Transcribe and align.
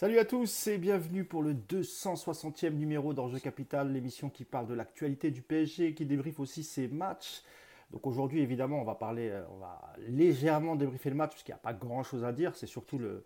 Salut 0.00 0.18
à 0.18 0.24
tous 0.24 0.66
et 0.66 0.78
bienvenue 0.78 1.24
pour 1.24 1.42
le 1.42 1.52
260e 1.52 2.70
numéro 2.70 3.12
d'Enjeu 3.12 3.38
Capital, 3.38 3.92
l'émission 3.92 4.30
qui 4.30 4.46
parle 4.46 4.66
de 4.66 4.72
l'actualité 4.72 5.30
du 5.30 5.42
PSG, 5.42 5.92
qui 5.92 6.06
débriefe 6.06 6.40
aussi 6.40 6.64
ses 6.64 6.88
matchs. 6.88 7.42
Donc 7.90 8.06
aujourd'hui, 8.06 8.40
évidemment, 8.40 8.80
on 8.80 8.84
va 8.84 8.94
parler, 8.94 9.28
euh, 9.28 9.42
on 9.50 9.58
va 9.58 9.92
légèrement 10.08 10.74
débriefer 10.74 11.10
le 11.10 11.16
match, 11.16 11.32
parce 11.32 11.42
qu'il 11.42 11.52
n'y 11.52 11.58
a 11.58 11.62
pas 11.62 11.74
grand-chose 11.74 12.24
à 12.24 12.32
dire. 12.32 12.56
C'est 12.56 12.66
surtout 12.66 12.96
le, 12.96 13.24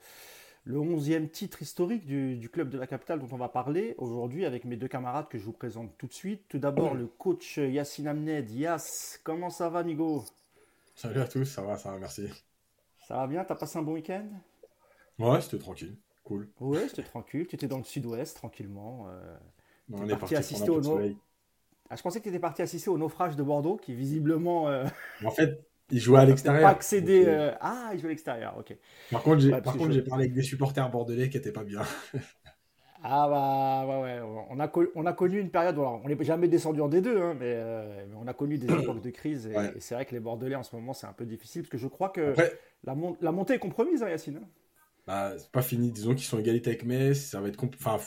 le 0.64 0.79
11e 0.79 1.31
titre 1.31 1.63
historique 1.63 2.07
du, 2.07 2.50
club 2.53 2.71
de 2.71 2.79
la 2.79 2.89
capitale 2.89 3.21
dont 3.21 3.29
on 3.31 3.36
va 3.36 3.49
parler 3.49 3.95
aujourd'hui 3.99 4.45
avec 4.45 4.64
mes 4.64 4.77
deux 4.77 4.89
camarades 4.89 5.29
que 5.29 5.39
je 5.39 5.45
vous 5.45 5.53
présente 5.53 5.96
tout 5.96 6.09
de 6.09 6.13
suite. 6.13 6.43
Tout 6.49 6.59
d'abord, 6.59 6.96
le 6.96 7.07
coach 7.07 7.57
Yassine 7.57 8.09
Amned. 8.09 8.50
Yass, 8.50 9.21
comment 9.22 9.50
ça 9.50 9.68
va, 9.68 9.85
Nigo? 9.85 10.25
Salut 10.96 11.21
à 11.21 11.29
tous, 11.29 11.45
ça 11.45 11.63
va, 11.63 11.77
ça 11.77 11.93
va, 11.93 11.99
merci. 11.99 12.29
Ça 13.07 13.14
va 13.14 13.29
bien? 13.29 13.45
T'as 13.45 13.54
passé 13.54 13.79
un 13.79 13.82
bon 13.82 13.93
week-end? 13.93 14.27
Ouais, 15.21 15.41
c'était 15.41 15.59
tranquille. 15.59 15.96
Cool. 16.25 16.49
Oui, 16.61 16.81
c'était 16.89 17.03
tranquille. 17.03 17.46
Tu 17.46 17.55
étais 17.55 17.69
dans 17.69 17.79
le 17.79 17.85
sud-ouest 17.85 18.37
tranquillement. 18.37 19.07
Euh, 19.09 19.37
on 19.93 20.09
est 20.09 20.17
parti, 20.17 20.35
assister 20.35 20.71
au 20.71 20.81
ah, 21.91 21.96
je 21.96 22.03
pensais 22.03 22.19
que 22.19 22.25
tu 22.25 22.31
étais 22.31 22.39
parti 22.39 22.63
assister 22.63 22.89
au 22.89 22.96
naufrage 22.96 23.37
de 23.37 23.43
Bordeaux, 23.43 23.77
qui 23.77 23.95
visiblement. 23.95 24.71
Euh, 24.71 24.87
en 25.23 25.31
fait, 25.31 25.67
il 25.91 26.01
jouait 26.01 26.21
à 26.21 26.25
l'extérieur. 26.25 26.63
Pas 26.63 26.71
accéder. 26.71 27.25
Euh, 27.27 27.53
ah, 27.61 27.91
il 27.93 27.99
jouait 27.99 28.09
à 28.09 28.11
l'extérieur, 28.11 28.57
ok. 28.59 28.75
Par 29.11 29.23
contre, 29.23 29.41
j'ai 29.41 30.03
parlé 30.03 30.25
avec 30.25 30.32
des 30.32 30.43
supporters 30.43 30.91
bordelais 30.91 31.29
qui 31.29 31.37
n'étaient 31.37 31.53
pas 31.53 31.63
bien. 31.63 31.82
ah 33.05 33.29
bah 33.29 33.87
ouais, 33.87 34.03
ouais. 34.03 34.47
On, 34.48 34.59
a 34.61 34.73
on 34.95 35.05
a 35.05 35.12
connu 35.12 35.39
une 35.39 35.51
période, 35.51 35.77
où 35.77 35.83
on 35.83 36.09
n'est 36.09 36.25
jamais 36.25 36.48
descendu 36.48 36.81
en 36.81 36.89
D2, 36.89 37.19
hein, 37.19 37.37
mais, 37.39 37.62
on 38.19 38.27
a 38.27 38.33
connu 38.33 38.57
des 38.57 38.73
époques 38.73 39.03
de 39.03 39.11
crise. 39.11 39.47
Et, 39.47 39.81
c'est 39.81 39.95
vrai 39.95 40.07
que 40.07 40.15
les 40.15 40.20
Bordelais 40.20 40.57
en 40.57 40.63
ce 40.63 40.75
moment, 40.75 40.95
c'est 40.95 41.07
un 41.07 41.13
peu 41.13 41.27
difficile, 41.27 41.63
parce 41.63 41.70
que 41.70 41.79
je 41.79 41.87
crois 41.87 42.09
que 42.09 42.35
la, 42.83 42.97
la, 43.20 43.33
montée 43.33 43.55
est 43.55 43.59
compromise, 43.59 44.03
hein, 44.03 44.09
Yacine. 44.09 44.41
Bah, 45.07 45.35
c'est 45.39 45.51
pas 45.51 45.63
fini. 45.63 45.93
Disons 45.93 46.15
qu'ils 46.15 46.25
sont 46.25 46.39
égalité 46.39 46.71
avec 46.71 46.85
Metz. 46.85 47.19
Ça 47.19 47.41
va 47.41 47.49
être 47.49 47.63
enfin, 47.63 47.99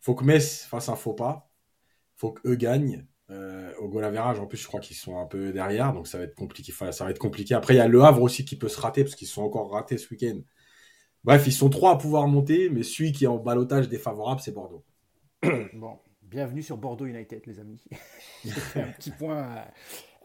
faut 0.00 0.14
que 0.14 0.24
Metz 0.24 0.64
fasse 0.64 0.88
un 0.88 0.96
faux 0.96 1.14
pas. 1.14 1.50
Faut 2.16 2.32
qu'eux 2.32 2.56
gagnent. 2.56 3.06
Euh, 3.30 3.72
au 3.78 3.88
goal 3.88 4.04
average, 4.04 4.40
en 4.40 4.46
plus, 4.46 4.58
je 4.58 4.66
crois 4.66 4.80
qu'ils 4.80 4.96
sont 4.96 5.18
un 5.18 5.24
peu 5.24 5.52
derrière, 5.52 5.94
donc 5.94 6.06
ça 6.06 6.18
va 6.18 6.24
être 6.24 6.34
compliqué. 6.34 6.72
ça 6.72 7.04
va 7.04 7.10
être 7.10 7.18
compliqué. 7.18 7.54
Après, 7.54 7.74
il 7.74 7.78
y 7.78 7.80
a 7.80 7.88
Le 7.88 8.02
Havre 8.02 8.20
aussi 8.20 8.44
qui 8.44 8.56
peut 8.56 8.68
se 8.68 8.78
rater 8.78 9.04
parce 9.04 9.14
qu'ils 9.14 9.28
sont 9.28 9.42
encore 9.42 9.70
ratés 9.72 9.96
ce 9.96 10.10
week-end. 10.10 10.38
Bref, 11.24 11.46
ils 11.46 11.52
sont 11.52 11.70
trois 11.70 11.92
à 11.92 11.96
pouvoir 11.96 12.26
monter, 12.26 12.68
mais 12.68 12.82
celui 12.82 13.12
qui 13.12 13.24
est 13.24 13.28
en 13.28 13.38
balotage 13.38 13.88
défavorable, 13.88 14.40
c'est 14.40 14.52
Bordeaux. 14.52 14.84
Bon, 15.72 15.98
bienvenue 16.20 16.62
sur 16.62 16.76
Bordeaux 16.76 17.06
United, 17.06 17.42
les 17.46 17.58
amis. 17.58 17.82
un 18.74 18.92
petit 18.92 19.12
point 19.12 19.64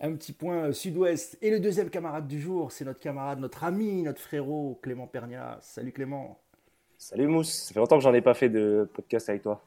un 0.02 0.14
petit 0.14 0.34
point 0.34 0.72
sud-ouest. 0.72 1.38
Et 1.42 1.50
le 1.50 1.60
deuxième 1.60 1.90
camarade 1.90 2.28
du 2.28 2.40
jour, 2.40 2.72
c'est 2.72 2.86
notre 2.86 3.00
camarade, 3.00 3.40
notre 3.40 3.64
ami, 3.64 4.04
notre 4.04 4.22
frérot, 4.22 4.80
Clément 4.82 5.08
Pernia. 5.08 5.58
Salut 5.62 5.92
Clément. 5.92 6.40
Salut 6.98 7.28
Mousse, 7.28 7.52
ça 7.52 7.74
fait 7.74 7.80
longtemps 7.80 7.98
que 7.98 8.04
j'en 8.04 8.14
ai 8.14 8.22
pas 8.22 8.34
fait 8.34 8.50
de 8.50 8.90
podcast 8.94 9.30
avec 9.30 9.44
toi. 9.44 9.62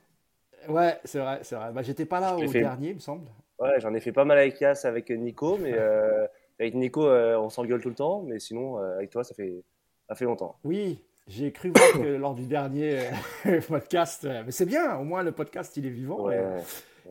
Ouais, 0.68 0.98
c'est 1.04 1.20
vrai, 1.20 1.40
c'est 1.42 1.54
vrai. 1.54 1.72
Bah, 1.72 1.82
j'étais 1.82 2.04
pas 2.04 2.20
là 2.20 2.36
au 2.36 2.44
dernier, 2.44 2.90
il 2.90 2.94
me 2.96 3.00
semble. 3.00 3.28
Ouais, 3.58 3.78
j'en 3.78 3.94
ai 3.94 4.00
fait 4.00 4.12
pas 4.12 4.24
mal 4.24 4.38
avec 4.38 4.60
Yass, 4.60 4.84
avec 4.84 5.10
Nico, 5.10 5.56
mais 5.58 5.72
euh, 5.74 6.26
avec 6.58 6.74
Nico, 6.74 7.06
euh, 7.06 7.36
on 7.38 7.48
s'engueule 7.48 7.80
tout 7.80 7.88
le 7.88 7.94
temps, 7.94 8.22
mais 8.22 8.38
sinon, 8.40 8.78
euh, 8.78 8.96
avec 8.96 9.10
toi, 9.10 9.22
ça 9.22 9.34
fait, 9.34 9.62
ça 10.08 10.14
fait 10.14 10.24
longtemps. 10.24 10.56
Oui, 10.64 11.04
j'ai 11.28 11.52
cru 11.52 11.70
voir 11.74 11.92
que 11.92 12.08
lors 12.08 12.34
du 12.34 12.46
dernier 12.46 12.98
podcast, 13.68 14.26
mais 14.44 14.50
c'est 14.50 14.66
bien, 14.66 14.96
au 14.98 15.04
moins 15.04 15.22
le 15.22 15.32
podcast, 15.32 15.76
il 15.76 15.86
est 15.86 15.90
vivant. 15.90 16.24
Ouais. 16.24 16.42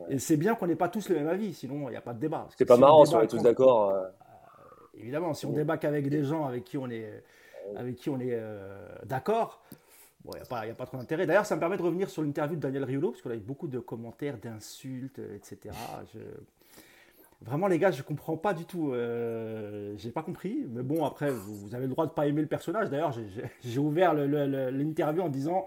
Et 0.08 0.18
c'est 0.18 0.36
bien 0.36 0.54
qu'on 0.54 0.66
n'ait 0.66 0.76
pas 0.76 0.88
tous 0.88 1.08
le 1.08 1.16
même 1.16 1.28
avis, 1.28 1.54
sinon 1.54 1.88
il 1.88 1.92
n'y 1.92 1.96
a 1.96 2.00
pas 2.00 2.14
de 2.14 2.20
débat. 2.20 2.48
C'est 2.56 2.64
pas 2.64 2.76
marrant 2.76 3.04
si 3.04 3.14
on 3.14 3.20
est 3.20 3.26
tous 3.26 3.42
d'accord. 3.42 3.90
Euh. 3.90 4.06
évidemment, 4.94 5.34
si 5.34 5.46
on 5.46 5.52
débat 5.52 5.76
qu'avec 5.76 6.08
des 6.08 6.24
gens 6.24 6.46
avec 6.46 6.64
qui 6.64 6.78
on 6.78 6.88
est, 6.90 7.22
avec 7.76 7.96
qui 7.96 8.10
on 8.10 8.18
est 8.18 8.34
euh, 8.34 8.86
d'accord, 9.04 9.62
il 10.26 10.32
n'y 10.32 10.40
a, 10.40 10.44
pas, 10.44 10.60
a 10.60 10.74
pas 10.74 10.86
trop 10.86 10.98
d'intérêt. 10.98 11.26
D'ailleurs, 11.26 11.46
ça 11.46 11.54
me 11.54 11.60
permet 11.60 11.76
de 11.76 11.82
revenir 11.82 12.10
sur 12.10 12.22
l'interview 12.22 12.56
de 12.56 12.60
Daniel 12.60 12.84
Riolo, 12.84 13.10
parce 13.10 13.22
qu'on 13.22 13.30
a 13.30 13.36
eu 13.36 13.38
beaucoup 13.38 13.68
de 13.68 13.78
commentaires, 13.78 14.36
d'insultes, 14.36 15.20
etc. 15.34 15.74
Vraiment, 17.42 17.68
les 17.68 17.78
gars, 17.78 17.90
je 17.90 18.02
comprends 18.02 18.36
pas 18.36 18.52
du 18.52 18.66
tout. 18.66 18.92
Euh, 18.92 19.94
j'ai 19.96 20.10
pas 20.10 20.22
compris. 20.22 20.66
Mais 20.68 20.82
bon, 20.82 21.06
après, 21.06 21.30
vous, 21.30 21.74
avez 21.74 21.84
le 21.86 21.90
droit 21.90 22.06
de 22.06 22.10
pas 22.10 22.26
aimer 22.26 22.42
le 22.42 22.46
personnage. 22.46 22.90
D'ailleurs, 22.90 23.14
j'ai 23.64 23.78
ouvert 23.78 24.12
l'interview 24.12 25.22
en 25.22 25.30
disant 25.30 25.66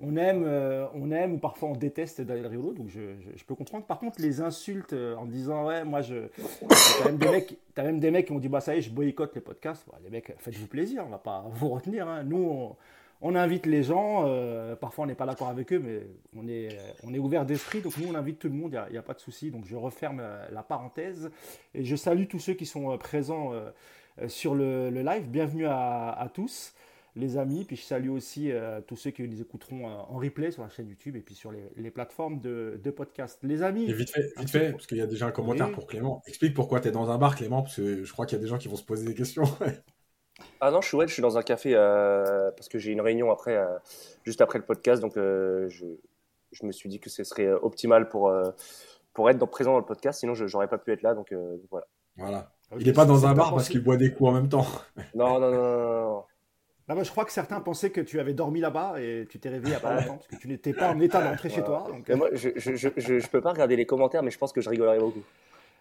on 0.00 0.16
aime, 0.16 0.44
euh, 0.46 0.86
on 0.94 1.10
aime 1.10 1.34
ou 1.34 1.38
parfois 1.38 1.70
on 1.70 1.74
déteste 1.74 2.20
Daniel 2.20 2.46
Riolo, 2.46 2.72
donc 2.72 2.88
je, 2.88 3.44
peux 3.44 3.54
comprendre. 3.54 3.84
Par 3.84 3.98
contre, 3.98 4.20
les 4.20 4.40
insultes 4.40 4.92
euh, 4.92 5.16
en 5.16 5.26
disant 5.26 5.66
ouais, 5.66 5.84
moi 5.84 6.02
je, 6.02 6.28
t'as 6.68 7.06
même 7.06 7.18
des 7.18 7.28
mecs, 7.28 7.58
même 7.76 8.00
des 8.00 8.10
mecs 8.10 8.26
qui 8.26 8.32
ont 8.32 8.38
dit 8.38 8.48
bah 8.48 8.60
ça 8.60 8.76
y 8.76 8.78
est, 8.78 8.82
je 8.82 8.90
boycotte 8.90 9.34
les 9.34 9.40
podcasts. 9.40 9.84
les 10.04 10.10
mecs, 10.10 10.34
faites-vous 10.38 10.68
plaisir, 10.68 11.02
on 11.04 11.10
va 11.10 11.18
pas 11.18 11.46
vous 11.50 11.68
retenir. 11.68 12.06
Hein. 12.06 12.22
Nous, 12.22 12.76
on, 13.20 13.34
invite 13.34 13.66
les 13.66 13.82
gens. 13.82 14.24
Euh, 14.26 14.76
parfois, 14.76 15.04
on 15.04 15.08
n'est 15.08 15.16
pas 15.16 15.26
d'accord 15.26 15.48
avec 15.48 15.72
eux, 15.72 15.80
mais 15.80 16.06
on 16.36 16.46
est, 16.46 16.78
on 17.02 17.12
est 17.12 17.18
ouvert 17.18 17.44
d'esprit, 17.44 17.80
donc 17.80 17.96
nous 17.98 18.08
on 18.08 18.14
invite 18.14 18.38
tout 18.38 18.48
le 18.48 18.54
monde. 18.54 18.80
Il 18.88 18.92
n'y 18.92 18.98
a, 18.98 19.02
pas 19.02 19.14
de 19.14 19.20
souci. 19.20 19.50
Donc 19.50 19.64
je 19.66 19.74
referme 19.74 20.22
la 20.52 20.62
parenthèse 20.62 21.28
et 21.74 21.82
je 21.82 21.96
salue 21.96 22.26
tous 22.28 22.38
ceux 22.38 22.54
qui 22.54 22.66
sont 22.66 22.96
présents 22.98 23.52
sur 24.28 24.54
le, 24.54 24.90
live. 24.90 25.26
Bienvenue 25.28 25.66
à 25.66 26.30
tous 26.32 26.72
les 27.16 27.36
amis. 27.36 27.64
Puis 27.64 27.76
je 27.76 27.82
salue 27.82 28.10
aussi 28.10 28.50
euh, 28.50 28.80
tous 28.86 28.96
ceux 28.96 29.10
qui 29.10 29.22
nous 29.22 29.40
écouteront 29.40 29.88
euh, 29.88 29.94
en 29.94 30.16
replay 30.18 30.50
sur 30.50 30.62
la 30.62 30.68
chaîne 30.68 30.88
YouTube 30.88 31.16
et 31.16 31.20
puis 31.20 31.34
sur 31.34 31.52
les, 31.52 31.90
plateformes 31.90 32.40
de, 32.40 32.90
podcast. 32.90 33.38
Les 33.42 33.62
amis. 33.62 33.88
Et 33.88 33.92
vite 33.92 34.10
fait, 34.10 34.32
vite 34.36 34.50
fait 34.50 34.72
parce 34.72 34.86
qu'il 34.86 34.98
y 34.98 35.02
a 35.02 35.06
déjà 35.06 35.26
un 35.26 35.30
commentaire 35.30 35.70
pour 35.72 35.86
Clément. 35.86 36.22
Explique 36.26 36.54
pourquoi 36.54 36.80
tu 36.80 36.88
es 36.88 36.90
dans 36.90 37.10
un 37.10 37.18
bar, 37.18 37.36
Clément, 37.36 37.62
parce 37.62 37.76
que 37.76 38.04
je 38.04 38.12
crois 38.12 38.26
qu'il 38.26 38.36
y 38.36 38.40
a 38.40 38.42
des 38.42 38.48
gens 38.48 38.58
qui 38.58 38.68
vont 38.68 38.76
se 38.76 38.84
poser 38.84 39.06
des 39.06 39.14
questions. 39.14 39.44
ah 40.60 40.70
non, 40.70 40.80
je 40.80 40.88
suis, 40.88 40.96
ouais, 40.96 41.08
je 41.08 41.12
suis 41.12 41.22
dans 41.22 41.36
un 41.36 41.42
café 41.42 41.72
euh, 41.74 42.50
parce 42.52 42.68
que 42.68 42.78
j'ai 42.78 42.92
une 42.92 43.00
réunion 43.00 43.30
après, 43.30 43.58
juste 44.24 44.40
après 44.40 44.58
le 44.58 44.64
podcast. 44.64 45.02
Donc 45.02 45.12
je, 45.16 45.68
je, 46.52 46.66
me 46.66 46.72
suis 46.72 46.88
dit 46.88 47.00
que 47.00 47.10
ce 47.10 47.24
serait 47.24 47.50
optimal 47.50 48.08
pour, 48.08 48.32
pour 49.12 49.30
être 49.30 49.44
présent 49.46 49.72
dans 49.72 49.78
le 49.78 49.84
podcast. 49.84 50.20
Sinon, 50.20 50.34
je 50.34 50.44
n'aurais 50.44 50.68
pas 50.68 50.78
pu 50.78 50.92
être 50.92 51.02
là. 51.02 51.14
Donc 51.14 51.34
voilà. 51.70 51.86
Voilà. 52.16 52.52
Il 52.78 52.86
n'est 52.86 52.92
pas 52.92 53.06
dans 53.06 53.26
un 53.26 53.34
bar 53.34 53.54
parce 53.54 53.68
qu'il 53.68 53.82
boit 53.82 53.96
des 53.96 54.12
coups 54.12 54.30
en 54.30 54.32
même 54.32 54.48
temps. 54.48 54.66
non, 55.14 55.40
non, 55.40 55.50
non. 55.50 56.14
non. 56.14 56.24
Là, 56.88 57.02
je 57.02 57.10
crois 57.10 57.26
que 57.26 57.32
certains 57.32 57.60
pensaient 57.60 57.90
que 57.90 58.00
tu 58.00 58.18
avais 58.18 58.32
dormi 58.32 58.60
là-bas 58.60 58.94
et 58.98 59.26
tu 59.28 59.38
t'es 59.38 59.50
réveillé 59.50 59.74
il 59.74 59.78
n'y 59.78 59.84
a 59.84 59.88
pas 59.88 60.00
longtemps 60.00 60.16
parce 60.16 60.26
que 60.26 60.36
tu 60.36 60.48
n'étais 60.48 60.72
pas 60.72 60.90
en 60.90 60.98
état 61.00 61.22
d'entrer 61.22 61.50
chez 61.50 61.62
toi. 61.62 61.86
Donc... 61.88 62.08
Moi, 62.08 62.30
je 62.34 62.48
ne 62.48 63.26
peux 63.26 63.42
pas 63.42 63.52
regarder 63.52 63.76
les 63.76 63.84
commentaires, 63.84 64.22
mais 64.22 64.30
je 64.30 64.38
pense 64.38 64.52
que 64.52 64.62
je 64.62 64.70
rigolerai 64.70 64.98
beaucoup. 64.98 65.22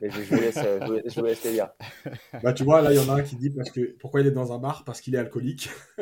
Mais 0.02 0.10
je, 0.12 0.22
vous 0.22 0.36
laisse, 0.36 0.60
je, 0.60 1.20
vous 1.20 1.26
laisse 1.26 1.44
les 1.44 1.54
dire. 1.54 1.70
Bah, 2.44 2.54
tu 2.54 2.64
vois, 2.64 2.82
là, 2.82 2.92
il 2.92 2.98
y 2.98 3.00
en 3.00 3.10
a 3.10 3.20
un 3.20 3.24
qui 3.24 3.36
dit 3.36 3.50
parce 3.50 3.72
que, 3.72 3.96
pourquoi 4.00 4.22
il 4.22 4.28
est 4.28 4.32
dans 4.32 4.54
un 4.54 4.60
bar? 4.60 4.84
Parce 4.84 5.02
qu'il 5.02 5.16
est 5.16 5.18
alcoolique. 5.18 5.70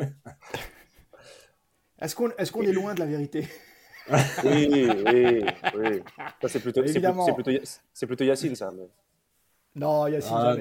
Est-ce 1.98 2.14
qu'on 2.14 2.28
est, 2.28 2.50
qu'on 2.50 2.62
est 2.62 2.72
loin 2.72 2.92
de 2.92 3.00
la 3.00 3.06
vérité? 3.06 3.48
Oui, 4.44 4.68
oui, 4.70 5.44
oui. 5.74 6.02
c'est 6.46 6.60
plutôt, 6.60 6.82
plutôt, 6.82 8.06
plutôt, 8.06 8.24
Yacine, 8.24 8.54
ça. 8.54 8.70
Non, 9.76 10.06
Yacine, 10.06 10.36
ah, 10.36 10.56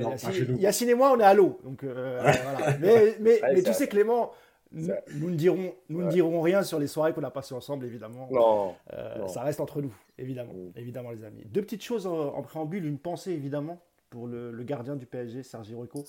Yacine, 0.60 0.90
et 0.90 0.94
moi, 0.94 1.14
on 1.16 1.20
est 1.20 1.24
à 1.24 1.34
l'eau. 1.34 1.58
Donc, 1.64 1.84
euh, 1.84 2.20
voilà. 2.22 2.78
Mais, 2.80 3.16
mais, 3.22 3.42
mais 3.42 3.64
tu 3.64 3.74
sais, 3.74 3.88
Clément, 3.88 4.34
nous, 4.74 5.30
ne 5.30 5.36
dirons, 5.36 5.74
nous 5.88 6.04
ne 6.04 6.12
dirons 6.12 6.42
rien 6.42 6.64
sur 6.64 6.80
les 6.80 6.88
soirées 6.88 7.14
qu'on 7.14 7.24
a 7.24 7.32
passées 7.32 7.56
ensemble, 7.56 7.86
évidemment. 7.86 8.28
Non, 8.30 8.76
euh, 8.94 9.26
Ça 9.28 9.42
reste 9.44 9.62
entre 9.62 9.82
nous, 9.82 9.94
évidemment. 10.18 10.54
Mm. 10.54 10.72
Évidemment, 10.76 11.12
les 11.12 11.24
amis. 11.24 11.44
Deux 11.46 11.62
petites 11.62 11.84
choses 11.84 12.06
en, 12.08 12.42
préambule. 12.42 12.86
Une 12.86 13.00
pensée, 13.00 13.32
évidemment, 13.32 13.80
pour 14.10 14.28
le, 14.28 14.52
gardien 14.64 14.98
du 14.98 15.06
PSG, 15.06 15.44
Sergi 15.44 15.76
Rico, 15.76 16.04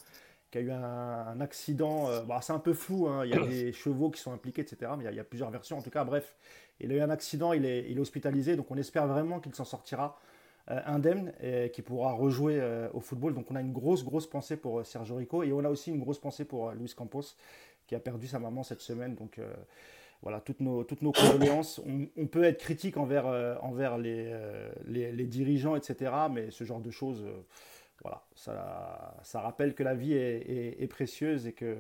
qui 0.51 0.59
a 0.59 0.61
eu 0.61 0.73
un, 0.73 1.41
accident. 1.41 2.11
Euh, 2.11 2.23
c'est 2.41 2.53
un 2.53 2.59
peu 2.59 2.75
flou. 2.75 3.07
Hein. 3.07 3.25
Il 3.25 3.31
y 3.31 3.35
a 3.35 3.47
des 3.47 3.73
chevaux 3.73 4.11
qui 4.11 4.21
sont 4.21 4.33
impliqués, 4.33 4.63
etc. 4.63 4.91
Mais 4.99 5.05
il 5.05 5.15
y, 5.15 5.21
a, 5.21 5.25
plusieurs 5.25 5.51
versions. 5.51 5.79
En 5.79 5.83
tout 5.83 5.91
cas, 5.91 6.03
bref, 6.03 6.35
il 6.81 6.91
a 6.91 6.97
eu 6.97 7.01
un 7.01 7.11
accident. 7.11 7.53
Il 7.53 7.65
est, 7.65 7.87
il 7.89 7.99
est 7.99 8.01
hospitalisé. 8.01 8.57
Donc, 8.57 8.69
on 8.71 8.77
espère 8.77 9.07
vraiment 9.07 9.39
qu'il 9.39 9.55
s'en 9.55 9.65
sortira. 9.65 10.19
Euh, 10.69 10.81
indemne 10.85 11.33
et 11.41 11.71
qui 11.71 11.81
pourra 11.81 12.11
rejouer 12.11 12.59
euh, 12.61 12.89
au 12.93 12.99
football. 12.99 13.35
Donc 13.35 13.49
on 13.53 13.55
a 13.55 13.61
une 13.61 13.73
grosse, 13.73 14.03
grosse 14.03 14.27
pensée 14.27 14.57
pour 14.57 14.81
euh, 14.81 14.83
Sergio 14.83 15.15
Rico 15.15 15.45
et 15.45 15.53
on 15.53 15.65
a 15.65 15.69
aussi 15.69 15.91
une 15.91 16.01
grosse 16.01 16.19
pensée 16.19 16.45
pour 16.45 16.73
Luis 16.73 16.93
Campos 16.93 17.37
qui 17.87 17.95
a 17.95 18.01
perdu 18.01 18.27
sa 18.27 18.41
maman 18.41 18.65
cette 18.65 18.81
semaine. 18.81 19.15
Donc 19.15 19.39
voilà, 20.23 20.41
toutes 20.41 20.59
nos, 20.59 20.83
toutes 20.83 21.03
nos 21.03 21.13
condoléances. 21.13 21.81
On, 22.17 22.27
peut 22.27 22.43
être 22.43 22.59
critique 22.59 22.97
envers, 22.97 23.27
envers 23.63 23.97
les, 23.97 24.37
les, 24.87 25.27
dirigeants, 25.27 25.77
etc. 25.77 26.11
Mais 26.33 26.51
ce 26.51 26.65
genre 26.65 26.81
de 26.81 26.91
choses, 26.91 27.25
voilà, 28.03 28.25
ça, 28.35 29.15
ça 29.23 29.41
rappelle 29.41 29.73
que 29.73 29.85
la 29.85 29.95
vie 29.95 30.15
est, 30.15 30.83
est, 30.83 30.87
précieuse 30.89 31.47
et 31.47 31.53
que, 31.53 31.77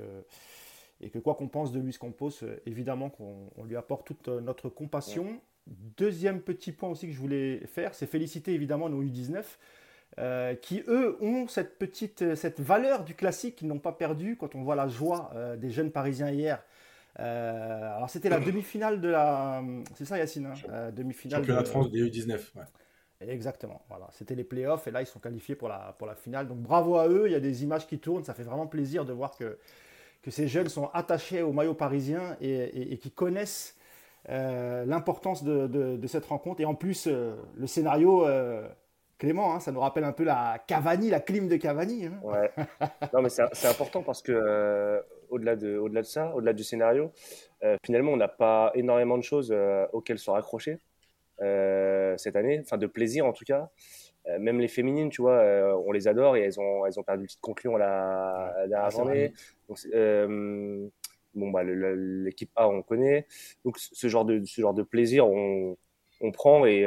et 1.00 1.10
que 1.10 1.18
quoi 1.18 1.34
qu'on 1.34 1.48
pense 1.48 1.72
de 1.72 1.80
Luis 1.80 1.96
Campos, 1.98 2.30
évidemment 2.66 3.10
qu'on 3.10 3.64
lui 3.64 3.74
apporte 3.74 4.06
toute 4.06 4.28
notre 4.28 4.68
compassion. 4.68 5.40
Deuxième 5.66 6.40
petit 6.40 6.72
point 6.72 6.88
aussi 6.88 7.06
que 7.06 7.12
je 7.12 7.18
voulais 7.18 7.66
faire, 7.66 7.94
c'est 7.94 8.06
féliciter 8.06 8.52
évidemment 8.52 8.88
nos 8.88 9.02
U19. 9.02 9.42
Euh, 10.18 10.54
qui 10.54 10.82
eux 10.88 11.18
ont 11.20 11.46
cette 11.46 11.78
petite 11.78 12.36
cette 12.36 12.58
valeur 12.60 13.04
du 13.04 13.14
classique 13.14 13.56
qu'ils 13.56 13.68
n'ont 13.68 13.80
pas 13.80 13.92
perdu 13.92 14.36
quand 14.36 14.54
on 14.54 14.62
voit 14.62 14.74
la 14.74 14.88
joie 14.88 15.30
euh, 15.34 15.56
des 15.56 15.68
jeunes 15.68 15.90
parisiens 15.90 16.30
hier. 16.30 16.62
Euh, 17.18 17.96
alors 17.96 18.08
c'était 18.08 18.30
la 18.30 18.40
demi-finale 18.40 19.02
de 19.02 19.08
la 19.08 19.62
c'est 19.94 20.06
ça 20.06 20.16
Yacine 20.16 20.46
hein 20.46 20.90
demi-finale 20.90 21.40
championnat 21.40 21.62
de 21.62 21.68
France 21.68 21.90
des 21.90 22.02
U19 22.08 22.38
Exactement. 23.20 23.82
Voilà, 23.88 24.08
c'était 24.12 24.34
les 24.34 24.44
playoffs 24.44 24.86
et 24.86 24.90
là 24.90 25.02
ils 25.02 25.06
sont 25.06 25.18
qualifiés 25.18 25.54
pour 25.54 25.68
la 25.68 25.94
pour 25.98 26.06
la 26.06 26.14
finale. 26.14 26.48
Donc 26.48 26.58
bravo 26.58 26.96
à 26.96 27.08
eux, 27.08 27.24
il 27.26 27.32
y 27.32 27.36
a 27.36 27.40
des 27.40 27.62
images 27.62 27.86
qui 27.86 27.98
tournent, 27.98 28.24
ça 28.24 28.32
fait 28.32 28.44
vraiment 28.44 28.66
plaisir 28.66 29.04
de 29.04 29.12
voir 29.12 29.36
que 29.36 29.58
que 30.22 30.30
ces 30.30 30.48
jeunes 30.48 30.68
sont 30.70 30.88
attachés 30.94 31.42
au 31.42 31.52
maillot 31.52 31.74
parisien 31.74 32.38
et, 32.40 32.50
et, 32.50 32.92
et 32.92 32.98
qui 32.98 33.10
connaissent 33.10 33.75
l'importance 34.28 35.44
de, 35.44 36.06
cette 36.06 36.26
rencontre. 36.26 36.60
Et 36.60 36.64
en 36.64 36.74
plus, 36.74 37.06
le 37.06 37.66
scénario, 37.66 38.26
Clément, 39.18 39.54
hein, 39.54 39.60
ça 39.60 39.72
nous 39.72 39.80
rappelle 39.80 40.04
un 40.04 40.12
peu 40.12 40.24
la 40.24 40.62
Cavani, 40.66 41.08
la 41.08 41.20
clim 41.20 41.48
de 41.48 41.56
Cavani. 41.56 42.06
Hein. 42.06 42.20
Ouais. 42.22 42.50
Non, 43.14 43.22
mais 43.22 43.30
c'est 43.30 43.68
important 43.68 44.02
parce 44.02 44.20
que 44.20 45.02
au-delà 45.30 45.56
de, 45.56 45.78
au 45.78 45.88
de 45.88 46.02
ça, 46.02 46.34
au-delà 46.34 46.52
du 46.52 46.64
scénario, 46.64 47.12
finalement, 47.84 48.12
on 48.12 48.16
n'a 48.16 48.28
pas 48.28 48.72
énormément 48.74 49.16
de 49.16 49.22
choses 49.22 49.54
auxquelles 49.92 50.18
se 50.18 50.30
raccrocher 50.30 50.80
cette 51.38 52.36
année, 52.36 52.60
enfin 52.60 52.78
de 52.78 52.86
plaisir 52.86 53.26
en 53.26 53.32
tout 53.32 53.44
cas. 53.44 53.70
Euh, 54.28 54.38
même 54.40 54.58
les 54.58 54.68
féminines, 54.68 55.08
tu 55.08 55.22
vois, 55.22 55.38
euh, 55.38 55.80
on 55.86 55.92
les 55.92 56.08
adore 56.08 56.36
et 56.36 56.40
elles 56.42 56.58
ont, 56.58 56.84
elles 56.84 56.98
ont 56.98 57.02
perdu 57.02 57.22
le 57.22 57.28
titre 57.28 57.40
concluant 57.40 57.76
la, 57.76 58.52
la 58.56 58.66
dernière 58.66 58.90
journée. 58.90 59.32
Donc, 59.68 59.78
euh, 59.94 60.88
bon, 61.36 61.50
bah, 61.50 61.62
l'équipe 61.64 62.50
A, 62.56 62.68
on 62.68 62.82
connaît. 62.82 63.26
Donc, 63.64 63.78
ce 63.78 64.08
genre 64.08 64.24
de, 64.24 64.44
ce 64.44 64.60
genre 64.60 64.74
de 64.74 64.82
plaisir, 64.82 65.28
on, 65.28 65.76
on 66.20 66.32
prend. 66.32 66.66
Et 66.66 66.84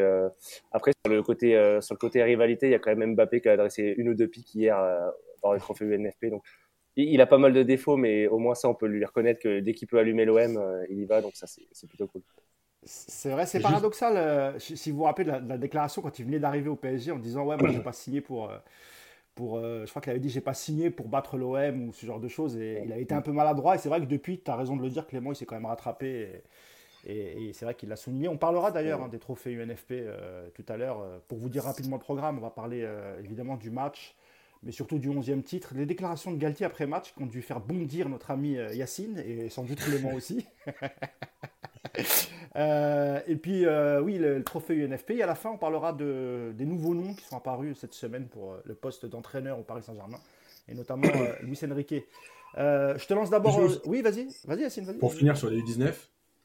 après, 0.72 0.92
sur 1.06 1.14
le, 1.14 1.24
côté, 1.24 1.52
sur 1.82 1.96
le 1.96 2.00
côté 2.00 2.22
rivalité, 2.24 2.68
il 2.68 2.72
y 2.72 2.76
a 2.76 2.80
quand 2.80 2.96
même 2.96 3.16
Mbappé 3.16 3.42
qui 3.42 3.50
a 3.50 3.54
adressé 3.54 3.94
une 3.98 4.10
ou 4.10 4.14
deux 4.14 4.28
piques 4.28 4.54
hier 4.56 4.78
dans 5.44 5.54
les 5.54 5.60
trophées 5.60 5.86
UNFP. 5.86 6.28
Donc, 6.28 6.44
il, 6.96 7.22
a 7.22 7.28
pas 7.28 7.38
mal 7.38 7.54
de 7.54 7.64
défauts, 7.64 7.96
mais 7.96 8.28
au 8.28 8.40
moins 8.40 8.56
ça, 8.56 8.68
on 8.68 8.76
peut 8.76 8.88
lui 8.88 9.06
reconnaître 9.06 9.40
que 9.40 9.60
dès 9.62 9.74
qu'il 9.74 9.88
peut 9.88 10.00
allumer 10.00 10.26
l'OM, 10.26 10.86
il 10.90 11.00
y 11.00 11.06
va. 11.06 11.22
Donc, 11.22 11.36
ça, 11.36 11.48
c'est 11.48 11.88
plutôt 11.88 12.08
cool. 12.08 12.22
C'est 12.84 13.30
vrai, 13.30 13.46
c'est 13.46 13.60
paradoxal. 13.60 14.16
Euh, 14.16 14.60
si 14.60 14.92
vous 14.92 14.98
vous 14.98 15.04
rappelez 15.04 15.26
de 15.26 15.48
la, 15.48 15.58
déclaration 15.58 16.02
quand 16.02 16.18
il 16.18 16.26
venait 16.26 16.40
d'arriver 16.40 16.70
au 16.70 16.76
PSG 16.76 17.12
en 17.12 17.20
disant 17.20 17.46
Ouais, 17.46 17.58
moi, 17.58 17.70
j'ai 17.74 17.82
pas 17.82 17.92
signé 17.92 18.22
pour. 18.22 18.52
Euh, 19.40 19.46
pour 19.46 19.58
euh, 19.58 19.86
je 19.86 19.90
crois 19.90 20.02
qu'il 20.02 20.12
avait 20.12 20.20
dit 20.20 20.30
J'ai 20.30 20.42
pas 20.42 20.54
signé 20.54 20.90
pour 20.90 21.08
battre 21.08 21.38
l'OM 21.38 21.90
ou 21.90 21.94
ce 21.94 22.06
genre 22.06 22.20
de 22.20 22.28
choses. 22.28 22.58
Et 22.58 22.84
il 22.86 22.92
a 22.92 22.98
été 22.98 23.14
un 23.14 23.22
peu 23.22 23.32
maladroit. 23.32 23.76
Et 23.76 23.78
c'est 23.78 23.90
vrai 23.90 24.00
que 24.00 24.06
depuis, 24.06 24.40
tu 24.40 24.52
as 24.52 24.56
raison 24.56 24.76
de 24.76 24.82
le 24.82 24.90
dire, 24.90 25.08
Clément, 25.08 25.32
il 25.32 25.36
s'est 25.36 25.46
quand 25.46 25.56
même 25.56 25.66
rattrapé. 25.66 26.44
Et, 27.08 27.52
c'est 27.54 27.66
vrai 27.66 27.76
qu'il 27.76 27.90
l'a 27.90 27.96
souligné. 27.96 28.28
On 28.28 28.38
parlera 28.38 28.72
d'ailleurs 28.72 29.02
hein, 29.02 29.08
des 29.08 29.20
trophées 29.20 29.54
UNFP 29.54 29.94
tout 30.54 30.66
à 30.68 30.78
l'heure. 30.78 31.04
pour 31.28 31.38
vous 31.38 31.50
dire 31.50 31.64
rapidement 31.64 31.96
le 31.96 32.02
programme, 32.02 32.38
on 32.38 32.42
va 32.42 32.50
parler 32.50 32.86
évidemment 33.24 33.56
du 33.56 33.72
match, 33.72 34.16
mais 34.64 34.72
surtout 34.72 35.00
du 35.00 35.10
11e 35.10 35.42
titre. 35.42 35.74
Les 35.76 35.86
déclarations 35.86 36.32
de 36.32 36.38
Galtier 36.38 36.66
après 36.66 36.86
match 36.86 37.14
qui 37.14 37.24
ont 37.24 37.28
dû 37.28 37.42
faire 37.42 37.60
bondir 37.60 38.10
notre 38.10 38.32
ami 38.32 38.54
Yacine 38.74 39.18
et 39.26 39.50
sans 39.50 39.64
doute 39.64 39.80
Clément 39.80 40.14
aussi. 40.14 40.46
Euh, 42.56 43.20
et 43.28 43.36
puis, 43.36 43.66
euh, 43.66 44.02
oui, 44.02 44.18
le, 44.18 44.44
trophée 44.44 44.74
UNFP. 44.74 45.12
Et 45.12 45.24
à 45.24 45.28
la 45.28 45.36
fin, 45.36 45.52
on 45.52 45.58
parlera 45.58 45.94
de, 45.94 46.52
des 46.58 46.66
nouveaux 46.66 46.96
noms 46.96 47.14
qui 47.14 47.24
sont 47.26 47.38
apparus 47.38 47.78
cette 47.78 47.94
semaine 47.94 48.28
pour 48.28 48.54
euh, 48.54 48.62
le 48.66 48.74
poste 48.74 49.06
d'entraîneur 49.06 49.60
au 49.60 49.64
Paris 49.64 49.84
Saint-Germain, 49.84 50.20
et 50.68 50.74
notamment 50.74 51.08
Luis 51.42 51.60
Enrique. 51.64 52.04
je 52.56 53.06
te 53.06 53.14
lance 53.14 53.30
d'abord. 53.30 53.60
Oui, 53.86 54.02
vas-y, 54.02 54.28
vas-y, 54.46 54.62
Yacine, 54.62 54.86
vas-y. 54.86 54.98
Pour 54.98 55.14
finir 55.14 55.38
sur 55.38 55.50
les 55.50 55.62
U19, 55.62 55.94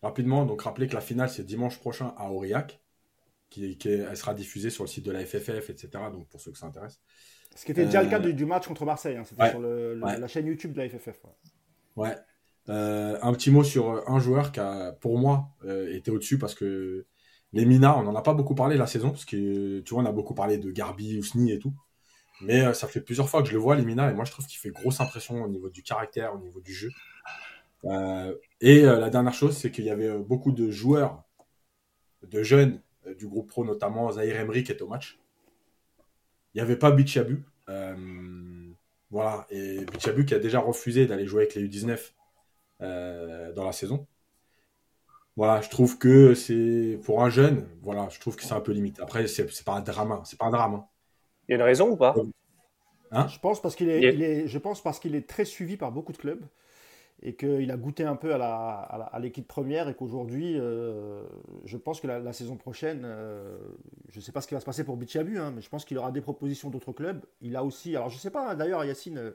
rapidement, 0.02 0.44
donc 0.44 0.62
rappeler 0.62 0.88
que 0.88 0.94
la 0.94 1.00
finale, 1.00 1.30
c'est 1.30 1.44
dimanche 1.44 1.78
prochain 1.78 2.14
à 2.18 2.30
Aurillac, 2.30 2.80
qui, 3.50 3.78
elle 3.84 4.16
sera 4.16 4.34
diffusée 4.34 4.70
sur 4.70 4.84
le 4.84 4.88
site 4.88 5.06
de 5.06 5.12
la 5.12 5.24
FFF, 5.24 5.70
etc. 5.70 5.88
Donc, 6.12 6.28
pour 6.28 6.40
ceux 6.40 6.52
que 6.52 6.58
ça 6.58 6.66
intéresse. 6.66 7.00
Ce 7.54 7.64
qui 7.64 7.72
était 7.72 7.84
déjà 7.84 8.02
le 8.02 8.10
cas 8.10 8.18
du, 8.18 8.44
match 8.44 8.66
contre 8.66 8.84
Marseille, 8.84 9.16
hein. 9.16 9.24
c'était 9.24 9.50
sur 9.50 9.60
la 9.60 10.26
chaîne 10.26 10.46
YouTube 10.46 10.72
de 10.72 10.82
la 10.82 10.88
FFF. 10.88 11.18
ouais. 11.96 12.16
Euh, 12.70 13.18
un 13.20 13.32
petit 13.34 13.50
mot 13.50 13.62
sur 13.62 13.90
euh, 13.90 14.00
un 14.06 14.18
joueur 14.18 14.50
qui 14.50 14.60
a, 14.60 14.92
pour 14.92 15.18
moi, 15.18 15.50
euh, 15.64 15.94
été 15.94 16.10
au-dessus 16.10 16.38
parce 16.38 16.54
que 16.54 17.04
les 17.52 17.66
Mina, 17.66 17.96
on 17.98 18.02
n'en 18.02 18.14
a 18.14 18.22
pas 18.22 18.32
beaucoup 18.32 18.54
parlé 18.54 18.76
la 18.76 18.86
saison, 18.86 19.10
parce 19.10 19.24
que 19.26 19.80
tu 19.80 19.94
vois, 19.94 20.02
on 20.02 20.06
a 20.06 20.12
beaucoup 20.12 20.34
parlé 20.34 20.58
de 20.58 20.70
Garbi, 20.70 21.18
Ousni 21.18 21.52
et 21.52 21.58
tout. 21.58 21.74
Mais 22.40 22.74
ça 22.74 22.88
fait 22.88 23.00
plusieurs 23.00 23.28
fois 23.28 23.42
que 23.42 23.48
je 23.48 23.52
le 23.52 23.58
vois, 23.58 23.76
les 23.76 23.84
Mina, 23.84 24.10
et 24.10 24.14
moi 24.14 24.24
je 24.24 24.32
trouve 24.32 24.46
qu'il 24.46 24.58
fait 24.58 24.70
grosse 24.70 25.00
impression 25.00 25.42
au 25.44 25.48
niveau 25.48 25.68
du 25.70 25.82
caractère, 25.82 26.34
au 26.34 26.38
niveau 26.38 26.60
du 26.60 26.72
jeu. 26.74 26.90
et 28.60 28.82
la 28.82 29.08
dernière 29.08 29.34
chose, 29.34 29.56
c'est 29.56 29.70
qu'il 29.70 29.84
y 29.84 29.90
avait 29.90 30.18
beaucoup 30.18 30.50
de 30.50 30.68
joueurs, 30.68 31.22
de 32.28 32.42
jeunes 32.42 32.80
du 33.18 33.28
groupe 33.28 33.48
pro, 33.48 33.64
notamment 33.64 34.10
Zahir 34.10 34.36
Emery 34.36 34.64
qui 34.64 34.72
est 34.72 34.82
au 34.82 34.88
match. 34.88 35.20
Il 36.54 36.58
n'y 36.58 36.62
avait 36.62 36.76
pas 36.76 36.90
Bichabu. 36.90 37.44
voilà, 39.10 39.46
et 39.50 39.84
Bichabu 39.86 40.24
qui 40.24 40.34
a 40.34 40.38
déjà 40.38 40.60
refusé 40.60 41.06
d'aller 41.06 41.26
jouer 41.26 41.42
avec 41.42 41.54
les 41.54 41.68
U19 41.68 42.12
euh, 42.80 43.52
dans 43.52 43.64
la 43.64 43.72
saison. 43.72 44.06
Voilà, 45.36 45.60
je 45.60 45.68
trouve 45.68 45.98
que 45.98 46.34
c'est 46.34 46.98
pour 47.04 47.22
un 47.22 47.30
jeune, 47.30 47.66
voilà, 47.82 48.08
je 48.10 48.20
trouve 48.20 48.36
que 48.36 48.42
c'est 48.42 48.52
un 48.52 48.60
peu 48.60 48.72
limite. 48.72 49.00
Après, 49.00 49.26
c'est 49.26 49.64
pas 49.64 49.74
un 49.74 49.80
drame, 49.80 50.20
c'est 50.24 50.38
pas 50.38 50.46
un 50.46 50.50
drame. 50.50 50.74
Hein. 50.74 50.86
Il 51.48 51.52
y 51.52 51.54
a 51.54 51.56
une 51.56 51.62
raison 51.62 51.90
ou 51.90 51.96
pas? 51.96 52.14
Hein? 53.10 53.26
Je 53.28 53.38
pense 53.38 53.60
parce 53.60 53.74
qu'il 53.74 53.88
est, 53.88 54.46
je 54.46 54.58
pense 54.58 54.82
parce 54.82 54.98
qu'il 54.98 55.14
est 55.14 55.28
très 55.28 55.44
suivi 55.44 55.76
par 55.76 55.92
beaucoup 55.92 56.12
de 56.12 56.18
clubs 56.18 56.44
et 57.24 57.34
qu'il 57.34 57.70
a 57.70 57.76
goûté 57.76 58.04
un 58.04 58.16
peu 58.16 58.34
à 58.34 59.18
l'équipe 59.20 59.48
première 59.48 59.88
et 59.88 59.94
qu'aujourd'hui, 59.94 60.58
euh, 60.58 61.24
je 61.64 61.76
pense 61.78 62.00
que 62.00 62.06
la, 62.06 62.32
saison 62.34 62.56
prochaine, 62.56 63.02
euh, 63.04 63.56
je 64.10 64.18
ne 64.18 64.22
sais 64.22 64.30
pas 64.30 64.42
ce 64.42 64.46
qui 64.46 64.54
va 64.54 64.60
se 64.60 64.66
passer 64.66 64.84
pour 64.84 64.98
Bichabu, 64.98 65.38
hein, 65.38 65.50
mais 65.54 65.62
je 65.62 65.70
pense 65.70 65.86
qu'il 65.86 65.96
aura 65.96 66.12
des 66.12 66.20
propositions 66.20 66.68
d'autres 66.68 66.92
clubs. 66.92 67.24
Il 67.40 67.56
a 67.56 67.64
aussi, 67.64 67.96
alors 67.96 68.10
je 68.10 68.16
ne 68.16 68.20
sais 68.20 68.30
pas, 68.30 68.54
d'ailleurs 68.54 68.84
Yacine, 68.84 69.32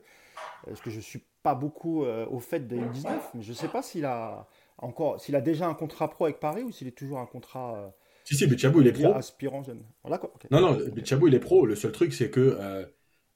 parce 0.66 0.82
que 0.82 0.92
je 0.92 1.00
suis 1.00 1.24
pas 1.44 1.56
beaucoup 1.56 2.04
euh, 2.04 2.26
au 2.28 2.40
fait 2.40 2.68
des 2.68 2.78
U19, 2.78 3.20
mais 3.34 3.42
je 3.42 3.50
ne 3.50 3.56
sais 3.56 3.68
pas 3.68 3.82
s'il 3.82 4.06
a 4.06 4.48
encore, 4.78 5.20
s'il 5.20 5.36
a 5.36 5.42
déjà 5.42 5.68
un 5.68 5.74
contrat 5.74 6.10
pro 6.10 6.26
avec 6.26 6.40
Paris 6.40 6.64
ou 6.64 6.72
s'il 6.72 6.88
est 6.88 6.98
toujours 6.98 7.20
un 7.20 7.26
contrat. 7.26 7.76
Euh, 7.78 7.90
si, 8.24 8.36
si, 8.36 8.48
Bichabou, 8.48 8.82
il 8.82 8.88
est 8.88 8.94
pro. 8.94 9.14
Aspirant 9.14 9.64
jeune. 9.64 9.84
Oh, 10.04 10.10
non, 10.52 10.62
non, 10.62 10.78
Bichabou, 10.94 11.28
il 11.28 11.34
est 11.34 11.40
pro. 11.40 11.66
Le 11.66 11.76
seul 11.76 11.92
truc, 11.92 12.14
c'est 12.14 12.30
que 12.30 12.58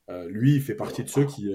euh, 0.09 0.29
lui, 0.29 0.55
il 0.55 0.61
fait 0.61 0.75
partie 0.75 1.03
de 1.03 1.09
ceux 1.09 1.25
qui. 1.25 1.51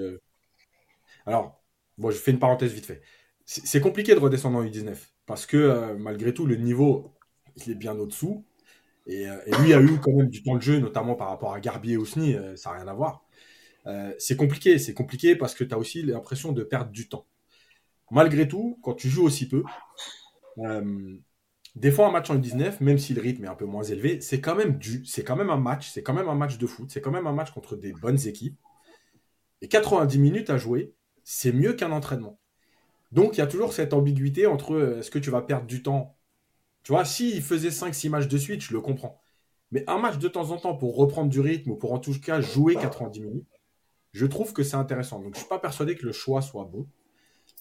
Alors, 1.25 1.58
bon, 1.99 2.11
je 2.11 2.17
fais 2.17 2.31
une 2.31 2.39
parenthèse 2.39 2.73
vite 2.73 2.85
fait. 2.85 3.01
C'est 3.45 3.81
compliqué 3.81 4.13
de 4.13 4.19
redescendre 4.19 4.57
en 4.59 4.63
U19 4.63 4.95
parce 5.25 5.45
que 5.45 5.95
malgré 5.97 6.33
tout, 6.33 6.45
le 6.45 6.55
niveau, 6.55 7.13
il 7.55 7.71
est 7.71 7.75
bien 7.75 7.97
au-dessous. 7.97 8.45
Et, 9.07 9.23
et, 9.23 9.55
lui 9.63 9.73
a 9.73 9.81
eu 9.81 9.99
quand 9.99 10.11
même 10.11 10.29
du 10.29 10.43
temps 10.43 10.55
de 10.55 10.61
jeu, 10.61 10.77
notamment 10.79 11.15
par 11.15 11.29
rapport 11.29 11.53
à 11.53 11.59
Garbier 11.59 11.93
et 11.93 11.97
Ousni, 11.97 12.35
ça 12.55 12.69
n'a 12.69 12.77
rien 12.77 12.87
à 12.87 12.93
voir. 12.93 13.25
Euh, 13.87 14.13
c'est 14.17 14.35
compliqué, 14.35 14.77
c'est 14.77 14.93
compliqué 14.93 15.35
parce 15.35 15.55
que 15.55 15.63
tu 15.63 15.73
as 15.73 15.77
aussi 15.77 16.01
l'impression 16.03 16.51
de 16.51 16.63
perdre 16.63 16.91
du 16.91 17.09
temps. 17.09 17.25
Malgré 18.11 18.47
tout, 18.47 18.79
quand 18.83 18.93
tu 18.93 19.09
joues 19.09 19.23
aussi 19.25 19.47
peu, 19.47 19.63
euh, 20.59 21.17
des 21.75 21.91
fois 21.91 22.07
un 22.07 22.11
match 22.11 22.29
en 22.29 22.35
19, 22.35 22.81
même 22.81 22.97
si 22.97 23.13
le 23.13 23.21
rythme 23.21 23.45
est 23.45 23.47
un 23.47 23.55
peu 23.55 23.65
moins 23.65 23.83
élevé, 23.83 24.21
c'est 24.21 24.41
quand 24.41 24.55
même 24.55 24.77
du, 24.77 25.05
c'est 25.05 25.23
quand 25.23 25.35
même 25.35 25.49
un 25.49 25.57
match, 25.57 25.89
c'est 25.91 26.03
quand 26.03 26.13
même 26.13 26.29
un 26.29 26.35
match 26.35 26.57
de 26.57 26.67
foot, 26.67 26.89
c'est 26.91 27.01
quand 27.01 27.11
même 27.11 27.27
un 27.27 27.33
match 27.33 27.51
contre 27.51 27.75
des 27.75 27.93
bonnes 27.93 28.19
équipes. 28.27 28.57
Et 29.61 29.67
90 29.67 30.19
minutes 30.19 30.49
à 30.49 30.57
jouer, 30.57 30.93
c'est 31.31 31.51
mieux 31.51 31.73
qu'un 31.73 31.91
entraînement. 31.91 32.39
Donc 33.11 33.37
il 33.37 33.39
y 33.39 33.43
a 33.43 33.47
toujours 33.47 33.71
cette 33.71 33.93
ambiguïté 33.93 34.47
entre 34.47 34.73
euh, 34.73 34.97
est-ce 34.97 35.11
que 35.11 35.19
tu 35.19 35.29
vas 35.29 35.43
perdre 35.43 35.67
du 35.67 35.83
temps? 35.83 36.17
Tu 36.81 36.91
vois, 36.91 37.05
s'il 37.05 37.43
faisait 37.43 37.69
5-6 37.69 38.09
matchs 38.09 38.27
de 38.27 38.37
suite, 38.39 38.61
je 38.61 38.73
le 38.73 38.81
comprends. 38.81 39.21
Mais 39.71 39.83
un 39.87 39.99
match 39.99 40.17
de 40.17 40.27
temps 40.27 40.49
en 40.49 40.57
temps 40.57 40.75
pour 40.75 40.95
reprendre 40.95 41.29
du 41.29 41.39
rythme 41.39 41.69
ou 41.69 41.75
pour 41.75 41.93
en 41.93 41.99
tout 41.99 42.19
cas 42.19 42.41
jouer 42.41 42.75
90 42.75 43.21
minutes, 43.21 43.47
je 44.11 44.25
trouve 44.25 44.53
que 44.53 44.63
c'est 44.63 44.75
intéressant. 44.75 45.17
Donc, 45.19 45.35
je 45.35 45.37
ne 45.37 45.41
suis 45.41 45.47
pas 45.47 45.59
persuadé 45.59 45.93
que 45.93 46.03
le 46.03 46.11
choix 46.11 46.41
soit 46.41 46.65
bon. 46.65 46.87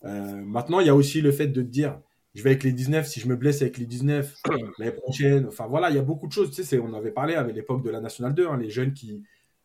Euh, 0.04 0.36
maintenant, 0.36 0.80
il 0.80 0.86
y 0.86 0.90
a 0.90 0.94
aussi 0.94 1.20
le 1.20 1.30
fait 1.30 1.48
de 1.48 1.60
dire, 1.60 2.00
je 2.34 2.42
vais 2.42 2.50
avec 2.50 2.64
les 2.64 2.72
19, 2.72 3.06
si 3.06 3.20
je 3.20 3.28
me 3.28 3.36
blesse 3.36 3.60
avec 3.60 3.76
les 3.76 3.84
19 3.84 4.34
l'année 4.78 4.92
prochaine, 4.92 5.44
enfin 5.46 5.66
voilà, 5.66 5.90
il 5.90 5.96
y 5.96 5.98
a 5.98 6.02
beaucoup 6.02 6.26
de 6.26 6.32
choses. 6.32 6.50
Tu 6.50 6.64
sais, 6.64 6.78
on 6.78 6.94
avait 6.94 7.10
parlé 7.10 7.34
avec 7.34 7.54
l'époque 7.54 7.84
de 7.84 7.90
la 7.90 8.00
Nationale 8.00 8.32
2, 8.32 8.48
hein, 8.48 8.56
les 8.56 8.70
jeunes 8.70 8.94
qui, 8.94 9.22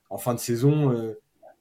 en 0.10 0.17
fin 0.17 0.33
de 0.33 0.39
saison, 0.41 0.91
euh, 0.91 1.13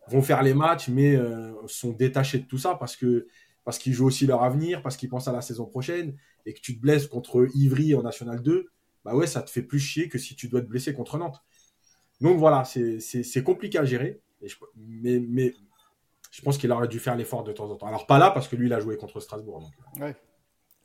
vont 0.08 0.22
faire 0.22 0.42
les 0.42 0.54
matchs, 0.54 0.88
mais 0.88 1.14
euh, 1.16 1.52
sont 1.66 1.92
détachés 1.92 2.38
de 2.38 2.46
tout 2.46 2.58
ça 2.58 2.74
parce 2.74 2.96
que 2.96 3.26
parce 3.64 3.78
qu'ils 3.78 3.92
jouent 3.92 4.06
aussi 4.06 4.26
leur 4.26 4.42
avenir, 4.42 4.82
parce 4.82 4.96
qu'ils 4.96 5.08
pensent 5.08 5.28
à 5.28 5.32
la 5.32 5.40
saison 5.40 5.66
prochaine, 5.66 6.16
et 6.46 6.52
que 6.52 6.60
tu 6.60 6.76
te 6.76 6.80
blesses 6.80 7.06
contre 7.06 7.46
Ivry 7.54 7.94
en 7.94 8.02
National 8.02 8.42
2, 8.42 8.66
bah 9.04 9.14
ouais, 9.14 9.28
ça 9.28 9.40
te 9.40 9.50
fait 9.50 9.62
plus 9.62 9.78
chier 9.78 10.08
que 10.08 10.18
si 10.18 10.34
tu 10.34 10.48
dois 10.48 10.60
te 10.60 10.66
blesser 10.66 10.94
contre 10.94 11.16
Nantes. 11.16 11.40
Donc 12.20 12.38
voilà, 12.38 12.64
c'est 12.64 13.42
compliqué 13.44 13.78
à 13.78 13.84
gérer 13.84 14.20
mais, 14.76 15.20
mais 15.20 15.54
je 16.30 16.42
pense 16.42 16.58
qu'il 16.58 16.70
aurait 16.72 16.88
dû 16.88 16.98
faire 16.98 17.16
l'effort 17.16 17.44
de 17.44 17.52
temps 17.52 17.70
en 17.70 17.76
temps. 17.76 17.86
Alors 17.86 18.06
pas 18.06 18.18
là, 18.18 18.30
parce 18.30 18.48
que 18.48 18.56
lui, 18.56 18.66
il 18.66 18.72
a 18.72 18.80
joué 18.80 18.96
contre 18.96 19.20
Strasbourg. 19.20 19.70
Ouais. 20.00 20.16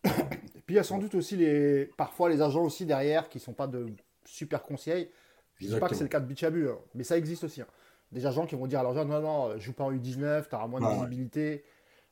Et 0.06 0.62
puis 0.66 0.76
il 0.76 0.76
y 0.76 0.80
a 0.80 0.84
sans 0.84 0.98
doute 0.98 1.16
aussi 1.16 1.36
les, 1.36 1.86
parfois 1.98 2.30
les 2.30 2.42
agents 2.42 2.64
aussi 2.64 2.86
derrière 2.86 3.30
qui 3.30 3.40
sont 3.40 3.54
pas 3.54 3.68
de 3.68 3.88
super 4.26 4.64
conseils. 4.64 5.10
Je 5.56 5.68
ne 5.68 5.74
dis 5.74 5.80
pas 5.80 5.90
que 5.90 5.96
c'est 5.96 6.04
le 6.04 6.10
cas 6.10 6.20
de 6.20 6.28
Bichabu, 6.28 6.70
hein, 6.70 6.78
mais 6.94 7.04
ça 7.04 7.18
existe 7.18 7.44
aussi. 7.44 7.62
Hein. 7.62 7.68
Des 8.12 8.26
agents 8.26 8.46
qui 8.46 8.56
vont 8.56 8.68
dire 8.68 8.80
alors 8.80 8.94
non, 8.94 9.22
non, 9.22 9.60
joue 9.60 9.74
pas 9.74 9.84
en 9.84 9.92
U19, 9.92 10.48
tu 10.50 10.56
auras 10.56 10.68
moins 10.68 10.80
de 10.80 10.96
visibilité. 10.96 11.64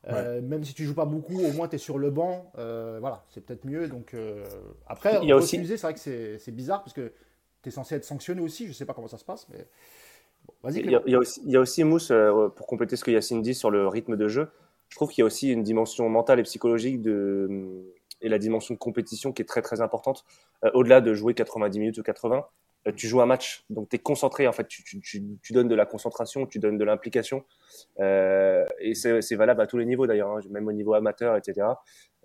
Euh, 0.08 0.40
même 0.40 0.62
si 0.62 0.72
tu 0.72 0.84
joues 0.84 0.94
pas 0.94 1.04
beaucoup, 1.04 1.40
au 1.40 1.52
moins 1.52 1.66
tu 1.66 1.76
es 1.76 1.78
sur 1.78 1.98
le 1.98 2.10
banc. 2.10 2.52
Euh, 2.58 2.98
voilà, 3.00 3.24
c'est 3.30 3.44
peut-être 3.44 3.64
mieux. 3.64 3.88
Donc, 3.88 4.14
Après, 4.86 5.18
il 5.22 5.28
y 5.28 5.32
a 5.32 5.36
aussi... 5.36 5.66
c'est 5.66 5.80
vrai 5.80 5.94
que 5.94 6.00
c'est 6.38 6.52
bizarre 6.52 6.82
parce 6.82 6.92
que 6.92 7.12
tu 7.62 7.70
es 7.70 7.72
censé 7.72 7.96
être 7.96 8.04
sanctionné 8.04 8.40
aussi. 8.40 8.66
Je 8.66 8.72
sais 8.72 8.84
pas 8.84 8.94
comment 8.94 9.08
ça 9.08 9.18
se 9.18 9.24
passe, 9.24 9.48
mais 9.48 9.66
il, 10.70 10.90
y 10.90 11.14
a, 11.14 11.18
aussi, 11.18 11.40
il 11.44 11.50
y 11.50 11.56
a 11.56 11.60
aussi 11.60 11.84
Mousse, 11.84 12.10
euh, 12.10 12.48
pour 12.48 12.66
compléter 12.66 12.96
ce 12.96 13.04
que 13.04 13.10
Yacine 13.10 13.42
dit 13.42 13.54
sur 13.54 13.70
le 13.70 13.86
rythme 13.86 14.16
de 14.16 14.28
jeu, 14.28 14.48
je 14.88 14.96
trouve 14.96 15.10
qu'il 15.10 15.22
y 15.22 15.24
a 15.24 15.26
aussi 15.26 15.50
une 15.50 15.62
dimension 15.62 16.08
mentale 16.08 16.40
et 16.40 16.42
psychologique 16.42 17.02
de, 17.02 17.84
et 18.20 18.28
la 18.28 18.38
dimension 18.38 18.74
de 18.74 18.78
compétition 18.78 19.32
qui 19.32 19.42
est 19.42 19.46
très 19.46 19.62
très 19.62 19.80
importante. 19.80 20.24
Euh, 20.64 20.70
au-delà 20.74 21.00
de 21.00 21.14
jouer 21.14 21.34
90 21.34 21.78
minutes 21.78 21.98
ou 21.98 22.02
80, 22.02 22.36
euh, 22.36 22.40
tu 22.92 23.08
joues 23.08 23.20
un 23.20 23.26
match, 23.26 23.64
donc 23.70 23.88
tu 23.88 23.96
es 23.96 23.98
concentré, 23.98 24.46
en 24.46 24.52
fait, 24.52 24.68
tu, 24.68 24.84
tu, 24.84 25.00
tu, 25.00 25.52
donnes 25.52 25.68
de 25.68 25.74
la 25.74 25.86
concentration, 25.86 26.46
tu 26.46 26.58
donnes 26.58 26.78
de 26.78 26.84
l'implication. 26.84 27.44
Euh, 27.98 28.64
et 28.78 28.94
c'est 28.94 29.34
valable 29.34 29.60
à 29.60 29.66
tous 29.66 29.78
les 29.78 29.86
niveaux 29.86 30.06
d'ailleurs, 30.06 30.36
hein, 30.36 30.40
même 30.50 30.68
au 30.68 30.72
niveau 30.72 30.94
amateur, 30.94 31.36
etc. 31.36 31.66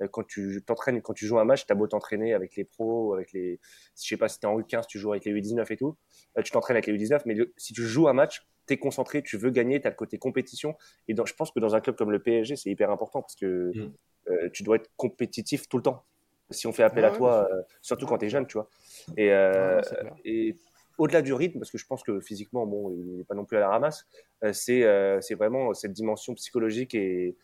Euh, 0.01 0.07
quand 0.07 0.25
tu 0.25 0.61
t'entraînes, 0.65 1.01
quand 1.01 1.13
tu 1.13 1.25
joues 1.25 1.39
un 1.39 1.45
match, 1.45 1.65
tu 1.65 1.71
as 1.71 1.75
beau 1.75 1.87
t'entraîner 1.87 2.33
avec 2.33 2.55
les 2.55 2.63
pros, 2.63 3.13
avec 3.13 3.31
les. 3.33 3.59
Je 3.99 4.07
sais 4.07 4.17
pas 4.17 4.27
si 4.27 4.39
tu 4.39 4.45
es 4.45 4.49
en 4.49 4.59
U15, 4.59 4.85
tu 4.87 4.99
joues 4.99 5.11
avec 5.11 5.25
les 5.25 5.33
U19 5.33 5.71
et 5.71 5.77
tout. 5.77 5.97
tu 6.43 6.51
t'entraînes 6.51 6.77
avec 6.77 6.87
les 6.87 6.93
U19, 6.93 7.21
mais 7.25 7.35
si 7.57 7.73
tu 7.73 7.83
joues 7.83 8.07
un 8.07 8.13
match, 8.13 8.45
tu 8.67 8.73
es 8.73 8.77
concentré, 8.77 9.23
tu 9.23 9.37
veux 9.37 9.49
gagner, 9.49 9.81
tu 9.81 9.87
as 9.87 9.89
le 9.89 9.95
côté 9.95 10.19
compétition. 10.19 10.75
Et 11.07 11.15
je 11.15 11.33
pense 11.33 11.51
que 11.51 11.59
dans 11.59 11.75
un 11.75 11.81
club 11.81 11.95
comme 11.95 12.11
le 12.11 12.19
PSG, 12.19 12.55
c'est 12.55 12.69
hyper 12.69 12.91
important 12.91 13.21
parce 13.21 13.35
que 13.35 13.71
mm. 13.75 14.51
tu 14.51 14.63
dois 14.63 14.75
être 14.75 14.91
compétitif 14.95 15.67
tout 15.67 15.77
le 15.77 15.83
temps 15.83 16.05
si 16.51 16.67
on 16.67 16.71
fait 16.73 16.83
appel 16.83 17.05
à 17.05 17.11
toi, 17.11 17.49
surtout 17.81 18.05
quand 18.05 18.17
tu 18.17 18.25
es 18.25 18.29
jeune, 18.29 18.45
tu 18.47 18.53
vois. 18.57 18.69
Et, 19.17 19.31
euh, 19.31 19.81
et 20.23 20.55
au-delà 20.97 21.21
du 21.21 21.33
rythme, 21.33 21.59
parce 21.59 21.71
que 21.71 21.77
je 21.77 21.85
pense 21.85 22.03
que 22.03 22.19
physiquement, 22.19 22.65
bon, 22.65 22.91
il 22.91 23.17
n'est 23.17 23.23
pas 23.23 23.35
non 23.35 23.45
plus 23.45 23.57
à 23.57 23.61
la 23.61 23.69
ramasse, 23.69 24.05
euh, 24.43 24.53
c'est 24.53 24.83
euh, 24.83 25.19
c'est 25.21 25.35
vraiment 25.35 25.73
cette 25.73 25.93
dimension 25.93 26.33
psychologique 26.35 26.93
et, 26.95 27.35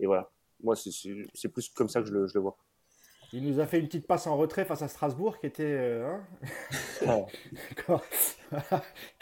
et 0.00 0.06
voilà. 0.06 0.30
Moi, 0.62 0.74
c'est 0.74 1.48
plus 1.48 1.68
comme 1.70 1.88
ça 1.88 2.00
que 2.00 2.08
je 2.08 2.12
le, 2.12 2.26
je 2.26 2.34
le 2.34 2.40
vois. 2.40 2.56
Il 3.32 3.44
nous 3.44 3.60
a 3.60 3.66
fait 3.66 3.78
une 3.80 3.86
petite 3.86 4.06
passe 4.06 4.26
en 4.26 4.36
retrait 4.36 4.64
face 4.64 4.82
à 4.82 4.88
Strasbourg 4.88 5.38
qui 5.38 5.46
était. 5.46 5.64
Euh, 5.64 6.16
hein 7.06 7.26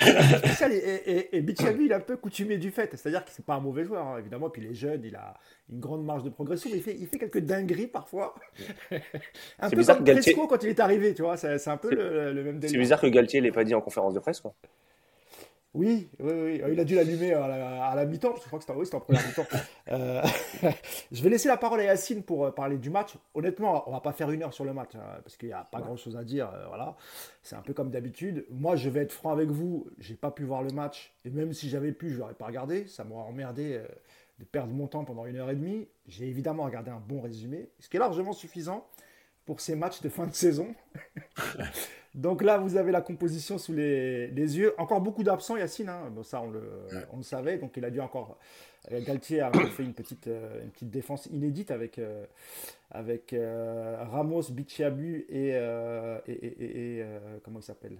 et, 0.00 0.76
et, 0.76 1.36
et 1.36 1.38
il 1.38 1.90
est 1.90 1.94
un 1.94 2.00
peu 2.00 2.16
coutumier 2.16 2.58
du 2.58 2.70
fait. 2.70 2.94
C'est-à-dire 2.96 3.24
que 3.24 3.30
c'est 3.30 3.44
pas 3.44 3.54
un 3.54 3.60
mauvais 3.60 3.84
joueur, 3.84 4.06
hein, 4.06 4.18
évidemment. 4.18 4.50
Puis 4.50 4.62
il 4.62 4.70
est 4.70 4.74
jeune, 4.74 5.02
il 5.04 5.16
a 5.16 5.34
une 5.70 5.80
grande 5.80 6.04
marge 6.04 6.22
de 6.22 6.30
progression. 6.30 6.70
Mais 6.70 6.78
il 6.78 6.82
fait, 6.82 6.96
il 6.98 7.06
fait 7.06 7.18
quelques 7.18 7.40
dingueries 7.40 7.86
parfois. 7.86 8.34
un 9.58 9.70
peu 9.70 9.76
bizarre 9.76 9.96
comme 9.96 10.04
Galtier... 10.04 10.34
quand 10.34 10.62
il 10.62 10.68
est 10.68 10.80
arrivé, 10.80 11.14
tu 11.14 11.22
vois. 11.22 11.36
C'est 11.36 11.68
un 11.68 11.76
peu 11.76 11.94
le, 11.94 12.32
le, 12.32 12.44
même 12.44 12.58
délire. 12.58 12.74
C'est 12.74 12.80
bizarre 12.80 13.00
que 13.00 13.06
Galtier 13.06 13.40
l'ait 13.40 13.52
pas 13.52 13.64
dit 13.64 13.74
en 13.74 13.80
conférence 13.80 14.14
de 14.14 14.20
presse, 14.20 14.40
quoi. 14.40 14.54
Oui, 15.74 16.08
oui, 16.20 16.32
oui. 16.32 16.62
Il 16.72 16.78
a 16.78 16.84
dû 16.84 16.94
l'allumer 16.94 17.32
à 17.34 17.94
la, 17.96 18.06
mi-temps, 18.06 18.34
je 18.36 18.46
crois 18.46 18.60
que 18.60 18.64
c'était 18.64 18.94
en 18.94 19.00
première 19.00 19.26
mi-temps. 19.26 19.46
Euh, 19.88 20.22
je 21.12 21.22
vais 21.22 21.28
laisser 21.28 21.48
la 21.48 21.58
parole 21.58 21.78
à 21.80 21.84
Yacine 21.84 22.22
pour 22.22 22.46
euh, 22.46 22.50
parler 22.50 22.78
du 22.78 22.88
match. 22.88 23.16
Honnêtement, 23.34 23.86
on 23.86 23.92
va 23.92 24.00
pas 24.00 24.12
faire 24.12 24.30
une 24.30 24.42
heure 24.42 24.54
sur 24.54 24.64
le 24.64 24.72
match, 24.72 24.94
hein, 24.94 25.20
parce 25.22 25.36
qu'il 25.36 25.48
n'y 25.48 25.52
a 25.52 25.62
pas 25.64 25.80
grand-chose 25.82 26.16
à 26.16 26.24
dire. 26.24 26.50
Euh, 26.54 26.66
voilà, 26.68 26.96
C'est 27.42 27.54
un 27.54 27.60
peu 27.60 27.74
comme 27.74 27.90
d'habitude. 27.90 28.46
Moi, 28.48 28.76
je 28.76 28.88
vais 28.88 29.00
être 29.00 29.12
franc 29.12 29.30
avec 29.30 29.50
vous. 29.50 29.86
J'ai 29.98 30.14
pas 30.14 30.30
pu 30.30 30.44
voir 30.44 30.62
le 30.62 30.70
match. 30.70 31.12
Et 31.26 31.30
même 31.30 31.52
si 31.52 31.68
j'avais 31.68 31.92
pu, 31.92 32.10
je 32.10 32.18
l'aurais 32.18 32.34
pas 32.34 32.46
regardé. 32.46 32.86
Ça 32.86 33.04
m'aurait 33.04 33.28
emmerdé 33.28 33.82
de 34.38 34.44
perdre 34.44 34.72
mon 34.72 34.86
temps 34.86 35.04
pendant 35.04 35.26
une 35.26 35.36
heure 35.36 35.50
et 35.50 35.56
demie. 35.56 35.86
J'ai 36.06 36.28
évidemment 36.28 36.64
regardé 36.64 36.90
un 36.90 37.00
bon 37.06 37.20
résumé, 37.20 37.68
ce 37.78 37.90
qui 37.90 37.96
est 37.96 38.00
largement 38.00 38.32
suffisant 38.32 38.86
pour 39.44 39.60
ces 39.60 39.76
matchs 39.76 40.00
de 40.00 40.08
fin 40.08 40.26
de 40.26 40.34
saison. 40.34 40.74
Donc 42.14 42.42
là, 42.42 42.58
vous 42.58 42.76
avez 42.76 42.92
la 42.92 43.00
composition 43.00 43.58
sous 43.58 43.72
les, 43.72 44.28
yeux. 44.32 44.72
Encore 44.78 45.00
beaucoup 45.00 45.24
d'absents, 45.24 45.56
Yacine. 45.56 45.88
Hein. 45.88 46.12
ça, 46.22 46.40
on 46.40 46.50
le, 46.50 46.62
on 47.12 47.16
le, 47.16 47.22
savait. 47.22 47.58
Donc 47.58 47.76
il 47.76 47.84
a 47.84 47.90
dû 47.90 48.00
encore. 48.00 48.38
Euh, 48.92 49.00
Galtier 49.04 49.40
a 49.40 49.50
fait 49.50 49.82
une 49.82 49.94
petite, 49.94 50.28
euh, 50.28 50.62
une 50.62 50.70
petite 50.70 50.90
défense 50.90 51.26
inédite 51.26 51.70
avec, 51.70 51.98
euh, 51.98 52.24
avec 52.90 53.34
Ramos, 53.36 54.50
Bichiabu 54.50 55.26
et. 55.28 55.48
et, 56.28 56.98
et, 56.98 57.04
comment 57.42 57.58
il 57.58 57.64
s'appelle 57.64 57.98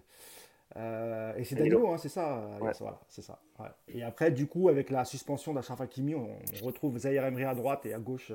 et 0.77 1.45
c'est 1.45 1.55
Danilo, 1.55 1.93
hein, 1.93 1.99
c'est 1.99 2.09
ça, 2.09 2.49
voilà, 2.59 2.99
c'est 3.09 3.23
ça. 3.23 3.39
Et 3.87 4.03
après, 4.03 4.33
du 4.33 4.49
coup, 4.49 4.69
avec 4.69 4.91
la 4.91 5.05
suspension 5.05 5.55
d'Achraf 5.55 5.81
Hakimi, 5.81 6.17
on, 6.17 6.37
retrouve 6.65 6.99
Zahir 6.99 7.25
Emery 7.25 7.45
à 7.45 7.55
droite 7.55 7.87
et 7.87 7.95
à 7.95 8.01
gauche 8.01 8.33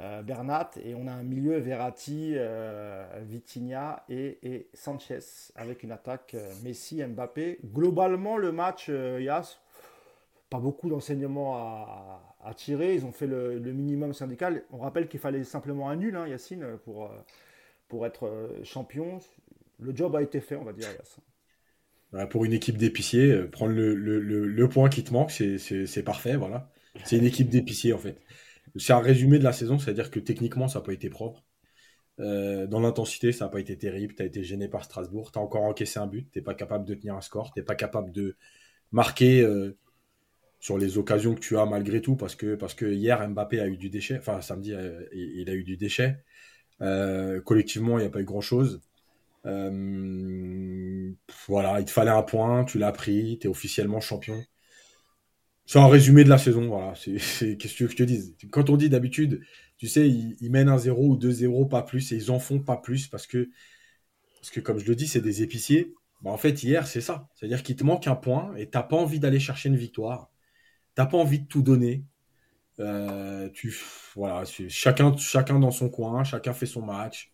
euh, 0.00 0.22
Bernat, 0.22 0.72
et 0.84 0.96
on 0.96 1.06
a 1.06 1.12
un 1.12 1.22
milieu 1.22 1.56
Verratti, 1.58 2.32
euh, 2.34 3.06
Vitinha 3.22 4.04
et, 4.08 4.66
Sanchez, 4.74 5.20
avec 5.54 5.84
une 5.84 5.92
attaque 5.92 6.34
euh, 6.34 6.52
Messi, 6.64 7.00
Mbappé. 7.04 7.60
Globalement, 7.64 8.36
le 8.36 8.50
match, 8.50 8.88
il 8.88 9.22
y 9.22 9.28
a 9.28 9.42
pas 10.50 10.58
beaucoup 10.58 10.88
d'enseignements 10.88 11.56
à, 11.56 12.54
tirer. 12.56 12.94
Ils 12.94 13.04
ont 13.04 13.12
fait 13.12 13.28
le, 13.28 13.60
minimum 13.60 14.14
syndical. 14.14 14.64
On 14.72 14.78
rappelle 14.78 15.06
qu'il 15.06 15.20
fallait 15.20 15.44
simplement 15.44 15.88
un 15.88 15.96
nul, 15.96 16.16
hein, 16.16 16.26
Yacine, 16.26 16.76
pour, 16.84 17.10
pour 17.86 18.04
être 18.04 18.50
champion. 18.64 19.20
Le 19.78 19.94
job 19.94 20.16
a 20.16 20.22
été 20.22 20.40
fait, 20.40 20.56
on 20.56 20.64
va 20.64 20.72
dire, 20.72 20.88
bah, 22.12 22.26
pour 22.26 22.44
une 22.44 22.52
équipe 22.52 22.78
d'épiciers, 22.78 23.44
prendre 23.44 23.72
le, 23.72 23.94
le, 23.94 24.68
point 24.68 24.88
qui 24.88 25.04
te 25.04 25.12
manque, 25.12 25.30
c'est 25.30 26.02
parfait, 26.04 26.36
voilà. 26.36 26.68
C'est 27.04 27.16
une 27.16 27.24
équipe 27.24 27.48
d'épiciers, 27.48 27.92
en 27.92 27.98
fait. 27.98 28.20
C'est 28.76 28.92
un 28.92 29.00
résumé 29.00 29.38
de 29.38 29.44
la 29.44 29.52
saison, 29.52 29.78
c'est-à-dire 29.78 30.10
que 30.10 30.20
techniquement, 30.20 30.68
ça 30.68 30.80
n'a 30.80 30.84
pas 30.84 30.92
été 30.92 31.08
propre. 31.10 31.44
Euh, 32.20 32.66
dans 32.66 32.80
l'intensité, 32.80 33.32
ça 33.32 33.46
n'a 33.46 33.50
pas 33.50 33.60
été 33.60 33.76
terrible. 33.76 34.14
Tu 34.14 34.22
as 34.22 34.26
été 34.26 34.44
gêné 34.44 34.68
par 34.68 34.84
Strasbourg. 34.84 35.32
Tu 35.32 35.38
as 35.38 35.42
encore 35.42 35.62
encaissé 35.64 35.98
un 35.98 36.06
but. 36.06 36.30
Tu 36.32 36.42
pas 36.42 36.54
capable 36.54 36.84
de 36.84 36.94
tenir 36.94 37.14
un 37.16 37.20
score. 37.20 37.52
Tu 37.54 37.62
pas 37.62 37.74
capable 37.74 38.12
de 38.12 38.36
marquer 38.92 39.42
euh, 39.42 39.76
sur 40.60 40.78
les 40.78 40.98
occasions 40.98 41.34
que 41.34 41.40
tu 41.40 41.58
as 41.58 41.66
malgré 41.66 42.00
tout. 42.00 42.16
Parce 42.16 42.36
que, 42.36 42.54
parce 42.56 42.74
que 42.74 42.86
hier, 42.86 43.28
Mbappé 43.28 43.60
a 43.60 43.68
eu 43.68 43.76
du 43.76 43.90
déchet. 43.90 44.18
Enfin, 44.18 44.40
samedi, 44.42 44.72
euh, 44.74 45.04
il 45.12 45.48
a 45.50 45.54
eu 45.54 45.64
du 45.64 45.76
déchet. 45.76 46.24
collectivement, 47.44 47.98
il 47.98 48.02
n'y 48.02 48.08
a 48.08 48.10
pas 48.10 48.20
eu 48.20 48.24
grand-chose. 48.24 48.80
voilà, 51.48 51.80
il 51.80 51.84
te 51.84 51.90
fallait 51.90 52.10
un 52.10 52.22
point. 52.22 52.64
Tu 52.64 52.78
l'as 52.78 52.92
pris. 52.92 53.38
Tu 53.40 53.46
es 53.46 53.50
officiellement 53.50 54.00
champion. 54.00 54.36
C'est 55.66 55.78
un 55.78 55.88
résumé 55.88 56.24
de 56.24 56.28
la 56.28 56.38
saison, 56.38 56.68
voilà. 56.68 56.92
Qu'est-ce 56.94 57.76
que 57.76 57.88
je 57.88 57.96
te 57.96 58.02
dise? 58.02 58.36
Quand 58.50 58.68
on 58.68 58.76
dit 58.76 58.90
d'habitude, 58.90 59.40
tu 59.78 59.88
sais, 59.88 60.08
ils, 60.08 60.50
mènent 60.50 60.68
un 60.68 60.78
0 60.78 61.02
ou 61.02 61.16
2-0, 61.16 61.68
pas 61.68 61.82
plus, 61.82 62.12
et 62.12 62.16
ils 62.16 62.30
en 62.30 62.38
font 62.38 62.60
pas 62.60 62.76
plus 62.76 63.08
parce 63.08 63.26
que, 63.26 63.50
parce 64.40 64.50
que 64.50 64.60
comme 64.60 64.78
je 64.78 64.86
le 64.86 64.94
dis, 64.94 65.06
c'est 65.06 65.22
des 65.22 65.42
épiciers. 65.42 65.94
Bah, 66.22 66.30
en 66.30 66.36
fait, 66.36 66.62
hier, 66.62 66.86
c'est 66.86 67.00
ça. 67.00 67.28
C'est-à-dire 67.34 67.62
qu'il 67.62 67.76
te 67.76 67.84
manque 67.84 68.06
un 68.06 68.14
point 68.14 68.54
et 68.56 68.68
t'as 68.68 68.82
pas 68.82 68.96
envie 68.96 69.20
d'aller 69.20 69.40
chercher 69.40 69.70
une 69.70 69.76
victoire. 69.76 70.30
T'as 70.94 71.06
pas 71.06 71.18
envie 71.18 71.40
de 71.40 71.46
tout 71.46 71.62
donner. 71.62 72.04
Euh, 72.80 73.48
tu, 73.54 73.74
voilà, 74.16 74.44
chacun, 74.68 75.16
chacun 75.16 75.58
dans 75.60 75.70
son 75.70 75.88
coin, 75.88 76.24
chacun 76.24 76.52
fait 76.52 76.66
son 76.66 76.82
match. 76.82 77.32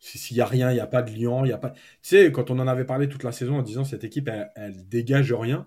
S'il 0.00 0.36
n'y 0.36 0.40
a 0.40 0.46
rien, 0.46 0.70
il 0.70 0.74
n'y 0.74 0.80
a 0.80 0.86
pas 0.86 1.02
de 1.02 1.10
lion, 1.12 1.44
il 1.44 1.48
y 1.48 1.52
a 1.52 1.58
pas. 1.58 1.70
Tu 1.70 1.78
sais, 2.02 2.32
quand 2.32 2.50
on 2.50 2.58
en 2.60 2.68
avait 2.68 2.84
parlé 2.84 3.08
toute 3.08 3.24
la 3.24 3.32
saison 3.32 3.58
en 3.58 3.62
disant 3.62 3.84
cette 3.84 4.04
équipe, 4.04 4.28
elle, 4.28 4.50
elle 4.54 4.88
dégage 4.88 5.32
rien 5.32 5.66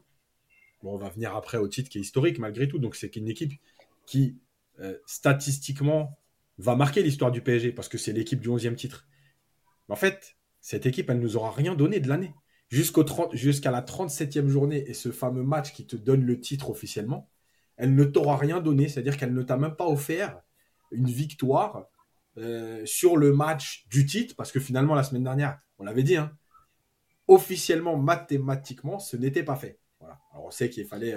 on 0.89 0.97
va 0.97 1.09
venir 1.09 1.35
après 1.35 1.57
au 1.57 1.67
titre 1.67 1.89
qui 1.89 1.97
est 1.97 2.01
historique 2.01 2.39
malgré 2.39 2.67
tout. 2.67 2.79
Donc 2.79 2.95
c'est 2.95 3.15
une 3.15 3.27
équipe 3.27 3.53
qui, 4.05 4.37
euh, 4.79 4.97
statistiquement, 5.05 6.17
va 6.57 6.75
marquer 6.75 7.03
l'histoire 7.03 7.31
du 7.31 7.41
PSG 7.41 7.71
parce 7.71 7.89
que 7.89 7.97
c'est 7.97 8.13
l'équipe 8.13 8.39
du 8.39 8.49
11e 8.49 8.75
titre. 8.75 9.07
en 9.89 9.95
fait, 9.95 10.35
cette 10.61 10.85
équipe, 10.85 11.09
elle 11.09 11.19
nous 11.19 11.35
aura 11.35 11.51
rien 11.51 11.75
donné 11.75 11.99
de 11.99 12.07
l'année. 12.07 12.33
Jusqu'à 12.69 13.71
la 13.71 13.81
37e 13.81 14.47
journée 14.47 14.89
et 14.89 14.93
ce 14.93 15.11
fameux 15.11 15.43
match 15.43 15.73
qui 15.73 15.85
te 15.85 15.97
donne 15.97 16.23
le 16.23 16.39
titre 16.39 16.69
officiellement, 16.69 17.29
elle 17.75 17.95
ne 17.95 18.05
t'aura 18.05 18.37
rien 18.37 18.61
donné. 18.61 18.87
C'est-à-dire 18.87 19.17
qu'elle 19.17 19.33
ne 19.33 19.41
t'a 19.41 19.57
même 19.57 19.75
pas 19.75 19.87
offert 19.87 20.41
une 20.91 21.09
victoire 21.09 21.87
euh, 22.37 22.85
sur 22.85 23.17
le 23.17 23.33
match 23.33 23.85
du 23.89 24.05
titre 24.05 24.35
parce 24.37 24.53
que 24.53 24.61
finalement, 24.61 24.95
la 24.95 25.03
semaine 25.03 25.23
dernière, 25.23 25.59
on 25.79 25.83
l'avait 25.83 26.03
dit, 26.03 26.15
hein, 26.15 26.31
officiellement, 27.27 27.97
mathématiquement, 27.97 28.99
ce 28.99 29.17
n'était 29.17 29.43
pas 29.43 29.57
fait. 29.57 29.80
Alors 30.41 30.47
on 30.47 30.51
sait 30.51 30.71
qu'il 30.71 30.85
fallait 30.87 31.15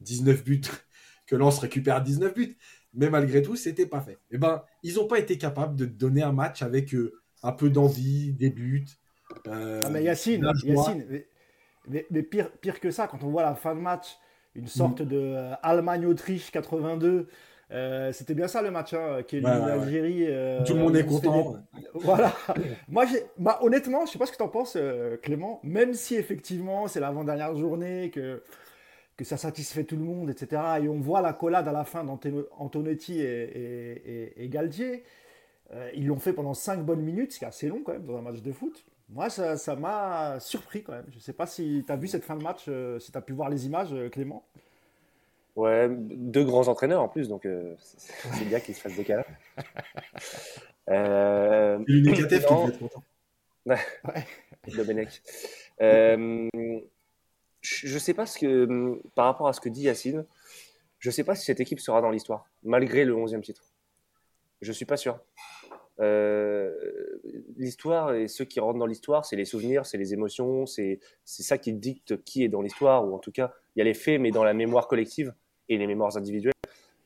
19 0.00 0.38
euh, 0.38 0.42
buts, 0.42 0.60
que 1.26 1.34
Lens 1.34 1.58
récupère 1.60 2.02
19 2.02 2.34
buts, 2.34 2.58
mais 2.92 3.08
malgré 3.08 3.40
tout, 3.40 3.56
c'était 3.56 3.86
pas 3.86 4.02
fait. 4.02 4.12
Et 4.12 4.32
eh 4.32 4.38
ben, 4.38 4.62
ils 4.82 4.96
n'ont 4.96 5.06
pas 5.06 5.18
été 5.18 5.38
capables 5.38 5.76
de 5.76 5.86
donner 5.86 6.22
un 6.22 6.32
match 6.32 6.60
avec 6.60 6.94
euh, 6.94 7.22
un 7.42 7.52
peu 7.52 7.70
d'envie, 7.70 8.34
des 8.34 8.50
buts. 8.50 8.84
Euh, 9.46 9.82
ah 9.86 9.88
mais 9.88 10.02
Yacine, 10.02 10.44
Yacine 10.64 11.24
mais, 11.88 12.22
pire, 12.22 12.50
pire 12.58 12.80
que 12.80 12.90
ça, 12.90 13.06
quand 13.06 13.24
on 13.24 13.30
voit 13.30 13.42
la 13.42 13.54
fin 13.54 13.74
de 13.74 13.80
match, 13.80 14.18
une 14.54 14.68
sorte 14.68 15.00
mm. 15.00 15.08
de 15.08 15.52
Allemagne-Autriche 15.62 16.50
82. 16.50 17.28
C'était 18.12 18.34
bien 18.34 18.48
ça 18.48 18.62
le 18.62 18.70
match, 18.70 18.94
hein, 18.94 19.22
qui 19.26 19.38
est 19.38 19.40
l'Algérie. 19.40 20.26
Tout 20.66 20.74
le 20.74 20.80
monde 20.80 20.96
est 20.96 21.06
content. 21.06 21.56
Voilà. 21.94 22.32
Moi, 22.88 23.04
bah, 23.38 23.58
honnêtement, 23.62 24.06
je 24.06 24.12
sais 24.12 24.18
pas 24.18 24.26
ce 24.26 24.32
que 24.32 24.36
tu 24.36 24.42
en 24.42 24.48
penses, 24.48 24.76
Clément. 25.22 25.60
Même 25.62 25.94
si 25.94 26.16
effectivement 26.16 26.88
c'est 26.88 27.00
l'avant-dernière 27.00 27.54
journée, 27.56 28.10
que 28.10 28.42
que 29.20 29.26
ça 29.26 29.36
satisfait 29.36 29.84
tout 29.84 29.96
le 29.96 30.02
monde, 30.02 30.30
etc. 30.30 30.62
Et 30.82 30.88
on 30.88 30.98
voit 30.98 31.20
la 31.20 31.34
collade 31.34 31.68
à 31.68 31.72
la 31.72 31.84
fin 31.84 32.04
d'Antonetti 32.04 33.20
et, 33.20 34.42
et, 34.42 34.48
Galtier. 34.48 35.04
Euh, 35.72 35.90
ils 35.94 36.06
l'ont 36.06 36.18
fait 36.18 36.32
pendant 36.32 36.54
5 36.54 36.82
bonnes 36.84 37.02
minutes, 37.02 37.34
ce 37.34 37.38
qui 37.38 37.44
est 37.44 37.48
assez 37.48 37.68
long 37.68 37.82
quand 37.84 37.92
même 37.92 38.06
dans 38.06 38.16
un 38.16 38.22
match 38.22 38.40
de 38.40 38.50
foot. 38.50 38.82
Moi, 39.10 39.28
ça 39.28 39.76
m'a 39.76 40.40
surpris 40.40 40.82
quand 40.82 40.92
même. 40.92 41.04
Je 41.10 41.16
ne 41.16 41.20
sais 41.20 41.34
pas 41.34 41.46
si 41.46 41.84
tu 41.86 41.92
as 41.92 41.96
vu 41.96 42.08
cette 42.08 42.24
fin 42.24 42.34
de 42.34 42.42
match, 42.42 42.64
euh, 42.68 42.98
si 42.98 43.12
tu 43.12 43.18
as 43.18 43.20
pu 43.20 43.34
voir 43.34 43.50
les 43.50 43.66
images, 43.66 43.92
euh, 43.92 44.08
Clément. 44.08 44.42
Ouais, 45.60 45.90
deux 45.90 46.42
grands 46.42 46.68
entraîneurs 46.68 47.02
en 47.02 47.08
plus, 47.08 47.28
donc 47.28 47.46
c'est 47.76 48.46
bien 48.46 48.60
qu'ils 48.60 48.74
se 48.74 48.80
fassent 48.80 48.96
des 48.96 49.04
cas. 49.04 49.22
euh, 50.88 51.84
qui 51.84 52.34
être 52.34 52.46
content. 52.46 53.02
Ouais, 53.66 53.76
Domenech. 54.74 55.22
Euh, 55.82 56.48
je 57.60 57.92
ne 57.92 57.98
sais 57.98 58.14
pas 58.14 58.24
ce 58.24 58.38
que, 58.38 59.02
par 59.14 59.26
rapport 59.26 59.48
à 59.48 59.52
ce 59.52 59.60
que 59.60 59.68
dit 59.68 59.82
Yacine, 59.82 60.24
je 60.98 61.10
ne 61.10 61.12
sais 61.12 61.24
pas 61.24 61.34
si 61.34 61.44
cette 61.44 61.60
équipe 61.60 61.78
sera 61.78 62.00
dans 62.00 62.10
l'histoire, 62.10 62.46
malgré 62.62 63.04
le 63.04 63.12
11e 63.12 63.42
titre. 63.42 63.62
Je 64.62 64.68
ne 64.68 64.72
suis 64.72 64.86
pas 64.86 64.96
sûr. 64.96 65.20
l'histoire 67.58 68.14
et 68.14 68.28
ceux 68.28 68.46
qui 68.46 68.60
rentrent 68.60 68.78
dans 68.78 68.86
l'histoire, 68.86 69.26
c'est 69.26 69.36
les 69.36 69.44
souvenirs, 69.44 69.84
c'est 69.84 69.98
les 69.98 70.14
émotions, 70.14 70.64
c'est 70.64 71.00
ça 71.26 71.58
qui 71.58 71.74
dicte 71.74 72.24
qui 72.24 72.44
est 72.44 72.48
dans 72.48 72.62
l'histoire, 72.62 73.06
ou 73.06 73.14
en 73.14 73.18
tout 73.18 73.30
cas, 73.30 73.52
il 73.76 73.80
y 73.80 73.82
a 73.82 73.84
les 73.84 73.92
faits, 73.92 74.18
mais 74.18 74.30
dans 74.30 74.42
la 74.42 74.54
mémoire 74.54 74.88
collective 74.88 75.34
et 75.70 75.78
les 75.78 75.86
mémoires 75.86 76.16
individuelles. 76.16 76.52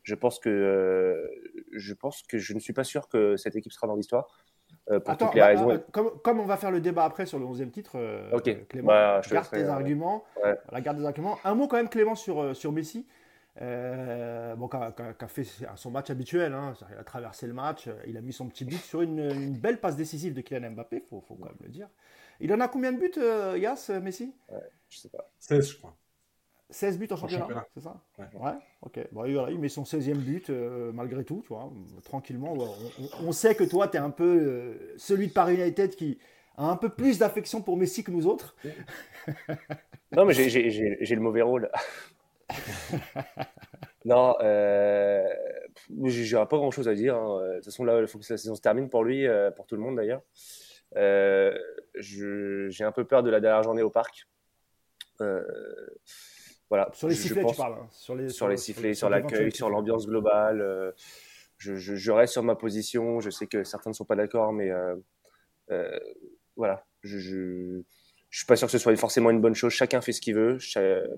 Je 0.02 0.14
pense 0.14 0.38
que, 0.38 1.30
je 1.72 1.94
pense 1.94 2.22
que 2.22 2.38
je 2.38 2.52
ne 2.52 2.58
suis 2.58 2.72
pas 2.72 2.84
sûr 2.84 3.08
que 3.08 3.36
cette 3.36 3.54
équipe 3.56 3.72
sera 3.72 3.86
dans 3.86 3.94
l'histoire. 3.94 4.26
Euh, 4.90 5.00
pour 5.00 5.16
toutes 5.16 5.34
les 5.34 5.40
bah, 5.40 5.46
raisons. 5.46 5.70
Euh, 5.70 5.78
comme, 5.92 6.10
comme, 6.22 6.40
on 6.40 6.44
va 6.44 6.56
faire 6.56 6.70
le 6.70 6.80
débat 6.80 7.04
après 7.04 7.24
sur 7.24 7.38
le 7.38 7.46
11e 7.46 7.70
titre, 7.70 7.92
euh, 7.96 8.38
Clément, 8.68 8.88
bah, 8.88 9.20
garde 9.30 9.48
tes 9.48 9.64
arguments. 9.64 10.24
La 10.70 10.80
garde 10.80 10.98
des 10.98 11.06
arguments. 11.06 11.38
Un 11.44 11.54
mot 11.54 11.68
quand 11.68 11.76
même, 11.76 11.88
Clément, 11.88 12.14
sur, 12.14 12.54
sur 12.54 12.72
Messi. 12.72 13.06
bon, 13.58 14.68
qui 14.68 14.76
a, 14.76 15.28
fait 15.28 15.46
son 15.76 15.90
match 15.90 16.10
habituel, 16.10 16.52
hein. 16.52 16.74
il 16.90 16.98
a 16.98 17.04
traversé 17.04 17.46
le 17.46 17.54
match, 17.54 17.88
il 18.06 18.16
a 18.16 18.20
mis 18.20 18.32
son 18.32 18.48
petit 18.48 18.64
but 18.64 18.80
sur 18.80 19.00
une, 19.00 19.20
une 19.20 19.56
belle 19.56 19.80
passe 19.80 19.96
décisive 19.96 20.34
de 20.34 20.42
Kylian 20.42 20.72
Mbappé, 20.72 20.96
il 20.96 21.08
faut, 21.08 21.22
faut, 21.22 21.34
quand 21.34 21.46
même 21.46 21.56
le 21.60 21.70
dire. 21.70 21.88
Il 22.40 22.52
en 22.52 22.60
a 22.60 22.68
combien 22.68 22.92
de 22.92 22.98
buts, 22.98 23.60
Yas, 23.60 23.90
Messi? 24.02 24.34
Je 24.90 24.98
sais 24.98 25.08
pas. 25.08 25.30
16, 25.38 25.70
je 25.70 25.78
crois. 25.78 25.96
16 26.70 26.98
buts 26.98 27.08
en 27.10 27.16
championnat, 27.16 27.66
c'est 27.74 27.82
ça 27.82 28.00
ouais. 28.18 28.52
ok. 28.82 29.00
Bon, 29.12 29.24
il 29.24 29.58
met 29.58 29.68
son 29.68 29.82
16e 29.82 30.14
but 30.14 30.50
euh, 30.50 30.92
malgré 30.92 31.24
tout, 31.24 31.42
tu 31.42 31.48
vois, 31.48 31.70
tranquillement. 32.04 32.56
On, 33.20 33.32
sait 33.32 33.54
que 33.54 33.64
toi, 33.64 33.86
tu 33.88 33.96
es 33.96 34.00
un 34.00 34.10
peu 34.10 34.24
euh, 34.24 34.94
celui 34.96 35.28
de 35.28 35.32
Paris 35.32 35.54
United 35.54 35.94
qui 35.94 36.18
a 36.56 36.64
un 36.70 36.76
peu 36.76 36.88
plus 36.88 37.18
d'affection 37.18 37.62
pour 37.62 37.76
Messi 37.76 38.02
que 38.02 38.10
nous 38.10 38.26
autres. 38.26 38.56
non, 40.12 40.24
mais 40.24 40.34
j'ai 40.34 41.14
le 41.14 41.20
mauvais 41.20 41.42
rôle. 41.42 41.70
non, 44.04 44.34
euh, 44.40 45.28
j'ai 46.06 46.36
pas 46.36 46.56
grand 46.56 46.70
chose 46.70 46.88
à 46.88 46.94
dire. 46.94 47.16
Hein. 47.16 47.40
De 47.40 47.54
toute 47.56 47.66
façon, 47.66 47.84
là, 47.84 48.00
il 48.00 48.06
faut 48.06 48.18
que 48.18 48.24
la 48.28 48.38
saison 48.38 48.54
se 48.54 48.62
termine 48.62 48.88
pour 48.88 49.04
lui, 49.04 49.26
euh, 49.26 49.50
pour 49.50 49.66
tout 49.66 49.76
le 49.76 49.82
monde 49.82 49.96
d'ailleurs. 49.96 50.22
j'ai 51.94 52.84
un 52.84 52.92
peu 52.92 53.04
peur 53.04 53.22
de 53.22 53.30
la 53.30 53.40
dernière 53.40 53.62
journée 53.62 53.82
au 53.82 53.90
parc. 53.90 54.28
Sur 56.92 57.08
les 57.08 57.14
sifflets, 57.14 57.44
tu 57.44 57.56
parles. 57.56 57.74
Hein. 57.74 57.88
Sur 57.90 58.14
les, 58.16 58.28
sur, 58.28 58.48
les 58.48 58.56
sifflets, 58.56 58.94
sur, 58.94 59.08
l'accueil, 59.08 59.52
sur 59.52 59.70
l'ambiance 59.70 60.06
globale. 60.06 60.60
Euh, 60.60 60.92
je, 61.58 62.10
reste 62.10 62.32
sur 62.32 62.42
ma 62.42 62.56
position. 62.56 63.20
Je 63.20 63.30
sais 63.30 63.46
que 63.46 63.64
certains 63.64 63.90
ne 63.90 63.94
sont 63.94 64.04
pas 64.04 64.16
d'accord, 64.16 64.52
mais 64.52 64.70
euh, 64.70 64.96
euh, 65.70 65.98
voilà. 66.56 66.84
Je, 67.02 67.18
je, 67.18 67.82
suis 68.30 68.46
pas 68.46 68.56
sûr 68.56 68.66
que 68.66 68.72
ce 68.72 68.78
soit 68.78 68.94
forcément 68.96 69.30
une 69.30 69.40
bonne 69.40 69.54
chose. 69.54 69.72
Chacun 69.72 70.00
fait 70.00 70.12
ce 70.12 70.20
qu'il 70.20 70.34
veut. 70.34 70.58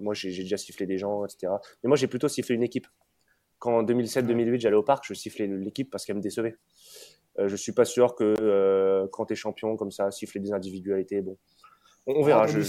moi, 0.00 0.14
j'ai 0.14 0.30
déjà 0.30 0.56
sifflé 0.56 0.86
des 0.86 0.98
gens, 0.98 1.24
etc. 1.24 1.52
Mais 1.82 1.88
moi, 1.88 1.96
j'ai 1.96 2.08
plutôt 2.08 2.28
sifflé 2.28 2.54
une 2.54 2.62
équipe. 2.62 2.86
Quand 3.58 3.78
en 3.78 3.82
2007-2008, 3.84 4.60
j'allais 4.60 4.76
au 4.76 4.82
parc, 4.82 5.04
je 5.06 5.14
sifflais 5.14 5.46
l'équipe 5.46 5.90
parce 5.90 6.04
qu'elle 6.04 6.16
me 6.16 6.20
décevait. 6.20 6.56
Je 7.38 7.56
suis 7.56 7.72
pas 7.72 7.84
sûr 7.84 8.14
que 8.14 9.06
quand 9.12 9.26
tu 9.26 9.32
es 9.32 9.36
champion 9.36 9.76
comme 9.76 9.90
ça, 9.90 10.10
siffler 10.10 10.40
des 10.40 10.52
individualités, 10.52 11.22
bon, 11.22 11.38
on, 12.06 12.22
verra. 12.22 12.44
Ah, 12.44 12.46
je, 12.46 12.60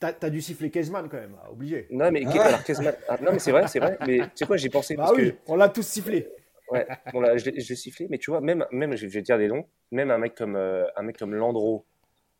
T'as 0.00 0.30
dû 0.30 0.42
siffler 0.42 0.70
Kezman 0.70 1.08
quand 1.08 1.16
même, 1.16 1.36
obligé. 1.50 1.86
Non, 1.90 2.10
mais, 2.10 2.24
ah. 2.26 2.42
alors, 2.42 2.60
ah, 3.08 3.16
non, 3.22 3.32
mais 3.32 3.38
c'est 3.38 3.52
vrai, 3.52 3.66
c'est 3.68 3.78
vrai. 3.78 3.96
Mais 4.06 4.18
tu 4.18 4.30
sais 4.34 4.46
quoi, 4.46 4.56
j'ai 4.56 4.68
pensé. 4.68 4.96
Bah 4.96 5.10
oui, 5.14 5.34
on 5.46 5.56
l'a 5.56 5.68
tous 5.68 5.86
sifflé. 5.86 6.28
Ouais, 6.70 6.86
bon, 7.12 7.20
là, 7.20 7.36
je 7.36 7.50
l'ai 7.50 7.62
sifflé, 7.62 8.06
mais 8.10 8.18
tu 8.18 8.30
vois, 8.30 8.40
même, 8.40 8.66
même 8.70 8.96
je 8.96 9.06
vais 9.06 9.22
dire 9.22 9.38
des 9.38 9.48
noms, 9.48 9.66
même 9.90 10.10
un 10.10 10.18
mec 10.18 10.34
comme, 10.34 10.56
euh, 10.56 10.86
un 10.96 11.02
mec 11.02 11.18
comme 11.18 11.34
Landreau 11.34 11.86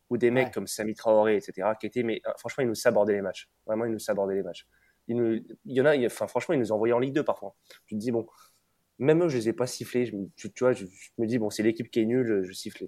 ou 0.09 0.17
des 0.17 0.29
mecs 0.31 0.51
comme 0.51 0.67
Sami 0.67 0.93
Traoré, 0.93 1.37
etc., 1.37 1.69
qui 1.79 1.87
étaient, 1.87 2.03
mais 2.03 2.21
euh, 2.27 2.31
franchement, 2.37 2.63
ils 2.63 2.67
nous 2.67 2.75
sabordaient 2.75 3.13
les 3.13 3.21
matchs. 3.21 3.49
Vraiment, 3.65 3.85
ils 3.85 3.91
nous 3.91 3.99
sabordaient 3.99 4.35
les 4.35 4.43
matchs. 4.43 4.67
il 5.07 5.45
y 5.65 5.81
en 5.81 5.85
a, 5.85 5.97
enfin, 6.05 6.27
franchement, 6.27 6.53
ils 6.53 6.59
nous 6.59 6.71
envoyaient 6.71 6.93
en 6.93 6.99
Ligue 6.99 7.13
2 7.13 7.23
parfois. 7.23 7.55
Tu 7.87 7.95
te 7.95 7.99
dis, 7.99 8.11
bon, 8.11 8.27
même 8.99 9.23
eux, 9.23 9.29
je 9.29 9.37
les 9.37 9.49
ai 9.49 9.53
pas 9.53 9.67
sifflés. 9.67 10.05
Je, 10.05 10.47
tu, 10.47 10.63
vois, 10.63 10.73
je, 10.73 10.85
me 11.17 11.25
dis, 11.25 11.39
bon, 11.39 11.49
c'est 11.49 11.63
l'équipe 11.63 11.89
qui 11.89 12.01
est 12.01 12.05
nulle, 12.05 12.43
je, 12.43 12.51
siffle. 12.51 12.87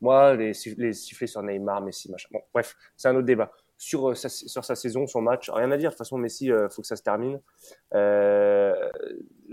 Moi, 0.00 0.34
les, 0.34 0.52
les 0.76 0.92
sifflets 0.92 1.26
sur 1.26 1.42
Neymar, 1.42 1.82
Messi, 1.82 2.10
machin. 2.10 2.28
Bon, 2.32 2.40
bref, 2.52 2.76
c'est 2.96 3.08
un 3.08 3.14
autre 3.14 3.26
débat 3.26 3.52
sur 3.78 4.10
euh, 4.10 4.14
sa, 4.14 4.28
sur 4.28 4.64
sa 4.64 4.74
saison, 4.74 5.06
son 5.06 5.22
match, 5.22 5.48
rien 5.48 5.70
à 5.70 5.76
dire. 5.76 5.90
De 5.90 5.94
toute 5.94 5.98
façon, 5.98 6.18
Messi, 6.18 6.46
il 6.46 6.52
euh, 6.52 6.68
faut 6.68 6.82
que 6.82 6.88
ça 6.88 6.96
se 6.96 7.02
termine. 7.02 7.40
Euh, 7.94 8.74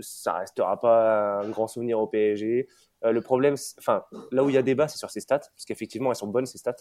ça 0.00 0.34
restera 0.34 0.78
pas 0.80 1.40
un 1.40 1.48
grand 1.48 1.68
souvenir 1.68 2.00
au 2.00 2.08
PSG. 2.08 2.68
Euh, 3.04 3.12
le 3.12 3.20
problème, 3.20 3.54
enfin, 3.78 4.04
là 4.32 4.44
où 4.44 4.50
il 4.50 4.54
y 4.54 4.58
a 4.58 4.62
débat, 4.62 4.88
c'est 4.88 4.98
sur 4.98 5.10
ses 5.10 5.20
stats, 5.20 5.38
parce 5.38 5.64
qu'effectivement, 5.64 6.10
elles 6.10 6.16
sont 6.16 6.26
bonnes 6.26 6.46
ces 6.46 6.58
stats. 6.58 6.76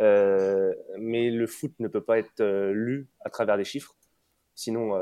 mais 0.00 1.30
le 1.30 1.46
foot 1.46 1.72
ne 1.78 1.88
peut 1.88 2.02
pas 2.02 2.18
être 2.18 2.42
lu 2.72 3.08
à 3.20 3.30
travers 3.30 3.56
des 3.56 3.64
chiffres. 3.64 3.94
Sinon, 4.56 4.92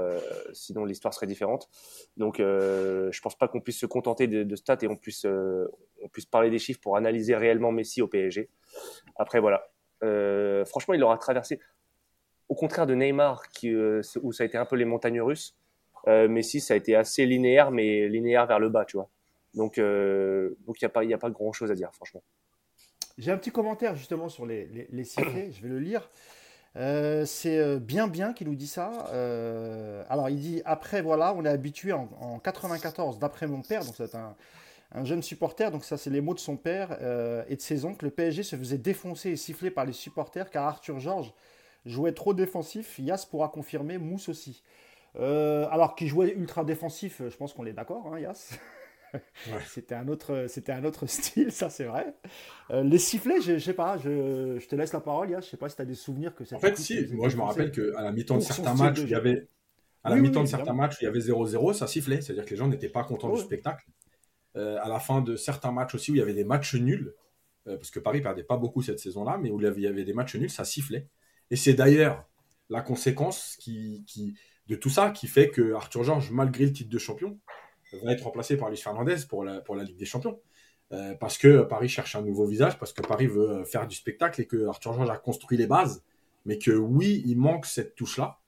sinon 0.54 0.84
l'histoire 0.86 1.12
serait 1.12 1.26
différente. 1.26 1.68
Donc, 2.16 2.36
je 2.38 3.20
pense 3.20 3.36
pas 3.36 3.48
qu'on 3.48 3.60
puisse 3.60 3.78
se 3.78 3.86
contenter 3.86 4.26
de, 4.26 4.42
de 4.44 4.56
stats 4.56 4.78
et 4.82 4.88
on 4.88 4.96
puisse, 4.96 5.24
on 5.24 6.08
puisse 6.08 6.26
parler 6.26 6.50
des 6.50 6.58
chiffres 6.58 6.80
pour 6.80 6.96
analyser 6.96 7.34
réellement 7.34 7.72
Messi 7.72 8.02
au 8.02 8.08
PSG. 8.08 8.50
Après, 9.16 9.40
voilà, 9.40 9.71
euh, 10.02 10.64
franchement, 10.64 10.94
il 10.94 11.02
aura 11.02 11.18
traversé. 11.18 11.60
Au 12.48 12.54
contraire 12.54 12.86
de 12.86 12.94
Neymar, 12.94 13.48
qui, 13.48 13.72
euh, 13.72 14.02
où 14.22 14.32
ça 14.32 14.42
a 14.42 14.46
été 14.46 14.58
un 14.58 14.66
peu 14.66 14.76
les 14.76 14.84
montagnes 14.84 15.20
russes, 15.20 15.56
euh, 16.08 16.28
Messi, 16.28 16.60
ça 16.60 16.74
a 16.74 16.76
été 16.76 16.96
assez 16.96 17.24
linéaire, 17.24 17.70
mais 17.70 18.08
linéaire 18.08 18.46
vers 18.46 18.58
le 18.58 18.68
bas, 18.68 18.84
tu 18.84 18.96
vois. 18.96 19.08
Donc, 19.54 19.78
donc 19.78 20.80
il 20.80 20.84
n'y 20.84 20.86
a 20.86 20.88
pas, 20.88 21.02
a 21.02 21.18
pas 21.18 21.30
grand 21.30 21.52
chose 21.52 21.70
à 21.70 21.74
dire, 21.74 21.90
franchement. 21.92 22.22
J'ai 23.18 23.30
un 23.30 23.36
petit 23.36 23.50
commentaire 23.50 23.94
justement 23.94 24.30
sur 24.30 24.46
les, 24.46 24.64
les, 24.66 25.04
je 25.04 25.62
vais 25.62 25.68
le 25.68 25.78
lire. 25.78 26.08
c'est 27.26 27.78
bien 27.78 28.08
bien 28.08 28.32
qui 28.32 28.46
nous 28.46 28.54
dit 28.54 28.66
ça. 28.66 28.88
alors 30.08 30.30
il 30.30 30.40
dit 30.40 30.62
après 30.64 31.02
voilà, 31.02 31.34
on 31.34 31.44
est 31.44 31.50
habitué 31.50 31.92
en, 31.92 32.08
en 32.18 32.38
94 32.38 33.18
d'après 33.18 33.46
mon 33.46 33.60
père, 33.60 33.84
donc 33.84 33.94
c'est 33.94 34.14
un, 34.14 34.34
un 34.94 35.04
jeune 35.04 35.22
supporter, 35.22 35.70
donc 35.70 35.84
ça 35.84 35.96
c'est 35.96 36.10
les 36.10 36.20
mots 36.20 36.34
de 36.34 36.38
son 36.38 36.56
père 36.56 36.96
euh, 37.00 37.44
et 37.48 37.56
de 37.56 37.60
ses 37.60 37.84
oncles, 37.84 38.06
le 38.06 38.10
PSG 38.10 38.42
se 38.42 38.56
faisait 38.56 38.78
défoncer 38.78 39.30
et 39.30 39.36
siffler 39.36 39.70
par 39.70 39.84
les 39.84 39.92
supporters 39.92 40.50
car 40.50 40.66
Arthur 40.66 41.00
Georges 41.00 41.32
jouait 41.86 42.12
trop 42.12 42.34
défensif. 42.34 42.98
Yas 42.98 43.26
pourra 43.28 43.48
confirmer, 43.48 43.98
Mousse 43.98 44.28
aussi. 44.28 44.62
Euh, 45.18 45.66
alors 45.70 45.94
qu'il 45.94 46.08
jouait 46.08 46.32
ultra 46.32 46.64
défensif, 46.64 47.22
je 47.28 47.36
pense 47.36 47.52
qu'on 47.52 47.66
est 47.66 47.72
d'accord, 47.72 48.12
hein, 48.12 48.18
Yas 48.18 48.58
c'était 49.66 49.94
un 49.94 50.08
autre, 50.08 50.46
c'était 50.48 50.72
un 50.72 50.84
autre 50.84 51.06
style, 51.06 51.52
ça 51.52 51.68
c'est 51.68 51.84
vrai. 51.84 52.14
Euh, 52.70 52.82
les 52.82 52.98
sifflets, 52.98 53.40
je, 53.42 53.58
sais 53.58 53.74
pas, 53.74 53.98
je, 53.98 54.64
te 54.66 54.74
laisse 54.74 54.92
la 54.92 55.00
parole, 55.00 55.30
Yas. 55.30 55.42
Je 55.42 55.50
sais 55.50 55.56
pas 55.58 55.68
si 55.68 55.76
tu 55.76 55.82
as 55.82 55.84
des 55.84 55.94
souvenirs 55.94 56.34
que 56.34 56.44
En 56.54 56.58
fait, 56.58 56.78
si. 56.78 57.06
Moi, 57.12 57.28
je 57.28 57.36
me 57.36 57.42
rappelle 57.42 57.70
qu'à 57.70 58.00
la 58.00 58.10
mi-temps 58.10 58.36
de 58.36 58.42
certains 58.42 58.74
matchs, 58.74 59.00
il 59.00 59.10
y 59.10 59.14
avait 59.14 59.48
à 60.04 60.10
la 60.10 60.16
mi-temps 60.16 60.42
de 60.42 60.48
certains 60.48 60.72
matchs, 60.72 60.96
il 61.00 61.04
y 61.04 61.06
avait 61.06 61.20
0-0, 61.20 61.74
ça 61.74 61.86
sifflait, 61.86 62.20
c'est-à-dire 62.20 62.44
que 62.44 62.50
les 62.50 62.56
gens 62.56 62.68
n'étaient 62.68 62.88
pas 62.88 63.04
contents 63.04 63.32
du 63.32 63.40
spectacle. 63.40 63.84
Euh, 64.56 64.78
à 64.82 64.88
la 64.88 65.00
fin 65.00 65.22
de 65.22 65.34
certains 65.34 65.72
matchs 65.72 65.94
aussi 65.94 66.10
où 66.10 66.14
il 66.14 66.18
y 66.18 66.22
avait 66.22 66.34
des 66.34 66.44
matchs 66.44 66.74
nuls, 66.74 67.14
euh, 67.66 67.76
parce 67.76 67.90
que 67.90 68.00
Paris 68.00 68.20
perdait 68.20 68.42
pas 68.42 68.58
beaucoup 68.58 68.82
cette 68.82 68.98
saison-là, 68.98 69.38
mais 69.38 69.50
où 69.50 69.58
il 69.58 69.80
y 69.80 69.86
avait 69.86 70.04
des 70.04 70.12
matchs 70.12 70.36
nuls, 70.36 70.50
ça 70.50 70.64
sifflait. 70.64 71.08
Et 71.50 71.56
c'est 71.56 71.72
d'ailleurs 71.72 72.28
la 72.68 72.82
conséquence 72.82 73.56
qui, 73.58 74.04
de 74.66 74.76
tout 74.76 74.90
ça 74.90 75.10
qui 75.10 75.26
fait 75.26 75.48
que 75.48 75.72
Arthur 75.72 76.04
Georges, 76.04 76.30
malgré 76.30 76.66
le 76.66 76.72
titre 76.72 76.90
de 76.90 76.98
champion, 76.98 77.38
va 78.02 78.12
être 78.12 78.24
remplacé 78.24 78.56
par 78.56 78.68
Luis 78.68 78.78
Fernandez 78.78 79.16
pour 79.28 79.44
la, 79.44 79.60
pour 79.60 79.74
la 79.74 79.84
Ligue 79.84 79.98
des 79.98 80.04
Champions. 80.04 80.38
Euh, 80.92 81.14
parce 81.14 81.38
que 81.38 81.62
Paris 81.62 81.88
cherche 81.88 82.14
un 82.16 82.22
nouveau 82.22 82.46
visage, 82.46 82.78
parce 82.78 82.92
que 82.92 83.00
Paris 83.00 83.26
veut 83.26 83.64
faire 83.64 83.86
du 83.86 83.96
spectacle 83.96 84.42
et 84.42 84.46
que 84.46 84.66
Arthur 84.66 84.92
Georges 84.92 85.10
a 85.10 85.16
construit 85.16 85.56
les 85.56 85.66
bases, 85.66 86.04
mais 86.44 86.58
que 86.58 86.72
oui, 86.72 87.22
il 87.24 87.38
manque 87.38 87.64
cette 87.64 87.94
touche-là. 87.94 88.38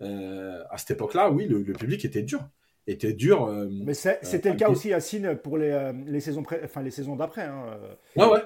à 0.00 0.78
cette 0.78 0.92
époque-là, 0.92 1.30
oui, 1.30 1.46
le, 1.46 1.62
public 1.74 2.04
était 2.06 2.22
dur 2.22 2.48
était 2.92 3.12
dur. 3.12 3.46
Euh, 3.46 3.68
mais 3.70 3.92
euh, 4.06 4.14
c'était 4.22 4.50
le 4.50 4.56
cas 4.56 4.68
aussi 4.68 4.92
à 4.92 5.00
Sine 5.00 5.36
pour 5.36 5.58
les, 5.58 5.70
euh, 5.70 5.92
les 6.06 6.20
saisons, 6.20 6.42
enfin, 6.64 6.82
les 6.82 6.90
saisons 6.90 7.16
d'après. 7.16 7.42
Hein. 7.42 7.78
Ouais, 8.16 8.26
ouais. 8.26 8.40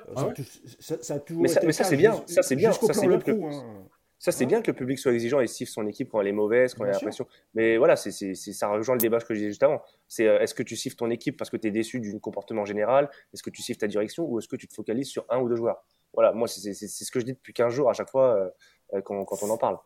Ça, 0.78 1.02
ça, 1.02 1.14
a 1.14 1.18
toujours 1.18 1.42
mais 1.42 1.48
ça, 1.48 1.61
mais 1.64 1.72
ça 1.72 1.85
c'est 1.85 1.96
bien. 1.96 2.12
Ça, 2.26 2.42
c'est 2.42 2.57
bien. 2.57 2.72
Ça, 2.72 2.92
c'est 2.92 3.07
bien, 3.07 3.18
que, 3.18 3.30
hein. 3.30 3.87
ça, 4.18 4.33
c'est 4.33 4.46
bien 4.46 4.62
que 4.62 4.70
le 4.70 4.76
public 4.76 4.98
soit 4.98 5.12
exigeant 5.12 5.40
et 5.40 5.46
siffle 5.46 5.72
son 5.72 5.87
équipe 5.87 6.11
quand 6.11 6.20
elle 6.20 6.28
est 6.28 6.33
mauvaise, 6.33 6.74
quand 6.74 6.85
il 6.85 6.90
a 6.90 6.92
l'impression. 6.92 7.26
Mais 7.54 7.76
voilà, 7.76 7.96
c'est, 7.96 8.35
ça 8.35 8.68
rejoint 8.68 8.94
le 8.94 9.00
débat 9.00 9.18
que 9.20 9.35
je 9.35 9.38
disais 9.38 9.50
juste 9.50 9.62
avant. 9.62 9.83
C'est 10.09 10.24
est-ce 10.24 10.54
que 10.54 10.62
tu 10.62 10.76
siffles 10.76 10.96
ton 10.96 11.11
équipe 11.11 11.37
parce 11.37 11.50
que 11.50 11.57
tu 11.57 11.68
es 11.68 11.70
déçu 11.70 12.00
du 12.00 12.18
comportement 12.20 12.64
général? 12.64 13.11
Est-ce 13.33 13.42
que 13.42 13.50
tu 13.50 13.62
siffles 13.62 13.80
ta 13.80 13.88
direction 13.88 14.24
Ou 14.24 14.38
est-ce 14.38 14.48
que 14.48 14.57
tu 14.57 14.68
te 14.68 14.74
focalises 14.74 15.09
sur 15.09 15.24
un 15.30 15.38
ou 15.40 15.48
deux 15.48 15.57
joueurs? 15.57 15.85
Voilà, 16.12 16.33
moi, 16.33 16.46
c'est, 16.46 16.72
ce 16.74 17.11
que 17.11 17.20
je 17.20 17.24
dis 17.24 17.33
depuis 17.33 17.52
15 17.52 17.72
jours 17.72 17.90
à 17.90 17.92
chaque 17.92 18.11
fois 18.11 18.52
quand, 19.04 19.24
quand 19.24 19.42
on 19.42 19.50
en 19.50 19.59
parle 19.59 19.78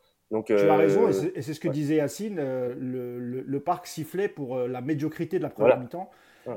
tu 0.44 0.52
as 0.54 0.76
raison, 0.76 1.08
et 1.08 1.14
euh, 1.14 1.40
c'est 1.40 1.54
ce 1.54 1.60
que 1.60 1.68
disait 1.68 1.96
Yacine, 1.96 2.38
euh, 2.38 2.74
le, 2.78 3.40
le, 3.40 3.60
parc 3.60 3.86
sifflait 3.86 4.28
pour 4.28 4.56
euh, 4.56 4.68
la 4.68 4.80
médiocrité 4.80 5.38
de 5.38 5.42
la 5.42 5.50
première 5.50 5.80
mi-temps. 5.80 6.10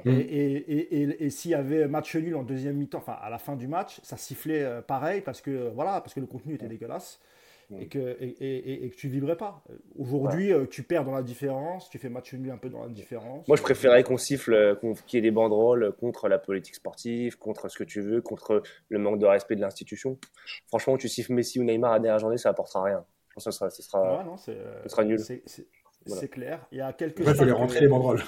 Et, 0.06 0.12
et, 0.12 1.26
et, 1.26 1.30
s'il 1.30 1.52
y 1.52 1.54
avait 1.54 1.86
match 1.86 2.16
nul 2.16 2.36
en 2.38 2.44
deuxième 2.44 2.78
mi-temps, 2.78 3.00
enfin 3.00 3.18
à 3.22 3.30
la 3.30 3.38
fin 3.38 3.58
du 3.58 3.68
match, 3.68 4.00
ça 4.04 4.16
sifflait 4.16 4.66
pareil 4.88 5.20
parce 5.20 5.42
que, 5.42 5.70
voilà, 5.76 6.00
parce 6.00 6.14
que 6.14 6.22
le 6.22 6.28
contenu 6.28 6.54
était 6.54 6.70
dégueulasse 6.70 7.20
et 7.78 7.88
que, 7.88 8.16
et, 8.22 8.90
que 8.90 8.96
tu 8.96 9.10
vibrais 9.10 9.36
pas. 9.36 9.62
Aujourd'hui, 10.00 10.54
tu 10.70 10.84
perds 10.84 11.04
dans 11.04 11.14
la 11.14 11.24
différence, 11.24 11.90
tu 11.90 11.98
fais 11.98 12.08
match 12.08 12.34
nul 12.34 12.52
un 12.52 12.58
peu 12.58 12.70
dans 12.70 12.84
la 12.84 12.88
différence. 12.88 13.46
Moi, 13.50 13.58
je 13.58 13.64
préférais 13.64 14.04
qu'on 14.04 14.16
siffle, 14.16 14.78
qu'il 15.08 15.18
y 15.18 15.20
ait 15.20 15.22
des 15.22 15.32
banderoles 15.32 15.92
contre 16.00 16.30
la 16.30 16.40
politique 16.40 16.76
sportive, 16.76 17.38
contre 17.38 17.68
ce 17.68 17.78
que 17.78 17.84
tu 17.84 18.00
veux, 18.00 18.22
contre 18.22 18.64
le 18.88 19.00
manque 19.00 19.20
de 19.20 19.26
respect 19.26 19.58
de 19.58 19.62
l'institution. 19.62 20.18
Franchement, 20.70 20.96
tu 20.96 21.10
siffles 21.10 21.34
Messi 21.34 21.60
ou 21.60 21.66
Neymar 21.66 21.92
à 21.92 22.00
dernière 22.00 22.20
journée, 22.20 22.38
ça 22.38 22.48
apportera 22.48 22.84
rien. 22.84 23.06
Je 23.32 23.36
pense 23.36 23.46
que 23.46 23.52
ça 23.52 23.70
sera, 23.70 23.70
ça 23.70 24.90
sera, 24.90 25.04
nul. 25.06 25.20
C'est 26.06 26.30
clair. 26.30 26.68
Il 26.72 26.80
y 26.80 26.82
a 26.82 26.92
quelques. 26.94 27.20
il 27.20 27.34
faut 27.34 27.46
les 27.46 27.52
rentrer 27.52 27.80
les 27.80 27.88
banderoles. 27.88 28.22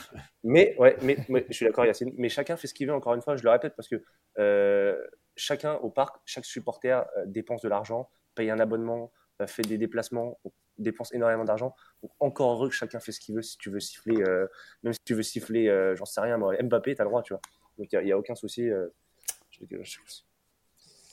Mais, 0.44 0.76
ouais, 0.78 0.98
mais, 1.02 1.46
je 1.50 1.54
suis 1.54 1.66
d'accord, 1.66 1.86
Yacine. 1.86 2.14
Mais 2.18 2.30
chacun 2.30 2.56
fait 2.56 2.68
ce 2.68 2.74
qu'il 2.74 2.88
veut, 2.88 2.94
encore 2.94 3.14
une 3.16 3.22
fois, 3.22 3.36
je 3.36 3.44
le 3.44 3.50
répète, 3.50 3.76
parce 3.76 3.88
que 3.88 4.02
euh, 4.40 4.98
chacun 5.36 5.76
au 5.76 5.90
parc, 5.90 6.18
chaque 6.26 6.46
supporter 6.46 7.06
euh, 7.18 7.26
dépense 7.26 7.62
de 7.62 7.70
l'argent, 7.70 8.10
paye 8.36 8.50
un 8.50 8.60
abonnement, 8.60 9.12
euh, 9.42 9.48
fait 9.48 9.64
des 9.64 9.78
déplacements, 9.78 10.40
dépense 10.78 11.14
énormément 11.14 11.44
d'argent. 11.44 11.76
Donc, 12.02 12.12
encore 12.20 12.54
heureux 12.54 12.70
que 12.70 12.76
chacun 12.76 13.00
fait 13.00 13.12
ce 13.12 13.20
qu'il 13.20 13.36
veut. 13.36 13.42
Si 13.42 13.58
tu 13.58 13.70
veux 13.70 13.80
siffler, 13.80 14.24
même 14.84 14.94
si 14.94 15.00
tu 15.04 15.14
veux 15.16 15.24
siffler, 15.24 15.94
j'en 15.96 16.06
sais 16.06 16.22
rien, 16.22 16.38
moi, 16.38 16.56
Mbappé, 16.62 16.96
tu 16.96 17.02
as 17.02 17.06
le 17.06 17.10
droit, 17.10 17.24
tu 17.24 17.34
vois. 17.34 17.42
Donc, 17.78 17.88
il 17.92 18.00
n'y 18.04 18.12
a, 18.12 18.18
aucun 18.18 18.36
souci. 18.36 18.70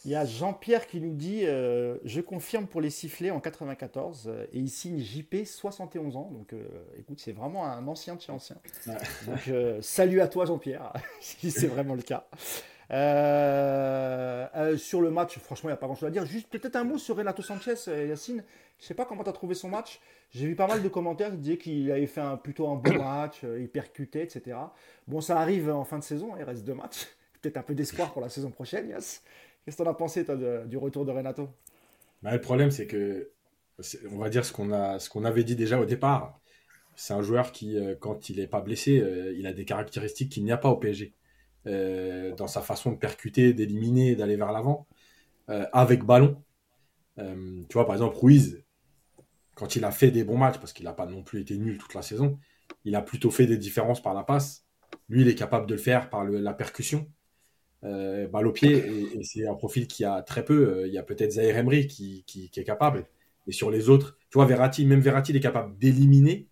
Il 0.04 0.10
y 0.10 0.14
a 0.14 0.24
Jean-Pierre 0.24 0.86
qui 0.86 0.98
nous 1.00 1.14
dit 1.14 1.42
euh, 1.44 1.98
Je 2.04 2.22
confirme 2.22 2.66
pour 2.66 2.80
les 2.80 2.88
sifflets 2.88 3.30
en 3.30 3.40
94 3.40 4.24
euh, 4.26 4.46
et 4.52 4.58
il 4.58 4.70
signe 4.70 4.98
JP 4.98 5.44
71 5.44 6.16
ans. 6.16 6.30
Donc 6.32 6.52
euh, 6.52 6.62
écoute, 6.98 7.20
c'est 7.20 7.32
vraiment 7.32 7.66
un 7.66 7.86
ancien 7.86 8.14
de 8.14 8.20
chez 8.20 8.32
ancien. 8.32 8.56
Donc 9.26 9.50
salut 9.82 10.20
à 10.20 10.28
toi 10.28 10.46
Jean-Pierre, 10.46 10.92
si 11.20 11.50
c'est 11.50 11.66
vraiment 11.66 11.94
le 11.94 12.02
cas. 12.02 12.26
sur 14.78 15.02
le 15.02 15.10
match, 15.10 15.38
franchement, 15.38 15.68
il 15.68 15.72
n'y 15.72 15.74
a 15.74 15.80
pas 15.80 15.86
grand-chose 15.86 16.08
à 16.08 16.10
dire. 16.10 16.24
Juste 16.24 16.48
peut-être 16.48 16.76
un 16.76 16.84
mot 16.84 16.96
sur 16.96 17.16
Renato 17.16 17.42
Sanchez, 17.42 17.74
Yacine. 17.86 18.42
Je 18.78 18.84
ne 18.84 18.86
sais 18.86 18.94
pas 18.94 19.04
comment 19.04 19.22
tu 19.22 19.28
as 19.28 19.34
trouvé 19.34 19.54
son 19.54 19.68
match. 19.68 20.00
J'ai 20.30 20.46
vu 20.46 20.54
pas 20.54 20.66
mal 20.66 20.82
de 20.82 20.88
commentaires 20.88 21.30
qui 21.32 21.36
disaient 21.36 21.58
qu'il 21.58 21.92
avait 21.92 22.06
fait 22.06 22.22
un, 22.22 22.38
plutôt 22.38 22.68
un 22.68 22.76
bon 22.76 22.96
match, 22.96 23.42
il 23.42 23.68
percutait, 23.68 24.22
etc. 24.22 24.56
Bon, 25.06 25.20
ça 25.20 25.38
arrive 25.38 25.70
en 25.70 25.84
fin 25.84 25.98
de 25.98 26.04
saison, 26.04 26.34
il 26.38 26.44
reste 26.44 26.64
deux 26.64 26.74
matchs. 26.74 27.06
Peut-être 27.42 27.58
un 27.58 27.62
peu 27.62 27.74
d'espoir 27.74 28.12
pour 28.12 28.22
la 28.22 28.30
saison 28.30 28.50
prochaine, 28.50 28.88
Yass. 28.88 29.22
Qu'est-ce 29.64 29.76
que 29.76 29.82
tu 29.82 29.88
en 29.88 29.92
as 29.92 29.94
pensé, 29.94 30.24
toi, 30.24 30.36
du 30.36 30.76
retour 30.76 31.04
de 31.04 31.12
Renato? 31.12 31.48
Bah, 32.22 32.32
Le 32.32 32.40
problème, 32.40 32.70
c'est 32.70 32.86
que, 32.86 33.30
on 34.10 34.18
va 34.18 34.28
dire 34.28 34.44
ce 34.44 34.52
qu'on 34.52 35.24
avait 35.24 35.44
dit 35.44 35.56
déjà 35.56 35.78
au 35.78 35.84
départ. 35.84 36.40
C'est 36.96 37.14
un 37.14 37.22
joueur 37.22 37.52
qui, 37.52 37.78
euh, 37.78 37.94
quand 37.98 38.28
il 38.28 38.36
n'est 38.36 38.46
pas 38.46 38.60
blessé, 38.60 39.00
euh, 39.00 39.34
il 39.38 39.46
a 39.46 39.52
des 39.52 39.64
caractéristiques 39.64 40.30
qu'il 40.32 40.44
n'y 40.44 40.52
a 40.52 40.58
pas 40.58 40.68
au 40.68 40.76
PSG. 40.76 41.14
Euh, 41.66 42.34
dans 42.34 42.46
sa 42.46 42.62
façon 42.62 42.92
de 42.92 42.96
percuter, 42.96 43.52
d'éliminer, 43.52 44.16
d'aller 44.16 44.36
vers 44.36 44.52
l'avant, 44.52 44.86
avec 45.72 46.04
ballon. 46.04 46.42
tu 47.18 47.72
vois, 47.72 47.84
par 47.84 47.96
exemple, 47.96 48.16
Ruiz, 48.16 48.62
quand 49.56 49.74
il 49.74 49.84
a 49.84 49.90
fait 49.90 50.12
des 50.12 50.22
bons 50.22 50.38
matchs, 50.38 50.58
parce 50.58 50.72
qu'il 50.72 50.84
n'a 50.84 50.92
pas 50.92 51.06
non 51.06 51.24
plus 51.24 51.40
été 51.40 51.58
nul 51.58 51.76
toute 51.76 51.94
la 51.94 52.02
saison, 52.02 52.38
il 52.84 52.94
a 52.94 53.02
plutôt 53.02 53.32
fait 53.32 53.46
des 53.46 53.58
différences 53.58 54.00
par 54.00 54.14
la 54.14 54.22
passe. 54.22 54.64
Lui, 55.08 55.22
il 55.22 55.28
est 55.28 55.34
capable 55.34 55.66
de 55.66 55.74
le 55.74 55.80
faire 55.80 56.08
par 56.08 56.24
la 56.24 56.54
percussion 56.54 57.10
balle 57.82 58.46
au 58.46 58.52
pied, 58.52 58.76
et, 59.16 59.22
c'est 59.22 59.46
un 59.46 59.54
profil 59.54 59.86
qui 59.86 60.04
a 60.04 60.22
très 60.22 60.44
peu. 60.44 60.68
Euh, 60.68 60.86
il 60.86 60.92
y 60.92 60.98
a 60.98 61.02
peut-être 61.02 61.32
Zaire 61.32 61.56
Emery 61.56 61.86
qui, 61.86 62.24
qui, 62.26 62.50
est 62.54 62.64
capable. 62.64 63.06
Et 63.46 63.52
sur 63.52 63.70
les 63.70 63.88
autres, 63.88 64.18
tu 64.30 64.38
vois, 64.38 64.46
Verratti, 64.46 64.84
même 64.84 65.00
Verratti, 65.00 65.32
il 65.32 65.36
est 65.36 65.40
capable 65.40 65.76
d'éliminer, 65.78 66.48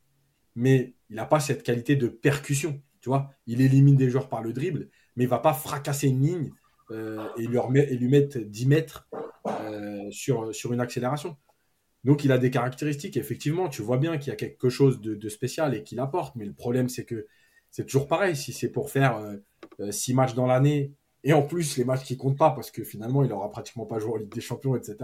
mais 0.57 0.95
il 1.11 1.17
n'a 1.17 1.27
pas 1.27 1.41
cette 1.41 1.63
qualité 1.63 1.97
de 1.97 2.09
percussion. 2.09 2.81
Tu 3.01 3.09
vois, 3.09 3.31
il 3.47 3.61
élimine 3.61 3.97
des 3.97 4.11
joueurs 4.11 4.29
par 4.29 4.43
le 4.43 4.53
dribble, 4.53 4.89
mais 5.17 5.25
il 5.25 5.29
va 5.29 5.39
pas 5.39 5.53
fracasser 5.53 6.09
une 6.09 6.23
ligne 6.23 6.51
euh, 6.91 7.29
et, 7.37 7.47
lui 7.47 7.59
et 7.79 7.97
lui 7.97 8.09
mettre 8.09 8.39
10 8.39 8.67
mètres 8.67 9.09
euh, 9.47 10.11
sur, 10.11 10.55
sur 10.55 10.73
une 10.73 10.81
accélération. 10.81 11.37
Donc 12.05 12.25
il 12.25 12.33
a 12.33 12.39
des 12.39 12.51
caractéristiques. 12.51 13.17
Effectivement, 13.17 13.69
tu 13.69 13.83
vois 13.83 13.99
bien 13.99 14.19
qu'il 14.19 14.31
y 14.31 14.33
a 14.33 14.37
quelque 14.37 14.71
chose 14.71 15.01
de, 15.01 15.15
de 15.15 15.29
spécial 15.29 15.75
et 15.75 15.83
qu'il 15.83 16.01
apporte, 16.01 16.35
mais 16.37 16.47
le 16.47 16.55
problème 16.55 16.89
c'est 16.89 17.05
que 17.05 17.27
c'est 17.71 17.85
toujours 17.85 18.09
pareil. 18.09 18.35
Si 18.35 18.53
c'est 18.53 18.71
pour 18.71 18.91
faire 18.91 19.21
6 19.91 20.15
matchs 20.15 20.35
dans 20.35 20.47
l'année 20.47 20.95
et 21.25 21.33
en 21.33 21.43
plus, 21.43 21.77
les 21.77 21.85
matchs 21.85 22.05
qui 22.05 22.17
comptent 22.17 22.39
pas, 22.39 22.51
parce 22.51 22.71
que 22.71 22.85
finalement, 22.85 23.25
il 23.25 23.33
aura 23.33 23.51
pratiquement 23.51 23.87
pas 23.87 23.99
joué 23.99 24.13
en 24.13 24.17
Ligue 24.17 24.33
des 24.33 24.41
Champions, 24.41 24.77
etc. 24.77 24.97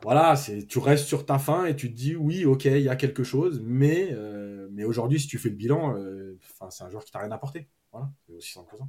Voilà, 0.00 0.36
c'est, 0.36 0.66
tu 0.66 0.78
restes 0.78 1.06
sur 1.06 1.26
ta 1.26 1.38
fin 1.38 1.66
et 1.66 1.76
tu 1.76 1.90
te 1.90 1.96
dis, 1.96 2.16
oui, 2.16 2.44
ok, 2.44 2.64
il 2.64 2.80
y 2.80 2.88
a 2.88 2.96
quelque 2.96 3.24
chose, 3.24 3.60
mais, 3.64 4.08
euh, 4.12 4.68
mais 4.72 4.84
aujourd'hui, 4.84 5.20
si 5.20 5.26
tu 5.26 5.38
fais 5.38 5.50
le 5.50 5.54
bilan, 5.54 5.96
euh, 5.96 6.38
c'est 6.70 6.82
un 6.82 6.90
joueur 6.90 7.04
qui 7.04 7.12
t'a 7.12 7.20
rien 7.20 7.30
apporté. 7.30 7.68
Voilà, 7.92 8.10
c'est 8.26 8.32
aussi 8.32 8.52
simple 8.52 8.70
que 8.70 8.78
ça. 8.78 8.84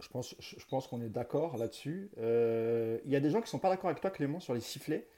je 0.00 0.08
pense, 0.08 0.34
je 0.38 0.64
pense 0.66 0.86
qu'on 0.86 1.02
est 1.02 1.08
d'accord 1.08 1.56
là-dessus. 1.56 2.10
Euh, 2.18 2.98
il 3.04 3.10
y 3.10 3.16
a 3.16 3.20
des 3.20 3.30
gens 3.30 3.40
qui 3.40 3.50
sont 3.50 3.58
pas 3.58 3.68
d'accord 3.68 3.90
avec 3.90 4.00
toi, 4.00 4.10
Clément, 4.10 4.38
sur 4.38 4.54
les 4.54 4.60
sifflets. 4.60 5.08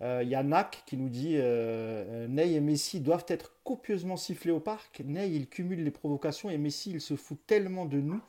Il 0.00 0.28
y 0.28 0.34
a 0.34 0.42
Nak 0.42 0.82
qui 0.86 0.96
nous 0.96 1.08
dit 1.08 1.34
Ney 1.34 2.54
et 2.54 2.60
Messi 2.60 3.00
doivent 3.00 3.26
être 3.28 3.54
copieusement 3.62 4.16
sifflés 4.16 4.50
au 4.50 4.58
parc. 4.58 5.00
Ney, 5.04 5.30
il 5.30 5.48
cumule 5.48 5.84
les 5.84 5.90
provocations 5.92 6.50
et 6.50 6.58
Messi, 6.58 6.90
il 6.90 7.00
se 7.00 7.14
fout 7.14 7.38
tellement 7.46 7.84
de 7.84 8.00
nous 8.00 8.20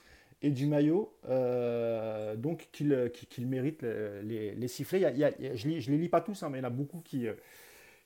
et 0.42 0.50
du 0.50 0.66
maillot, 0.66 1.14
euh, 1.30 2.36
donc 2.36 2.70
qu'il 2.72 3.12
qu 3.30 3.46
mérite 3.46 3.84
les, 3.84 4.56
les, 4.56 4.68
sifflets. 4.68 5.00
Il 5.14 5.18
y 5.20 5.24
a, 5.24 5.32
je 5.56 5.68
ne 5.68 5.76
les 5.76 5.98
lis 5.98 6.10
pas 6.10 6.22
tous, 6.22 6.42
hein, 6.42 6.50
mais 6.50 6.58
il 6.58 6.62
y 6.62 6.66
en 6.66 6.68
a 6.68 6.72
beaucoup 6.72 7.02
qui, 7.02 7.28
euh, 7.28 7.34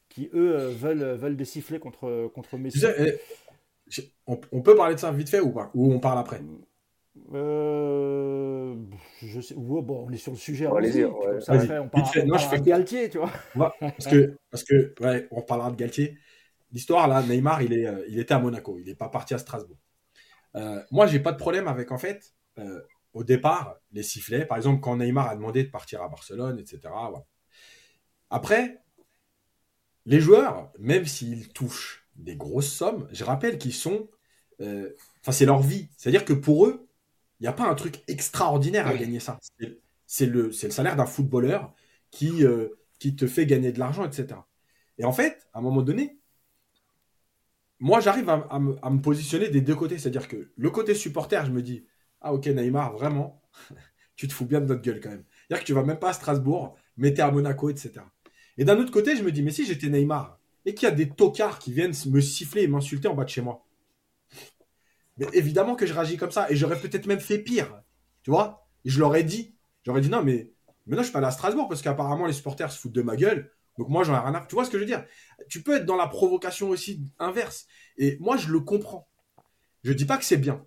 qui 0.09 0.29
eux, 0.33 0.55
euh, 0.57 0.69
veulent, 0.69 1.15
veulent 1.15 1.37
des 1.37 1.45
sifflets 1.45 1.79
contre, 1.79 2.29
contre 2.33 2.57
Messi. 2.57 2.85
on, 4.27 4.61
peut 4.61 4.75
parler 4.75 4.95
de 4.95 4.99
ça 4.99 5.11
vite 5.11 5.29
fait 5.29 5.39
ou 5.39 5.51
pas? 5.51 5.71
Ou 5.73 5.93
on 5.93 5.99
parle 5.99 6.19
après? 6.19 6.41
Je 9.21 9.41
sais, 9.41 9.55
bon, 9.55 10.05
on 10.07 10.11
est 10.11 10.17
sur 10.17 10.33
le 10.33 10.37
sujet. 10.37 10.67
On, 10.67 10.73
ouais. 10.73 11.05
on 11.05 11.87
parle, 11.87 12.05
je 12.05 12.47
fais... 12.49 12.59
de 12.59 12.65
Galtier, 12.65 13.09
tu 13.09 13.17
vois. 13.17 13.31
parce 13.79 14.07
que, 14.07 14.35
parce 14.51 14.65
que 14.65 14.93
ouais, 14.99 15.25
on 15.31 15.41
parlera 15.41 15.71
de 15.71 15.77
Galtier. 15.77 16.17
L'histoire, 16.73 17.07
là, 17.07 17.23
Neymar, 17.23 17.61
il, 17.61 17.71
est, 17.71 17.87
il 18.09 18.19
était 18.19 18.33
à 18.33 18.39
Monaco. 18.39 18.77
Il 18.77 18.87
n'est 18.87 18.95
pas 18.95 19.07
parti 19.07 19.33
à 19.33 19.37
Strasbourg. 19.37 19.77
Euh, 20.55 20.81
moi, 20.91 21.07
j'ai 21.07 21.19
pas 21.19 21.31
de 21.31 21.37
problème 21.37 21.67
avec, 21.67 21.91
en 21.91 21.97
fait, 21.97 22.33
euh, 22.59 22.81
au 23.13 23.23
départ, 23.23 23.77
les 23.91 24.03
sifflets. 24.03 24.45
Par 24.45 24.57
exemple, 24.57 24.81
quand 24.81 24.97
Neymar 24.97 25.29
a 25.29 25.35
demandé 25.35 25.63
de 25.63 25.69
partir 25.69 26.01
à 26.01 26.09
Barcelone, 26.09 26.59
etc. 26.59 26.93
Après, 28.29 28.81
les 30.05 30.19
joueurs, 30.19 30.71
même 30.79 31.05
s'ils 31.05 31.49
touchent 31.49 32.07
des 32.15 32.35
grosses 32.35 32.71
sommes, 32.71 33.07
je 33.11 33.23
rappelle 33.23 33.57
qu'ils 33.57 33.73
sont. 33.73 34.07
Euh, 34.61 34.93
enfin, 35.21 35.31
c'est 35.31 35.45
leur 35.45 35.61
vie. 35.61 35.89
C'est-à-dire 35.97 36.25
que 36.25 36.33
pour 36.33 36.67
eux, 36.67 36.87
il 37.39 37.43
n'y 37.43 37.47
a 37.47 37.53
pas 37.53 37.67
un 37.67 37.75
truc 37.75 38.03
extraordinaire 38.07 38.87
à 38.87 38.95
gagner 38.95 39.19
ça. 39.19 39.39
C'est 40.05 40.25
le, 40.25 40.43
le, 40.47 40.51
salaire 40.51 40.95
d'un 40.95 41.05
footballeur 41.05 41.73
qui, 42.11 42.43
qui 42.99 43.15
te 43.15 43.27
fait 43.27 43.45
gagner 43.45 43.73
de 43.73 43.79
l'argent, 43.79 44.05
etc. 44.05 44.39
Et 44.97 45.03
en 45.03 45.11
fait, 45.11 45.47
à 45.53 45.59
un 45.59 45.61
moment 45.61 45.81
donné, 45.81 46.17
moi, 47.79 47.99
j'arrive 47.99 48.29
à, 48.29 48.59
me, 48.59 49.01
positionner 49.01 49.49
des 49.49 49.61
deux 49.61 49.75
côtés. 49.75 49.97
C'est-à-dire 49.97 50.27
que 50.27 50.51
le 50.55 50.69
côté 50.69 50.95
supporter, 50.95 51.45
je 51.45 51.51
me 51.51 51.61
dis, 51.61 51.85
ah 52.21 52.33
ok, 52.33 52.47
Neymar, 52.47 52.93
vraiment, 52.93 53.41
tu 54.15 54.27
te 54.27 54.33
fous 54.33 54.45
bien 54.45 54.61
de 54.61 54.65
notre 54.65 54.81
gueule 54.81 54.99
quand 55.01 55.09
même. 55.09 55.25
C'est-à-dire 55.47 55.63
que 55.63 55.67
tu 55.67 55.73
vas 55.73 55.83
même 55.83 55.99
pas 55.99 56.09
à 56.09 56.13
Strasbourg, 56.13 56.77
mais 56.97 57.13
tu 57.13 57.19
es 57.19 57.23
à 57.23 57.31
Monaco, 57.31 57.69
etc. 57.69 57.93
Et 58.57 58.65
d'un 58.65 58.77
autre 58.77 58.91
côté, 58.91 59.15
je 59.15 59.23
me 59.23 59.31
dis, 59.31 59.43
mais 59.43 59.51
si 59.51 59.65
j'étais 59.65 59.89
Neymar 59.89 60.39
et 60.65 60.73
qu'il 60.73 60.87
y 60.87 60.91
a 60.91 60.95
des 60.95 61.09
tocards 61.09 61.59
qui 61.59 61.71
viennent 61.73 61.93
me 62.07 62.21
siffler 62.21 62.63
et 62.63 62.67
m'insulter 62.67 63.07
en 63.07 63.13
bas 63.13 63.25
de 63.25 63.29
chez 63.29 63.41
moi, 63.41 63.65
mais 65.17 65.27
évidemment 65.33 65.75
que 65.75 65.85
je 65.85 65.93
réagis 65.93 66.17
comme 66.17 66.31
ça. 66.31 66.49
Et 66.49 66.55
j'aurais 66.55 66.79
peut-être 66.79 67.05
même 67.05 67.19
fait 67.19 67.39
pire. 67.39 67.81
Tu 68.23 68.31
vois? 68.31 68.67
Et 68.83 68.89
je 68.89 68.99
leur 68.99 69.15
ai 69.15 69.23
dit, 69.23 69.55
j'aurais 69.83 70.01
dit, 70.01 70.09
non, 70.09 70.23
mais 70.23 70.51
maintenant 70.85 71.03
je 71.03 71.07
suis 71.07 71.13
pas 71.13 71.19
allé 71.19 71.27
à 71.27 71.31
Strasbourg 71.31 71.67
parce 71.67 71.81
qu'apparemment 71.81 72.25
les 72.25 72.33
supporters 72.33 72.71
se 72.71 72.79
foutent 72.79 72.93
de 72.93 73.01
ma 73.01 73.15
gueule. 73.15 73.51
Donc 73.77 73.89
moi, 73.89 74.03
j'en 74.03 74.15
ai 74.15 74.19
rien 74.19 74.33
à... 74.33 74.41
Tu 74.41 74.55
vois 74.55 74.65
ce 74.65 74.69
que 74.69 74.77
je 74.77 74.83
veux 74.83 74.87
dire? 74.87 75.05
Tu 75.49 75.61
peux 75.61 75.77
être 75.77 75.85
dans 75.85 75.95
la 75.95 76.07
provocation 76.07 76.69
aussi 76.69 77.01
inverse. 77.19 77.67
Et 77.97 78.17
moi, 78.19 78.37
je 78.37 78.51
le 78.51 78.59
comprends. 78.61 79.07
Je 79.83 79.93
dis 79.93 80.05
pas 80.05 80.17
que 80.17 80.25
c'est 80.25 80.37
bien. 80.37 80.65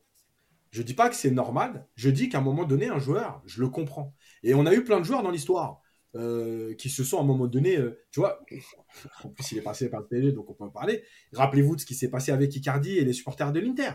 Je 0.71 0.83
dis 0.83 0.95
pas 0.95 1.09
que 1.09 1.17
c'est 1.17 1.31
normal. 1.31 1.87
Je 1.95 2.11
dis 2.11 2.29
qu'à 2.29 2.39
un 2.39 2.43
moment 2.43 2.65
donné, 2.65 2.89
un 2.89 2.99
joueur, 2.99 3.43
je 3.47 3.61
le 3.61 3.69
comprends. 3.69 4.15
Et 4.43 4.55
on 4.55 4.67
a 4.67 4.75
eu 4.75 4.85
plein 4.85 5.01
de 5.01 5.05
joueurs 5.05 5.23
dans 5.23 5.31
l'histoire 5.31 5.81
euh, 6.15 6.75
qui 6.75 6.89
se 6.89 7.05
sont 7.05 7.19
à 7.19 7.21
un 7.23 7.27
moment 7.27 7.47
donné, 7.47 7.77
euh, 7.77 7.99
tu 8.11 8.21
vois, 8.21 8.41
en 9.25 9.29
plus 9.29 9.53
il 9.53 9.59
est 9.59 9.63
passé 9.63 9.89
par 9.89 10.01
le 10.01 10.07
PSG, 10.07 10.33
donc 10.33 10.49
on 10.51 10.55
peut 10.55 10.65
en 10.65 10.71
parler. 10.71 11.03
Rappelez-vous 11.33 11.77
de 11.77 11.81
ce 11.81 11.87
qui 11.87 11.95
s'est 11.95 12.11
passé 12.11 12.33
avec 12.33 12.55
Icardi 12.55 12.99
et 12.99 13.05
les 13.05 13.13
supporters 13.13 13.53
de 13.53 13.61
l'Inter. 13.61 13.93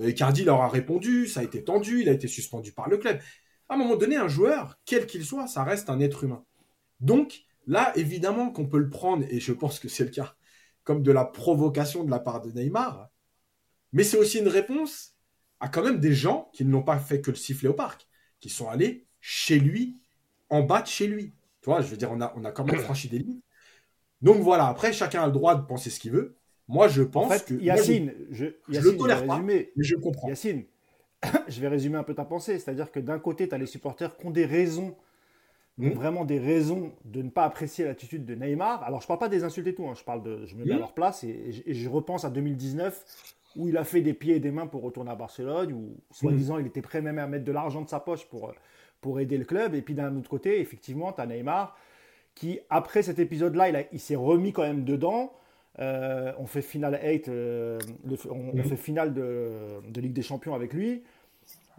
Euh, 0.00 0.10
Icardi 0.10 0.44
leur 0.44 0.60
a 0.60 0.68
répondu, 0.68 1.26
ça 1.26 1.40
a 1.40 1.42
été 1.42 1.62
tendu, 1.62 2.02
il 2.02 2.08
a 2.08 2.12
été 2.12 2.28
suspendu 2.28 2.72
par 2.72 2.88
le 2.88 2.98
club. 2.98 3.18
À 3.68 3.74
un 3.74 3.76
moment 3.76 3.96
donné, 3.96 4.16
un 4.16 4.28
joueur, 4.28 4.78
quel 4.84 5.06
qu'il 5.06 5.24
soit, 5.24 5.46
ça 5.46 5.62
reste 5.62 5.90
un 5.90 6.00
être 6.00 6.24
humain. 6.24 6.44
Donc, 7.00 7.42
Là, 7.68 7.92
évidemment 7.96 8.50
qu'on 8.50 8.66
peut 8.66 8.78
le 8.78 8.88
prendre, 8.88 9.24
et 9.28 9.40
je 9.40 9.52
pense 9.52 9.78
que 9.78 9.88
c'est 9.88 10.04
le 10.04 10.10
cas, 10.10 10.34
comme 10.84 11.02
de 11.02 11.12
la 11.12 11.26
provocation 11.26 12.02
de 12.02 12.10
la 12.10 12.18
part 12.18 12.40
de 12.40 12.50
Neymar. 12.50 13.10
Mais 13.92 14.04
c'est 14.04 14.16
aussi 14.16 14.38
une 14.38 14.48
réponse 14.48 15.14
à 15.60 15.68
quand 15.68 15.82
même 15.82 16.00
des 16.00 16.14
gens 16.14 16.50
qui 16.54 16.64
ne 16.64 16.72
l'ont 16.72 16.82
pas 16.82 16.98
fait 16.98 17.20
que 17.20 17.30
le 17.30 17.36
siffler 17.36 17.68
au 17.68 17.74
parc, 17.74 18.08
qui 18.40 18.48
sont 18.48 18.70
allés 18.70 19.06
chez 19.20 19.58
lui, 19.58 20.00
en 20.48 20.62
bas 20.62 20.80
de 20.80 20.86
chez 20.86 21.06
lui. 21.06 21.34
Tu 21.60 21.66
vois, 21.66 21.82
je 21.82 21.88
veux 21.88 21.98
dire, 21.98 22.10
on 22.10 22.22
a, 22.22 22.32
on 22.36 22.44
a 22.46 22.52
quand 22.52 22.64
même 22.64 22.80
franchi 22.80 23.08
des 23.08 23.18
limites. 23.18 23.44
Donc 24.22 24.38
voilà, 24.38 24.66
après, 24.66 24.94
chacun 24.94 25.22
a 25.22 25.26
le 25.26 25.32
droit 25.32 25.54
de 25.54 25.66
penser 25.66 25.90
ce 25.90 26.00
qu'il 26.00 26.12
veut. 26.12 26.38
Moi, 26.68 26.88
je 26.88 27.02
pense 27.02 27.42
que. 27.42 27.52
Yacine, 27.54 28.14
je, 28.30 28.46
le 28.68 28.96
tolère 28.96 29.26
pas, 29.26 29.40
mais 29.40 29.72
je 29.76 29.94
comprends. 29.94 30.28
Yacine, 30.28 30.64
je 31.48 31.60
vais 31.60 31.68
résumer 31.68 31.98
un 31.98 32.02
peu 32.02 32.14
ta 32.14 32.24
pensée. 32.24 32.58
C'est-à-dire 32.58 32.90
que 32.90 33.00
d'un 33.00 33.18
côté, 33.18 33.46
tu 33.46 33.54
as 33.54 33.58
les 33.58 33.66
supporters 33.66 34.16
qui 34.16 34.26
ont 34.26 34.30
des 34.30 34.46
raisons 34.46 34.96
donc, 35.78 35.94
mmh. 35.94 35.96
vraiment 35.96 36.24
des 36.24 36.40
raisons 36.40 36.92
de 37.04 37.22
ne 37.22 37.30
pas 37.30 37.44
apprécier 37.44 37.84
l'attitude 37.84 38.24
de 38.24 38.34
Neymar. 38.34 38.82
Alors, 38.82 39.00
je 39.00 39.04
ne 39.04 39.08
parle 39.08 39.20
pas 39.20 39.28
des 39.28 39.44
insultes 39.44 39.68
et 39.68 39.74
tout, 39.74 39.86
hein. 39.86 39.94
je 39.96 40.02
parle 40.02 40.22
de, 40.24 40.44
je 40.44 40.56
me 40.56 40.64
mets 40.64 40.72
à 40.72 40.76
mmh. 40.76 40.80
leur 40.80 40.92
place 40.92 41.22
et, 41.22 41.62
je 41.66 41.88
repense 41.88 42.24
à 42.24 42.30
2019 42.30 43.34
où 43.56 43.68
il 43.68 43.76
a 43.76 43.84
fait 43.84 44.00
des 44.00 44.12
pieds 44.12 44.36
et 44.36 44.40
des 44.40 44.50
mains 44.50 44.66
pour 44.66 44.82
retourner 44.82 45.10
à 45.10 45.14
Barcelone, 45.14 45.72
où 45.72 45.96
soi-disant 46.10 46.56
mmh. 46.56 46.60
il 46.60 46.66
était 46.66 46.82
prêt 46.82 47.00
même 47.00 47.18
à 47.18 47.26
mettre 47.28 47.44
de 47.44 47.52
l'argent 47.52 47.80
de 47.80 47.88
sa 47.88 48.00
poche 48.00 48.26
pour, 48.26 48.52
pour 49.00 49.20
aider 49.20 49.38
le 49.38 49.44
club. 49.44 49.74
Et 49.74 49.82
puis 49.82 49.94
d'un 49.94 50.16
autre 50.16 50.28
côté, 50.28 50.60
effectivement, 50.60 51.12
tu 51.12 51.20
as 51.20 51.26
Neymar 51.26 51.76
qui, 52.34 52.60
après 52.70 53.02
cet 53.02 53.20
épisode-là, 53.20 53.68
il, 53.68 53.86
il 53.92 54.00
s'est 54.00 54.16
remis 54.16 54.52
quand 54.52 54.62
même 54.62 54.84
dedans. 54.84 55.32
on 55.78 56.46
fait 56.46 56.62
finale 56.62 57.00
8, 57.02 57.28
on, 57.28 57.78
mhm. 58.52 58.64
fait 58.64 58.76
finale 58.76 59.14
de, 59.14 59.50
de, 59.88 60.00
Ligue 60.00 60.12
des 60.12 60.22
Champions 60.22 60.54
avec 60.54 60.72
lui. 60.72 61.04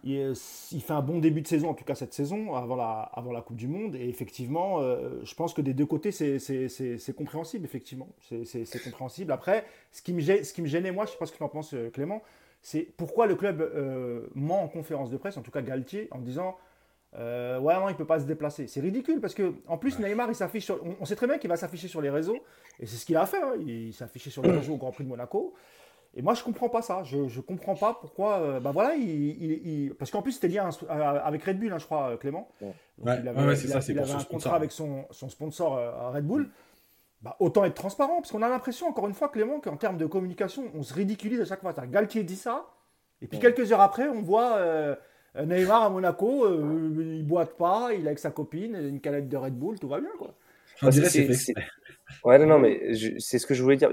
Il, 0.02 0.34
fait 0.34 0.92
un 0.92 1.02
bon 1.02 1.18
début 1.18 1.42
de 1.42 1.46
saison, 1.46 1.70
en 1.70 1.74
tout 1.74 1.84
cas 1.84 1.94
cette 1.94 2.14
saison, 2.14 2.54
avant 2.54 2.76
la, 2.76 3.10
avant 3.12 3.32
la 3.32 3.42
Coupe 3.42 3.56
du 3.56 3.68
Monde. 3.68 3.94
Et 3.96 4.08
effectivement, 4.08 4.80
je 4.80 5.34
pense 5.34 5.52
que 5.52 5.60
des 5.60 5.74
deux 5.74 5.86
côtés, 5.86 6.10
c'est 6.10 7.14
compréhensible, 7.16 7.64
effectivement. 7.64 8.08
C'est 8.44 8.82
compréhensible. 8.84 9.32
Après, 9.32 9.64
ce 9.92 10.00
qui, 10.02 10.12
me 10.12 10.20
gênait, 10.20 10.44
ce 10.44 10.52
qui 10.52 10.62
me 10.62 10.66
gênait, 10.66 10.90
moi, 10.90 11.04
je 11.04 11.10
ne 11.10 11.12
sais 11.12 11.18
pas 11.18 11.26
ce 11.26 11.32
que 11.32 11.36
tu 11.36 11.42
en 11.42 11.48
penses, 11.48 11.74
Clément, 11.92 12.22
c'est 12.62 12.88
pourquoi 12.96 13.26
le 13.26 13.36
club 13.36 13.60
euh, 13.60 14.26
ment 14.34 14.62
en 14.62 14.68
conférence 14.68 15.10
de 15.10 15.16
presse, 15.16 15.36
en 15.36 15.42
tout 15.42 15.50
cas 15.50 15.62
Galtier, 15.62 16.08
en 16.10 16.18
disant 16.18 16.56
euh, 17.16 17.58
ouais 17.58 17.74
non 17.74 17.88
il 17.88 17.96
peut 17.96 18.06
pas 18.06 18.20
se 18.20 18.24
déplacer. 18.24 18.66
C'est 18.68 18.80
ridicule 18.80 19.20
parce 19.20 19.34
que 19.34 19.54
en 19.66 19.78
plus 19.78 19.98
Neymar 19.98 20.28
il 20.28 20.34
s'affiche, 20.34 20.70
on, 21.00 21.04
sait 21.04 21.16
très 21.16 21.26
bien 21.26 21.38
qu'il 21.38 21.48
va 21.48 21.56
s'afficher 21.56 21.88
sur 21.88 22.00
les 22.00 22.10
réseaux 22.10 22.38
et 22.78 22.86
c'est 22.86 22.96
ce 22.96 23.06
qu'il 23.06 23.16
a 23.16 23.26
fait. 23.26 23.42
Hein. 23.42 23.54
Il, 23.66 23.92
s'est 23.92 24.04
affiché 24.04 24.30
sur 24.30 24.42
les 24.42 24.50
réseaux 24.50 24.74
au 24.74 24.76
Grand 24.76 24.92
Prix 24.92 25.04
de 25.04 25.08
Monaco. 25.08 25.54
Et 26.14 26.22
moi 26.22 26.34
je 26.34 26.42
comprends 26.42 26.68
pas 26.68 26.82
ça. 26.82 27.02
Je, 27.04 27.28
je 27.28 27.40
comprends 27.40 27.76
pas 27.76 27.98
pourquoi. 28.00 28.40
Euh, 28.40 28.60
bah 28.60 28.72
voilà, 28.72 28.94
il, 28.94 29.94
parce 29.98 30.10
qu'en 30.10 30.22
plus 30.22 30.32
c'était 30.32 30.48
lié 30.48 30.60
avec 30.88 31.44
Red 31.44 31.58
Bull, 31.58 31.72
hein, 31.72 31.78
je 31.78 31.84
crois, 31.84 32.16
Clément. 32.18 32.48
il 33.02 33.08
avait, 33.08 33.56
ça, 33.56 33.80
il 33.88 33.98
avait 33.98 34.12
un 34.12 34.24
contrat 34.24 34.56
avec 34.56 34.72
son, 34.72 35.04
son 35.10 35.28
sponsor 35.28 36.12
Red 36.12 36.26
Bull. 36.26 36.50
Bah, 37.22 37.36
autant 37.38 37.66
être 37.66 37.74
transparent, 37.74 38.16
parce 38.16 38.32
qu'on 38.32 38.40
a 38.40 38.48
l'impression, 38.48 38.88
encore 38.88 39.06
une 39.06 39.12
fois, 39.12 39.28
Clément, 39.28 39.60
qu'en 39.60 39.76
termes 39.76 39.98
de 39.98 40.06
communication, 40.06 40.64
on 40.74 40.82
se 40.82 40.94
ridiculise 40.94 41.38
à 41.42 41.44
chaque 41.44 41.60
fois. 41.60 41.74
Galtier 41.74 42.22
dit 42.24 42.36
ça, 42.36 42.64
et 43.20 43.26
puis 43.26 43.38
quelques 43.38 43.72
heures 43.72 43.82
après, 43.82 44.08
on 44.08 44.22
voit 44.22 44.56
euh, 44.56 44.96
Neymar 45.38 45.82
à 45.82 45.90
Monaco, 45.90 46.46
euh, 46.46 47.14
il 47.14 47.26
boite 47.26 47.58
pas, 47.58 47.90
il 47.92 48.04
est 48.04 48.06
avec 48.06 48.18
sa 48.18 48.30
copine, 48.30 48.74
une 48.74 49.00
canette 49.00 49.28
de 49.28 49.36
Red 49.36 49.52
Bull, 49.52 49.78
tout 49.78 49.88
va 49.88 50.00
bien. 50.00 50.08
Quoi. 50.18 50.34
Ouais, 52.24 52.38
non, 52.38 52.46
non, 52.46 52.58
mais 52.58 52.94
c'est 53.18 53.38
ce 53.38 53.46
que 53.46 53.52
je 53.52 53.62
voulais 53.62 53.76
dire. 53.76 53.90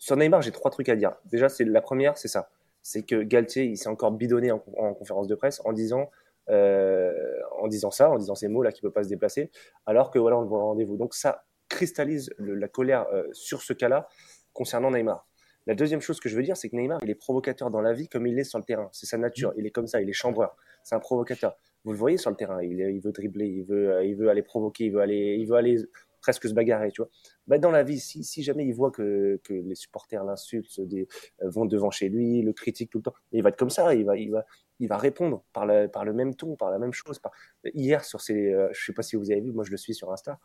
Sur 0.00 0.16
Neymar, 0.16 0.40
j'ai 0.40 0.50
trois 0.50 0.70
trucs 0.70 0.88
à 0.88 0.96
dire. 0.96 1.14
Déjà, 1.26 1.50
c'est 1.50 1.64
la 1.64 1.82
première, 1.82 2.16
c'est 2.16 2.26
ça. 2.26 2.50
C'est 2.82 3.02
que 3.02 3.22
Galtier, 3.22 3.64
il 3.64 3.76
s'est 3.76 3.90
encore 3.90 4.10
bidonné 4.10 4.50
en, 4.50 4.58
conférence 4.94 5.28
de 5.28 5.34
presse 5.34 5.60
en 5.66 5.74
disant, 5.74 6.10
euh, 6.48 7.12
en 7.60 7.68
disant 7.68 7.90
ça, 7.90 8.10
en 8.10 8.16
disant 8.16 8.34
ces 8.34 8.48
mots-là 8.48 8.72
qu'il 8.72 8.80
peut 8.80 8.90
pas 8.90 9.04
se 9.04 9.10
déplacer, 9.10 9.50
alors 9.84 10.10
que 10.10 10.18
voilà, 10.18 10.38
on 10.38 10.40
le 10.40 10.48
voit 10.48 10.58
rendez-vous. 10.58 10.96
Donc 10.96 11.14
ça, 11.14 11.44
cristallise 11.68 12.30
la 12.38 12.66
colère 12.66 13.06
euh, 13.12 13.28
sur 13.32 13.60
ce 13.60 13.74
cas-là 13.74 14.08
concernant 14.54 14.90
Neymar. 14.90 15.28
La 15.66 15.74
deuxième 15.74 16.00
chose 16.00 16.18
que 16.18 16.30
je 16.30 16.34
veux 16.34 16.42
dire, 16.42 16.56
c'est 16.56 16.70
que 16.70 16.76
Neymar, 16.76 17.00
il 17.02 17.10
est 17.10 17.14
provocateur 17.14 17.70
dans 17.70 17.82
la 17.82 17.92
vie 17.92 18.08
comme 18.08 18.26
il 18.26 18.38
est 18.38 18.44
sur 18.44 18.58
le 18.58 18.64
terrain. 18.64 18.88
C'est 18.92 19.04
sa 19.04 19.18
nature. 19.18 19.52
Il 19.58 19.66
est 19.66 19.70
comme 19.70 19.86
ça. 19.86 20.00
Il 20.00 20.08
est 20.08 20.14
chambreur. 20.14 20.56
C'est 20.82 20.94
un 20.94 20.98
provocateur. 20.98 21.58
Vous 21.84 21.92
le 21.92 21.98
voyez 21.98 22.16
sur 22.16 22.30
le 22.30 22.36
terrain. 22.36 22.62
Il, 22.62 23.00
veut 23.00 23.12
dribbler. 23.12 23.46
Il 23.46 23.64
veut, 23.64 23.92
euh, 23.92 24.04
il 24.04 24.16
veut 24.16 24.30
aller 24.30 24.42
provoquer. 24.42 24.86
Il 24.86 24.92
veut 24.92 25.00
aller, 25.00 25.36
il 25.38 25.46
veut 25.46 25.56
aller 25.56 25.76
presque 26.20 26.48
se 26.48 26.54
bagarrer. 26.54 26.90
Tu 26.90 27.02
vois. 27.02 27.10
Bah, 27.46 27.58
dans 27.58 27.70
la 27.70 27.82
vie, 27.82 28.00
si, 28.00 28.24
si 28.24 28.42
jamais 28.42 28.66
il 28.66 28.74
voit 28.74 28.90
que, 28.90 29.40
que 29.44 29.54
les 29.54 29.74
supporters 29.74 30.24
l'insultent, 30.24 30.78
euh, 30.78 31.04
vont 31.42 31.66
devant 31.66 31.90
chez 31.90 32.08
lui, 32.08 32.42
le 32.42 32.52
critiquent 32.52 32.90
tout 32.90 32.98
le 32.98 33.04
temps, 33.04 33.14
il 33.32 33.42
va 33.42 33.50
être 33.50 33.58
comme 33.58 33.70
ça. 33.70 33.94
Il 33.94 34.04
va, 34.04 34.16
il 34.16 34.30
va, 34.30 34.44
il 34.78 34.88
va 34.88 34.96
répondre 34.96 35.44
par 35.52 35.66
le, 35.66 35.88
par 35.88 36.04
le 36.04 36.12
même 36.12 36.34
ton, 36.34 36.56
par 36.56 36.70
la 36.70 36.78
même 36.78 36.92
chose. 36.92 37.18
Par... 37.18 37.32
Hier, 37.74 38.04
sur 38.04 38.20
ces, 38.20 38.54
je 38.72 38.84
sais 38.84 38.92
pas 38.92 39.02
si 39.02 39.16
vous 39.16 39.30
avez 39.30 39.40
vu, 39.40 39.52
moi 39.52 39.64
je 39.64 39.70
le 39.70 39.76
suis 39.76 39.94
sur 39.94 40.12
Insta. 40.12 40.38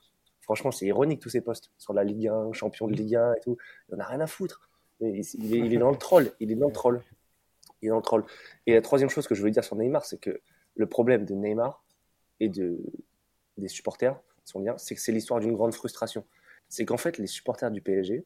Franchement, 0.45 0.69
c'est 0.69 0.85
ironique 0.85 1.21
tous 1.21 1.29
ces 1.29 1.41
postes 1.41 1.71
sur 1.79 1.93
la 1.93 2.03
Ligue 2.03 2.27
1, 2.27 2.53
champion 2.53 2.88
de 2.88 2.93
Ligue 2.93 3.15
1 3.15 3.33
et 3.33 3.39
tout. 3.41 3.57
Il 3.89 3.95
n'en 3.95 4.03
a 4.03 4.07
rien 4.07 4.19
à 4.19 4.27
foutre. 4.27 4.69
Il 5.01 5.73
est, 5.73 5.77
dans 5.77 5.89
le 5.89 5.97
troll. 5.97 6.31
Il 6.39 6.51
est 6.51 6.55
dans 6.55 6.67
le 6.67 6.73
troll. 6.73 7.01
Il 7.81 7.88
est 7.88 7.89
dans 7.89 7.97
le 7.97 8.03
troll. 8.03 8.23
Et 8.67 8.75
la 8.75 8.81
troisième 8.81 9.09
chose 9.09 9.27
que 9.27 9.33
je 9.33 9.41
veux 9.41 9.49
dire 9.49 9.63
sur 9.63 9.75
Neymar, 9.75 10.05
c'est 10.05 10.19
que 10.19 10.39
le 10.75 10.85
problème 10.85 11.25
de 11.25 11.33
Neymar 11.33 11.83
et 12.39 12.47
de, 12.47 12.77
des 13.57 13.67
supporters, 13.67 14.21
sont 14.45 14.60
bien, 14.60 14.77
c'est 14.77 14.95
que 14.95 15.01
c'est 15.01 15.12
l'histoire 15.12 15.39
d'une 15.39 15.53
grande 15.53 15.73
frustration. 15.73 16.25
C'est 16.69 16.86
qu'en 16.86 16.97
fait, 16.97 17.17
les 17.17 17.27
supporters 17.27 17.71
du 17.71 17.81
PSG, 17.81 18.25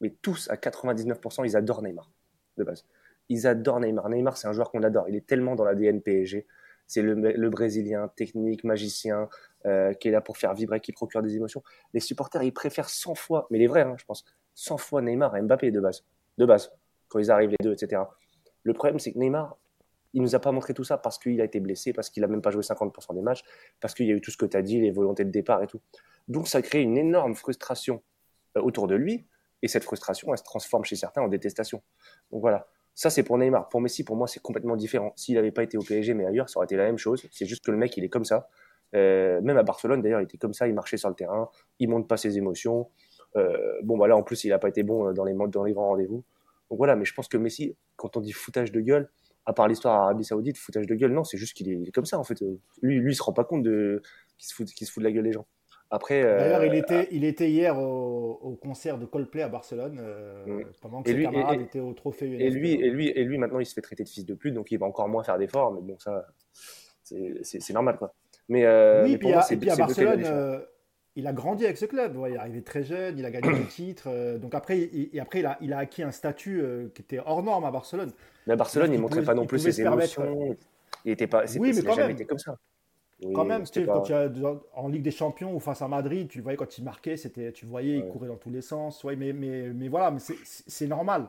mais 0.00 0.10
tous 0.22 0.48
à 0.50 0.56
99%, 0.56 1.44
ils 1.44 1.56
adorent 1.56 1.82
Neymar, 1.82 2.10
de 2.56 2.64
base. 2.64 2.86
Ils 3.28 3.46
adorent 3.46 3.80
Neymar. 3.80 4.08
Neymar, 4.08 4.36
c'est 4.36 4.48
un 4.48 4.52
joueur 4.52 4.70
qu'on 4.70 4.82
adore. 4.82 5.08
Il 5.08 5.14
est 5.14 5.26
tellement 5.26 5.54
dans 5.54 5.64
l'ADN 5.64 6.00
PSG. 6.00 6.46
C'est 6.86 7.02
le, 7.02 7.14
le, 7.14 7.50
Brésilien, 7.50 8.08
technique, 8.16 8.64
magicien, 8.64 9.28
euh, 9.64 9.94
qui 9.94 10.08
est 10.08 10.10
là 10.10 10.20
pour 10.20 10.36
faire 10.36 10.54
vibrer, 10.54 10.80
qui 10.80 10.90
procure 10.90 11.22
des 11.22 11.36
émotions. 11.36 11.62
Les 11.94 12.00
supporters, 12.00 12.42
ils 12.42 12.52
préfèrent 12.52 12.88
100 12.88 13.14
fois, 13.14 13.46
mais 13.50 13.58
les 13.58 13.68
vrais, 13.68 13.82
hein, 13.82 13.94
je 13.96 14.04
pense, 14.04 14.24
100 14.54 14.78
fois 14.78 15.00
Neymar 15.00 15.32
à 15.34 15.40
Mbappé 15.40 15.70
de 15.70 15.78
base. 15.78 16.04
De 16.38 16.46
base, 16.46 16.72
quand 17.08 17.20
ils 17.20 17.30
arrivent 17.30 17.50
les 17.50 17.56
deux, 17.62 17.72
etc. 17.72 18.02
Le 18.64 18.72
problème, 18.72 18.98
c'est 18.98 19.12
que 19.12 19.18
Neymar, 19.18 19.56
il 20.12 20.22
nous 20.22 20.34
a 20.34 20.38
pas 20.38 20.52
montré 20.52 20.74
tout 20.74 20.84
ça 20.84 20.98
parce 20.98 21.18
qu'il 21.18 21.40
a 21.40 21.44
été 21.44 21.60
blessé, 21.60 21.92
parce 21.92 22.10
qu'il 22.10 22.24
a 22.24 22.26
même 22.26 22.42
pas 22.42 22.50
joué 22.50 22.62
50% 22.62 23.14
des 23.14 23.22
matchs, 23.22 23.42
parce 23.80 23.94
qu'il 23.94 24.06
y 24.06 24.12
a 24.12 24.14
eu 24.14 24.20
tout 24.20 24.30
ce 24.30 24.36
que 24.36 24.46
tu 24.46 24.56
as 24.56 24.62
dit, 24.62 24.80
les 24.80 24.90
volontés 24.90 25.24
de 25.24 25.30
départ 25.30 25.62
et 25.62 25.66
tout. 25.66 25.80
Donc 26.28 26.48
ça 26.48 26.62
crée 26.62 26.82
une 26.82 26.96
énorme 26.96 27.34
frustration 27.34 28.02
euh, 28.56 28.60
autour 28.60 28.86
de 28.86 28.94
lui, 28.94 29.26
et 29.62 29.68
cette 29.68 29.84
frustration, 29.84 30.32
elle 30.32 30.38
se 30.38 30.44
transforme 30.44 30.84
chez 30.84 30.96
certains 30.96 31.22
en 31.22 31.28
détestation. 31.28 31.82
Donc 32.30 32.40
voilà. 32.40 32.66
Ça, 32.94 33.08
c'est 33.08 33.22
pour 33.22 33.38
Neymar. 33.38 33.68
Pour 33.68 33.80
Messi, 33.80 34.04
pour 34.04 34.16
moi, 34.16 34.26
c'est 34.26 34.40
complètement 34.40 34.76
différent. 34.76 35.12
S'il 35.16 35.36
n'avait 35.36 35.52
pas 35.52 35.62
été 35.62 35.78
au 35.78 35.82
PSG, 35.82 36.12
mais 36.12 36.26
ailleurs, 36.26 36.48
ça 36.50 36.58
aurait 36.58 36.64
été 36.64 36.76
la 36.76 36.84
même 36.84 36.98
chose. 36.98 37.26
C'est 37.30 37.46
juste 37.46 37.64
que 37.64 37.70
le 37.70 37.76
mec, 37.76 37.96
il 37.96 38.04
est 38.04 38.08
comme 38.08 38.24
ça. 38.24 38.48
Euh, 38.94 39.40
même 39.42 39.56
à 39.56 39.62
Barcelone, 39.62 40.02
d'ailleurs, 40.02 40.20
il 40.20 40.24
était 40.24 40.38
comme 40.38 40.52
ça, 40.52 40.66
il 40.66 40.74
marchait 40.74 40.96
sur 40.96 41.08
le 41.08 41.14
terrain, 41.14 41.48
il 41.78 41.88
monte 41.88 42.08
pas 42.08 42.16
ses 42.16 42.36
émotions. 42.36 42.90
Euh, 43.36 43.80
bon, 43.82 43.96
voilà, 43.96 44.16
en 44.16 44.22
plus, 44.22 44.44
il 44.44 44.50
n'a 44.50 44.58
pas 44.58 44.68
été 44.68 44.82
bon 44.82 45.12
dans 45.12 45.24
les, 45.24 45.34
dans 45.34 45.64
les 45.64 45.72
grands 45.72 45.88
rendez-vous. 45.88 46.24
Donc 46.70 46.78
voilà, 46.78 46.96
mais 46.96 47.04
je 47.04 47.14
pense 47.14 47.28
que 47.28 47.36
Messi, 47.36 47.76
quand 47.96 48.16
on 48.16 48.20
dit 48.20 48.32
foutage 48.32 48.72
de 48.72 48.80
gueule, 48.80 49.10
à 49.46 49.52
part 49.52 49.68
l'histoire 49.68 50.02
Arabie 50.02 50.24
Saoudite, 50.24 50.58
foutage 50.58 50.86
de 50.86 50.94
gueule, 50.94 51.12
non, 51.12 51.24
c'est 51.24 51.38
juste 51.38 51.54
qu'il 51.54 51.70
est, 51.70 51.90
comme 51.92 52.04
ça, 52.04 52.18
en 52.18 52.24
fait. 52.24 52.40
Lui, 52.82 52.98
lui, 52.98 53.12
il 53.12 53.16
se 53.16 53.22
rend 53.22 53.32
pas 53.32 53.44
compte 53.44 53.62
de 53.62 54.02
qu'il 54.38 54.48
se, 54.48 54.54
fout, 54.54 54.68
se 54.68 54.90
fout 54.90 55.02
de 55.02 55.08
la 55.08 55.12
gueule 55.12 55.24
des 55.24 55.32
gens. 55.32 55.46
Après, 55.92 56.22
D'ailleurs, 56.22 56.64
il, 56.64 56.74
était, 56.76 57.08
il 57.10 57.24
était 57.24 57.50
hier 57.50 57.76
au, 57.76 58.56
concert 58.62 58.96
de 58.96 59.06
Coldplay 59.06 59.42
à 59.42 59.48
Barcelone, 59.48 60.00
pendant 60.80 61.02
que 61.02 61.10
et 61.10 61.14
ses 61.14 61.22
camarades 61.24 61.60
étaient 61.60 61.80
au 61.80 61.92
trophée 61.94 62.26
UNESCO. 62.26 62.46
Et 62.46 62.50
lui, 62.50 62.72
et, 62.74 62.90
lui, 62.90 63.08
et 63.08 63.24
lui, 63.24 63.38
maintenant, 63.38 63.58
il 63.58 63.66
se 63.66 63.74
fait 63.74 63.80
traiter 63.80 64.04
de 64.04 64.08
fils 64.08 64.24
de 64.24 64.34
pute, 64.34 64.54
donc 64.54 64.70
il 64.70 64.78
va 64.78 64.86
encore 64.86 65.08
moins 65.08 65.24
faire 65.24 65.36
d'efforts, 65.36 65.72
mais 65.72 65.80
bon, 65.80 65.98
ça, 65.98 66.26
c'est 67.02 67.72
normal, 67.72 67.96
quoi. 67.96 68.14
Mais, 68.48 68.64
euh, 68.64 69.04
oui, 69.04 69.16
puis, 69.16 69.28
et 69.28 69.56
puis 69.56 69.70
à 69.70 69.76
Barcelone, 69.76 70.22
euh, 70.24 70.58
il 71.16 71.26
a 71.26 71.32
grandi 71.32 71.64
avec 71.64 71.76
ce 71.76 71.86
club. 71.86 72.18
il 72.28 72.34
est 72.34 72.38
arrivé 72.38 72.62
très 72.62 72.84
jeune, 72.84 73.18
il 73.18 73.24
a 73.24 73.30
gagné 73.30 73.58
des 73.58 73.66
titres. 73.66 74.04
Euh, 74.06 74.38
donc 74.38 74.54
après, 74.54 74.78
il, 74.78 75.10
et 75.12 75.20
après 75.20 75.40
il, 75.40 75.46
a, 75.46 75.58
il 75.60 75.72
a 75.72 75.78
acquis 75.78 76.02
un 76.02 76.12
statut 76.12 76.62
qui 76.94 77.02
était 77.02 77.18
hors 77.18 77.42
norme 77.42 77.64
à 77.64 77.70
Barcelone. 77.70 78.12
Mais 78.46 78.54
à 78.54 78.56
Barcelone, 78.56 78.92
il 78.92 78.96
ne 78.96 79.02
montrait 79.02 79.22
pas 79.22 79.34
non 79.34 79.46
plus 79.46 79.58
ses 79.58 79.80
émotions. 79.80 80.56
Il 81.04 81.12
était 81.12 81.26
pas, 81.26 81.44
oui, 81.58 81.72
mais 81.74 81.82
quand 81.82 81.96
même. 81.96 82.10
Été 82.10 82.24
comme 82.26 82.38
ça. 82.38 82.56
quand 83.34 83.44
même, 83.44 83.64
Steve, 83.66 83.86
quand 83.86 84.02
tu 84.02 84.12
as, 84.12 84.30
en 84.74 84.88
Ligue 84.88 85.02
des 85.02 85.10
Champions 85.10 85.54
ou 85.54 85.60
face 85.60 85.82
à 85.82 85.88
Madrid, 85.88 86.28
tu 86.28 86.40
voyais 86.40 86.56
quand 86.56 86.78
il 86.78 86.84
marquait, 86.84 87.16
c'était, 87.16 87.52
tu 87.52 87.66
voyais, 87.66 87.98
il 87.98 88.06
courait 88.08 88.28
dans 88.28 88.36
tous 88.36 88.50
les 88.50 88.62
sens. 88.62 89.02
Ouais, 89.04 89.16
mais, 89.16 89.32
mais, 89.32 89.68
mais 89.74 89.88
voilà, 89.88 90.10
mais 90.10 90.20
c'est 90.44 90.86
normal. 90.86 91.28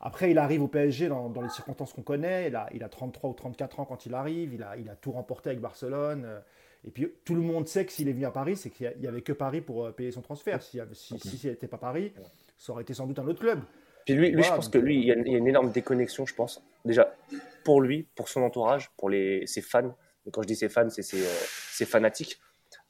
Après, 0.00 0.30
il 0.30 0.38
arrive 0.38 0.62
au 0.62 0.68
PSG 0.68 1.08
dans, 1.08 1.30
les 1.42 1.50
circonstances 1.50 1.92
qu'on 1.92 2.02
connaît. 2.02 2.48
Il 2.48 2.56
a, 2.56 2.68
il 2.72 2.82
a, 2.82 2.88
33 2.88 3.30
ou 3.30 3.34
34 3.34 3.80
ans 3.80 3.84
quand 3.84 4.06
il 4.06 4.14
arrive. 4.14 4.54
Il 4.54 4.62
a, 4.62 4.76
il 4.76 4.88
a 4.88 4.96
tout 4.96 5.12
remporté 5.12 5.50
avec 5.50 5.60
Barcelone. 5.60 6.26
Euh, 6.84 6.88
et 6.88 6.90
puis, 6.90 7.12
tout 7.24 7.34
le 7.34 7.40
monde 7.40 7.68
sait 7.68 7.84
que 7.84 7.92
s'il 7.92 8.08
est 8.08 8.12
venu 8.12 8.26
à 8.26 8.30
Paris, 8.30 8.56
c'est 8.56 8.70
qu'il 8.70 8.92
n'y 9.00 9.06
avait 9.06 9.22
que 9.22 9.32
Paris 9.32 9.60
pour 9.60 9.86
euh, 9.86 9.92
payer 9.92 10.10
son 10.10 10.22
transfert. 10.22 10.62
Si, 10.62 10.80
si, 10.92 11.18
si, 11.18 11.46
n'était 11.46 11.68
pas 11.68 11.78
Paris, 11.78 12.12
ça 12.56 12.72
aurait 12.72 12.82
été 12.82 12.94
sans 12.94 13.06
doute 13.06 13.18
un 13.18 13.26
autre 13.26 13.40
club. 13.40 13.60
Puis 14.04 14.14
lui, 14.14 14.30
lui 14.30 14.42
je 14.42 14.48
pense 14.48 14.68
que 14.68 14.78
lui, 14.78 14.96
il 14.96 15.04
y, 15.04 15.12
a 15.12 15.14
une, 15.14 15.46
énorme 15.46 15.70
déconnexion, 15.70 16.26
je 16.26 16.34
pense. 16.34 16.62
Déjà, 16.84 17.14
pour 17.64 17.80
lui, 17.80 18.08
pour 18.14 18.28
son 18.28 18.42
entourage, 18.42 18.90
pour 18.96 19.10
les, 19.10 19.46
ses 19.46 19.60
fans. 19.60 19.94
Et 20.26 20.30
quand 20.30 20.42
je 20.42 20.46
dis 20.46 20.56
ses 20.56 20.68
fans, 20.68 20.88
c'est 20.88 21.02
ses, 21.02 21.22
euh, 21.22 21.86
fanatiques. 21.86 22.40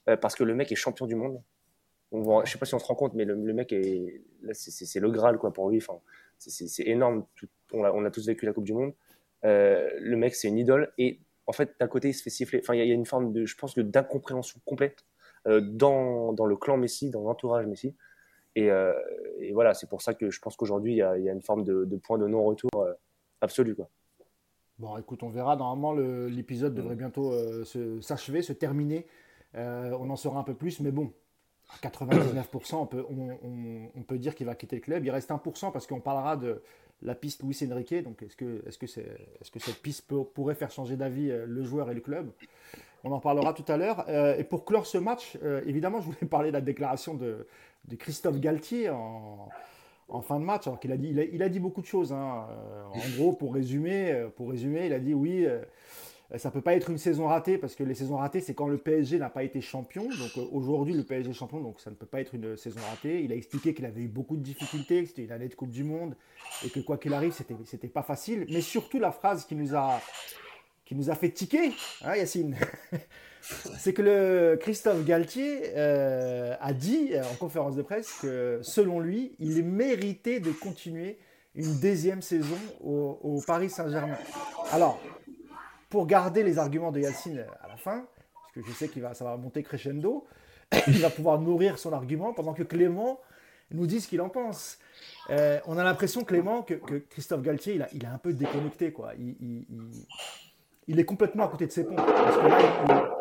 parce 0.05 0.35
que 0.35 0.43
le 0.43 0.55
mec 0.55 0.71
est 0.71 0.75
champion 0.75 1.05
du 1.05 1.15
monde. 1.15 1.41
On 2.13 2.43
je 2.43 2.51
sais 2.51 2.57
pas 2.57 2.65
si 2.65 2.75
on 2.75 2.79
se 2.79 2.85
rend 2.85 2.95
compte, 2.95 3.13
mais 3.13 3.23
le, 3.23 3.35
mec 3.53 3.71
est, 3.71 4.21
c'est 4.51 4.99
le 4.99 5.09
Graal 5.11 5.37
quoi 5.37 5.53
pour 5.53 5.69
lui. 5.69 5.77
Enfin, 5.77 5.99
c'est 6.37 6.87
énorme. 6.87 7.25
on, 7.71 8.05
a, 8.05 8.11
tous 8.11 8.25
vécu 8.27 8.45
la 8.45 8.53
Coupe 8.53 8.65
du 8.65 8.73
Monde. 8.73 8.93
Euh, 9.43 9.89
le 9.99 10.17
mec, 10.17 10.35
c'est 10.35 10.47
une 10.47 10.57
idole. 10.57 10.91
Et 10.97 11.19
en 11.47 11.53
fait, 11.53 11.75
d'un 11.79 11.87
côté, 11.87 12.09
il 12.09 12.13
se 12.13 12.23
fait 12.23 12.29
siffler. 12.29 12.59
Enfin, 12.63 12.75
il 12.75 12.87
y, 12.87 12.91
a 12.91 12.93
une 12.93 13.05
forme 13.05 13.33
de, 13.33 13.45
je 13.45 13.55
pense, 13.55 13.77
d'incompréhension 13.77 14.59
complète 14.65 15.05
euh, 15.47 15.61
dans, 15.61 16.33
dans, 16.33 16.45
le 16.45 16.55
clan 16.55 16.77
Messi, 16.77 17.09
dans 17.09 17.23
l'entourage 17.23 17.65
Messi. 17.65 17.95
Euh, 18.57 18.93
et, 19.39 19.53
voilà, 19.53 19.73
c'est 19.73 19.89
pour 19.89 20.01
ça 20.01 20.13
que 20.13 20.29
je 20.29 20.39
pense 20.39 20.55
qu'aujourd'hui, 20.55 20.93
il, 20.93 20.97
y, 20.97 21.01
a 21.03 21.31
une 21.31 21.41
forme 21.41 21.63
de, 21.63 21.85
point 21.97 22.17
de 22.17 22.27
non-retour 22.27 22.87
absolu. 23.41 23.75
Quoi. 23.75 23.89
Bon, 24.77 24.97
écoute, 24.97 25.23
on 25.23 25.29
verra. 25.29 25.55
Normalement, 25.55 25.93
l'épisode 25.93 26.73
devrait 26.73 26.95
bientôt 26.95 27.33
s'achever, 28.01 28.41
se, 28.41 28.53
terminer. 28.53 29.07
on 29.55 30.09
en 30.09 30.15
saura 30.15 30.39
un 30.39 30.43
peu 30.43 30.55
plus, 30.55 30.79
mais 30.79 30.91
bon, 30.91 31.13
99%, 31.81 32.75
on 32.75 32.85
peut, 32.85 33.05
on, 33.09 34.03
peut 34.03 34.17
dire 34.17 34.35
qu'il 34.35 34.45
va 34.45 34.55
quitter 34.55 34.75
le 34.75 34.81
club. 34.81 35.05
Il 35.05 35.11
reste 35.11 35.29
1% 35.29 35.71
parce 35.71 35.87
qu'on 35.87 36.01
parlera 36.01 36.37
de 36.37 36.61
la 37.01 37.15
piste 37.15 37.43
Luis 37.43 37.57
Enrique. 37.71 38.03
Donc, 38.03 38.23
est-ce 38.23 38.35
que, 38.77 38.87
cette 39.59 39.81
piste 39.81 40.11
pourrait 40.33 40.55
faire 40.55 40.71
changer 40.71 40.95
d'avis 40.95 41.29
euh, 41.29 41.45
le 41.47 41.63
joueur 41.63 41.89
et 41.89 41.93
le 41.93 42.01
club? 42.01 42.31
On 43.03 43.11
en 43.11 43.19
parlera 43.19 43.53
tout 43.53 43.65
à 43.67 43.77
l'heure. 43.77 44.05
Euh, 44.09 44.37
et 44.37 44.43
pour 44.43 44.65
clore 44.65 44.85
ce 44.85 44.97
match, 44.97 45.37
euh, 45.43 45.61
évidemment, 45.65 46.01
je 46.01 46.05
voulais 46.05 46.17
parler 46.29 46.49
de 46.49 46.53
la 46.53 46.61
déclaration 46.61 47.15
de, 47.15 47.47
Christophe 47.97 48.39
Galtier 48.39 48.89
en, 48.89 49.49
fin 50.21 50.39
de 50.39 50.45
match. 50.45 50.67
Alors 50.67 50.79
qu'il 50.79 50.91
a 50.91 50.97
dit, 50.97 51.09
il 51.33 51.41
a, 51.41 51.49
dit 51.49 51.59
beaucoup 51.59 51.81
de 51.81 51.87
choses. 51.87 52.13
Hein. 52.13 52.47
En 52.93 53.17
gros, 53.17 53.33
pour 53.33 53.53
résumer, 53.53 54.27
pour 54.35 54.51
résumer, 54.51 54.85
il 54.85 54.93
a 54.93 54.99
dit 54.99 55.13
oui. 55.13 55.47
Ça 56.37 56.51
peut 56.51 56.61
pas 56.61 56.75
être 56.75 56.89
une 56.89 56.97
saison 56.97 57.27
ratée 57.27 57.57
parce 57.57 57.75
que 57.75 57.83
les 57.83 57.95
saisons 57.95 58.17
ratées, 58.17 58.39
c'est 58.39 58.53
quand 58.53 58.67
le 58.67 58.77
PSG 58.77 59.19
n'a 59.19 59.29
pas 59.29 59.43
été 59.43 59.59
champion. 59.61 60.03
Donc 60.03 60.37
euh, 60.37 60.45
aujourd'hui, 60.51 60.93
le 60.93 61.03
PSG 61.03 61.29
est 61.29 61.33
champion, 61.33 61.59
donc 61.59 61.79
ça 61.81 61.89
ne 61.89 61.95
peut 61.95 62.05
pas 62.05 62.21
être 62.21 62.35
une 62.35 62.55
saison 62.55 62.79
ratée. 62.89 63.21
Il 63.23 63.31
a 63.31 63.35
expliqué 63.35 63.73
qu'il 63.73 63.85
avait 63.85 64.01
eu 64.01 64.07
beaucoup 64.07 64.37
de 64.37 64.41
difficultés, 64.41 65.03
que 65.03 65.09
c'était 65.09 65.23
une 65.23 65.31
année 65.31 65.49
de 65.49 65.55
Coupe 65.55 65.71
du 65.71 65.83
Monde 65.83 66.15
et 66.65 66.69
que 66.69 66.79
quoi 66.79 66.97
qu'il 66.97 67.13
arrive, 67.13 67.33
c'était 67.33 67.55
c'était 67.65 67.89
pas 67.89 68.03
facile. 68.03 68.45
Mais 68.49 68.61
surtout 68.61 68.99
la 68.99 69.11
phrase 69.11 69.45
qui 69.45 69.55
nous 69.55 69.75
a 69.75 69.99
qui 70.85 70.95
nous 70.95 71.09
a 71.09 71.15
fait 71.15 71.31
tiquer, 71.31 71.71
hein, 72.03 72.15
Yacine. 72.15 72.57
c'est 73.41 73.93
que 73.93 74.01
le 74.01 74.57
Christophe 74.59 75.03
Galtier 75.05 75.63
euh, 75.75 76.55
a 76.59 76.73
dit 76.73 77.11
en 77.17 77.35
conférence 77.35 77.75
de 77.75 77.81
presse 77.81 78.11
que 78.21 78.59
selon 78.61 78.99
lui, 78.99 79.35
il 79.39 79.63
méritait 79.63 80.39
de 80.39 80.51
continuer 80.51 81.17
une 81.55 81.79
deuxième 81.79 82.21
saison 82.21 82.57
au, 82.81 83.19
au 83.21 83.41
Paris 83.45 83.69
Saint-Germain. 83.69 84.17
Alors, 84.71 85.01
pour 85.91 86.07
garder 86.07 86.41
les 86.41 86.57
arguments 86.57 86.91
de 86.91 87.01
Yacine 87.01 87.45
à 87.61 87.67
la 87.67 87.75
fin, 87.75 88.07
parce 88.33 88.53
que 88.53 88.61
je 88.65 88.71
sais 88.71 88.87
que 88.87 88.99
ça 89.13 89.25
va 89.25 89.37
monter 89.37 89.61
crescendo, 89.61 90.25
il 90.87 90.99
va 90.99 91.09
pouvoir 91.09 91.39
nourrir 91.39 91.77
son 91.77 91.93
argument 91.93 92.33
pendant 92.33 92.53
que 92.53 92.63
Clément 92.63 93.19
nous 93.71 93.85
dit 93.85 93.99
ce 94.01 94.07
qu'il 94.07 94.21
en 94.21 94.29
pense. 94.29 94.79
Euh, 95.29 95.59
on 95.67 95.77
a 95.77 95.83
l'impression, 95.83 96.23
Clément, 96.23 96.63
que, 96.63 96.75
Christophe 97.09 97.41
Galtier, 97.41 97.75
il 97.75 97.81
a, 97.83 97.89
il 97.93 98.05
a 98.05 98.13
un 98.13 98.17
peu 98.17 98.33
déconnecté. 98.33 98.91
Quoi. 98.91 99.13
Il, 99.19 99.65
il, 100.87 100.99
est 100.99 101.05
complètement 101.05 101.45
à 101.45 101.47
côté 101.49 101.67
de 101.67 101.71
ses 101.71 101.83
ponts. 101.85 101.95
Parce 101.95 102.37
que 102.37 102.47
là, 102.47 103.11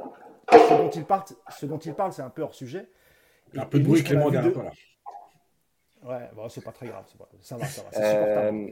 ce, 0.52 0.74
dont 0.74 0.90
il 0.90 1.04
parle, 1.04 1.22
ce 1.50 1.66
dont 1.66 1.78
il 1.78 1.94
parle, 1.94 2.12
c'est 2.12 2.22
un 2.22 2.30
peu 2.30 2.42
hors 2.42 2.54
sujet. 2.54 2.88
un 3.56 3.66
peu 3.66 3.80
de 3.80 3.84
bruit, 3.84 4.04
Clément, 4.04 4.30
derrière. 4.30 4.56
Ouais, 6.02 6.30
bon, 6.34 6.48
c'est 6.48 6.64
pas 6.64 6.72
très 6.72 6.86
grave. 6.86 7.04
Ça 7.40 7.56
va, 7.56 7.66
ça 7.66 7.82
va. 7.82 7.88
C'est 7.92 8.10
supportable. 8.10 8.58
Euh, 8.58 8.70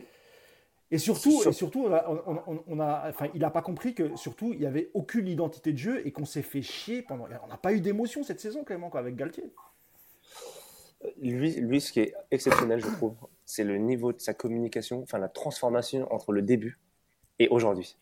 et 0.91 0.99
surtout, 0.99 1.43
et 1.47 1.53
surtout 1.53 1.87
on 1.87 2.81
a, 2.81 3.09
enfin, 3.11 3.29
il 3.35 3.41
n'a 3.41 3.51
pas 3.51 3.63
compris 3.63 3.95
que 3.95 4.17
surtout 4.17 4.53
il 4.53 4.61
n'y 4.61 4.67
avait 4.67 4.91
aucune 4.95 5.29
identité 5.29 5.73
de 5.73 5.79
jeu 5.79 6.07
et 6.07 6.13
qu'on 6.13 6.25
s'est 6.25 6.43
fait 6.43 6.63
chier 6.63 7.03
pendant. 7.03 7.27
On 7.45 7.49
n'a 7.49 7.59
pas 7.59 7.73
eu 7.73 7.81
d'émotion 7.81 8.23
cette 8.23 8.41
saison, 8.41 8.65
Clément, 8.65 8.89
quoi, 8.89 9.01
avec 9.01 9.17
Galtier. 9.17 9.53
Lui, 11.21 11.53
lui, 11.61 11.81
ce 11.81 11.93
qui 11.93 12.01
est 12.01 12.15
exceptionnel, 12.31 12.81
je 12.81 12.89
trouve, 12.89 13.15
c'est 13.45 13.65
le 13.65 13.77
niveau 13.77 14.13
de 14.13 14.21
sa 14.21 14.35
communication, 14.35 15.03
enfin 15.03 15.19
la 15.19 15.29
transformation 15.29 16.13
entre 16.13 16.33
le 16.33 16.43
début 16.43 16.79
et 17.39 17.49
aujourd'hui. 17.49 17.97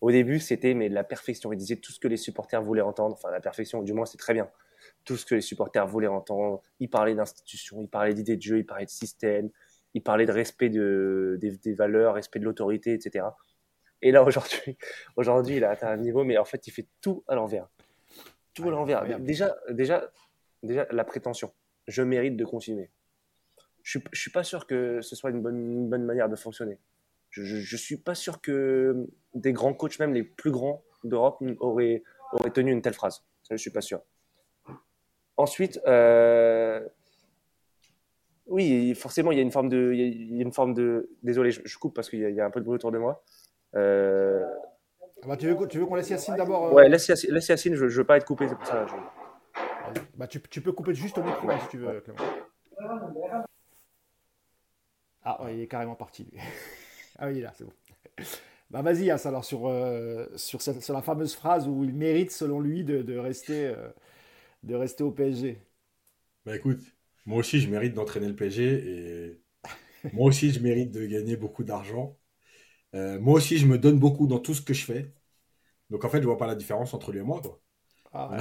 Au 0.00 0.10
début, 0.10 0.40
c'était 0.40 0.74
mais 0.74 0.88
la 0.88 1.04
perfection. 1.04 1.52
Il 1.52 1.56
disait 1.56 1.76
tout 1.76 1.92
ce 1.92 1.98
que 1.98 2.08
les 2.08 2.16
supporters 2.18 2.62
voulaient 2.62 2.82
entendre. 2.82 3.14
Enfin, 3.14 3.30
la 3.30 3.40
perfection, 3.40 3.82
du 3.82 3.92
moins, 3.92 4.04
c'est 4.04 4.18
très 4.18 4.34
bien. 4.34 4.50
Tout 5.04 5.16
ce 5.16 5.24
que 5.24 5.34
les 5.34 5.40
supporters 5.40 5.86
voulaient 5.86 6.06
entendre. 6.06 6.62
Il 6.80 6.90
parlait 6.90 7.14
d'institutions, 7.14 7.80
il 7.80 7.88
parlait 7.88 8.12
d'idées 8.12 8.36
de 8.36 8.42
jeu, 8.42 8.58
il 8.58 8.66
parlait 8.66 8.84
de 8.84 8.90
système, 8.90 9.48
il 9.96 10.02
parlait 10.02 10.26
de 10.26 10.32
respect 10.32 10.68
de, 10.68 11.38
des, 11.40 11.72
valeurs, 11.72 12.14
respect 12.14 12.38
de 12.38 12.44
l'autorité, 12.44 12.92
etc. 12.92 13.24
Et 14.02 14.12
là, 14.12 14.22
aujourd'hui, 14.26 14.76
aujourd'hui, 15.16 15.56
il 15.56 15.64
a 15.64 15.70
atteint 15.70 15.88
un 15.88 15.96
niveau, 15.96 16.22
mais 16.22 16.36
en 16.36 16.44
fait, 16.44 16.66
il 16.66 16.70
fait 16.70 16.86
tout 17.00 17.24
à 17.26 17.34
l'envers. 17.34 17.66
Tout 18.52 18.68
à 18.68 18.70
l'envers. 18.70 19.18
Déjà, 19.20 19.56
déjà, 19.70 20.12
déjà, 20.62 20.86
la 20.90 21.04
prétention. 21.04 21.50
Je 21.88 22.02
mérite 22.02 22.36
de 22.36 22.44
continuer. 22.44 22.90
Je 23.82 23.98
ne 23.98 24.04
suis 24.12 24.30
pas 24.30 24.44
sûr 24.44 24.66
que 24.66 25.00
ce 25.00 25.16
soit 25.16 25.30
une 25.30 25.40
bonne, 25.40 25.88
bonne 25.88 26.04
manière 26.04 26.28
de 26.28 26.36
fonctionner. 26.36 26.78
Je 27.30 27.56
ne 27.56 27.78
suis 27.78 27.96
pas 27.96 28.14
sûr 28.14 28.42
que 28.42 29.08
des 29.32 29.54
grands 29.54 29.72
coachs, 29.72 29.98
même 29.98 30.12
les 30.12 30.24
plus 30.24 30.50
grands 30.50 30.84
d'Europe, 31.04 31.42
auraient, 31.60 32.02
auraient 32.32 32.50
tenu 32.50 32.70
une 32.70 32.82
telle 32.82 32.94
phrase. 32.94 33.24
Ça, 33.44 33.48
je 33.50 33.54
ne 33.54 33.58
suis 33.58 33.70
pas 33.70 33.80
sûr. 33.80 34.02
Ensuite, 35.38 35.80
euh, 35.86 36.86
oui, 38.46 38.94
forcément, 38.94 39.32
il 39.32 39.36
y 39.36 39.40
a 39.40 39.42
une 39.42 39.50
forme 39.50 39.68
de. 39.68 39.92
Il 39.92 40.36
y 40.36 40.38
a 40.38 40.42
une 40.42 40.52
forme 40.52 40.72
de... 40.72 41.10
Désolé, 41.22 41.50
je, 41.50 41.78
coupe 41.78 41.94
parce 41.94 42.08
qu'il 42.08 42.20
y, 42.20 42.40
a 42.40 42.44
un 42.44 42.50
peu 42.50 42.60
de 42.60 42.64
bruit 42.64 42.76
autour 42.76 42.92
de 42.92 42.98
moi. 42.98 43.24
Euh, 43.74 44.44
ah 45.22 45.26
bah, 45.26 45.36
tu 45.36 45.48
veux, 45.48 45.66
tu 45.66 45.78
veux 45.78 45.86
qu'on 45.86 45.96
laisse 45.96 46.10
Yacine 46.10 46.36
d'abord 46.36 46.66
euh 46.66 46.72
Ouais, 46.72 46.88
laisse 46.88 47.08
Yacine, 47.08 47.32
laisse 47.32 47.48
Yacine, 47.48 47.74
je 47.74 47.84
ne 47.84 47.90
veux 47.90 48.04
pas 48.04 48.16
être 48.16 48.24
coupé, 48.24 48.46
c'est 48.48 48.54
pour 48.54 48.66
ça. 48.66 48.86
Bah, 50.16 50.28
tu, 50.28 50.40
tu, 50.40 50.60
peux 50.60 50.72
couper 50.72 50.94
juste 50.94 51.18
au 51.18 51.22
micro 51.22 51.48
si 51.62 51.68
tu 51.68 51.78
veux, 51.78 52.00
Clément. 52.00 52.18
Ah, 55.24 55.40
il 55.50 55.60
est 55.60 55.66
carrément 55.66 55.96
parti. 55.96 56.28
ah 57.18 57.26
oui, 57.26 57.34
il 57.34 57.38
est 57.38 57.42
là, 57.42 57.52
c'est 57.54 57.64
bon. 57.64 57.72
Bah 58.70 58.82
vas-y, 58.82 59.10
alors 59.10 59.44
sur, 59.44 59.68
euh, 59.68 60.26
sur, 60.36 60.60
sur, 60.60 60.94
la 60.94 61.02
fameuse 61.02 61.34
phrase 61.34 61.68
où 61.68 61.84
il 61.84 61.94
mérite, 61.94 62.30
selon 62.30 62.60
lui, 62.60 62.84
de, 62.84 63.02
de 63.02 63.16
rester, 63.16 63.74
de 64.62 64.74
rester 64.74 65.02
au 65.02 65.10
PSG. 65.10 65.58
Bah 66.44 66.56
écoute, 66.56 66.80
moi 67.26 67.38
aussi, 67.38 67.60
je 67.60 67.68
mérite 67.68 67.92
d'entraîner 67.92 68.28
le 68.28 68.36
PSG 68.36 68.64
et 68.64 69.40
moi 70.12 70.28
aussi, 70.28 70.52
je 70.52 70.60
mérite 70.60 70.92
de 70.92 71.04
gagner 71.04 71.36
beaucoup 71.36 71.64
d'argent. 71.64 72.16
Euh, 72.94 73.20
moi 73.20 73.34
aussi, 73.34 73.58
je 73.58 73.66
me 73.66 73.78
donne 73.78 73.98
beaucoup 73.98 74.26
dans 74.26 74.38
tout 74.38 74.54
ce 74.54 74.62
que 74.62 74.72
je 74.72 74.84
fais. 74.84 75.12
Donc, 75.90 76.04
en 76.04 76.08
fait, 76.08 76.20
je 76.20 76.26
vois 76.26 76.38
pas 76.38 76.46
la 76.46 76.54
différence 76.54 76.94
entre 76.94 77.12
lui 77.12 77.18
et 77.18 77.22
moi. 77.22 77.40
Quoi. 77.42 77.60
Ah, 78.12 78.36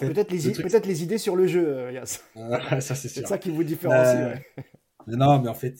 peut-être 0.00 0.30
les, 0.30 1.02
idées 1.02 1.18
sur 1.18 1.36
le 1.36 1.46
jeu, 1.46 1.66
euh, 1.66 2.04
ça, 2.80 2.94
c'est 2.94 3.26
ça 3.26 3.38
qui 3.38 3.50
vous 3.50 3.64
différencie. 3.64 4.42
Euh, 4.58 4.62
non, 5.06 5.40
mais 5.40 5.48
en 5.48 5.54
fait, 5.54 5.78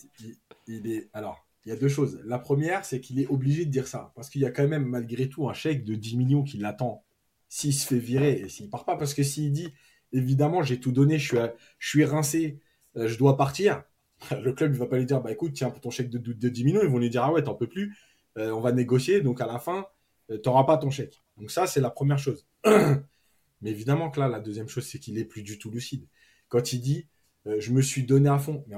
il, 0.67 0.91
est. 0.91 1.09
Alors, 1.13 1.47
il 1.65 1.69
y 1.69 1.71
a 1.71 1.75
deux 1.75 1.89
choses. 1.89 2.21
La 2.25 2.39
première, 2.39 2.85
c'est 2.85 3.01
qu'il 3.01 3.19
est 3.19 3.27
obligé 3.27 3.65
de 3.65 3.71
dire 3.71 3.87
ça. 3.87 4.11
Parce 4.15 4.29
qu'il 4.29 4.41
y 4.41 4.45
a 4.45 4.51
quand 4.51 4.67
même, 4.67 4.85
malgré 4.85 5.29
tout, 5.29 5.49
un 5.49 5.53
chèque 5.53 5.83
de 5.83 5.95
10 5.95 6.17
millions 6.17 6.43
qui 6.43 6.57
l'attend 6.57 7.03
s'il 7.49 7.73
se 7.73 7.85
fait 7.85 7.99
virer 7.99 8.39
et 8.39 8.49
s'il 8.49 8.69
part 8.69 8.85
pas. 8.85 8.97
Parce 8.97 9.13
que 9.13 9.23
s'il 9.23 9.51
dit 9.51 9.73
évidemment, 10.15 10.63
j'ai 10.63 10.79
tout 10.79 10.91
donné, 10.91 11.19
je 11.19 11.27
suis, 11.27 11.37
je 11.79 11.89
suis 11.89 12.05
rincé, 12.05 12.59
euh, 12.97 13.07
je 13.07 13.17
dois 13.17 13.37
partir. 13.37 13.83
Le 14.31 14.53
club 14.53 14.71
ne 14.71 14.77
va 14.77 14.87
pas 14.87 14.97
lui 14.97 15.05
dire, 15.05 15.21
bah 15.21 15.31
écoute, 15.31 15.53
tiens, 15.53 15.69
pour 15.69 15.81
ton 15.81 15.89
chèque 15.89 16.09
de, 16.09 16.17
de 16.17 16.49
10 16.49 16.63
millions, 16.63 16.81
ils 16.81 16.89
vont 16.89 16.99
lui 16.99 17.09
dire, 17.09 17.23
ah 17.23 17.31
ouais, 17.31 17.43
t'en 17.43 17.55
peux 17.55 17.67
plus, 17.67 17.97
euh, 18.37 18.51
on 18.51 18.61
va 18.61 18.71
négocier, 18.71 19.21
donc 19.21 19.41
à 19.41 19.45
la 19.45 19.59
fin, 19.59 19.85
euh, 20.31 20.39
tu 20.41 20.49
n'auras 20.49 20.63
pas 20.63 20.77
ton 20.77 20.89
chèque. 20.89 21.21
Donc 21.37 21.51
ça, 21.51 21.67
c'est 21.67 21.81
la 21.81 21.89
première 21.89 22.19
chose. 22.19 22.47
Mais 22.65 23.69
évidemment 23.69 24.09
que 24.09 24.19
là, 24.19 24.27
la 24.27 24.39
deuxième 24.39 24.69
chose, 24.69 24.85
c'est 24.85 24.99
qu'il 24.99 25.17
est 25.17 25.25
plus 25.25 25.43
du 25.43 25.57
tout 25.57 25.71
lucide. 25.71 26.07
Quand 26.49 26.73
il 26.73 26.79
dit, 26.79 27.07
je 27.45 27.71
me 27.71 27.81
suis 27.81 28.03
donné 28.03 28.29
à 28.29 28.37
fond. 28.37 28.65
Mais 28.67 28.75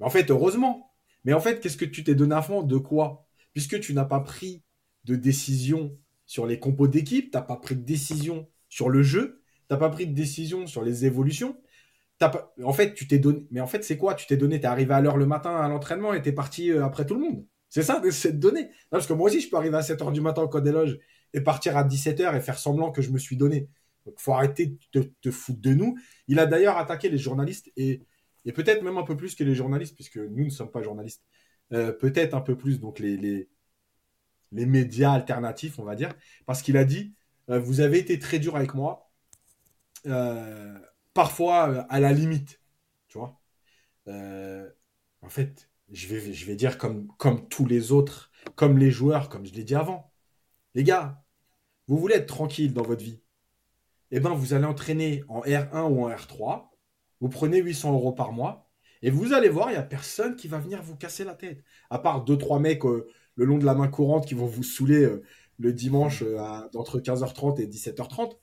en, 0.00 0.10
fait, 0.10 0.30
heureusement. 0.30 0.92
Mais 1.24 1.32
en 1.32 1.40
fait, 1.40 1.60
qu'est-ce 1.60 1.76
que 1.76 1.84
tu 1.84 2.02
t'es 2.02 2.14
donné 2.14 2.34
à 2.34 2.42
fond? 2.42 2.62
De 2.62 2.76
quoi? 2.76 3.26
Puisque 3.52 3.78
tu 3.80 3.94
n'as 3.94 4.04
pas 4.04 4.20
pris 4.20 4.62
de 5.04 5.16
décision 5.16 5.96
sur 6.24 6.46
les 6.46 6.58
compos 6.58 6.88
d'équipe, 6.88 7.30
tu 7.30 7.36
n'as 7.36 7.42
pas 7.42 7.56
pris 7.56 7.76
de 7.76 7.82
décision 7.82 8.48
sur 8.68 8.88
le 8.88 9.02
jeu, 9.02 9.39
t'as 9.70 9.76
pas 9.76 9.88
pris 9.88 10.08
de 10.08 10.12
décision 10.12 10.66
sur 10.66 10.82
les 10.82 11.06
évolutions. 11.06 11.56
En 12.64 12.72
fait, 12.72 12.92
tu 12.92 13.06
t'es 13.06 13.20
donné. 13.20 13.46
Mais 13.52 13.60
en 13.60 13.68
fait, 13.68 13.84
c'est 13.84 13.96
quoi? 13.96 14.14
Tu 14.14 14.26
t'es 14.26 14.36
donné, 14.36 14.58
t'es 14.60 14.66
arrivé 14.66 14.92
à 14.92 15.00
l'heure 15.00 15.16
le 15.16 15.26
matin 15.26 15.56
à 15.56 15.68
l'entraînement 15.68 16.12
et 16.12 16.20
t'es 16.20 16.32
parti 16.32 16.72
euh, 16.72 16.84
après 16.84 17.06
tout 17.06 17.14
le 17.14 17.20
monde. 17.20 17.46
C'est 17.68 17.84
ça, 17.84 18.02
c'est 18.10 18.38
de 18.38 18.52
parce 18.90 19.06
que 19.06 19.12
moi 19.12 19.28
aussi, 19.28 19.40
je 19.40 19.48
peux 19.48 19.56
arriver 19.56 19.76
à 19.76 19.82
7h 19.82 20.12
du 20.12 20.20
matin 20.20 20.42
au 20.42 20.48
code 20.48 20.64
des 20.64 20.72
loges 20.72 20.98
et 21.32 21.40
partir 21.40 21.76
à 21.76 21.84
17h 21.84 22.36
et 22.36 22.40
faire 22.40 22.58
semblant 22.58 22.90
que 22.90 23.00
je 23.00 23.10
me 23.10 23.18
suis 23.18 23.36
donné. 23.36 23.68
Donc, 24.06 24.18
faut 24.18 24.32
arrêter 24.32 24.76
de 24.92 25.12
te 25.22 25.30
foutre 25.30 25.60
de 25.60 25.72
nous. 25.72 25.96
Il 26.26 26.40
a 26.40 26.46
d'ailleurs 26.46 26.76
attaqué 26.76 27.08
les 27.08 27.18
journalistes 27.18 27.70
et, 27.76 28.02
et 28.44 28.52
peut-être 28.52 28.82
même 28.82 28.98
un 28.98 29.04
peu 29.04 29.16
plus 29.16 29.36
que 29.36 29.44
les 29.44 29.54
journalistes, 29.54 29.94
puisque 29.94 30.16
nous 30.16 30.44
ne 30.46 30.50
sommes 30.50 30.72
pas 30.72 30.82
journalistes. 30.82 31.22
Euh, 31.72 31.92
peut-être 31.92 32.34
un 32.34 32.40
peu 32.40 32.56
plus, 32.56 32.80
donc 32.80 32.98
les, 32.98 33.16
les, 33.16 33.48
les, 34.50 34.66
médias 34.66 35.12
alternatifs, 35.12 35.78
on 35.78 35.84
va 35.84 35.94
dire, 35.94 36.12
parce 36.44 36.60
qu'il 36.60 36.76
a 36.76 36.84
dit 36.84 37.14
euh, 37.50 37.60
Vous 37.60 37.80
avez 37.80 37.98
été 37.98 38.18
très 38.18 38.40
dur 38.40 38.56
avec 38.56 38.74
moi, 38.74 39.09
euh, 40.06 40.78
parfois 41.14 41.70
euh, 41.70 41.82
à 41.88 42.00
la 42.00 42.12
limite, 42.12 42.60
tu 43.08 43.18
vois. 43.18 43.40
Euh, 44.08 44.68
en 45.22 45.28
fait, 45.28 45.70
je 45.90 46.06
vais, 46.08 46.32
je 46.32 46.46
vais 46.46 46.56
dire 46.56 46.78
comme, 46.78 47.08
comme 47.18 47.48
tous 47.48 47.66
les 47.66 47.92
autres, 47.92 48.30
comme 48.56 48.78
les 48.78 48.90
joueurs, 48.90 49.28
comme 49.28 49.46
je 49.46 49.52
l'ai 49.54 49.64
dit 49.64 49.74
avant. 49.74 50.12
Les 50.74 50.84
gars, 50.84 51.24
vous 51.88 51.98
voulez 51.98 52.16
être 52.16 52.26
tranquille 52.26 52.72
dans 52.72 52.82
votre 52.82 53.04
vie 53.04 53.22
Eh 54.10 54.20
bien, 54.20 54.34
vous 54.34 54.54
allez 54.54 54.66
entraîner 54.66 55.24
en 55.28 55.42
R1 55.42 55.90
ou 55.90 56.04
en 56.06 56.10
R3. 56.10 56.68
Vous 57.20 57.28
prenez 57.28 57.58
800 57.60 57.92
euros 57.92 58.12
par 58.12 58.32
mois. 58.32 58.70
Et 59.02 59.10
vous 59.10 59.32
allez 59.32 59.48
voir, 59.48 59.70
il 59.70 59.72
n'y 59.72 59.78
a 59.78 59.82
personne 59.82 60.36
qui 60.36 60.48
va 60.48 60.58
venir 60.58 60.82
vous 60.82 60.96
casser 60.96 61.24
la 61.24 61.34
tête. 61.34 61.64
À 61.90 61.98
part 61.98 62.24
deux, 62.24 62.38
trois 62.38 62.60
mecs 62.60 62.84
le 62.84 63.44
long 63.44 63.58
de 63.58 63.64
la 63.64 63.74
main 63.74 63.88
courante 63.88 64.26
qui 64.26 64.34
vont 64.34 64.46
vous 64.46 64.62
saouler 64.62 65.08
le 65.58 65.72
dimanche 65.72 66.22
entre 66.74 67.00
15h30 67.00 67.60
et 67.60 67.66
17h30. 67.66 68.36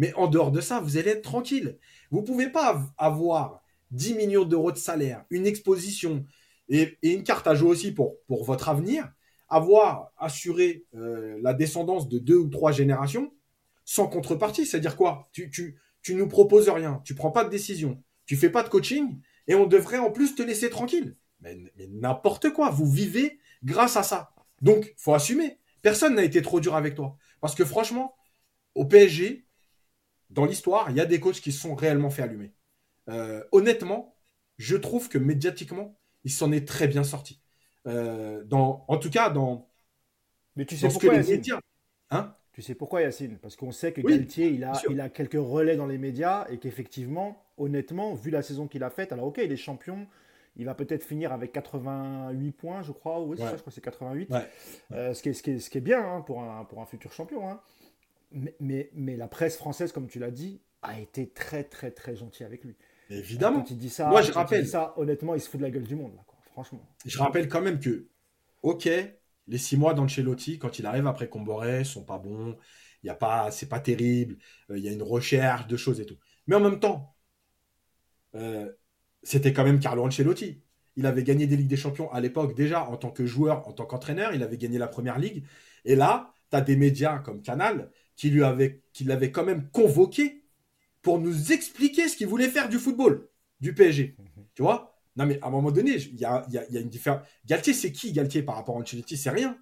Mais 0.00 0.14
en 0.14 0.28
dehors 0.28 0.50
de 0.50 0.62
ça, 0.62 0.80
vous 0.80 0.96
allez 0.96 1.10
être 1.10 1.22
tranquille. 1.22 1.76
Vous 2.10 2.22
ne 2.22 2.26
pouvez 2.26 2.48
pas 2.48 2.90
avoir 2.96 3.60
10 3.90 4.14
millions 4.14 4.46
d'euros 4.46 4.72
de 4.72 4.78
salaire, 4.78 5.26
une 5.28 5.46
exposition 5.46 6.24
et, 6.70 6.96
une 7.02 7.22
carte 7.22 7.46
à 7.46 7.54
jouer 7.54 7.68
aussi 7.68 7.92
pour, 7.92 8.16
pour 8.26 8.44
votre 8.44 8.70
avenir, 8.70 9.12
avoir 9.50 10.10
assuré 10.16 10.86
euh, 10.94 11.38
la 11.42 11.52
descendance 11.52 12.08
de 12.08 12.18
deux 12.18 12.36
ou 12.36 12.48
trois 12.48 12.72
générations 12.72 13.30
sans 13.84 14.06
contrepartie. 14.06 14.64
C'est-à-dire 14.64 14.96
quoi? 14.96 15.28
Tu, 15.32 15.50
tu, 15.50 15.78
tu 16.00 16.14
nous 16.14 16.28
proposes 16.28 16.70
rien, 16.70 17.02
tu 17.04 17.14
prends 17.14 17.30
pas 17.30 17.44
de 17.44 17.50
décision, 17.50 18.02
tu 18.24 18.36
fais 18.36 18.48
pas 18.48 18.62
de 18.62 18.70
coaching 18.70 19.20
et 19.48 19.54
on 19.54 19.66
devrait 19.66 19.98
en 19.98 20.10
plus 20.10 20.34
te 20.34 20.42
laisser 20.42 20.70
tranquille. 20.70 21.14
Mais, 21.42 21.58
mais 21.76 21.88
n'importe 21.88 22.54
quoi, 22.54 22.70
vous 22.70 22.90
vivez 22.90 23.38
grâce 23.64 23.98
à 23.98 24.02
ça. 24.02 24.30
Donc, 24.62 24.94
faut 24.96 25.12
assumer. 25.12 25.58
Personne 25.82 26.14
n'a 26.14 26.24
été 26.24 26.40
trop 26.40 26.58
dur 26.58 26.74
avec 26.74 26.94
toi. 26.94 27.18
Parce 27.42 27.54
que 27.54 27.66
franchement, 27.66 28.14
au 28.74 28.86
PSG, 28.86 29.44
dans 30.30 30.44
l'histoire, 30.44 30.90
il 30.90 30.96
y 30.96 31.00
a 31.00 31.06
des 31.06 31.20
coachs 31.20 31.40
qui 31.40 31.52
se 31.52 31.60
sont 31.60 31.74
réellement 31.74 32.10
fait 32.10 32.22
allumer. 32.22 32.52
Euh, 33.08 33.42
honnêtement, 33.52 34.14
je 34.58 34.76
trouve 34.76 35.08
que 35.08 35.18
médiatiquement, 35.18 35.98
il 36.24 36.30
s'en 36.30 36.52
est 36.52 36.66
très 36.66 36.86
bien 36.88 37.02
sorti. 37.04 37.40
Euh, 37.86 38.44
dans, 38.44 38.84
en 38.88 38.98
tout 38.98 39.10
cas, 39.10 39.30
dans. 39.30 39.68
Mais 40.56 40.64
tu 40.66 40.76
sais 40.76 40.88
pourquoi 40.88 41.14
Yacine 41.14 41.36
médias. 41.36 41.60
Hein? 42.10 42.34
Tu 42.52 42.62
sais 42.62 42.74
pourquoi 42.74 43.02
Yacine? 43.02 43.38
Parce 43.38 43.56
qu'on 43.56 43.72
sait 43.72 43.92
que 43.92 44.00
Oui, 44.02 44.16
Galtier, 44.18 44.48
il 44.48 44.64
a, 44.64 44.72
il 44.90 45.00
a 45.00 45.08
quelques 45.08 45.34
relais 45.34 45.76
dans 45.76 45.86
les 45.86 45.98
médias 45.98 46.46
et 46.50 46.58
qu'effectivement, 46.58 47.42
honnêtement, 47.56 48.14
vu 48.14 48.30
la 48.30 48.42
saison 48.42 48.66
qu'il 48.68 48.82
a 48.82 48.90
faite, 48.90 49.12
alors 49.12 49.26
ok, 49.26 49.40
il 49.42 49.50
est 49.52 49.56
champion, 49.56 50.06
il 50.56 50.66
va 50.66 50.74
peut-être 50.74 51.04
finir 51.04 51.32
avec 51.32 51.52
88 51.52 52.52
points, 52.52 52.82
je 52.82 52.92
crois. 52.92 53.20
Oui, 53.20 53.38
Ouais. 53.38 53.44
ça, 53.44 53.52
je 53.56 53.60
crois 53.60 53.70
que 53.70 53.74
c'est 53.74 53.80
88. 53.80 54.30
Ouais. 54.30 54.46
Euh, 54.92 55.14
ce, 55.14 55.22
qui 55.22 55.30
est, 55.30 55.32
ce, 55.32 55.42
qui 55.42 55.52
est, 55.52 55.58
ce 55.60 55.70
qui 55.70 55.78
est 55.78 55.80
bien 55.80 56.00
hein, 56.04 56.20
pour, 56.20 56.42
un, 56.42 56.64
pour 56.64 56.80
un 56.82 56.86
futur 56.86 57.12
champion. 57.12 57.48
hein. 57.48 57.60
Mais, 58.32 58.54
mais, 58.60 58.90
mais 58.94 59.16
la 59.16 59.28
presse 59.28 59.56
française, 59.56 59.92
comme 59.92 60.06
tu 60.08 60.18
l'as 60.18 60.30
dit, 60.30 60.60
a 60.82 61.00
été 61.00 61.28
très, 61.28 61.64
très, 61.64 61.90
très 61.90 62.16
gentille 62.16 62.46
avec 62.46 62.64
lui. 62.64 62.76
Évidemment. 63.10 63.60
Quand 63.60 63.70
il 63.70 63.78
dit 63.78 63.90
ça, 63.90 64.08
Moi, 64.08 64.22
je 64.22 64.28
quand 64.32 64.32
il 64.32 64.36
rappelle. 64.38 64.64
dit 64.64 64.70
ça, 64.70 64.94
honnêtement, 64.96 65.34
il 65.34 65.40
se 65.40 65.48
fout 65.48 65.58
de 65.58 65.64
la 65.64 65.70
gueule 65.70 65.84
du 65.86 65.96
monde, 65.96 66.14
là, 66.14 66.22
quoi, 66.26 66.38
franchement. 66.52 66.86
Je 67.04 67.18
rappelle 67.18 67.48
quand 67.48 67.60
même 67.62 67.80
que, 67.80 68.08
ok, 68.62 68.88
les 69.48 69.58
six 69.58 69.76
mois 69.76 69.94
d'Ancelotti, 69.94 70.58
quand 70.58 70.78
il 70.78 70.86
arrive 70.86 71.06
après 71.06 71.28
Comboré, 71.28 71.84
sont 71.84 72.04
pas 72.04 72.18
bons. 72.18 72.56
Il 73.02 73.06
y 73.06 73.10
a 73.10 73.14
pas, 73.14 73.50
c'est 73.50 73.68
pas 73.68 73.80
terrible. 73.80 74.36
euh, 74.70 74.78
Il 74.78 74.84
y 74.84 74.88
a 74.88 74.92
une 74.92 75.02
recherche 75.02 75.66
de 75.66 75.76
choses 75.76 76.00
et 76.00 76.06
tout. 76.06 76.18
Mais 76.46 76.56
en 76.56 76.60
même 76.60 76.78
temps, 76.80 77.16
euh, 78.34 78.70
c'était 79.22 79.52
quand 79.52 79.64
même 79.64 79.80
Carlo 79.80 80.04
Ancelotti. 80.04 80.62
Il 80.96 81.06
avait 81.06 81.22
gagné 81.24 81.46
des 81.46 81.56
Ligues 81.56 81.68
des 81.68 81.76
Champions 81.76 82.10
à 82.12 82.20
l'époque 82.20 82.54
déjà 82.54 82.84
en 82.84 82.96
tant 82.96 83.10
que 83.10 83.26
joueur, 83.26 83.66
en 83.68 83.72
tant 83.72 83.86
qu'entraîneur. 83.86 84.34
Il 84.34 84.42
avait 84.42 84.58
gagné 84.58 84.78
la 84.78 84.88
première 84.88 85.18
ligue. 85.18 85.44
Et 85.84 85.94
là, 85.96 86.34
tu 86.50 86.56
as 86.56 86.60
des 86.60 86.76
médias 86.76 87.18
comme 87.20 87.42
Canal 87.42 87.90
qui 88.20 88.28
lui 88.28 88.44
avaient, 88.44 88.82
qui 88.92 89.04
l'avaient 89.04 89.32
quand 89.32 89.46
même 89.46 89.70
convoqué 89.70 90.44
pour 91.00 91.18
nous 91.18 91.52
expliquer 91.52 92.06
ce 92.06 92.18
qu'il 92.18 92.26
voulait 92.26 92.50
faire 92.50 92.68
du 92.68 92.78
football, 92.78 93.26
du 93.60 93.74
PSG. 93.74 94.14
Tu 94.52 94.60
vois? 94.60 94.94
Non, 95.16 95.24
mais 95.24 95.40
à 95.40 95.46
un 95.46 95.50
moment 95.50 95.70
donné, 95.70 95.92
il 95.92 96.16
y 96.16 96.26
a, 96.26 96.44
il 96.48 96.52
y 96.52 96.58
a- 96.58 96.70
y 96.70 96.76
a 96.76 96.80
une 96.80 96.90
différence. 96.90 97.26
Galtier, 97.46 97.72
c'est 97.72 97.92
qui 97.92 98.12
Galtier 98.12 98.42
par 98.42 98.56
rapport 98.56 98.76
à 98.76 98.80
Ancelotti? 98.80 99.16
C'est 99.16 99.30
rien. 99.30 99.56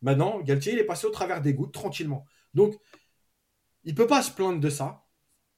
Maintenant, 0.00 0.40
Galtier, 0.40 0.72
il 0.72 0.80
est 0.80 0.84
passé 0.84 1.06
au 1.06 1.10
travers 1.10 1.42
des 1.42 1.54
gouttes 1.54 1.72
tranquillement. 1.72 2.24
Donc, 2.54 2.74
il 3.84 3.94
peut 3.94 4.08
pas 4.08 4.20
se 4.20 4.32
plaindre 4.32 4.58
de 4.58 4.68
ça. 4.68 5.04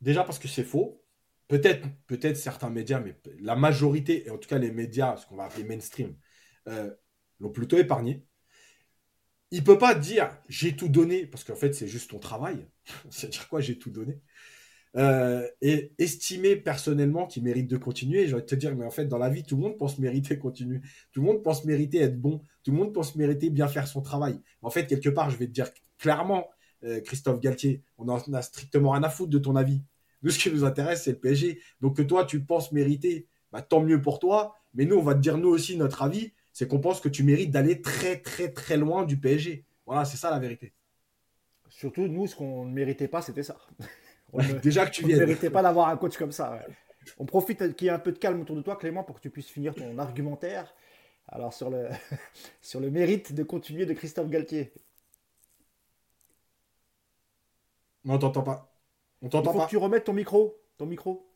Déjà 0.03 0.23
parce 0.23 0.39
que 0.39 0.49
c'est 0.49 0.65
faux. 0.65 1.03
Peut-être 1.49 1.89
peut 2.07 2.19
certains 2.35 2.69
médias, 2.69 3.01
mais 3.01 3.19
la 3.41 3.57
majorité, 3.57 4.27
et 4.27 4.31
en 4.31 4.37
tout 4.37 4.51
cas 4.51 4.59
les 4.59 4.71
médias, 4.71 5.17
ce 5.17 5.27
qu'on 5.27 5.37
va 5.37 5.45
appeler 5.45 5.65
mainstream, 5.65 6.15
euh, 6.69 6.95
l'ont 7.41 7.53
plutôt 7.53 7.79
épargné. 7.79 8.27
Il 9.51 9.63
peut 9.63 9.79
pas 9.79 9.95
dire 9.95 10.37
j'ai 10.49 10.75
tout 10.77 10.89
donné, 10.89 11.27
parce 11.27 11.45
qu'en 11.45 11.55
fait 11.55 11.75
c'est 11.75 11.89
juste 11.89 12.11
ton 12.11 12.19
travail. 12.19 12.67
C'est-à-dire 13.11 13.49
quoi 13.49 13.61
j'ai 13.61 13.79
tout 13.79 13.91
donné? 13.91 14.21
Euh, 14.97 15.49
Et 15.61 15.93
estimer 15.99 16.55
personnellement 16.57 17.27
qu'il 17.27 17.43
mérite 17.43 17.69
de 17.69 17.77
continuer. 17.77 18.25
Envie 18.33 18.43
de 18.43 18.47
te 18.47 18.55
dire, 18.55 18.75
mais 18.77 18.85
en 18.85 18.91
fait 18.91 19.07
dans 19.07 19.19
la 19.19 19.29
vie, 19.29 19.43
tout 19.45 19.57
le 19.57 19.63
monde 19.63 19.79
pense 19.79 19.99
mériter 19.99 20.39
continuer. 20.39 20.81
Tout 21.13 21.21
le 21.21 21.27
monde 21.27 21.43
pense 21.43 21.65
mériter 21.65 21.99
être 21.99 22.21
bon. 22.21 22.43
Tout 22.63 22.71
le 22.71 22.79
monde 22.79 22.93
pense 22.93 23.17
mériter 23.17 23.51
bien 23.51 23.69
faire 23.69 23.89
son 23.89 24.03
travail. 24.03 24.41
En 24.63 24.71
fait, 24.71 24.87
quelque 24.87 25.09
part, 25.09 25.31
je 25.31 25.37
vais 25.37 25.47
te 25.47 25.53
dire 25.53 25.69
clairement, 25.99 26.49
euh, 26.85 27.01
Christophe 27.01 27.41
Galtier, 27.41 27.83
on 27.99 28.09
en 28.09 28.19
a 28.33 28.43
strictement 28.43 28.93
rien 28.93 29.03
à 29.03 29.11
foutre 29.11 29.31
de 29.31 29.39
ton 29.39 29.57
avis. 29.57 29.83
Nous, 30.23 30.31
ce 30.31 30.39
qui 30.39 30.51
nous 30.51 30.65
intéresse, 30.65 31.05
c'est 31.05 31.13
le 31.13 31.19
PSG. 31.19 31.61
Donc 31.81 31.97
que 31.97 32.03
toi, 32.03 32.25
tu 32.25 32.45
penses 32.45 32.73
mériter, 32.73 33.29
bah, 33.53 33.63
tant 33.63 33.81
mieux 33.81 34.01
pour 34.01 34.19
toi. 34.19 34.55
Mais 34.75 34.85
nous, 34.85 34.97
on 34.97 35.03
va 35.03 35.15
te 35.15 35.21
dire, 35.21 35.39
nous 35.39 35.49
aussi, 35.49 35.77
notre 35.77 36.03
avis, 36.03 36.33
c'est 36.55 36.67
qu'on 36.69 36.81
pense 36.81 37.01
que 37.03 37.11
tu 37.11 37.23
mérites 37.23 37.51
d'aller 37.51 37.83
très, 37.83 38.19
très, 38.19 38.51
très 38.51 38.79
loin 38.79 39.05
du 39.05 39.19
PSG. 39.19 39.67
Voilà, 39.85 40.07
c'est 40.07 40.17
ça 40.17 40.31
la 40.31 40.39
vérité. 40.39 40.73
Surtout, 41.69 42.07
nous, 42.09 42.27
ce 42.27 42.37
qu'on 42.37 42.65
ne 42.65 42.73
méritait 42.73 43.09
pas, 43.09 43.21
c'était 43.21 43.43
ça. 43.43 43.59
On 44.33 44.43
ne- 44.43 44.55
Déjà 44.55 44.87
que 44.87 44.91
tu 44.93 45.05
on 45.05 45.09
ne 45.09 45.17
méritait 45.17 45.51
pas 45.51 45.63
d'avoir 45.63 45.89
un 45.89 45.97
coach 45.97 46.17
comme 46.17 46.33
ça. 46.33 46.53
ouais. 46.53 46.75
On 47.19 47.27
profite 47.27 47.77
qu'il 47.77 47.87
y 47.87 47.89
ait 47.89 47.93
un 47.93 47.99
peu 47.99 48.13
de 48.13 48.19
calme 48.19 48.41
autour 48.41 48.57
de 48.57 48.63
toi, 48.63 48.77
Clément, 48.77 49.05
pour 49.05 49.17
que 49.17 49.21
tu 49.21 49.31
puisses 49.31 49.49
finir 49.51 49.75
ton 49.75 49.99
argumentaire. 49.99 50.75
Alors, 51.29 51.53
sur 51.53 51.71
le, 51.71 51.89
sur 52.63 52.81
le 52.81 52.91
mérite 52.91 53.33
de 53.35 53.43
continuer 53.43 53.87
de 53.87 53.93
Christophe 53.93 54.31
Galtier. 54.31 54.73
Non, 58.05 58.15
on 58.15 58.19
t'entend 58.19 58.43
pas. 58.43 58.75
On 59.23 59.29
Il 59.29 59.31
t'entend 59.31 59.53
faut 59.53 59.59
pas. 59.59 59.65
que 59.67 59.71
tu 59.71 59.77
remettes 59.77 60.05
ton 60.05 60.13
micro. 60.13 60.57
Ton 60.79 60.87
micro. 60.87 61.31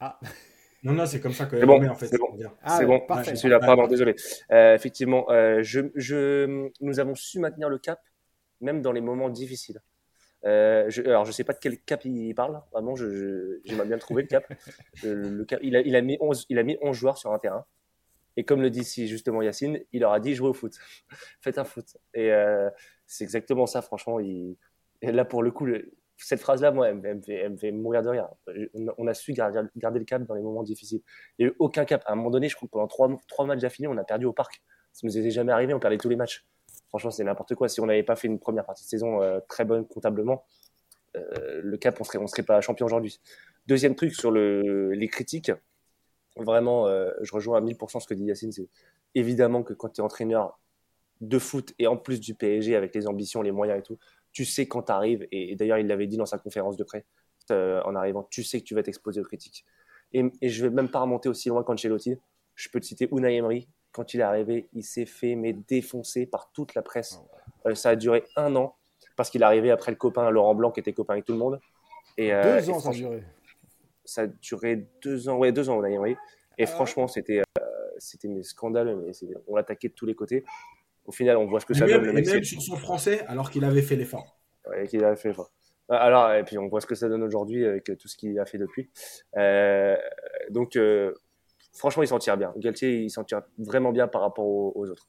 Ah, 0.00 0.18
Non, 0.82 0.92
non, 0.94 1.06
c'est 1.06 1.20
comme 1.20 1.32
ça 1.32 1.46
que 1.46 1.58
C'est 1.58 1.66
bon, 1.66 1.78
met, 1.78 1.88
en 1.88 1.94
fait. 1.94 2.06
c'est 2.08 2.18
bon. 2.18 2.36
Ah, 2.62 2.78
ouais, 2.80 2.86
bon, 2.86 3.00
parfait. 3.00 3.30
je 3.30 3.36
suis 3.36 3.48
là, 3.48 3.60
pardon, 3.60 3.86
désolé. 3.86 4.16
Euh, 4.50 4.74
effectivement, 4.74 5.30
euh, 5.30 5.62
je, 5.62 5.80
je, 5.94 6.68
nous 6.80 6.98
avons 7.00 7.14
su 7.14 7.38
maintenir 7.38 7.68
le 7.68 7.78
cap, 7.78 8.00
même 8.60 8.82
dans 8.82 8.90
les 8.92 9.00
moments 9.00 9.30
difficiles. 9.30 9.80
Euh, 10.44 10.86
je, 10.88 11.02
alors, 11.02 11.24
je 11.24 11.30
sais 11.30 11.44
pas 11.44 11.52
de 11.52 11.58
quel 11.60 11.78
cap 11.78 12.04
il 12.04 12.34
parle, 12.34 12.60
vraiment, 12.72 12.96
je, 12.96 13.08
je- 13.14 13.60
j'aimerais 13.64 13.86
bien 13.86 13.98
trouver, 13.98 14.22
le 14.22 14.28
cap. 14.28 14.44
Le, 15.04 15.14
le 15.14 15.44
cap 15.44 15.60
il, 15.62 15.76
a, 15.76 15.80
il, 15.82 15.94
a 15.94 16.00
mis 16.02 16.18
11, 16.20 16.46
il 16.48 16.58
a 16.58 16.64
mis 16.64 16.76
11 16.82 16.96
joueurs 16.96 17.16
sur 17.16 17.32
un 17.32 17.38
terrain. 17.38 17.64
Et 18.36 18.42
comme 18.44 18.60
le 18.62 18.70
dit 18.70 18.82
si 18.82 19.06
justement 19.08 19.40
Yacine, 19.42 19.78
il 19.92 20.00
leur 20.00 20.12
a 20.12 20.18
dit 20.18 20.34
jouez 20.34 20.48
au 20.48 20.52
foot. 20.54 20.74
Faites 21.42 21.58
un 21.58 21.64
foot. 21.64 21.96
Et 22.14 22.32
euh, 22.32 22.68
c'est 23.06 23.22
exactement 23.22 23.66
ça, 23.66 23.82
franchement. 23.82 24.18
Il, 24.18 24.56
et 25.00 25.12
là, 25.12 25.24
pour 25.24 25.44
le 25.44 25.52
coup, 25.52 25.64
le- 25.66 25.92
cette 26.16 26.40
phrase-là, 26.40 26.70
moi, 26.70 26.88
elle, 26.88 26.96
me- 26.96 27.56
fait, 27.56 27.72
mourir 27.72 28.02
de 28.02 28.08
rire. 28.08 28.28
On 28.98 29.06
a- 29.06 29.14
su 29.14 29.32
garder, 29.32 29.60
le 29.74 30.04
cap 30.04 30.22
dans 30.24 30.34
les 30.34 30.42
moments 30.42 30.62
difficiles. 30.62 31.02
Il 31.38 31.46
n'y 31.46 31.50
a 31.50 31.52
eu 31.52 31.56
aucun 31.58 31.84
cap. 31.84 32.02
À 32.06 32.12
un 32.12 32.14
moment 32.14 32.30
donné, 32.30 32.48
je 32.48 32.56
crois 32.56 32.66
que 32.68 32.72
pendant 32.72 32.88
trois, 32.88 33.10
trois 33.28 33.46
matchs 33.46 33.60
d'affilée, 33.60 33.88
on 33.88 33.96
a 33.96 34.04
perdu 34.04 34.26
au 34.26 34.32
parc. 34.32 34.62
Ça 34.92 35.06
nous 35.06 35.16
était 35.16 35.30
jamais 35.30 35.52
arrivé, 35.52 35.74
on 35.74 35.80
perdait 35.80 35.98
tous 35.98 36.08
les 36.08 36.16
matchs. 36.16 36.46
Franchement, 36.88 37.10
c'est 37.10 37.24
n'importe 37.24 37.54
quoi. 37.54 37.68
Si 37.68 37.80
on 37.80 37.86
n'avait 37.86 38.02
pas 38.02 38.16
fait 38.16 38.28
une 38.28 38.38
première 38.38 38.66
partie 38.66 38.84
de 38.84 38.88
saison 38.88 39.22
euh, 39.22 39.40
très 39.48 39.64
bonne 39.64 39.86
comptablement, 39.86 40.44
euh, 41.16 41.60
le 41.62 41.76
cap, 41.78 42.00
on 42.00 42.04
serait, 42.04 42.24
serait 42.26 42.42
pas 42.42 42.60
champion 42.60 42.86
aujourd'hui. 42.86 43.20
Deuxième 43.66 43.94
truc 43.94 44.14
sur 44.14 44.30
le, 44.30 44.90
les 44.92 45.08
critiques, 45.08 45.52
vraiment, 46.36 46.86
euh, 46.86 47.10
je 47.22 47.32
rejoins 47.32 47.58
à 47.58 47.60
1000% 47.60 48.00
ce 48.00 48.06
que 48.06 48.14
dit 48.14 48.24
Yacine. 48.24 48.52
C'est 48.52 48.68
évidemment 49.14 49.62
que 49.62 49.72
quand 49.72 49.88
tu 49.88 50.00
es 50.00 50.04
entraîneur 50.04 50.58
de 51.20 51.38
foot 51.38 51.72
et 51.78 51.86
en 51.86 51.96
plus 51.96 52.20
du 52.20 52.34
PSG 52.34 52.74
avec 52.76 52.94
les 52.94 53.06
ambitions, 53.06 53.42
les 53.42 53.52
moyens 53.52 53.78
et 53.78 53.82
tout, 53.82 53.98
tu 54.32 54.44
sais 54.44 54.66
quand 54.66 54.82
tu 54.84 54.92
arrives, 54.92 55.26
et, 55.30 55.52
et 55.52 55.56
d'ailleurs 55.56 55.78
il 55.78 55.86
l'avait 55.86 56.06
dit 56.06 56.16
dans 56.16 56.26
sa 56.26 56.38
conférence 56.38 56.76
de 56.76 56.84
presse 56.84 57.04
euh, 57.50 57.82
en 57.84 57.94
arrivant, 57.94 58.26
tu 58.30 58.42
sais 58.42 58.60
que 58.60 58.64
tu 58.64 58.74
vas 58.74 58.82
t'exposer 58.82 59.20
aux 59.20 59.24
critiques. 59.24 59.64
Et, 60.12 60.24
et 60.40 60.48
je 60.48 60.62
vais 60.64 60.70
même 60.70 60.90
pas 60.90 61.00
remonter 61.00 61.28
aussi 61.28 61.48
loin 61.48 61.64
qu'Ancelotti. 61.64 62.16
Je 62.54 62.68
peux 62.68 62.80
te 62.80 62.84
citer 62.86 63.08
Unai 63.10 63.36
Emery. 63.36 63.68
Quand 63.92 64.14
il 64.14 64.20
est 64.20 64.24
arrivé, 64.24 64.68
il 64.72 64.84
s'est 64.84 65.06
fait 65.06 65.34
mais 65.34 65.52
défoncer 65.52 66.26
par 66.26 66.50
toute 66.52 66.74
la 66.74 66.82
presse. 66.82 67.20
Euh, 67.66 67.74
ça 67.74 67.90
a 67.90 67.96
duré 67.96 68.24
un 68.36 68.54
an 68.56 68.76
parce 69.16 69.30
qu'il 69.30 69.42
est 69.42 69.44
arrivé 69.44 69.70
après 69.70 69.90
le 69.90 69.96
copain 69.96 70.30
Laurent 70.30 70.54
Blanc 70.54 70.70
qui 70.70 70.80
était 70.80 70.92
copain 70.92 71.14
avec 71.14 71.24
tout 71.24 71.32
le 71.32 71.38
monde. 71.38 71.60
Et, 72.16 72.32
euh, 72.32 72.60
deux 72.60 72.68
et 72.68 72.72
ans, 72.72 72.80
ça 72.80 72.90
a 72.90 72.92
duré. 72.92 73.24
ça 74.04 74.22
a 74.22 74.26
duré 74.26 74.86
deux 75.02 75.28
ans, 75.28 75.36
ouais, 75.36 75.52
deux 75.52 75.68
ans, 75.68 75.78
Unai 75.78 75.94
Emery. 75.94 76.16
Et 76.58 76.64
Ah 76.64 76.66
franchement, 76.66 77.08
c'était, 77.08 77.40
euh, 77.40 77.64
c'était 77.98 78.28
scandaleux. 78.42 78.96
Mais 78.96 79.12
on 79.46 79.56
l'attaquait 79.56 79.88
de 79.88 79.94
tous 79.94 80.06
les 80.06 80.14
côtés. 80.14 80.44
Au 81.06 81.12
final, 81.12 81.36
on 81.36 81.46
voit 81.46 81.60
ce 81.60 81.66
que 81.66 81.72
Et 81.72 81.78
ça 81.78 81.86
même, 81.86 82.02
donne. 82.02 82.14
Le 82.16 82.18
et 82.18 82.32
même 82.32 82.44
sur 82.44 82.62
son 82.62 82.76
français, 82.76 83.24
alors 83.26 83.50
qu'il 83.50 83.64
avait 83.64 83.82
fait 83.82 83.96
l'effort. 83.96 84.38
Ouais, 84.68 84.86
qu'il 84.86 85.04
a 85.04 85.16
fait. 85.16 85.30
enfin. 85.30 85.46
Alors, 85.88 86.32
et 86.32 86.44
puis 86.44 86.56
on 86.58 86.68
voit 86.68 86.80
ce 86.80 86.86
que 86.86 86.94
ça 86.94 87.08
donne 87.08 87.22
aujourd'hui 87.22 87.66
avec 87.66 87.84
tout 87.98 88.08
ce 88.08 88.16
qu'il 88.16 88.38
a 88.38 88.46
fait 88.46 88.58
depuis. 88.58 88.88
Euh, 89.36 89.96
donc, 90.50 90.76
euh, 90.76 91.12
franchement, 91.74 92.02
il 92.02 92.06
s'en 92.06 92.18
tire 92.18 92.36
bien. 92.36 92.52
Galtier, 92.56 93.00
il 93.02 93.10
s'en 93.10 93.24
tire 93.24 93.42
vraiment 93.58 93.90
bien 93.92 94.06
par 94.08 94.20
rapport 94.22 94.46
aux, 94.46 94.72
aux 94.76 94.88
autres. 94.88 95.08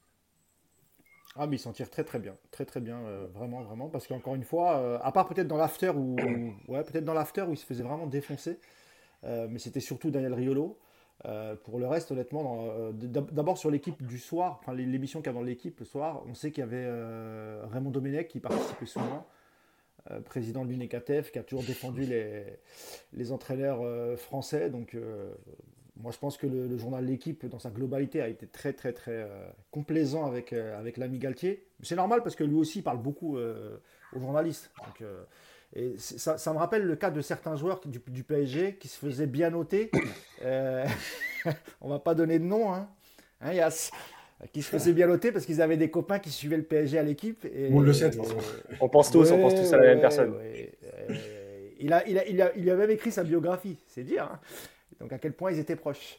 Ah, 1.36 1.46
mais 1.46 1.56
il 1.56 1.58
s'en 1.58 1.72
tire 1.72 1.90
très 1.90 2.04
très 2.04 2.18
bien. 2.18 2.36
Très 2.50 2.64
très 2.64 2.80
bien, 2.80 2.98
euh, 3.06 3.26
vraiment, 3.32 3.62
vraiment. 3.62 3.88
Parce 3.88 4.06
qu'encore 4.06 4.34
une 4.34 4.44
fois, 4.44 4.78
euh, 4.78 4.98
à 5.02 5.10
part 5.10 5.26
peut-être 5.28 5.48
dans 5.48 5.56
l'after 5.56 5.90
où. 5.90 6.16
ouais, 6.68 6.82
peut-être 6.84 7.04
dans 7.04 7.14
l'after 7.14 7.42
où 7.42 7.52
il 7.52 7.56
se 7.56 7.66
faisait 7.66 7.82
vraiment 7.82 8.06
défoncer. 8.06 8.58
euh, 9.24 9.46
mais 9.50 9.58
c'était 9.58 9.80
surtout 9.80 10.10
Daniel 10.10 10.34
Riolo. 10.34 10.78
Euh, 11.26 11.54
pour 11.56 11.78
le 11.78 11.86
reste, 11.86 12.10
honnêtement, 12.10 12.42
dans, 12.42 12.66
euh, 12.66 12.92
d'ab- 12.92 13.32
d'abord 13.32 13.56
sur 13.56 13.70
l'équipe 13.70 14.04
du 14.04 14.18
soir, 14.18 14.58
enfin 14.60 14.74
l'é- 14.74 14.84
l'émission 14.84 15.22
qu'avant 15.22 15.42
l'équipe 15.42 15.78
le 15.78 15.86
soir, 15.86 16.22
on 16.28 16.34
sait 16.34 16.50
qu'il 16.50 16.60
y 16.60 16.66
avait 16.66 16.84
euh, 16.84 17.64
Raymond 17.70 17.90
Domenech 17.90 18.28
qui 18.28 18.40
participait 18.40 18.86
souvent, 18.86 19.26
président 20.26 20.66
de 20.66 20.70
l'UNECATEF, 20.70 21.32
qui 21.32 21.38
a 21.38 21.42
toujours 21.42 21.64
défendu 21.64 22.04
les, 22.04 23.32
entraîneurs 23.32 24.18
français. 24.18 24.68
Donc, 24.68 24.94
moi, 25.96 26.12
je 26.12 26.18
pense 26.18 26.36
que 26.36 26.46
le, 26.46 26.66
le 26.66 26.76
journal 26.76 27.06
L'équipe, 27.06 27.46
dans 27.46 27.58
sa 27.58 27.70
globalité, 27.70 28.20
a 28.20 28.28
été 28.28 28.46
très, 28.46 28.74
très, 28.74 28.92
très 28.92 29.26
complaisant 29.70 30.26
avec, 30.26 30.52
avec 30.52 30.98
l'ami 30.98 31.18
Galtier. 31.18 31.66
C'est 31.82 31.96
normal 31.96 32.22
parce 32.22 32.36
que 32.36 32.44
lui 32.44 32.56
aussi, 32.56 32.80
il 32.80 32.82
parle 32.82 32.98
beaucoup 33.00 33.38
aux 33.38 34.20
journalistes. 34.20 34.70
Et 35.74 35.94
ça, 35.98 36.38
ça 36.38 36.52
me 36.52 36.58
rappelle 36.58 36.82
le 36.84 36.96
cas 36.96 37.10
de 37.10 37.20
certains 37.20 37.56
joueurs 37.56 37.80
du, 37.86 38.00
du 38.08 38.22
PSG 38.24 38.76
qui 38.76 38.88
se 38.88 38.98
faisaient 38.98 39.26
bien 39.26 39.50
noter. 39.50 39.90
Euh, 40.42 40.84
on 41.80 41.88
va 41.88 41.98
pas 41.98 42.14
donner 42.14 42.38
de 42.38 42.44
nom, 42.44 42.72
hein, 42.74 42.88
hein 43.40 43.52
Yass 43.52 43.90
qui 44.52 44.60
se 44.62 44.68
faisaient 44.68 44.92
bien 44.92 45.06
noter 45.06 45.32
parce 45.32 45.46
qu'ils 45.46 45.62
avaient 45.62 45.78
des 45.78 45.90
copains 45.90 46.18
qui 46.18 46.30
suivaient 46.30 46.58
le 46.58 46.64
PSG 46.64 46.98
à 46.98 47.02
l'équipe. 47.02 47.46
et- 47.46 47.70
On 47.72 47.80
le 47.80 47.92
sait, 47.94 48.10
de 48.10 48.16
toute 48.16 48.26
façon. 48.26 48.36
On 48.80 48.88
pense 48.90 49.10
tous, 49.10 49.30
on 49.32 49.40
pense 49.40 49.54
tous 49.54 49.72
à 49.72 49.78
la 49.78 49.84
même 49.84 49.94
ouais, 49.96 50.00
personne. 50.02 50.34
ouais. 50.34 50.72
Euh, 50.84 51.14
il, 51.80 51.92
a, 51.94 52.06
il, 52.06 52.18
a, 52.18 52.26
il, 52.28 52.42
a, 52.42 52.52
il 52.56 52.68
a 52.68 52.74
même 52.76 52.90
écrit 52.90 53.10
sa 53.10 53.24
biographie, 53.24 53.78
c'est 53.86 54.02
dire. 54.02 54.24
hein. 54.24 54.40
Donc 55.00 55.12
à 55.14 55.18
quel 55.18 55.32
point 55.32 55.50
ils 55.50 55.58
étaient 55.58 55.76
proches. 55.76 56.18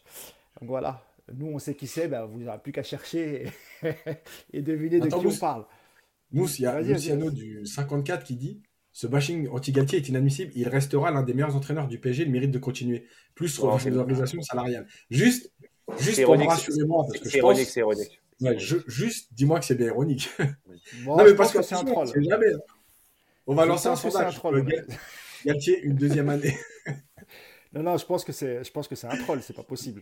Donc 0.60 0.70
voilà, 0.70 1.04
nous 1.34 1.48
on 1.48 1.60
sait 1.60 1.76
qui 1.76 1.86
c'est, 1.86 2.08
ben, 2.08 2.26
vous 2.26 2.40
n'aurez 2.40 2.58
plus 2.58 2.72
qu'à 2.72 2.84
chercher 2.84 3.48
et, 3.84 3.90
et 4.54 4.62
deviner 4.62 5.00
de 5.00 5.08
qui 5.08 5.28
on 5.28 5.36
parle. 5.38 5.66
Mousse, 6.32 6.58
il 6.60 6.64
y 6.64 6.66
a 6.66 6.82
Luciano 6.82 7.30
du 7.30 7.66
54 7.66 8.24
qui 8.24 8.36
dit 8.38 8.64
Ce 8.96 9.08
bashing 9.08 9.50
anti-Galtier 9.50 10.00
est 10.00 10.08
inadmissible. 10.08 10.54
Il 10.56 10.70
restera 10.70 11.12
l'un 11.12 11.22
des 11.22 11.34
meilleurs 11.34 11.54
entraîneurs 11.54 11.90
du 11.90 12.00
PSG. 12.00 12.24
Il 12.24 12.32
mérite 12.32 12.52
de 12.52 12.60
continuer. 12.60 13.06
Plus 13.36 13.60
Oh, 13.62 13.78
salariale. 13.78 14.88
Juste, 15.10 15.52
juste 16.00 16.16
C'est 16.16 16.24
pour 16.24 16.36
ironique, 16.36 16.50
rassurer 16.50 16.86
moi, 16.86 17.06
parce 17.06 17.20
que 17.20 17.30
C'est 17.30 17.38
je 17.38 17.42
pense, 17.42 17.52
ironique, 17.58 17.70
c'est 17.70 17.80
ironique. 17.82 18.22
juste, 18.88 19.34
dis-moi 19.34 19.60
que 19.60 19.66
c'est 19.66 19.76
bien 19.76 19.88
ironique. 19.88 20.30
non, 21.06 21.18
mais 21.26 21.36
parce 21.36 21.52
que, 21.52 21.62
c'est 21.62 21.76
un 21.76 21.84
troll. 21.84 22.08
Jamais. 22.08 22.54
Hein. 22.54 22.60
On 23.46 23.54
va 23.54 23.66
lancer 23.66 23.90
un 23.90 23.98
sondage. 23.98 24.40
Galtier, 25.46 25.82
une 25.84 25.96
deuxième 25.96 26.30
année. 26.30 26.56
Non, 27.76 27.98
je 27.98 28.06
pense 28.06 28.24
que 28.24 28.32
c'est, 28.32 28.64
je 28.64 28.72
pense 28.72 28.88
que 28.88 28.96
c'est 28.96 29.08
un 29.08 29.18
troll, 29.18 29.42
c'est 29.42 29.56
pas 29.56 29.64
possible. 29.64 30.02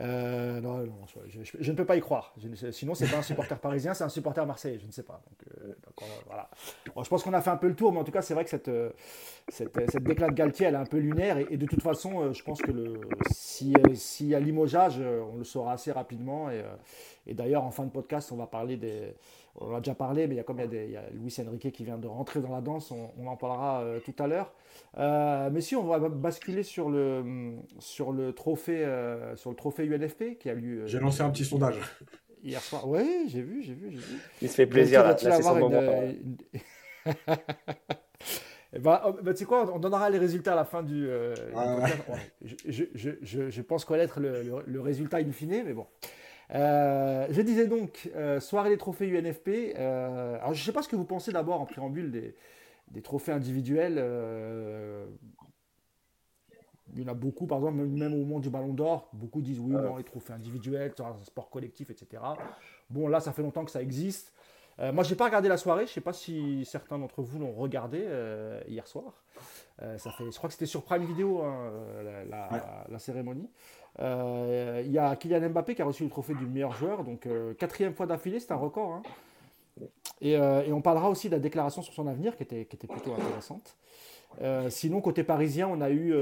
Euh, 0.00 0.60
non, 0.60 0.78
non 0.78 0.92
je, 1.26 1.70
ne 1.70 1.76
peux 1.76 1.86
pas 1.86 1.96
y 1.96 2.00
croire. 2.00 2.34
Je, 2.36 2.70
sinon, 2.70 2.94
c'est 2.94 3.10
pas 3.10 3.18
un 3.18 3.22
supporter 3.22 3.58
parisien, 3.58 3.94
c'est 3.94 4.04
un 4.04 4.10
supporter 4.10 4.44
marseillais, 4.44 4.78
je 4.78 4.86
ne 4.86 4.92
sais 4.92 5.02
pas. 5.02 5.22
Donc, 5.26 5.64
euh, 5.64 6.04
voilà. 6.26 6.50
je 6.86 7.08
pense 7.08 7.22
qu'on 7.22 7.32
a 7.32 7.40
fait 7.40 7.50
un 7.50 7.56
peu 7.56 7.68
le 7.68 7.74
tour, 7.74 7.92
mais 7.92 8.00
en 8.00 8.04
tout 8.04 8.12
cas, 8.12 8.20
c'est 8.20 8.34
vrai 8.34 8.44
que 8.44 8.50
cette, 8.50 8.68
euh, 8.68 8.90
cette, 9.48 9.72
cette 9.90 10.02
de 10.02 10.12
Galtier, 10.12 10.66
elle 10.66 10.74
est 10.74 10.78
un 10.78 10.84
peu 10.84 10.98
lunaire, 10.98 11.38
et, 11.38 11.56
de 11.56 11.66
toute 11.66 11.82
façon, 11.82 12.32
je 12.32 12.42
pense 12.42 12.60
que 12.60 12.70
le, 12.70 13.00
si, 13.30 13.74
s'il 13.94 14.28
y 14.28 14.34
a 14.34 14.40
limogeage, 14.40 14.98
on 14.98 15.38
le 15.38 15.44
saura 15.44 15.72
assez 15.72 15.92
rapidement. 15.92 16.50
Et 17.26 17.32
d'ailleurs, 17.32 17.64
en 17.64 17.70
fin 17.70 17.84
de 17.84 17.90
podcast, 17.90 18.32
on 18.32 18.36
va 18.36 18.46
parler 18.46 18.76
des 18.76 19.14
on 19.56 19.72
en 19.72 19.76
a 19.76 19.80
déjà 19.80 19.94
parlé, 19.94 20.26
mais 20.26 20.34
il 20.34 20.38
y 20.38 20.40
a 20.40 20.44
comme 20.44 20.58
il 20.58 20.62
y 20.62 20.64
a, 20.64 20.68
des, 20.68 20.84
il 20.84 20.90
y 20.90 20.96
a 20.96 21.04
Luis 21.12 21.34
Enrique 21.46 21.72
qui 21.72 21.84
vient 21.84 21.98
de 21.98 22.08
rentrer 22.08 22.40
dans 22.40 22.52
la 22.52 22.60
danse, 22.60 22.90
on, 22.90 23.26
en 23.26 23.36
parlera 23.36 23.82
euh, 23.82 24.00
tout 24.00 24.14
à 24.18 24.26
l'heure. 24.26 24.52
Euh, 24.98 25.48
mais 25.52 25.60
si 25.60 25.76
on 25.76 25.84
va 25.84 25.98
basculer 26.08 26.62
sur 26.62 26.90
le 26.90 27.54
sur 27.78 28.12
le 28.12 28.32
trophée 28.32 28.84
euh, 28.84 29.36
sur 29.36 29.50
le 29.50 29.56
trophée 29.56 29.84
UNFP 29.84 30.38
qui 30.38 30.50
a 30.50 30.54
lieu. 30.54 30.86
J'ai 30.86 30.98
lancé 30.98 31.22
un 31.22 31.30
petit 31.30 31.44
sondage 31.44 31.76
hier 32.42 32.60
soir. 32.60 32.88
Oui, 32.88 33.26
j'ai 33.28 33.42
vu, 33.42 33.62
j'ai 33.62 33.74
vu, 33.74 33.90
j'ai 33.90 33.98
vu. 33.98 34.18
Il 34.42 34.48
se 34.48 34.54
fait 34.54 34.66
plaisir 34.66 35.04
là, 35.04 35.16
c'est 35.16 35.42
son. 35.42 35.70
Eh 38.76 38.80
ben, 38.80 39.00
oh, 39.06 39.12
ben, 39.22 39.32
tu 39.32 39.38
sais 39.38 39.44
quoi, 39.44 39.72
on 39.72 39.78
donnera 39.78 40.10
les 40.10 40.18
résultats 40.18 40.54
à 40.54 40.56
la 40.56 40.64
fin 40.64 40.82
du. 40.82 41.08
je, 42.42 42.54
je, 42.66 43.10
je, 43.22 43.48
je, 43.48 43.62
pense 43.62 43.84
connaître 43.84 44.18
le, 44.18 44.42
le, 44.42 44.64
le, 44.66 44.80
résultat 44.80 45.18
in 45.18 45.30
fine, 45.30 45.62
mais 45.64 45.72
bon. 45.72 45.86
Euh, 46.52 47.26
je 47.30 47.40
disais 47.40 47.66
donc, 47.66 48.10
euh, 48.14 48.40
soirée 48.40 48.70
des 48.70 48.78
trophées 48.78 49.08
UNFP. 49.08 49.74
Euh, 49.76 50.36
alors, 50.36 50.54
je 50.54 50.60
ne 50.60 50.64
sais 50.64 50.72
pas 50.72 50.82
ce 50.82 50.88
que 50.88 50.96
vous 50.96 51.04
pensez 51.04 51.32
d'abord 51.32 51.60
en 51.60 51.66
préambule 51.66 52.10
des, 52.10 52.34
des 52.90 53.02
trophées 53.02 53.32
individuels. 53.32 53.94
il 56.94 57.02
y 57.02 57.04
en 57.04 57.08
a 57.08 57.14
beaucoup, 57.14 57.46
par 57.46 57.58
exemple, 57.58 57.76
même 57.76 58.14
au 58.14 58.18
moment 58.18 58.40
du 58.40 58.50
Ballon 58.50 58.74
d'Or, 58.74 59.08
beaucoup 59.12 59.40
disent 59.40 59.58
oui, 59.58 59.72
non, 59.72 59.96
les 59.96 60.04
trophées 60.04 60.32
individuels, 60.32 60.92
c'est 60.96 61.02
un 61.02 61.16
sport 61.24 61.50
collectif, 61.50 61.90
etc. 61.90 62.22
Bon, 62.90 63.08
là, 63.08 63.20
ça 63.20 63.32
fait 63.32 63.42
longtemps 63.42 63.64
que 63.64 63.70
ça 63.70 63.82
existe. 63.82 64.32
moi, 64.78 65.02
je 65.02 65.10
n'ai 65.10 65.16
pas 65.16 65.24
regardé 65.24 65.48
la 65.48 65.56
soirée. 65.56 65.86
Je 65.86 65.90
ne 65.90 65.94
sais 65.94 66.00
pas 66.00 66.12
si 66.12 66.64
certains 66.64 66.98
d'entre 66.98 67.22
vous 67.22 67.38
l'ont 67.38 67.52
regardé 67.52 68.06
hier 68.68 68.86
soir. 68.86 69.24
ça 69.80 70.10
fait, 70.10 70.30
je 70.30 70.36
crois 70.36 70.48
que 70.48 70.54
c'était 70.54 70.66
sur 70.66 70.82
Prime 70.82 71.04
Video, 71.04 71.42
hein, 71.42 71.72
la, 72.28 72.84
la, 72.88 72.98
cérémonie. 72.98 73.48
Euh, 74.00 74.82
il 74.84 74.92
y 74.92 74.98
a 74.98 75.14
Kylian 75.16 75.50
Mbappé 75.50 75.74
qui 75.74 75.82
a 75.82 75.84
reçu 75.84 76.02
le 76.02 76.10
trophée 76.10 76.34
du 76.34 76.46
meilleur 76.46 76.72
joueur, 76.72 77.04
donc 77.04 77.26
euh, 77.26 77.54
quatrième 77.54 77.94
fois 77.94 78.06
d'affilée, 78.06 78.40
c'est 78.40 78.52
un 78.52 78.56
record. 78.56 78.92
Hein. 78.92 79.02
Euh, 80.22 80.62
et, 80.62 80.72
on 80.72 80.80
parlera 80.80 81.10
aussi 81.10 81.28
de 81.28 81.34
la 81.34 81.40
déclaration 81.40 81.82
sur 81.82 81.92
son 81.92 82.06
avenir 82.06 82.36
qui 82.36 82.42
était, 82.42 82.64
qui 82.64 82.76
était 82.76 82.86
plutôt 82.86 83.12
intéressante. 83.12 83.76
sinon, 84.68 85.00
côté 85.00 85.22
parisien, 85.22 85.68
on 85.68 85.80
a 85.80 85.90
eu 85.90 86.12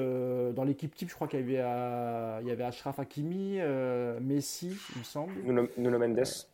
dans 0.55 0.65
l'équipe 0.65 0.95
type, 0.95 1.09
je 1.09 1.15
crois 1.15 1.29
qu'il 1.29 1.41
y 1.41 1.43
avait, 1.43 2.43
il 2.43 2.49
y 2.49 2.51
avait 2.51 2.65
Ashraf 2.65 2.99
Hakimi, 2.99 3.59
Messi, 4.21 4.77
il 4.95 4.99
me 4.99 5.05
semble. 5.05 5.33
Nuno, 5.45 5.99
Mendes. 5.99 6.47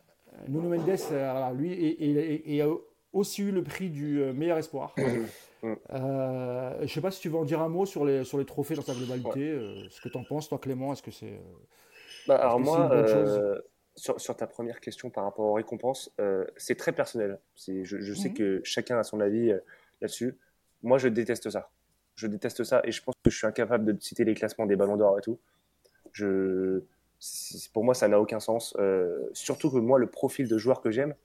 Nuno 0.47 0.69
Mendes, 0.69 1.57
lui, 1.57 1.73
et, 1.73 2.55
et, 2.55 2.61
a 2.61 2.67
aussi 3.11 3.41
eu 3.41 3.51
le 3.51 3.63
prix 3.63 3.89
du 3.89 4.21
meilleur 4.33 4.57
espoir. 4.57 4.93
Mm. 5.61 5.73
Euh, 5.91 6.73
je 6.77 6.83
ne 6.83 6.87
sais 6.87 7.01
pas 7.01 7.11
si 7.11 7.21
tu 7.21 7.29
veux 7.29 7.37
en 7.37 7.45
dire 7.45 7.61
un 7.61 7.69
mot 7.69 7.85
sur 7.85 8.05
les, 8.05 8.23
sur 8.23 8.37
les 8.37 8.45
trophées 8.45 8.75
dans 8.75 8.81
sa 8.81 8.93
globalité. 8.93 9.51
Euh, 9.51 9.87
ce 9.89 10.01
que 10.01 10.09
tu 10.09 10.17
en 10.17 10.23
penses, 10.23 10.49
toi, 10.49 10.59
Clément 10.59 10.93
Est-ce 10.93 11.03
que 11.03 11.11
c'est. 11.11 11.39
Euh, 12.29 12.33
alors, 12.33 12.59
moi, 12.59 12.89
sur, 13.95 14.19
sur, 14.21 14.35
ta 14.37 14.47
première 14.47 14.79
question 14.79 15.09
par 15.09 15.25
rapport 15.25 15.45
aux 15.45 15.53
récompenses, 15.53 16.13
c'est 16.57 16.75
très 16.75 16.93
personnel. 16.93 17.39
Je, 17.55 17.83
je 17.83 18.13
sais 18.13 18.29
mm. 18.29 18.33
que 18.33 18.61
chacun 18.63 18.97
a 18.97 19.03
son 19.03 19.19
avis 19.19 19.51
là-dessus. 20.01 20.37
Moi, 20.83 20.97
je 20.97 21.07
déteste 21.07 21.49
ça. 21.49 21.69
Je 22.15 22.27
déteste 22.27 22.63
ça 22.63 22.81
et 22.83 22.91
je 22.91 23.01
pense 23.01 23.15
que 23.23 23.29
je 23.29 23.37
suis 23.37 23.47
incapable 23.47 23.85
de 23.85 24.01
citer 24.01 24.23
les 24.25 24.33
classements 24.33 24.65
des 24.65 24.75
ballons 24.75 24.97
d'or 24.97 25.17
et 25.17 25.21
tout. 25.21 25.39
Je, 26.11 26.83
pour 27.73 27.83
moi, 27.83 27.93
ça 27.93 28.07
n'a 28.07 28.19
aucun 28.21 28.39
sens. 28.39 28.77
surtout 29.33 29.69
que 29.69 29.77
moi, 29.77 29.99
le 29.99 30.07
profil 30.07 30.47
de 30.47 30.57
joueur 30.57 30.81
que 30.81 30.91
j'aime, 30.91 31.15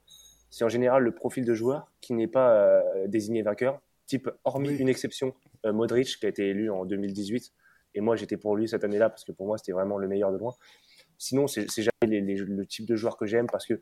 c'est 0.51 0.64
en 0.64 0.68
général 0.68 1.03
le 1.03 1.12
profil 1.12 1.45
de 1.45 1.55
joueur 1.55 1.93
qui 2.01 2.12
n'est 2.14 2.28
pas 2.28 2.82
désigné 3.07 3.43
vainqueur, 3.43 3.80
type, 4.07 4.30
hormis 4.44 4.76
une 4.76 4.88
exception, 4.88 5.34
euh, 5.66 5.72
Modric, 5.72 6.18
qui 6.18 6.26
a 6.26 6.28
été 6.28 6.48
élu 6.48 6.70
en 6.70 6.84
2018. 6.84 7.52
Et 7.94 8.00
moi, 8.00 8.16
j'étais 8.16 8.36
pour 8.36 8.57
lui 8.57 8.68
cette 8.68 8.84
année-là 8.84 9.09
parce 9.09 9.24
que 9.24 9.32
pour 9.32 9.46
moi, 9.46 9.59
c'était 9.59 9.72
vraiment 9.72 9.98
le 9.98 10.09
meilleur 10.09 10.32
de 10.32 10.38
loin. 10.38 10.55
Sinon, 11.18 11.46
c'est 11.46 11.68
jamais 11.68 12.20
le 12.20 12.66
type 12.66 12.86
de 12.86 12.96
joueur 12.96 13.16
que 13.16 13.26
j'aime 13.26 13.46
parce 13.46 13.66
que 13.66 13.80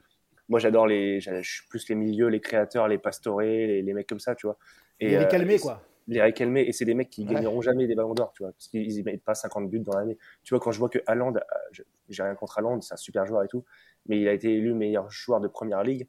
moi, 0.49 0.59
j'adore 0.59 0.87
les. 0.87 1.21
Je 1.21 1.41
suis 1.43 1.67
plus 1.69 1.89
les 1.89 1.95
milieux, 1.95 2.29
les 2.29 2.41
créateurs, 2.41 2.89
les 2.89 2.99
pastorés, 2.99 3.81
les, 3.83 3.93
mecs 3.95 4.07
comme 4.07 4.21
ça, 4.21 4.35
tu 4.35 4.47
vois. 4.47 4.59
Et, 5.01 5.19
les 5.19 5.29
calmés, 5.29 5.57
euh, 5.57 5.59
quoi. 5.59 5.83
Les 6.09 6.21
récalmés. 6.21 6.63
Et 6.69 6.73
c'est 6.73 6.85
des 6.85 6.95
mecs 6.95 7.11
qui 7.11 7.25
gagneront 7.25 7.63
jamais 7.63 7.87
des 7.87 7.95
ballons 7.95 8.15
d'or, 8.15 8.33
tu 8.35 8.43
vois, 8.43 8.53
parce 8.53 8.69
qu'ils 8.69 8.99
ne 8.99 9.03
mettent 9.03 9.25
pas 9.25 9.35
50 9.35 9.71
buts 9.71 9.81
dans 9.81 9.97
l'année. 9.97 10.19
Tu 10.43 10.53
vois, 10.53 10.61
quand 10.61 10.73
je 10.73 10.79
vois 10.79 10.89
que 10.89 10.99
Haaland, 11.07 11.37
euh, 11.37 11.85
j'ai 12.09 12.23
rien 12.23 12.35
contre 12.35 12.59
Haaland, 12.59 12.81
c'est 12.81 12.95
un 12.95 12.99
super 12.99 13.25
joueur 13.25 13.45
et 13.45 13.49
tout, 13.49 13.65
mais 14.07 14.21
il 14.21 14.29
a 14.29 14.33
été 14.33 14.53
élu 14.53 14.75
meilleur 14.75 15.11
joueur 15.11 15.41
de 15.41 15.49
première 15.49 15.83
ligue. 15.83 16.09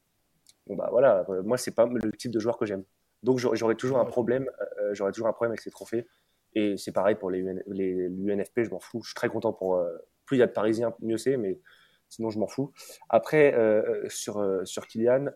Bon, 0.67 0.75
bah 0.75 0.89
voilà, 0.91 1.25
moi, 1.43 1.57
c'est 1.57 1.75
pas 1.75 1.85
le 1.85 2.11
type 2.11 2.31
de 2.31 2.39
joueur 2.39 2.57
que 2.57 2.65
j'aime. 2.65 2.83
Donc 3.23 3.39
j'aurais 3.39 3.75
toujours 3.75 3.99
un 3.99 4.05
problème, 4.05 4.49
euh, 4.79 4.93
j'aurais 4.93 5.11
toujours 5.11 5.27
un 5.27 5.33
problème 5.33 5.51
avec 5.51 5.61
ces 5.61 5.71
trophées. 5.71 6.05
Et 6.55 6.77
c'est 6.77 6.91
pareil 6.91 7.15
pour 7.15 7.31
les, 7.31 7.41
l'UNFP, 7.41 8.63
je 8.63 8.69
m'en 8.69 8.79
fous. 8.79 9.01
Je 9.01 9.07
suis 9.09 9.15
très 9.15 9.29
content 9.29 9.53
pour. 9.53 9.75
Euh, 9.75 9.97
plus 10.25 10.37
il 10.37 10.39
y 10.39 10.43
a 10.43 10.47
de 10.47 10.51
Parisiens, 10.51 10.93
mieux 11.01 11.17
c'est, 11.17 11.35
mais 11.35 11.59
sinon 12.09 12.29
je 12.29 12.39
m'en 12.39 12.47
fous. 12.47 12.71
Après, 13.09 13.53
euh, 13.55 14.07
sur, 14.07 14.61
sur 14.65 14.87
Kylian, 14.87 15.31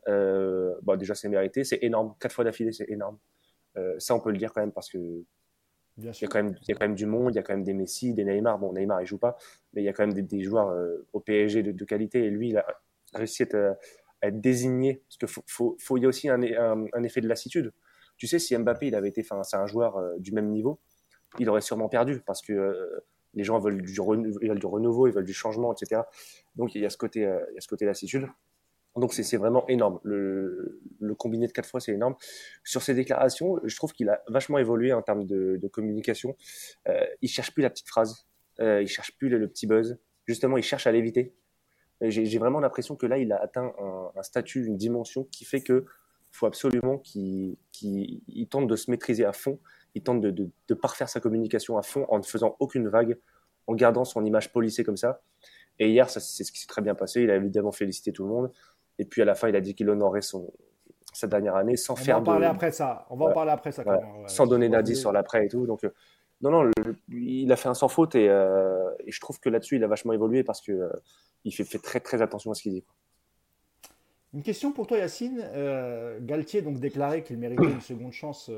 bah, 0.83 0.95
déjà 0.97 1.15
c'est 1.15 1.27
mérité, 1.27 1.63
c'est 1.63 1.79
énorme. 1.81 2.13
Quatre 2.19 2.33
fois 2.33 2.43
d'affilée, 2.43 2.71
c'est 2.71 2.89
énorme. 2.89 3.17
ça, 3.97 4.15
on 4.15 4.19
peut 4.19 4.31
le 4.31 4.37
dire 4.37 4.53
quand 4.53 4.61
même 4.61 4.71
parce 4.71 4.89
que. 4.89 4.97
il 5.97 6.05
y, 6.05 6.09
a 6.09 6.27
quand 6.27 6.43
même, 6.43 6.55
il 6.61 6.69
y 6.69 6.71
a 6.71 6.75
quand 6.75 6.85
même 6.85 6.95
du 6.95 7.05
monde, 7.05 7.33
il 7.33 7.37
y 7.37 7.39
a 7.39 7.43
quand 7.43 7.53
même 7.53 7.63
des 7.63 7.73
Messi, 7.73 8.13
des 8.13 8.23
Neymar. 8.23 8.59
Bon, 8.59 8.73
Neymar, 8.73 9.01
il 9.01 9.07
joue 9.07 9.17
pas, 9.17 9.37
mais 9.73 9.81
il 9.81 9.85
y 9.85 9.89
a 9.89 9.93
quand 9.93 10.05
même 10.05 10.13
des, 10.13 10.43
joueurs 10.43 10.73
au 11.13 11.19
PSG 11.19 11.63
de, 11.63 11.85
qualité. 11.85 12.25
Et 12.25 12.29
lui, 12.29 12.49
il 12.49 12.57
a 12.57 12.65
réussi 13.13 13.43
à 13.43 13.77
être, 14.21 14.41
désigné, 14.41 15.03
parce 15.07 15.17
qu'il 15.17 15.43
faut, 15.47 15.77
faut, 15.79 15.97
y 15.97 16.05
a 16.05 16.07
aussi 16.07 16.29
un, 16.29 16.41
effet 17.03 17.21
de 17.21 17.27
lassitude. 17.27 17.73
Tu 18.17 18.27
sais, 18.27 18.39
si 18.39 18.57
Mbappé, 18.57 18.87
il 18.87 18.95
avait 18.95 19.09
été, 19.09 19.23
c'est 19.23 19.57
un 19.57 19.67
joueur 19.67 19.97
euh, 19.97 20.15
du 20.17 20.31
même 20.31 20.49
niveau, 20.49 20.79
il 21.39 21.49
aurait 21.49 21.61
sûrement 21.61 21.89
perdu, 21.89 22.21
parce 22.25 22.41
que 22.41 22.53
euh, 22.53 23.05
les 23.33 23.43
gens 23.43 23.59
veulent 23.59 23.81
du, 23.81 23.99
renouveau, 24.01 25.07
ils 25.07 25.13
veulent 25.13 25.25
du 25.25 25.33
changement, 25.33 25.73
etc. 25.73 26.01
Donc 26.55 26.73
il 26.73 26.81
y 26.81 26.85
a 26.85 26.89
ce 26.89 26.97
côté, 26.97 27.25
euh, 27.25 27.39
il 27.51 27.55
y 27.55 27.57
a 27.57 27.61
ce 27.61 27.67
côté 27.67 27.85
lassitude. 27.85 28.27
Donc 28.95 29.13
c'est 29.13 29.37
vraiment 29.37 29.67
énorme. 29.67 29.99
Le, 30.03 30.81
combiné 31.19 31.45
de 31.45 31.51
quatre 31.51 31.69
fois, 31.69 31.79
c'est 31.79 31.91
énorme. 31.91 32.15
Sur 32.63 32.81
ses 32.81 32.95
déclarations, 32.95 33.59
je 33.63 33.75
trouve 33.75 33.93
qu'il 33.93 34.09
a 34.09 34.23
vachement 34.27 34.57
évolué 34.57 34.91
en 34.91 35.03
termes 35.03 35.25
de, 35.25 35.67
communication. 35.71 36.35
Il 37.21 37.29
cherche 37.29 37.53
plus 37.53 37.61
la 37.61 37.69
petite 37.69 37.87
phrase, 37.87 38.25
il 38.59 38.87
cherche 38.87 39.15
plus 39.15 39.29
le, 39.29 39.47
petit 39.47 39.67
buzz. 39.67 39.99
Justement, 40.25 40.57
il 40.57 40.63
cherche 40.63 40.87
à 40.87 40.91
l'éviter. 40.91 41.35
J'ai 42.01 42.37
vraiment 42.37 42.59
l'impression 42.59 42.95
que 42.95 43.05
là, 43.05 43.17
il 43.17 43.31
a 43.31 43.41
atteint 43.41 43.73
un, 44.15 44.23
statut, 44.23 44.65
une 44.65 44.77
dimension 44.77 45.23
qui 45.31 45.45
fait 45.45 45.61
que 45.61 45.85
faut 46.31 46.45
absolument 46.45 46.99
qu'il 46.99 47.57
tente 48.49 48.67
de 48.67 48.75
se 48.75 48.91
maîtriser 48.91 49.25
à 49.25 49.33
fond. 49.33 49.59
Il 49.95 50.03
tente 50.03 50.21
de, 50.21 50.29
de, 50.31 50.73
parfaire 50.75 51.09
sa 51.09 51.19
communication 51.19 51.77
à 51.77 51.81
fond 51.81 52.05
en 52.09 52.19
ne 52.19 52.23
faisant 52.23 52.55
aucune 52.59 52.87
vague, 52.87 53.17
en 53.65 53.73
gardant 53.73 54.05
son 54.05 54.23
image 54.23 54.51
polissée 54.51 54.83
comme 54.83 54.97
ça. 54.97 55.21
Et 55.79 55.89
hier, 55.89 56.09
c'est 56.09 56.19
ce 56.19 56.51
qui 56.51 56.59
s'est 56.59 56.67
très 56.67 56.81
bien 56.81 56.93
passé. 56.93 57.21
Il 57.21 57.31
a 57.31 57.35
évidemment 57.35 57.71
félicité 57.71 58.11
tout 58.11 58.23
le 58.23 58.29
monde. 58.29 58.51
Et 58.99 59.05
puis 59.05 59.21
à 59.21 59.25
la 59.25 59.35
fin, 59.35 59.47
il 59.47 59.55
a 59.55 59.61
dit 59.61 59.73
qu'il 59.73 59.89
honorait 59.89 60.21
son, 60.21 60.51
sa 61.13 61.27
dernière 61.27 61.55
année 61.55 61.77
sans 61.77 61.95
faire 61.95 62.21
de. 62.21 62.21
On 62.21 62.25
va 62.25 62.31
en 62.31 62.33
parler 62.33 62.45
après 62.47 62.71
ça. 62.71 63.05
On 63.09 63.15
va 63.15 63.25
en 63.25 63.33
parler 63.33 63.51
après 63.51 63.71
ça. 63.71 63.83
Sans 64.27 64.45
donner 64.45 64.69
d'indice 64.69 64.99
sur 64.99 65.11
l'après 65.11 65.45
et 65.45 65.49
tout. 65.49 65.65
Donc, 65.65 65.81
non, 66.41 66.51
non, 66.51 66.71
il 67.09 67.51
a 67.51 67.55
fait 67.55 67.69
un 67.69 67.73
sans 67.73 67.87
faute 67.87 68.15
et, 68.15 68.29
euh, 68.29 68.91
et 69.05 69.11
je 69.11 69.19
trouve 69.19 69.39
que 69.39 69.49
là-dessus, 69.49 69.77
il 69.77 69.83
a 69.83 69.87
vachement 69.87 70.13
évolué 70.13 70.43
parce 70.43 70.61
que 70.61 70.71
euh, 70.71 70.89
il 71.45 71.51
fait, 71.51 71.63
fait, 71.63 71.79
très 71.79 71.99
très 71.99 72.21
attention 72.21 72.51
à 72.51 72.53
ce 72.53 72.61
qu'il 72.61 72.73
dit. 72.73 72.83
Une 74.33 74.43
question 74.43 74.71
pour 74.71 74.85
toi, 74.85 74.97
Yacine. 74.97 75.41
Euh, 75.43 76.19
Galtier 76.21 76.61
donc 76.61 76.79
déclaré 76.79 77.23
qu'il 77.23 77.37
méritait 77.37 77.63
une 77.63 77.81
seconde 77.81 78.11
chance 78.11 78.51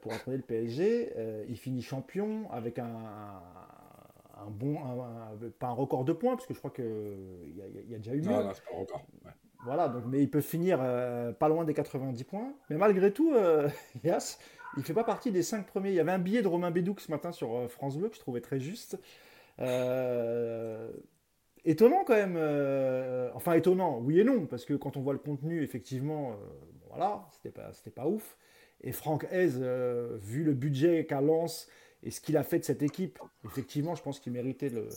pour 0.00 0.12
entraîner 0.12 0.36
le 0.36 0.42
PSG. 0.44 1.12
il 1.48 1.56
finit 1.56 1.82
champion 1.82 2.48
avec 2.52 2.78
un, 2.78 2.86
un 2.86 4.50
bon, 4.50 4.76
pas 5.58 5.68
un 5.68 5.72
record 5.72 6.04
de 6.04 6.12
points 6.12 6.36
parce 6.36 6.46
que 6.46 6.54
je 6.54 6.58
crois 6.58 6.70
qu'il 6.70 6.84
y, 6.84 7.90
y, 7.90 7.94
a 7.94 7.98
déjà 7.98 8.14
eu. 8.14 8.20
Non, 8.20 8.44
non, 8.44 8.50
c'est 8.54 8.64
pas 8.64 8.76
un 8.76 8.80
record. 8.80 9.04
Voilà, 9.64 9.88
donc, 9.88 10.04
mais 10.06 10.20
il 10.20 10.30
peut 10.30 10.40
finir 10.40 10.78
pas 11.38 11.48
loin 11.48 11.64
des 11.64 11.74
90 11.74 12.22
points. 12.24 12.52
Mais 12.70 12.76
malgré 12.76 13.12
tout, 13.12 13.34
Yass, 14.04 14.38
il 14.76 14.82
fait 14.82 14.94
pas 14.94 15.04
partie 15.04 15.30
des 15.30 15.42
cinq 15.42 15.66
premiers. 15.66 15.90
Il 15.90 15.94
y 15.94 16.00
avait 16.00 16.12
un 16.12 16.18
billet 16.18 16.42
de 16.42 16.48
Romain 16.48 16.70
Bédouc 16.70 17.00
ce 17.00 17.10
matin 17.10 17.32
sur 17.32 17.54
euh, 17.54 17.68
France 17.68 17.96
Bleu 17.96 18.08
que 18.08 18.16
je 18.16 18.20
trouvais 18.20 18.40
très 18.40 18.60
juste. 18.60 18.98
Euh, 19.60 20.90
étonnant 21.64 22.04
quand 22.04 22.14
même. 22.14 22.36
Euh, 22.36 23.30
enfin 23.34 23.52
étonnant, 23.54 23.98
oui 23.98 24.20
et 24.20 24.24
non, 24.24 24.46
parce 24.46 24.64
que 24.64 24.74
quand 24.74 24.96
on 24.96 25.00
voit 25.00 25.12
le 25.12 25.18
contenu, 25.18 25.62
effectivement, 25.62 26.36
voilà, 26.88 27.26
c'était 27.32 27.50
pas, 27.50 27.70
pas 27.94 28.06
ouf. 28.06 28.36
Et 28.82 28.92
Franck 28.92 29.26
Hez, 29.30 29.48
vu 30.20 30.42
le 30.42 30.54
budget 30.54 31.06
qu'a 31.06 31.20
Lens 31.20 31.68
et 32.02 32.10
ce 32.10 32.20
qu'il 32.20 32.36
a 32.36 32.42
fait 32.42 32.58
de 32.58 32.64
cette 32.64 32.82
équipe, 32.82 33.18
effectivement, 33.44 33.94
je 33.94 34.02
pense 34.02 34.18
qu'il 34.18 34.32
méritait 34.32 34.70
le, 34.70 34.88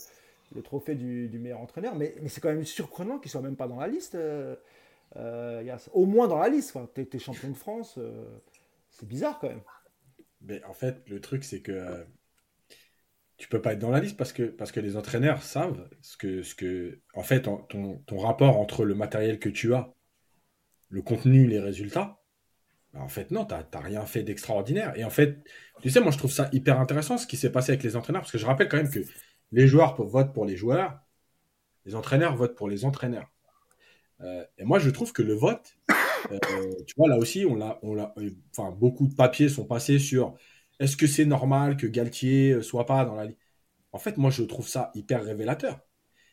trophée 0.63 0.95
du, 0.95 1.29
meilleur 1.37 1.59
entraîneur. 1.59 1.95
Mais, 1.95 2.15
c'est 2.27 2.41
quand 2.41 2.49
même 2.49 2.65
surprenant 2.65 3.19
qu'il 3.19 3.29
soit 3.29 3.41
même 3.41 3.55
pas 3.55 3.67
dans 3.67 3.79
la 3.79 3.87
liste. 3.87 4.17
Au 5.15 6.05
moins 6.05 6.27
dans 6.27 6.39
la 6.39 6.49
liste. 6.49 6.75
Tu 6.95 7.07
es, 7.13 7.19
champion 7.19 7.49
de 7.49 7.57
France. 7.57 7.99
C'est 8.95 9.07
bizarre 9.07 9.39
quand 9.39 9.49
même. 9.49 9.63
Mais 10.41 10.63
en 10.65 10.73
fait, 10.73 11.03
le 11.07 11.19
truc, 11.21 11.43
c'est 11.43 11.61
que 11.61 12.05
tu 13.37 13.49
peux 13.49 13.61
pas 13.61 13.73
être 13.73 13.79
dans 13.79 13.91
la 13.91 13.99
liste 13.99 14.17
parce 14.17 14.31
que, 14.31 14.79
les 14.79 14.97
entraîneurs 14.97 15.43
savent 15.43 15.89
ce 16.01 16.17
que, 16.17 16.41
ce 16.41 16.55
que 16.55 17.01
en 17.13 17.23
fait, 17.23 17.41
ton, 17.41 18.17
rapport 18.17 18.57
entre 18.57 18.85
le 18.85 18.95
matériel 18.95 19.39
que 19.39 19.49
tu 19.49 19.73
as, 19.73 19.93
le 20.89 21.01
contenu, 21.01 21.47
les 21.47 21.59
résultats, 21.59 22.21
bah, 22.93 23.01
en 23.01 23.09
fait, 23.09 23.31
non, 23.31 23.45
tu 23.45 23.53
n'as 23.53 23.79
rien 23.81 24.05
fait 24.05 24.23
d'extraordinaire. 24.23 24.97
Et 24.97 25.03
en 25.03 25.09
fait, 25.09 25.43
tu 25.81 25.89
sais, 25.89 25.99
moi, 25.99 26.11
je 26.11 26.17
trouve 26.17 26.31
ça 26.31 26.49
hyper 26.53 26.79
intéressant 26.79 27.17
ce 27.17 27.27
qui 27.27 27.37
s'est 27.37 27.51
passé 27.51 27.71
avec 27.71 27.83
les 27.83 27.95
entraîneurs, 27.97 28.21
parce 28.21 28.31
que 28.31 28.37
je 28.37 28.45
rappelle 28.45 28.69
quand 28.69 28.77
même 28.77 28.91
que 28.91 29.01
les 29.51 29.67
joueurs 29.67 30.01
votent 30.01 30.33
pour 30.33 30.45
les 30.45 30.55
joueurs, 30.55 30.99
les 31.85 31.95
entraîneurs 31.95 32.35
votent 32.35 32.55
pour 32.55 32.69
les 32.69 32.85
entraîneurs. 32.85 33.29
Euh, 34.21 34.45
et 34.57 34.63
moi, 34.63 34.79
je 34.79 34.89
trouve 34.89 35.11
que 35.11 35.21
le 35.21 35.33
vote, 35.33 35.75
euh, 35.91 35.93
tu 36.87 36.93
vois, 36.97 37.09
là 37.09 37.17
aussi, 37.17 37.45
on 37.45 37.55
l'a, 37.55 37.79
on 37.81 37.97
enfin, 38.51 38.71
beaucoup 38.71 39.07
de 39.07 39.15
papiers 39.15 39.49
sont 39.49 39.65
passés 39.65 39.99
sur 39.99 40.35
est-ce 40.79 40.97
que 40.97 41.07
c'est 41.07 41.25
normal 41.25 41.77
que 41.77 41.87
Galtier 41.87 42.51
euh, 42.51 42.61
soit 42.61 42.85
pas 42.85 43.05
dans 43.05 43.15
la 43.15 43.25
ligue 43.25 43.37
En 43.91 43.99
fait, 43.99 44.17
moi, 44.17 44.29
je 44.29 44.43
trouve 44.43 44.67
ça 44.67 44.91
hyper 44.93 45.23
révélateur. 45.23 45.79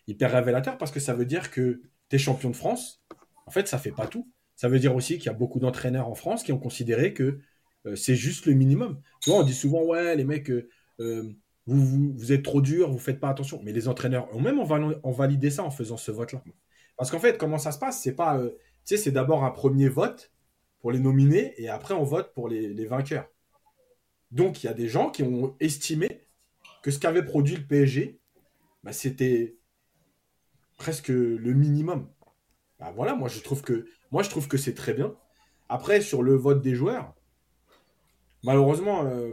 Hyper 0.09 0.32
révélateur 0.32 0.78
parce 0.78 0.90
que 0.90 1.01
ça 1.01 1.14
veut 1.14 1.24
dire 1.24 1.51
que 1.51 1.82
tu 2.09 2.16
es 2.16 2.18
champion 2.18 2.51
de 2.51 2.57
France. 2.57 3.03
En 3.47 3.51
fait, 3.51 3.68
ça 3.68 3.78
fait 3.78 3.93
pas 3.93 4.07
tout. 4.07 4.28
Ça 4.57 4.68
veut 4.68 4.78
dire 4.78 4.95
aussi 4.95 5.18
qu'il 5.18 5.26
y 5.26 5.28
a 5.28 5.34
beaucoup 5.34 5.61
d'entraîneurs 5.61 6.09
en 6.09 6.14
France 6.14 6.43
qui 6.43 6.53
ont 6.53 6.59
considéré 6.59 7.14
que 7.14 7.40
euh, 7.86 7.97
c'est 7.97 8.16
juste 8.16 8.47
le 8.47 8.55
minimum. 8.55 9.01
Tu 9.20 9.30
vois, 9.30 9.40
on 9.40 9.43
dit 9.45 9.55
souvent, 9.55 9.82
ouais, 9.84 10.16
les 10.16 10.24
mecs, 10.24 10.51
euh, 10.51 10.68
vous, 11.66 12.12
vous, 12.16 12.32
êtes 12.32 12.43
trop 12.43 12.61
dur, 12.61 12.90
vous 12.90 12.99
faites 12.99 13.20
pas 13.20 13.28
attention. 13.28 13.61
Mais 13.62 13.72
les 13.72 13.88
entraîneurs 13.88 14.34
ont 14.34 14.40
même 14.40 14.59
ont 14.59 15.12
validé 15.12 15.51
ça 15.51 15.62
en 15.62 15.70
faisant 15.70 15.97
ce 15.97 16.11
vote-là. 16.11 16.43
Parce 16.97 17.11
qu'en 17.11 17.20
fait, 17.20 17.38
comment 17.38 17.59
ça 17.59 17.72
se 17.72 17.78
passe? 17.78 18.03
C'est 18.03 18.14
pas, 18.14 18.40
sais, 18.85 18.97
c'est 18.97 19.12
d'abord 19.12 19.45
un 19.45 19.51
premier 19.51 19.89
vote 19.89 20.33
pour 20.80 20.93
les 20.93 20.99
nominés 20.99 21.55
et 21.57 21.68
après 21.68 21.95
on 21.95 22.05
vote 22.05 22.33
pour 22.35 22.49
les 22.49 22.87
vainqueurs. 22.87 23.28
Donc 24.33 24.62
il 24.62 24.66
y 24.66 24.68
a 24.68 24.74
des 24.74 24.89
gens 24.89 25.11
qui 25.11 25.22
ont 25.22 25.55
estimé 25.61 26.26
que 26.83 26.91
ce 26.91 26.99
qu'avait 26.99 27.24
produit 27.24 27.57
le 27.57 27.66
PSG, 27.66 28.18
bah, 28.83 28.93
c'était 28.93 29.57
presque 30.76 31.09
le 31.09 31.53
minimum. 31.53 32.09
Bah, 32.80 32.93
voilà, 32.95 33.14
moi 33.14 33.28
je 33.28 33.41
trouve 33.41 33.62
que 33.62 34.57
c'est 34.57 34.74
très 34.74 34.95
bien. 34.95 35.14
Après 35.68 36.01
sur 36.01 36.22
le 36.22 36.35
vote 36.35 36.62
des 36.62 36.74
joueurs, 36.74 37.14
malheureusement, 38.43 39.05
euh, 39.05 39.33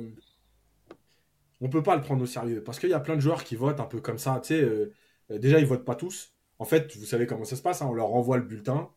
on 1.62 1.70
peut 1.70 1.84
pas 1.84 1.96
le 1.96 2.02
prendre 2.02 2.22
au 2.22 2.28
sérieux 2.28 2.64
parce 2.64 2.80
qu'il 2.80 2.90
y 2.90 2.94
a 2.94 3.00
plein 3.00 3.16
de 3.16 3.22
joueurs 3.22 3.44
qui 3.44 3.56
votent 3.56 3.80
un 3.80 3.86
peu 3.86 4.02
comme 4.02 4.18
ça. 4.18 4.40
Tu 4.44 4.54
euh, 4.54 4.94
déjà 5.30 5.60
ils 5.60 5.66
votent 5.66 5.86
pas 5.86 5.96
tous. 5.96 6.34
En 6.60 6.66
fait, 6.66 6.96
vous 6.98 7.06
savez 7.06 7.26
comment 7.26 7.46
ça 7.46 7.56
se 7.56 7.62
passe. 7.62 7.82
Hein. 7.82 7.88
on 7.90 7.94
leur 7.94 8.14
envoie 8.14 8.38
le 8.38 8.44
bulletin, 8.44 8.92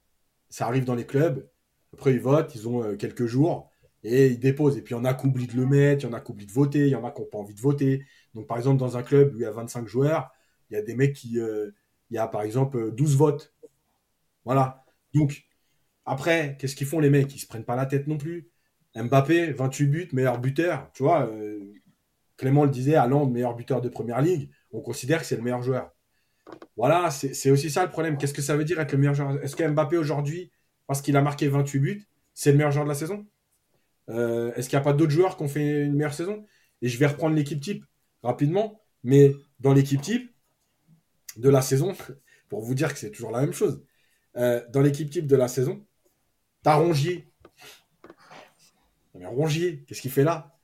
ça 0.53 0.67
arrive 0.67 0.85
dans 0.85 0.95
les 0.95 1.07
clubs. 1.07 1.49
Après 1.95 2.13
ils 2.13 2.21
votent, 2.21 2.55
ils 2.55 2.69
ont 2.69 2.85
euh, 2.85 2.97
quelques 2.97 3.27
jours 3.27 3.73
et 4.05 4.29
ils 4.29 4.39
déposent. 4.39 4.77
Et 4.77 4.83
puis, 4.83 4.95
il 4.95 4.99
y 4.99 5.01
en 5.01 5.05
a 5.05 5.15
qui 5.15 5.27
oublient 5.27 5.47
de 5.47 5.57
le 5.57 5.67
mettre, 5.67 6.05
il 6.05 6.09
y 6.09 6.11
en 6.11 6.13
a 6.13 6.21
qui 6.21 6.31
oublient 6.33 6.47
de 6.47 6.53
voter, 6.53 6.87
il 6.87 6.91
y 6.91 6.95
en 6.95 7.05
a 7.05 7.11
qui 7.11 7.21
n'ont 7.21 7.29
pas 7.29 7.39
envie 7.39 7.55
de 7.55 7.61
voter. 7.61 8.05
Donc, 8.35 8.47
par 8.47 8.57
exemple, 8.59 8.79
dans 8.79 8.97
un 8.97 9.03
club 9.03 9.35
où 9.35 9.39
il 9.39 9.43
y 9.43 9.45
a 9.47 9.51
25 9.51 9.87
joueurs, 9.89 10.31
il 10.71 10.75
y 10.75 10.77
a 10.77 10.83
des 10.83 10.95
mecs 10.95 11.15
qui. 11.15 11.39
Euh, 11.41 11.71
il 12.11 12.17
y 12.17 12.19
a, 12.19 12.29
par 12.29 12.43
exemple, 12.43 12.93
12 12.93 13.17
votes. 13.17 13.55
Voilà. 14.45 14.85
Donc, 15.15 15.45
après, 16.05 16.57
qu'est-ce 16.59 16.77
qu'ils 16.77 16.87
font, 16.87 17.01
les 17.01 17.11
mecs? 17.11 17.35
Ils 17.35 17.39
se 17.39 17.47
prennent 17.47 17.65
pas 17.65 17.77
la 17.77 17.87
tête 17.87 18.07
non 18.07 18.19
plus. 18.19 18.51
Mbappé, 18.95 19.53
28 19.53 19.87
buts, 19.87 20.09
meilleur 20.13 20.39
buteur. 20.39 20.91
Tu 20.95 21.03
vois, 21.03 21.27
euh, 21.29 21.73
Clément 22.37 22.65
le 22.65 22.71
disait, 22.71 22.97
Londres, 23.09 23.31
meilleur 23.33 23.55
buteur 23.55 23.81
de 23.81 23.89
première 23.89 24.21
ligue. 24.21 24.51
On 24.73 24.81
considère 24.83 25.21
que 25.21 25.27
c'est 25.27 25.37
le 25.37 25.43
meilleur 25.43 25.63
joueur. 25.63 25.91
Voilà, 26.77 27.11
c'est 27.11 27.51
aussi 27.51 27.71
ça 27.71 27.85
le 27.85 27.91
problème. 27.91 28.17
Qu'est-ce 28.19 28.35
que 28.35 28.43
ça 28.43 28.57
veut 28.57 28.65
dire 28.65 28.81
être 28.81 28.93
le 28.93 28.99
meilleur 28.99 29.15
joueur? 29.15 29.43
Est-ce 29.43 29.57
que 29.57 29.67
Mbappé 29.67 29.97
aujourd'hui, 29.97 30.51
parce 30.87 31.03
qu'il 31.03 31.17
a 31.17 31.23
marqué 31.23 31.49
28 31.49 31.79
buts, 31.79 32.07
c'est 32.35 32.53
le 32.53 32.59
meilleur 32.59 32.73
joueur 32.73 32.85
de 32.85 32.89
la 32.89 32.95
saison? 32.95 33.27
Euh, 34.09 34.53
est-ce 34.55 34.69
qu'il 34.69 34.77
n'y 34.77 34.81
a 34.81 34.85
pas 34.85 34.93
d'autres 34.93 35.13
joueurs 35.13 35.37
qui 35.37 35.43
ont 35.45 35.49
fait 35.49 35.85
une 35.85 35.95
meilleure 35.95 36.15
saison? 36.15 36.45
Et 36.81 36.89
je 36.89 36.99
vais 36.99 37.07
reprendre 37.07 37.37
l'équipe 37.37 37.61
type 37.61 37.85
rapidement, 38.23 38.81
mais 39.05 39.35
dans 39.61 39.73
l'équipe 39.73 40.01
type 40.01 40.33
de 41.37 41.49
la 41.49 41.63
saison, 41.63 41.95
pour 42.49 42.63
vous 42.63 42.75
dire 42.75 42.93
que 42.93 42.99
c'est 42.99 43.11
toujours 43.11 43.31
la 43.31 43.41
même 43.41 43.53
chose, 43.53 43.85
euh, 44.37 44.63
dans 44.71 44.81
l'équipe 44.81 45.11
type 45.11 45.27
de 45.27 45.37
la 45.37 45.49
saison, 45.49 45.85
t'as 46.63 46.75
Rongier. 46.75 47.33
Mais 49.15 49.27
Rongier, 49.27 49.85
qu'est-ce 49.87 50.01
qu'il 50.01 50.11
fait 50.11 50.25
là? 50.25 50.57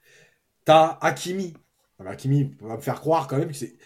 T'as 0.65 0.99
Hakimi. 1.01 1.55
Hakimi 1.99 2.57
va 2.61 2.77
me 2.77 2.81
faire 2.81 3.01
croire 3.01 3.27
quand 3.27 3.39
même 3.39 3.49
que 3.49 3.55
c'est 3.55 3.77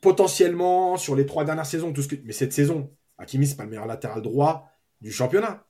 potentiellement 0.00 0.96
sur 0.96 1.16
les 1.16 1.26
trois 1.26 1.44
dernières 1.44 1.66
saisons, 1.66 1.92
tout 1.92 2.02
ce 2.02 2.08
que... 2.08 2.16
mais 2.24 2.32
cette 2.32 2.52
saison, 2.52 2.90
Hakimi, 3.18 3.46
c'est 3.46 3.56
pas 3.56 3.64
le 3.64 3.70
meilleur 3.70 3.86
latéral 3.86 4.22
droit 4.22 4.70
du 5.00 5.12
championnat. 5.12 5.64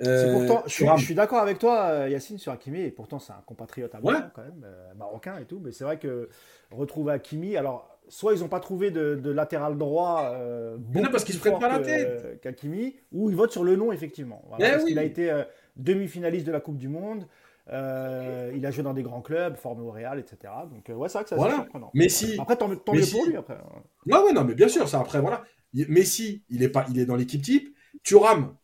Euh, 0.00 0.32
pourtant, 0.32 0.62
je 0.66 1.04
suis, 1.04 1.14
d'accord 1.14 1.40
avec 1.40 1.58
toi, 1.58 1.82
euh, 1.90 2.08
Yacine, 2.08 2.38
sur 2.38 2.50
Hakimi, 2.50 2.80
et 2.80 2.90
pourtant 2.90 3.18
c'est 3.18 3.32
un 3.32 3.42
compatriote 3.44 3.94
à 3.94 4.00
moi, 4.00 4.30
quand 4.34 4.42
même, 4.42 4.64
euh, 4.64 4.94
marocain 4.94 5.38
et 5.38 5.44
tout, 5.44 5.60
mais 5.62 5.70
c'est 5.70 5.84
vrai 5.84 5.98
que 5.98 6.28
retrouver 6.70 7.12
Hakimi, 7.12 7.56
alors 7.56 7.88
soit 8.08 8.34
ils 8.34 8.40
n'ont 8.40 8.48
pas 8.48 8.58
trouvé 8.58 8.90
de, 8.90 9.30
latéral 9.30 9.76
droit 9.78 10.34
bon 10.78 11.02
parce 11.10 11.24
qu'ils 11.24 11.34
se 11.34 11.40
prennent 11.40 11.58
pas 11.58 11.68
la 11.68 11.78
tête 11.78 12.40
qu'Hakimi, 12.40 12.96
ou 13.12 13.30
ils 13.30 13.36
votent 13.36 13.52
sur 13.52 13.64
le 13.64 13.76
nom, 13.76 13.92
effectivement. 13.92 14.42
Eh 14.58 14.62
parce 14.62 14.84
qu'il 14.84 14.98
a 14.98 15.04
été 15.04 15.44
demi-finaliste 15.76 16.46
de 16.46 16.52
la 16.52 16.60
Coupe 16.60 16.78
du 16.78 16.88
Monde, 16.88 17.26
il 17.70 18.66
a 18.66 18.70
joué 18.70 18.82
dans 18.82 18.94
des 18.94 19.02
grands 19.02 19.22
clubs, 19.22 19.56
formé 19.56 19.82
au 19.82 19.90
Real, 19.90 20.18
etc. 20.18 20.52
Donc, 20.70 20.88
ouais, 20.88 21.08
c'est 21.08 21.18
vrai 21.18 21.22
que 21.24 21.28
c'est 21.28 21.36
voilà. 21.36 21.56
surprenant. 21.56 21.90
Messi, 21.94 22.36
après, 22.38 22.56
tant, 22.56 22.68
mieux 22.68 22.76
pour 22.76 22.94
lui. 22.94 23.36
Après. 23.36 23.58
Ouais, 24.06 24.18
ouais, 24.18 24.32
non, 24.32 24.44
mais 24.44 24.54
bien 24.54 24.68
sûr, 24.68 24.88
ça 24.88 25.00
après, 25.00 25.20
voilà. 25.20 25.42
Messi, 25.72 26.44
il 26.50 26.62
est, 26.62 26.68
pas, 26.68 26.86
il 26.90 26.98
est 26.98 27.06
dans 27.06 27.16
l'équipe 27.16 27.42
type. 27.42 27.74
Thuram, 28.02 28.56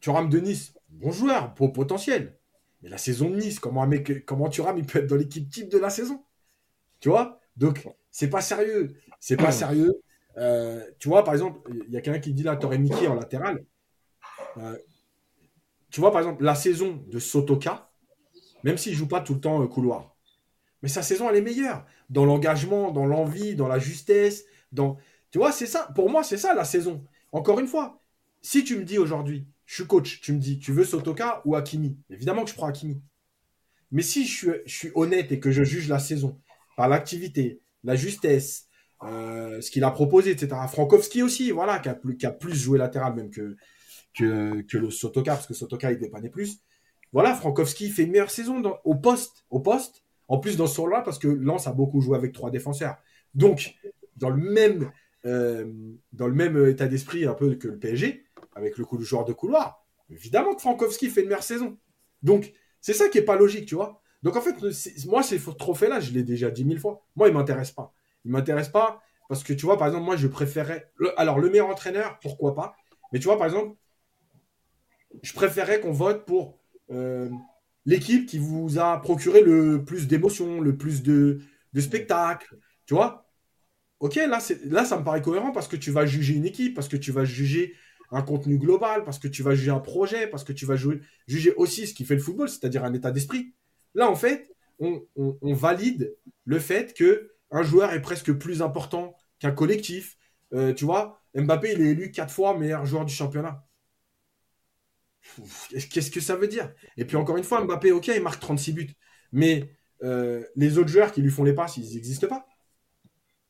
Thuram 0.00 0.28
de 0.28 0.38
Nice, 0.40 0.74
bon 0.88 1.10
joueur, 1.10 1.54
pour 1.54 1.72
potentiel. 1.72 2.38
Mais 2.82 2.88
la 2.88 2.98
saison 2.98 3.30
de 3.30 3.36
Nice, 3.36 3.58
comment, 3.58 3.82
un 3.82 3.86
mec, 3.86 4.24
comment 4.24 4.48
Thuram 4.48 4.78
il 4.78 4.86
peut 4.86 5.00
être 5.00 5.06
dans 5.06 5.16
l'équipe 5.16 5.48
type 5.48 5.68
de 5.68 5.78
la 5.78 5.90
saison? 5.90 6.24
Tu 7.00 7.08
vois? 7.08 7.40
Donc, 7.56 7.86
c'est 8.10 8.30
pas 8.30 8.40
sérieux. 8.40 8.96
C'est 9.20 9.36
pas 9.36 9.52
sérieux. 9.52 10.00
Euh, 10.38 10.84
tu 10.98 11.08
vois, 11.08 11.24
par 11.24 11.34
exemple, 11.34 11.70
il 11.86 11.92
y 11.92 11.96
a 11.96 12.00
quelqu'un 12.00 12.20
qui 12.20 12.34
dit 12.34 12.42
là, 12.42 12.56
t'aurais 12.56 12.78
Mickey 12.78 13.06
en 13.06 13.14
latéral. 13.14 13.64
Euh, 14.58 14.76
tu 15.90 16.00
vois, 16.00 16.10
par 16.10 16.20
exemple, 16.20 16.44
la 16.44 16.54
saison 16.54 17.02
de 17.06 17.18
Sotoka, 17.18 17.90
même 18.66 18.78
s'il 18.78 18.94
joue 18.94 19.06
pas 19.06 19.20
tout 19.20 19.34
le 19.34 19.40
temps 19.40 19.62
euh, 19.62 19.66
couloir, 19.66 20.16
mais 20.82 20.88
sa 20.88 21.02
saison, 21.02 21.30
elle 21.30 21.36
est 21.36 21.42
meilleure. 21.42 21.86
Dans 22.10 22.24
l'engagement, 22.24 22.90
dans 22.90 23.06
l'envie, 23.06 23.54
dans 23.54 23.68
la 23.68 23.78
justesse. 23.78 24.44
dans 24.72 24.98
Tu 25.30 25.38
vois, 25.38 25.52
c'est 25.52 25.66
ça. 25.66 25.88
Pour 25.94 26.10
moi, 26.10 26.22
c'est 26.22 26.36
ça 26.36 26.54
la 26.54 26.64
saison. 26.64 27.04
Encore 27.32 27.60
une 27.60 27.66
fois, 27.66 28.00
si 28.42 28.64
tu 28.64 28.76
me 28.76 28.84
dis 28.84 28.98
aujourd'hui, 28.98 29.46
je 29.64 29.74
suis 29.76 29.86
coach, 29.86 30.20
tu 30.20 30.32
me 30.32 30.38
dis, 30.38 30.58
tu 30.58 30.72
veux 30.72 30.84
Sotoka 30.84 31.42
ou 31.44 31.56
Hakimi? 31.56 31.96
Évidemment 32.10 32.44
que 32.44 32.50
je 32.50 32.54
prends 32.54 32.66
Hakimi. 32.66 33.00
Mais 33.90 34.02
si 34.02 34.26
je 34.26 34.60
suis, 34.66 34.90
honnête 34.94 35.32
et 35.32 35.40
que 35.40 35.50
je 35.50 35.64
juge 35.64 35.88
la 35.88 35.98
saison 35.98 36.38
par 36.76 36.88
l'activité, 36.88 37.60
la 37.84 37.96
justesse, 37.96 38.68
euh, 39.02 39.60
ce 39.60 39.70
qu'il 39.70 39.84
a 39.84 39.90
proposé, 39.90 40.30
etc. 40.30 40.56
Frankowski 40.68 41.22
aussi, 41.22 41.50
voilà, 41.52 41.78
qui 41.78 41.88
a 41.88 41.94
plus, 41.94 42.16
qui 42.16 42.26
a 42.26 42.32
plus 42.32 42.54
joué 42.54 42.78
latéral 42.78 43.14
même 43.14 43.30
que, 43.30 43.56
que, 44.14 44.76
le 44.76 44.90
Sotoka, 44.90 45.34
parce 45.34 45.46
que 45.46 45.54
Sotoka, 45.54 45.92
il 45.92 45.98
dépannait 45.98 46.30
plus. 46.30 46.60
Voilà, 47.12 47.34
Frankowski 47.34 47.90
fait 47.90 48.04
une 48.04 48.12
meilleure 48.12 48.30
saison 48.30 48.62
au 48.84 48.94
poste. 48.94 49.44
Au 49.50 49.60
poste. 49.60 50.02
En 50.28 50.38
plus, 50.38 50.56
dans 50.56 50.66
ce 50.66 50.80
rôle-là, 50.80 51.02
parce 51.02 51.18
que 51.18 51.28
Lens 51.28 51.66
a 51.66 51.72
beaucoup 51.72 52.00
joué 52.00 52.16
avec 52.16 52.32
trois 52.32 52.50
défenseurs. 52.50 52.96
Donc, 53.34 53.76
dans 54.16 54.30
le 54.30 54.36
même, 54.36 54.90
euh, 55.24 56.68
état 56.68 56.86
d'esprit 56.86 57.26
un 57.26 57.34
peu 57.34 57.54
que 57.54 57.68
le 57.68 57.78
PSG, 57.78 58.24
avec 58.54 58.78
le 58.78 58.84
coup 58.84 58.98
de 58.98 59.04
joueur 59.04 59.24
de 59.24 59.32
couloir, 59.32 59.84
évidemment 60.10 60.54
que 60.54 60.62
Frankowski 60.62 61.10
fait 61.10 61.20
une 61.22 61.28
meilleure 61.28 61.42
saison. 61.42 61.78
Donc, 62.22 62.52
c'est 62.80 62.94
ça 62.94 63.08
qui 63.08 63.18
est 63.18 63.22
pas 63.22 63.36
logique, 63.36 63.66
tu 63.66 63.74
vois. 63.74 64.02
Donc, 64.22 64.36
en 64.36 64.40
fait, 64.40 64.56
moi, 65.06 65.22
ces 65.22 65.38
trophées-là, 65.38 66.00
je 66.00 66.12
l'ai 66.12 66.22
déjà 66.22 66.50
dit 66.50 66.64
mille 66.64 66.80
fois. 66.80 67.06
Moi, 67.14 67.28
il 67.28 67.34
m'intéresse 67.34 67.70
pas. 67.70 67.92
Il 68.24 68.32
m'intéresse 68.32 68.68
pas 68.68 69.02
parce 69.28 69.44
que, 69.44 69.52
tu 69.52 69.66
vois, 69.66 69.76
par 69.76 69.88
exemple, 69.88 70.04
moi, 70.04 70.16
je 70.16 70.26
préférais. 70.26 70.90
alors, 71.16 71.38
le 71.38 71.50
meilleur 71.50 71.68
entraîneur, 71.68 72.18
pourquoi 72.20 72.54
pas. 72.54 72.76
Mais 73.12 73.18
tu 73.18 73.26
vois, 73.26 73.36
par 73.36 73.46
exemple, 73.46 73.76
je 75.22 75.32
préférais 75.32 75.80
qu'on 75.80 75.92
vote 75.92 76.24
pour 76.24 76.58
l'équipe 76.88 78.26
qui 78.26 78.38
vous 78.38 78.78
a 78.78 79.00
procuré 79.00 79.42
le 79.42 79.84
plus 79.84 80.06
d'émotions, 80.06 80.60
le 80.60 80.76
plus 80.76 81.02
de, 81.02 81.40
de 81.72 81.80
spectacles. 81.80 82.58
Tu 82.86 82.94
vois 82.94 83.26
Ok, 84.00 84.16
là, 84.16 84.38
là, 84.66 84.84
ça 84.84 84.98
me 84.98 85.04
paraît 85.04 85.22
cohérent 85.22 85.52
parce 85.52 85.68
que 85.68 85.76
tu 85.76 85.90
vas 85.90 86.04
juger 86.04 86.34
une 86.34 86.44
équipe, 86.44 86.74
parce 86.74 86.88
que 86.88 86.96
tu 86.96 87.12
vas 87.12 87.24
juger 87.24 87.74
un 88.10 88.22
contenu 88.22 88.58
global, 88.58 89.04
parce 89.04 89.18
que 89.18 89.28
tu 89.28 89.42
vas 89.42 89.54
juger 89.54 89.70
un 89.70 89.80
projet, 89.80 90.26
parce 90.26 90.44
que 90.44 90.52
tu 90.52 90.66
vas 90.66 90.76
juger 91.26 91.54
aussi 91.54 91.86
ce 91.86 91.94
qui 91.94 92.04
fait 92.04 92.14
le 92.14 92.20
football, 92.20 92.48
c'est-à-dire 92.48 92.84
un 92.84 92.92
état 92.92 93.10
d'esprit. 93.10 93.54
Là, 93.94 94.10
en 94.10 94.14
fait, 94.14 94.52
on, 94.78 95.06
valide 95.54 96.14
le 96.44 96.58
fait 96.58 96.94
que 96.94 97.32
un 97.50 97.62
joueur 97.62 97.92
est 97.92 98.02
presque 98.02 98.32
plus 98.32 98.60
important 98.62 99.16
qu'un 99.38 99.52
collectif. 99.52 100.18
Euh, 100.52 100.74
tu 100.74 100.84
vois, 100.84 101.22
Mbappé, 101.34 101.72
il 101.72 101.80
est 101.80 101.90
élu 101.90 102.10
quatre 102.10 102.32
fois 102.32 102.56
meilleur 102.56 102.84
joueur 102.84 103.04
du 103.06 103.14
championnat. 103.14 103.65
Qu'est-ce 105.90 106.10
que 106.10 106.20
ça 106.20 106.36
veut 106.36 106.48
dire? 106.48 106.72
Et 106.96 107.04
puis 107.04 107.16
encore 107.16 107.36
une 107.36 107.44
fois, 107.44 107.62
Mbappé, 107.64 107.92
ok, 107.92 108.08
il 108.08 108.22
marque 108.22 108.40
36 108.40 108.72
buts. 108.72 108.90
Mais 109.32 109.70
euh, 110.02 110.44
les 110.56 110.78
autres 110.78 110.88
joueurs 110.88 111.12
qui 111.12 111.22
lui 111.22 111.30
font 111.30 111.44
les 111.44 111.54
passes, 111.54 111.76
ils 111.76 111.94
n'existent 111.94 112.28
pas. 112.28 112.46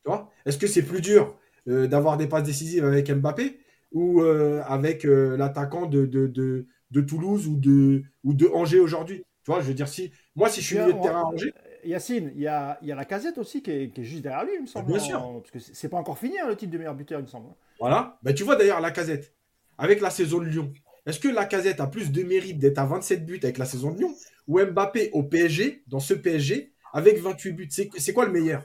Tu 0.03 0.11
vois? 0.11 0.31
Est-ce 0.45 0.57
que 0.57 0.67
c'est 0.67 0.83
plus 0.83 1.01
dur 1.01 1.37
euh, 1.67 1.87
d'avoir 1.87 2.17
des 2.17 2.27
passes 2.27 2.43
décisives 2.43 2.85
avec 2.85 3.11
Mbappé 3.11 3.59
ou 3.91 4.21
euh, 4.21 4.61
avec 4.65 5.03
l'attaquant 5.03 5.85
de, 5.85 6.05
de, 6.05 6.27
de, 6.27 6.67
de, 6.91 7.01
Toulouse 7.01 7.47
ou 7.47 7.57
de, 7.57 8.03
ou 8.23 8.33
de 8.33 8.47
Angers 8.47 8.79
aujourd'hui? 8.79 9.23
Tu 9.43 9.51
vois, 9.51 9.61
je 9.61 9.67
veux 9.67 9.73
dire, 9.73 9.87
si 9.87 10.11
moi, 10.35 10.49
si 10.49 10.61
je 10.61 10.65
suis 10.65 10.77
milieu 10.77 10.93
de 10.93 11.01
terrain 11.01 11.21
à 11.21 11.25
Angers. 11.25 11.53
Yacine, 11.83 12.33
il 12.35 12.41
y 12.41 12.47
a, 12.47 12.77
y 12.81 12.91
a, 12.91 12.95
la 12.95 13.05
casette 13.05 13.37
aussi 13.37 13.61
qui 13.61 13.71
est, 13.71 13.89
qui 13.93 14.01
est, 14.01 14.03
juste 14.03 14.21
derrière 14.23 14.43
lui, 14.43 14.51
il 14.55 14.61
me 14.61 14.67
semble. 14.67 14.87
Bien 14.87 14.99
sûr. 14.99 15.41
parce 15.41 15.51
que 15.51 15.59
c'est 15.73 15.87
pas 15.87 15.97
encore 15.97 16.17
fini 16.17 16.37
hein, 16.37 16.47
le 16.47 16.55
titre 16.57 16.71
de 16.71 16.77
meilleur 16.77 16.95
buteur, 16.95 17.19
il 17.19 17.23
me 17.23 17.27
semble. 17.27 17.47
Voilà. 17.79 18.17
Ben, 18.23 18.33
tu 18.33 18.43
vois 18.43 18.57
d'ailleurs 18.57 18.81
la 18.81 18.91
casette, 18.91 19.33
avec 19.77 20.01
la 20.01 20.09
saison 20.09 20.39
de 20.39 20.45
Lyon, 20.45 20.73
est-ce 21.07 21.19
que 21.19 21.29
la 21.29 21.45
casette 21.45 21.79
a 21.79 21.87
plus 21.87 22.11
de 22.11 22.21
mérite 22.21 22.59
d'être 22.59 22.77
à 22.79 22.85
27 22.85 23.25
buts 23.25 23.39
avec 23.41 23.57
la 23.57 23.65
saison 23.65 23.91
de 23.91 23.99
Lyon 23.99 24.13
ou 24.47 24.59
Mbappé 24.59 25.09
au 25.13 25.23
PSG, 25.23 25.83
dans 25.87 26.01
ce 26.01 26.13
PSG, 26.13 26.73
avec 26.91 27.19
28 27.19 27.51
buts? 27.53 27.69
C'est 27.69 28.13
quoi 28.13 28.25
le 28.25 28.31
meilleur? 28.33 28.63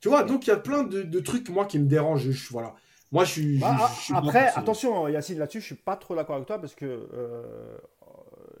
Tu 0.00 0.08
vois, 0.08 0.24
donc 0.24 0.46
il 0.46 0.50
y 0.50 0.52
a 0.54 0.56
plein 0.56 0.82
de, 0.82 1.02
de, 1.02 1.20
trucs, 1.20 1.50
moi, 1.50 1.66
qui 1.66 1.78
me 1.78 1.86
dérangent. 1.86 2.30
Je, 2.30 2.50
voilà. 2.50 2.74
Moi, 3.12 3.24
je 3.24 3.30
suis. 3.30 3.58
Bah, 3.58 3.90
après, 4.14 4.48
attention, 4.54 5.06
Yacine, 5.06 5.38
là-dessus, 5.38 5.60
je 5.60 5.66
suis 5.66 5.74
pas 5.74 5.96
trop 5.96 6.16
d'accord 6.16 6.36
avec 6.36 6.46
toi 6.46 6.58
parce 6.58 6.74
que 6.74 6.86
euh, 7.12 7.76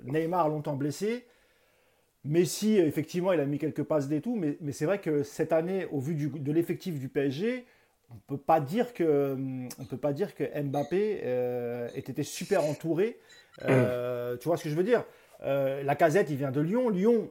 Neymar 0.04 0.50
longtemps 0.50 0.76
blessé. 0.76 1.26
Messi, 2.24 2.76
effectivement, 2.76 3.32
il 3.32 3.40
a 3.40 3.46
mis 3.46 3.56
quelques 3.56 3.82
passes 3.82 4.08
des 4.08 4.20
tout, 4.20 4.36
mais, 4.36 4.58
mais 4.60 4.72
c'est 4.72 4.84
vrai 4.84 5.00
que 5.00 5.22
cette 5.22 5.54
année, 5.54 5.86
au 5.90 6.00
vu 6.00 6.14
du, 6.14 6.28
de 6.28 6.52
l'effectif 6.52 6.98
du 7.00 7.08
PSG, 7.08 7.64
on 8.10 8.18
peut 8.26 8.38
pas 8.38 8.60
dire 8.60 8.92
que 8.92 9.36
on 9.78 9.84
peut 9.84 9.96
pas 9.96 10.12
dire 10.12 10.34
que 10.34 10.44
Mbappé 10.62 11.20
euh, 11.24 11.88
ait 11.94 12.00
été 12.00 12.22
super 12.22 12.64
entouré. 12.64 13.18
Euh, 13.64 14.36
tu 14.38 14.48
vois 14.48 14.56
ce 14.56 14.64
que 14.64 14.70
je 14.70 14.74
veux 14.74 14.84
dire? 14.84 15.04
Euh, 15.42 15.82
La 15.82 15.94
casette, 15.94 16.30
il 16.30 16.36
vient 16.36 16.50
de 16.50 16.60
Lyon. 16.60 16.88
Lyon, 16.88 17.28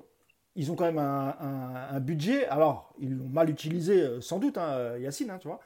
ils 0.55 0.71
ont 0.71 0.75
quand 0.75 0.85
même 0.85 0.97
un, 0.97 1.35
un, 1.91 1.99
budget. 1.99 2.45
Alors, 2.47 2.93
ils 2.99 3.17
l'ont 3.17 3.29
mal 3.29 3.49
utilisé, 3.49 4.05
sans 4.21 4.39
doute, 4.39 4.57
hein, 4.57 4.97
Yacine, 4.97 5.29
hein, 5.29 5.37
tu 5.39 5.47
vois. 5.47 5.59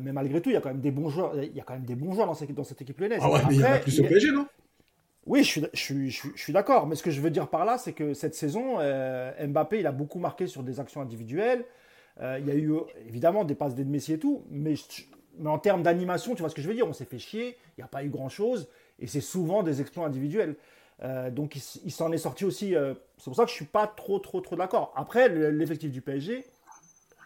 mais 0.00 0.12
malgré 0.12 0.40
tout, 0.40 0.50
il 0.50 0.54
y 0.54 0.56
a 0.56 0.60
quand 0.60 0.70
même 0.70 0.80
des 0.80 0.90
bons 0.90 1.08
joueurs. 1.08 1.34
Il 1.42 1.54
y 1.54 1.60
a 1.60 1.64
quand 1.64 1.74
même 1.74 1.86
des 1.86 1.94
bons 1.94 2.12
joueurs 2.12 2.26
dans 2.26 2.34
cette, 2.34 2.52
dans 2.54 2.64
cette 2.64 2.80
équipe 2.82 3.00
lyonnaise. 3.00 3.20
Ah 3.22 3.30
ouais, 3.30 3.40
mais 3.48 3.54
il 3.54 3.60
y 3.60 3.64
en 3.64 3.72
a 3.72 3.78
plus 3.78 4.00
au 4.00 4.04
PSG, 4.04 4.32
non? 4.32 4.46
Oui, 5.26 5.42
je 5.42 5.48
suis, 5.48 5.62
je 5.72 5.80
suis, 5.80 6.10
je 6.10 6.40
suis, 6.40 6.52
d'accord. 6.52 6.86
Mais 6.86 6.94
ce 6.94 7.02
que 7.02 7.10
je 7.10 7.20
veux 7.20 7.30
dire 7.30 7.48
par 7.48 7.64
là, 7.64 7.78
c'est 7.78 7.92
que 7.92 8.14
cette 8.14 8.34
saison, 8.34 8.78
Mbappé, 9.44 9.80
il 9.80 9.86
a 9.86 9.92
beaucoup 9.92 10.18
marqué 10.18 10.46
sur 10.46 10.62
des 10.62 10.80
actions 10.80 11.00
individuelles. 11.00 11.64
Euh, 12.20 12.38
il 12.40 12.46
y 12.46 12.50
a 12.50 12.54
eu 12.54 12.72
évidemment 13.06 13.44
des 13.44 13.54
passes 13.54 13.76
Messi 13.76 14.14
et 14.14 14.18
tout, 14.18 14.44
mais, 14.50 14.74
en 15.44 15.58
termes 15.58 15.82
d'animation, 15.82 16.34
tu 16.34 16.40
vois 16.40 16.48
ce 16.48 16.54
que 16.54 16.62
je 16.62 16.68
veux 16.68 16.74
dire 16.74 16.86
On 16.86 16.92
s'est 16.92 17.04
fait 17.04 17.18
chier, 17.18 17.56
il 17.76 17.80
n'y 17.80 17.84
a 17.84 17.88
pas 17.88 18.04
eu 18.04 18.08
grand-chose, 18.08 18.68
et 18.98 19.06
c'est 19.06 19.20
souvent 19.20 19.62
des 19.62 19.80
exploits 19.80 20.06
individuels. 20.06 20.56
Euh, 21.02 21.30
donc 21.30 21.56
il, 21.56 21.92
s'en 21.92 22.10
est 22.12 22.18
sorti 22.18 22.46
aussi. 22.46 22.74
Euh, 22.74 22.94
c'est 23.18 23.24
pour 23.24 23.36
ça 23.36 23.44
que 23.44 23.50
je 23.50 23.54
suis 23.54 23.66
pas 23.66 23.86
trop 23.86 24.18
trop 24.18 24.40
trop 24.40 24.56
d'accord. 24.56 24.92
Après, 24.96 25.28
l'effectif 25.28 25.92
du 25.92 26.00
PSG 26.00 26.46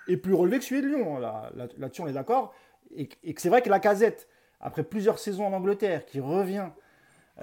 est 0.09 0.17
plus 0.17 0.35
relevé 0.35 0.59
que 0.59 0.65
celui 0.65 0.83
de 0.83 0.89
Lyon. 0.89 1.21
Là-dessus, 1.79 2.03
on 2.03 2.09
est 2.09 2.13
d'accord. 2.13 2.53
Et, 2.97 3.09
c'est 3.37 3.49
vrai 3.49 3.63
que 3.63 3.71
la 3.71 3.79
casette, 3.79 4.29
après 4.61 4.83
plusieurs 4.83 5.21
saisons 5.21 5.47
en 5.47 5.53
Angleterre, 5.53 6.05
qui 6.05 6.19
revient 6.19 6.71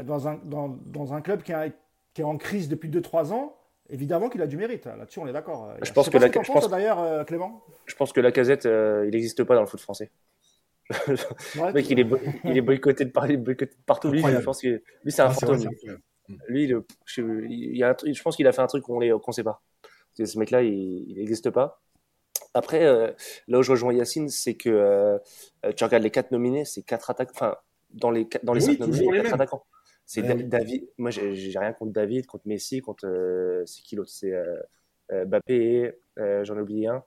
dans 0.03 0.27
un, 0.27 1.21
club 1.21 1.43
qui, 1.43 1.53
est 1.53 2.23
en 2.23 2.37
crise 2.37 2.67
depuis 2.67 2.89
2-3 2.89 3.31
ans, 3.31 3.56
Évidemment 3.89 4.29
qu'il 4.29 4.41
a 4.41 4.47
du 4.47 4.57
mérite. 4.57 4.85
Là-dessus, 4.85 5.19
on 5.19 5.27
est 5.27 5.33
d'accord. 5.33 5.73
Je 5.81 5.91
pense 5.91 6.09
que 6.09 6.17
la 6.17 6.27
je 6.27 6.51
pense 6.51 6.69
d'ailleurs, 6.69 6.99
euh, 6.99 7.23
Clément. 7.23 7.63
Je 7.85 7.95
pense 7.95 8.11
que 8.11 8.19
la 8.19 8.31
casette, 8.31 8.65
euh, 8.65 9.05
il 9.05 9.11
n'existe 9.11 9.43
pas 9.43 9.55
dans 9.55 9.61
le 9.61 9.67
foot 9.67 9.79
français. 9.79 10.11
le 11.07 11.73
mec, 11.73 11.89
il 11.89 11.99
est, 11.99 12.07
il 12.45 12.57
est 12.57 12.61
boycotté 12.61 13.05
de, 13.05 13.11
par, 13.11 13.27
boycotté 13.27 13.73
de 13.73 13.83
partout. 13.85 14.09
Lui, 14.09 14.21
je 14.21 14.39
pense 14.39 14.61
que 14.61 14.81
lui, 15.03 15.11
c'est 15.11 15.21
un 15.21 15.27
ah, 15.27 15.33
fantôme. 15.33 15.69
Lui, 16.49 16.65
il, 16.65 16.81
je, 17.05 17.21
il 17.45 17.77
y 17.77 17.83
a 17.83 17.91
un, 17.91 17.95
je 18.05 18.21
pense 18.21 18.35
qu'il 18.35 18.47
a 18.47 18.51
fait 18.51 18.61
un 18.61 18.67
truc 18.67 18.83
qu'on 18.83 18.99
ne 18.99 19.31
sait 19.31 19.43
pas. 19.43 19.61
Ce 20.17 20.37
mec-là, 20.37 20.63
il 20.63 21.15
n'existe 21.17 21.49
pas. 21.49 21.81
Après, 22.53 22.83
euh, 22.83 23.11
là 23.47 23.59
où 23.59 23.63
je 23.63 23.71
rejoins 23.71 23.93
Yacine, 23.93 24.29
c'est 24.29 24.55
que 24.55 25.19
tu 25.75 25.83
regardes 25.83 26.03
les 26.03 26.11
quatre 26.11 26.31
nominés, 26.31 26.65
c'est 26.65 26.83
quatre 26.83 27.09
attaques. 27.09 27.31
Enfin, 27.33 27.55
dans 27.91 28.11
les, 28.11 28.27
dans 28.43 28.53
les 28.53 28.61
cinq 28.61 28.79
nominés, 28.79 29.21
quatre 29.21 29.33
attaquants. 29.33 29.63
C'est 30.07 30.21
David. 30.21 30.87
Moi, 30.97 31.11
j'ai 31.11 31.59
rien 31.59 31.73
contre 31.73 31.91
David, 31.91 32.25
contre 32.25 32.47
Messi, 32.47 32.79
contre. 32.79 33.05
Euh, 33.05 33.63
c'est 33.65 33.83
qui 33.83 33.97
l'autre? 33.97 34.09
C'est 34.09 34.31
euh, 34.31 34.55
euh, 35.11 35.25
Mbappé, 35.25 35.93
j'en 36.15 36.57
ai 36.57 36.61
oublié 36.61 36.87
un. 36.87 37.03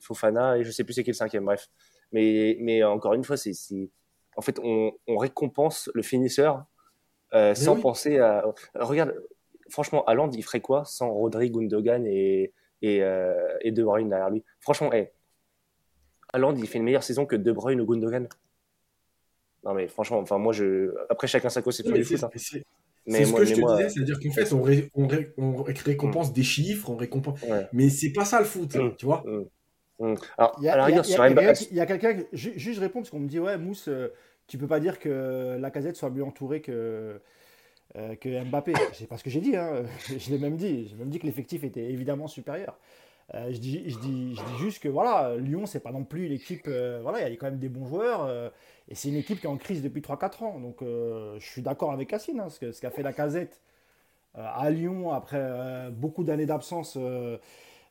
Fofana, 0.00 0.56
et 0.56 0.64
je 0.64 0.70
sais 0.70 0.84
plus 0.84 0.94
c'est 0.94 1.02
qui 1.02 1.10
le 1.10 1.16
cinquième, 1.16 1.44
bref. 1.44 1.68
Mais, 2.12 2.56
mais 2.60 2.84
encore 2.84 3.14
une 3.14 3.24
fois, 3.24 3.36
c'est. 3.36 3.52
En 4.36 4.40
fait, 4.40 4.60
on, 4.62 4.92
on, 5.08 5.16
récompense 5.16 5.90
le 5.94 6.02
finisseur 6.02 6.64
sans 7.32 7.80
penser 7.80 8.18
à. 8.18 8.44
Regarde, 8.76 9.14
franchement, 9.68 10.04
Haaland, 10.04 10.30
il 10.30 10.44
ferait 10.44 10.60
quoi 10.60 10.84
sans 10.84 11.12
Rodri, 11.12 11.50
Gundogan 11.50 12.06
et, 12.06 12.52
et, 12.82 13.02
et 13.62 13.72
De 13.72 13.82
Bruyne 13.82 14.10
derrière 14.10 14.30
lui? 14.30 14.44
Franchement, 14.60 14.92
hey, 14.92 15.10
Haaland, 16.32 16.54
il 16.54 16.68
fait 16.68 16.78
une 16.78 16.84
meilleure 16.84 17.02
saison 17.02 17.26
que 17.26 17.34
De 17.34 17.50
Bruyne 17.50 17.80
ou 17.80 17.86
Gundogan. 17.86 18.28
Non, 19.64 19.74
mais 19.74 19.88
franchement, 19.88 20.18
enfin, 20.18 20.38
moi, 20.38 20.52
je. 20.52 20.94
Après, 21.08 21.26
chacun 21.26 21.48
sa 21.48 21.62
cause, 21.62 21.76
c'est 21.76 21.82
plus 21.82 21.92
du 21.92 22.04
foot. 22.04 22.24
Mais 23.06 23.24
ce 23.24 23.32
que 23.32 23.44
je 23.44 23.54
te 23.54 23.60
disais, 23.60 23.88
c'est-à-dire 23.90 24.18
qu'en 24.18 24.30
fait, 24.30 24.52
on, 24.52 25.08
on, 25.36 25.62
récompense 25.62 26.32
des 26.32 26.42
chiffres, 26.42 26.88
on 26.90 26.96
récompense. 26.96 27.38
Mais 27.72 27.90
c'est 27.90 28.12
pas 28.12 28.24
ça 28.24 28.38
le 28.38 28.46
foot, 28.46 28.74
mm. 28.74 28.96
tu 28.96 29.06
vois. 29.06 29.22
Mm. 29.26 29.44
Mm. 29.98 30.14
Alors, 30.38 30.56
il 30.58 30.64
y 30.64 30.68
a, 30.68 30.88
il 30.90 31.76
y 31.76 31.80
a 31.80 31.86
quelqu'un, 31.86 32.24
juste 32.32 32.76
je 32.76 32.80
réponds 32.80 33.00
parce 33.00 33.10
qu'on 33.10 33.20
me 33.20 33.28
dit, 33.28 33.38
ouais, 33.38 33.58
Mousse, 33.58 33.88
euh, 33.88 34.08
tu 34.46 34.58
peux 34.58 34.66
pas 34.66 34.80
dire 34.80 34.98
que 34.98 35.56
la 35.60 35.70
casette 35.70 35.96
soit 35.96 36.10
mieux 36.10 36.24
entourée 36.24 36.60
que, 36.60 37.20
euh, 37.96 38.14
que 38.16 38.44
Mbappé. 38.44 38.72
C'est 38.92 39.06
pas 39.06 39.18
ce 39.18 39.24
que 39.24 39.30
j'ai 39.30 39.40
dit, 39.40 39.56
hein. 39.56 39.84
je 40.18 40.30
l'ai 40.30 40.38
même 40.38 40.56
dit. 40.56 40.88
J'ai 40.88 40.96
même 40.96 41.10
dit 41.10 41.18
que 41.18 41.26
l'effectif 41.26 41.62
était 41.62 41.84
évidemment 41.84 42.26
supérieur. 42.26 42.78
Euh, 43.32 43.50
je, 43.52 43.58
dis, 43.58 43.88
je, 43.88 43.98
dis, 44.00 44.34
je 44.34 44.42
dis 44.42 44.58
juste 44.58 44.82
que 44.82 44.88
voilà, 44.88 45.36
Lyon, 45.36 45.64
c'est 45.64 45.80
pas 45.80 45.92
non 45.92 46.04
plus 46.04 46.28
l'équipe. 46.28 46.68
voilà, 46.68 47.20
il 47.20 47.32
y 47.32 47.34
a 47.34 47.36
quand 47.36 47.46
même 47.46 47.58
des 47.58 47.70
bons 47.70 47.86
joueurs. 47.86 48.52
Et 48.88 48.94
c'est 48.94 49.08
une 49.08 49.16
équipe 49.16 49.40
qui 49.40 49.46
est 49.46 49.50
en 49.50 49.56
crise 49.56 49.82
depuis 49.82 50.00
3-4 50.00 50.44
ans. 50.44 50.60
Donc 50.60 50.82
euh, 50.82 51.38
je 51.38 51.46
suis 51.46 51.62
d'accord 51.62 51.92
avec 51.92 52.08
Cassine, 52.08 52.40
hein, 52.40 52.48
ce 52.48 52.80
qu'a 52.80 52.90
fait 52.90 53.02
la 53.02 53.12
casette 53.12 53.60
euh, 54.36 54.46
à 54.54 54.70
Lyon 54.70 55.12
après 55.12 55.40
euh, 55.40 55.90
beaucoup 55.90 56.24
d'années 56.24 56.46
d'absence 56.46 56.98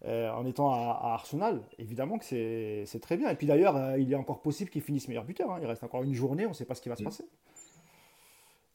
en 0.05 0.45
étant 0.45 0.69
à, 0.69 1.13
Arsenal, 1.13 1.61
évidemment 1.79 2.17
que 2.17 2.25
c'est 2.25 2.99
très 3.01 3.17
bien. 3.17 3.29
Et 3.29 3.35
puis 3.35 3.47
d'ailleurs, 3.47 3.97
il 3.97 4.11
est 4.11 4.15
encore 4.15 4.41
possible 4.41 4.69
qu'il 4.69 4.81
finisse 4.81 5.07
meilleur 5.07 5.23
buteur. 5.23 5.49
Hein. 5.49 5.59
Il 5.61 5.65
reste 5.65 5.83
encore 5.83 6.03
une 6.03 6.13
journée, 6.13 6.45
on 6.45 6.49
ne 6.49 6.53
sait 6.53 6.65
pas 6.65 6.75
ce 6.75 6.81
qui 6.81 6.89
va 6.89 6.95
se 6.95 7.01
mm. 7.01 7.05
passer. 7.05 7.25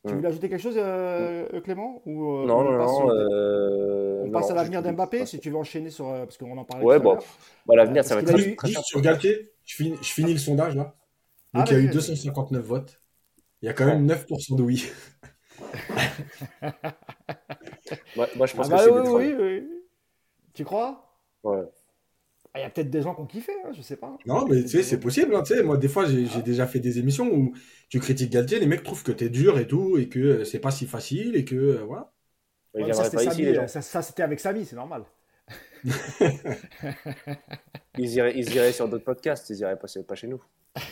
Tu 0.08 0.14
voulais 0.14 0.28
ajouter 0.28 0.48
quelque 0.48 0.62
chose, 0.62 0.76
mm. 0.76 1.60
Clément 1.60 2.02
ou, 2.06 2.44
Non, 2.46 2.64
non, 2.64 2.72
non. 2.72 4.24
on 4.24 4.30
passe 4.30 4.50
à 4.50 4.54
l'avenir 4.54 4.82
d'Mbappé, 4.82 5.26
si 5.26 5.38
tu 5.38 5.50
veux 5.50 5.56
enchaîner 5.56 5.90
sur. 5.90 6.06
Parce 6.06 6.36
qu'on 6.36 6.56
en 6.56 6.64
parlait. 6.64 6.84
Ouais, 6.84 6.98
bon. 6.98 7.18
bon 7.66 7.76
l'avenir, 7.76 8.04
ça 8.04 8.14
va 8.14 8.22
être 8.22 8.32
très, 8.32 8.54
très, 8.54 8.82
Sur 8.82 9.00
Galtier, 9.00 9.52
je 9.64 9.76
finis, 9.76 9.96
je 10.00 10.12
finis 10.12 10.32
le 10.32 10.38
sondage 10.38 10.74
là. 10.74 10.94
Donc 11.54 11.66
ah, 11.66 11.72
il 11.72 11.72
y 11.72 11.76
a 11.76 11.84
eu 11.84 11.88
259 11.88 12.62
votes. 12.62 13.00
Il 13.62 13.66
y 13.66 13.68
a 13.68 13.72
quand 13.72 13.86
même 13.86 14.06
9% 14.06 14.56
de 14.56 14.62
oui. 14.62 14.84
moi, 18.16 18.26
je 18.46 18.54
pense 18.54 18.68
ah 18.70 18.76
que 18.76 18.82
c'est 18.82 18.90
bah 18.90 19.02
oui, 19.04 19.34
oui, 19.34 19.34
oui, 19.38 19.68
Tu 20.54 20.64
crois? 20.64 21.12
Ouais. 21.42 21.64
Ah, 22.54 22.60
il 22.60 22.62
y 22.62 22.64
a 22.64 22.70
peut-être 22.70 22.90
des 22.90 23.02
gens 23.02 23.14
qui 23.14 23.20
ont 23.20 23.26
kiffé, 23.26 23.52
hein, 23.64 23.70
je 23.76 23.82
sais 23.82 23.96
pas. 23.96 24.16
Non, 24.26 24.46
mais 24.46 24.62
tu 24.62 24.68
sais, 24.68 24.82
c'est 24.82 24.98
possible. 24.98 25.34
Hein, 25.34 25.42
moi, 25.64 25.76
des 25.76 25.88
fois, 25.88 26.06
j'ai 26.06 26.26
ah. 26.34 26.40
déjà 26.40 26.66
fait 26.66 26.80
des 26.80 26.98
émissions 26.98 27.30
où 27.32 27.52
tu 27.88 28.00
critiques 28.00 28.30
Galtier, 28.30 28.58
les 28.58 28.66
mecs 28.66 28.82
trouvent 28.82 29.02
que 29.02 29.12
t'es 29.12 29.28
dur 29.28 29.58
et 29.58 29.66
tout, 29.66 29.98
et 29.98 30.08
que 30.08 30.18
euh, 30.18 30.44
c'est 30.44 30.58
pas 30.58 30.70
si 30.70 30.86
facile, 30.86 31.36
et 31.36 31.44
que 31.44 31.54
euh, 31.54 31.84
voilà. 31.84 32.12
ça, 32.92 34.02
c'était 34.02 34.22
avec 34.22 34.40
Samy, 34.40 34.64
c'est 34.64 34.76
normal. 34.76 35.04
ils, 37.98 38.14
iraient, 38.14 38.34
ils 38.36 38.54
iraient 38.54 38.72
sur 38.72 38.88
d'autres 38.88 39.04
podcasts, 39.04 39.48
ils 39.50 39.58
iraient 39.58 39.78
pas, 39.78 39.88
pas 40.06 40.14
chez 40.14 40.26
nous. 40.26 40.42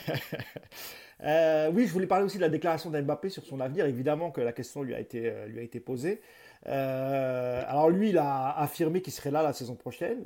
Euh, 1.23 1.71
oui, 1.73 1.87
je 1.87 1.93
voulais 1.93 2.07
parler 2.07 2.25
aussi 2.25 2.37
de 2.37 2.43
la 2.43 2.49
déclaration 2.49 2.91
d'Mbappé 2.91 3.29
sur 3.29 3.43
son 3.43 3.59
avenir. 3.59 3.85
Évidemment 3.85 4.31
que 4.31 4.41
la 4.41 4.53
question 4.53 4.83
lui 4.83 4.93
a 4.93 4.99
été, 4.99 5.29
euh, 5.29 5.47
lui 5.47 5.59
a 5.59 5.63
été 5.63 5.79
posée. 5.79 6.21
Euh, 6.65 7.63
alors 7.67 7.89
lui, 7.89 8.09
il 8.09 8.17
a 8.17 8.57
affirmé 8.57 9.01
qu'il 9.01 9.13
serait 9.13 9.31
là 9.31 9.43
la 9.43 9.53
saison 9.53 9.75
prochaine. 9.75 10.23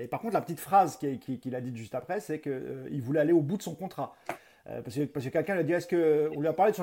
Et, 0.00 0.06
par 0.08 0.20
contre, 0.20 0.34
la 0.34 0.40
petite 0.40 0.60
phrase 0.60 0.98
qu'il 0.98 1.54
a 1.54 1.60
dite 1.60 1.76
juste 1.76 1.94
après, 1.94 2.20
c'est 2.20 2.40
qu'il 2.40 3.00
voulait 3.02 3.20
aller 3.20 3.32
au 3.32 3.40
bout 3.40 3.56
de 3.56 3.62
son 3.62 3.74
contrat. 3.74 4.14
parce 4.66 4.94
que, 4.94 5.04
que 5.04 5.28
quelqu'un 5.28 5.54
lui 5.54 5.60
a 5.60 5.64
dit, 5.64 5.72
est-ce 5.72 5.86
que 5.86 6.30
on 6.36 6.40
lui 6.40 6.48
a 6.48 6.52
parlé 6.52 6.72
de 6.72 6.76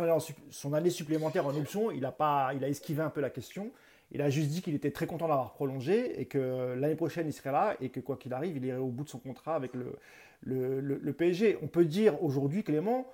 son 0.50 0.74
année, 0.74 0.90
supplémentaire 0.90 1.46
en 1.46 1.56
option 1.56 1.92
Il 1.92 2.06
a 2.06 2.12
pas, 2.12 2.52
il 2.56 2.64
a 2.64 2.70
esquivé 2.70 3.02
un 3.04 3.10
peu 3.10 3.22
la 3.22 3.30
question. 3.30 3.72
Il 4.12 4.22
a 4.22 4.30
juste 4.30 4.50
dit 4.50 4.62
qu'il 4.62 4.76
était 4.76 4.92
très 4.92 5.08
content 5.08 5.28
d'avoir 5.28 5.54
prolongé 5.54 6.22
et 6.22 6.26
que 6.26 6.76
l'année 6.78 6.96
prochaine 6.96 7.28
il 7.28 7.34
serait 7.34 7.52
là 7.52 7.76
et 7.82 7.90
que 7.90 8.00
quoi 8.00 8.18
qu'il 8.18 8.34
arrive, 8.34 8.56
il 8.58 8.66
irait 8.66 8.78
au 8.78 8.88
bout 8.88 9.04
de 9.04 9.10
son 9.10 9.18
contrat 9.20 9.56
avec 9.56 9.72
le, 9.74 9.98
le, 10.44 11.14
PSG. 11.14 11.58
On 11.62 11.68
peut 11.68 11.86
dire 11.86 12.22
aujourd'hui, 12.24 12.64
Clément, 12.64 13.08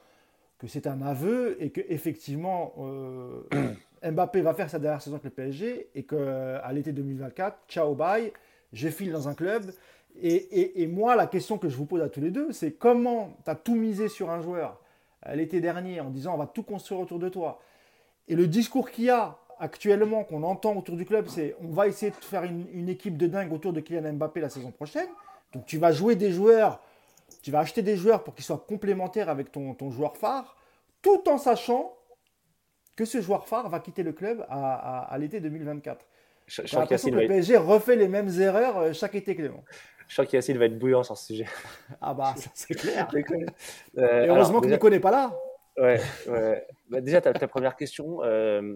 que 0.60 0.68
c'est 0.68 0.88
un 0.88 1.02
aveu 1.02 1.58
et 1.60 1.72
que 1.72 1.82
effectivement 1.88 2.74
euh, 2.80 3.44
Mbappé 4.04 4.42
va 4.42 4.54
faire 4.54 4.70
sa 4.70 4.80
dernière 4.80 5.02
saison 5.02 5.18
avec 5.18 5.26
le 5.26 5.30
PSG 5.30 5.90
et 5.94 6.04
qu'à 6.04 6.72
l'été 6.72 6.92
2024, 6.92 7.58
ciao 7.68 7.94
bye, 7.94 8.32
je 8.74 8.90
file 8.90 9.12
dans 9.12 9.28
un 9.28 9.34
club. 9.34 9.72
Et, 10.22 10.88
moi, 10.88 11.16
la 11.16 11.28
question 11.28 11.58
que 11.58 11.70
je 11.70 11.78
vous 11.78 11.86
pose 11.86 12.02
à 12.02 12.10
tous 12.10 12.20
les 12.20 12.32
deux, 12.32 12.52
c'est 12.52 12.72
comment 12.72 13.38
tu 13.46 13.52
as 13.52 13.56
tout 13.56 13.76
misé 13.76 14.10
sur 14.10 14.30
un 14.30 14.42
joueur 14.42 14.80
l'été 15.34 15.62
dernier 15.62 16.02
en 16.02 16.10
disant 16.10 16.34
on 16.34 16.38
va 16.38 16.48
tout 16.48 16.64
construire 16.64 17.02
autour 17.02 17.20
de 17.20 17.30
toi? 17.30 17.62
Et 18.28 18.36
le 18.36 18.48
discours 18.48 18.92
qu'il 18.92 19.06
y 19.06 19.10
a 19.10 19.38
actuellement 19.60 20.24
qu'on 20.24 20.44
entend 20.44 20.76
autour 20.76 20.96
du 20.98 21.06
club, 21.06 21.28
c'est 21.28 21.56
on 21.62 21.70
va 21.70 21.88
essayer 21.88 22.12
de 22.12 22.16
faire 22.16 22.44
une, 22.44 22.90
équipe 22.90 23.18
de 23.18 23.28
dingue 23.28 23.54
autour 23.54 23.74
de 23.74 23.80
Kylian 23.80 24.14
Mbappé 24.14 24.42
la 24.42 24.50
saison 24.50 24.72
prochaine. 24.72 25.08
Donc 25.54 25.66
tu 25.66 25.78
vas 25.78 25.92
jouer 25.92 26.16
des 26.16 26.32
joueurs, 26.32 26.82
tu 27.42 27.52
vas 27.52 27.60
acheter 27.60 27.82
des 27.82 27.96
joueurs 27.96 28.24
pour 28.24 28.34
qu'ils 28.34 28.46
soient 28.46 28.64
complémentaires 28.68 29.30
avec 29.30 29.52
ton, 29.52 29.74
ton, 29.74 29.92
joueur 29.92 30.18
phare, 30.18 30.58
tout 31.02 31.30
en 31.30 31.38
sachant 31.38 31.94
que 32.96 33.06
ce 33.06 33.22
joueur 33.22 33.48
phare 33.48 33.70
va 33.70 33.80
quitter 33.80 34.04
le 34.04 34.12
club 34.12 34.46
à, 34.50 35.16
l'été 35.20 35.40
2024. 35.40 36.06
J'ai 36.48 36.78
l'impression 36.78 37.10
que 37.10 37.16
le 37.16 37.28
PSG 37.28 37.58
refait 37.58 37.96
les 37.96 38.08
mêmes 38.08 38.30
erreurs 38.40 38.78
euh, 38.78 38.94
chaque 38.94 39.16
été, 39.16 39.36
Clément. 39.36 39.64
Je 40.08 40.16
crois 40.16 40.26
qu'Yacine 40.26 40.58
va 40.58 40.66
être 40.66 40.78
bouillant 40.78 41.04
sur 41.04 41.18
ce 41.18 41.28
sujet. 41.28 41.46
Ah 42.02 42.14
bah, 42.14 42.36
c'est 42.54 42.74
clair. 42.74 43.08
Euh, 43.98 44.26
heureusement 44.28 44.60
que 44.60 44.68
Nico 44.68 44.90
n'est 44.90 45.00
pas 45.00 45.12
là. 45.12 45.34
Ouais, 45.78 46.02
ouais. 46.28 46.68
Bah, 46.90 47.00
déjà, 47.00 47.22
ta, 47.22 47.32
ta, 47.32 47.48
première 47.48 47.78
question, 47.78 48.22
euh, 48.24 48.76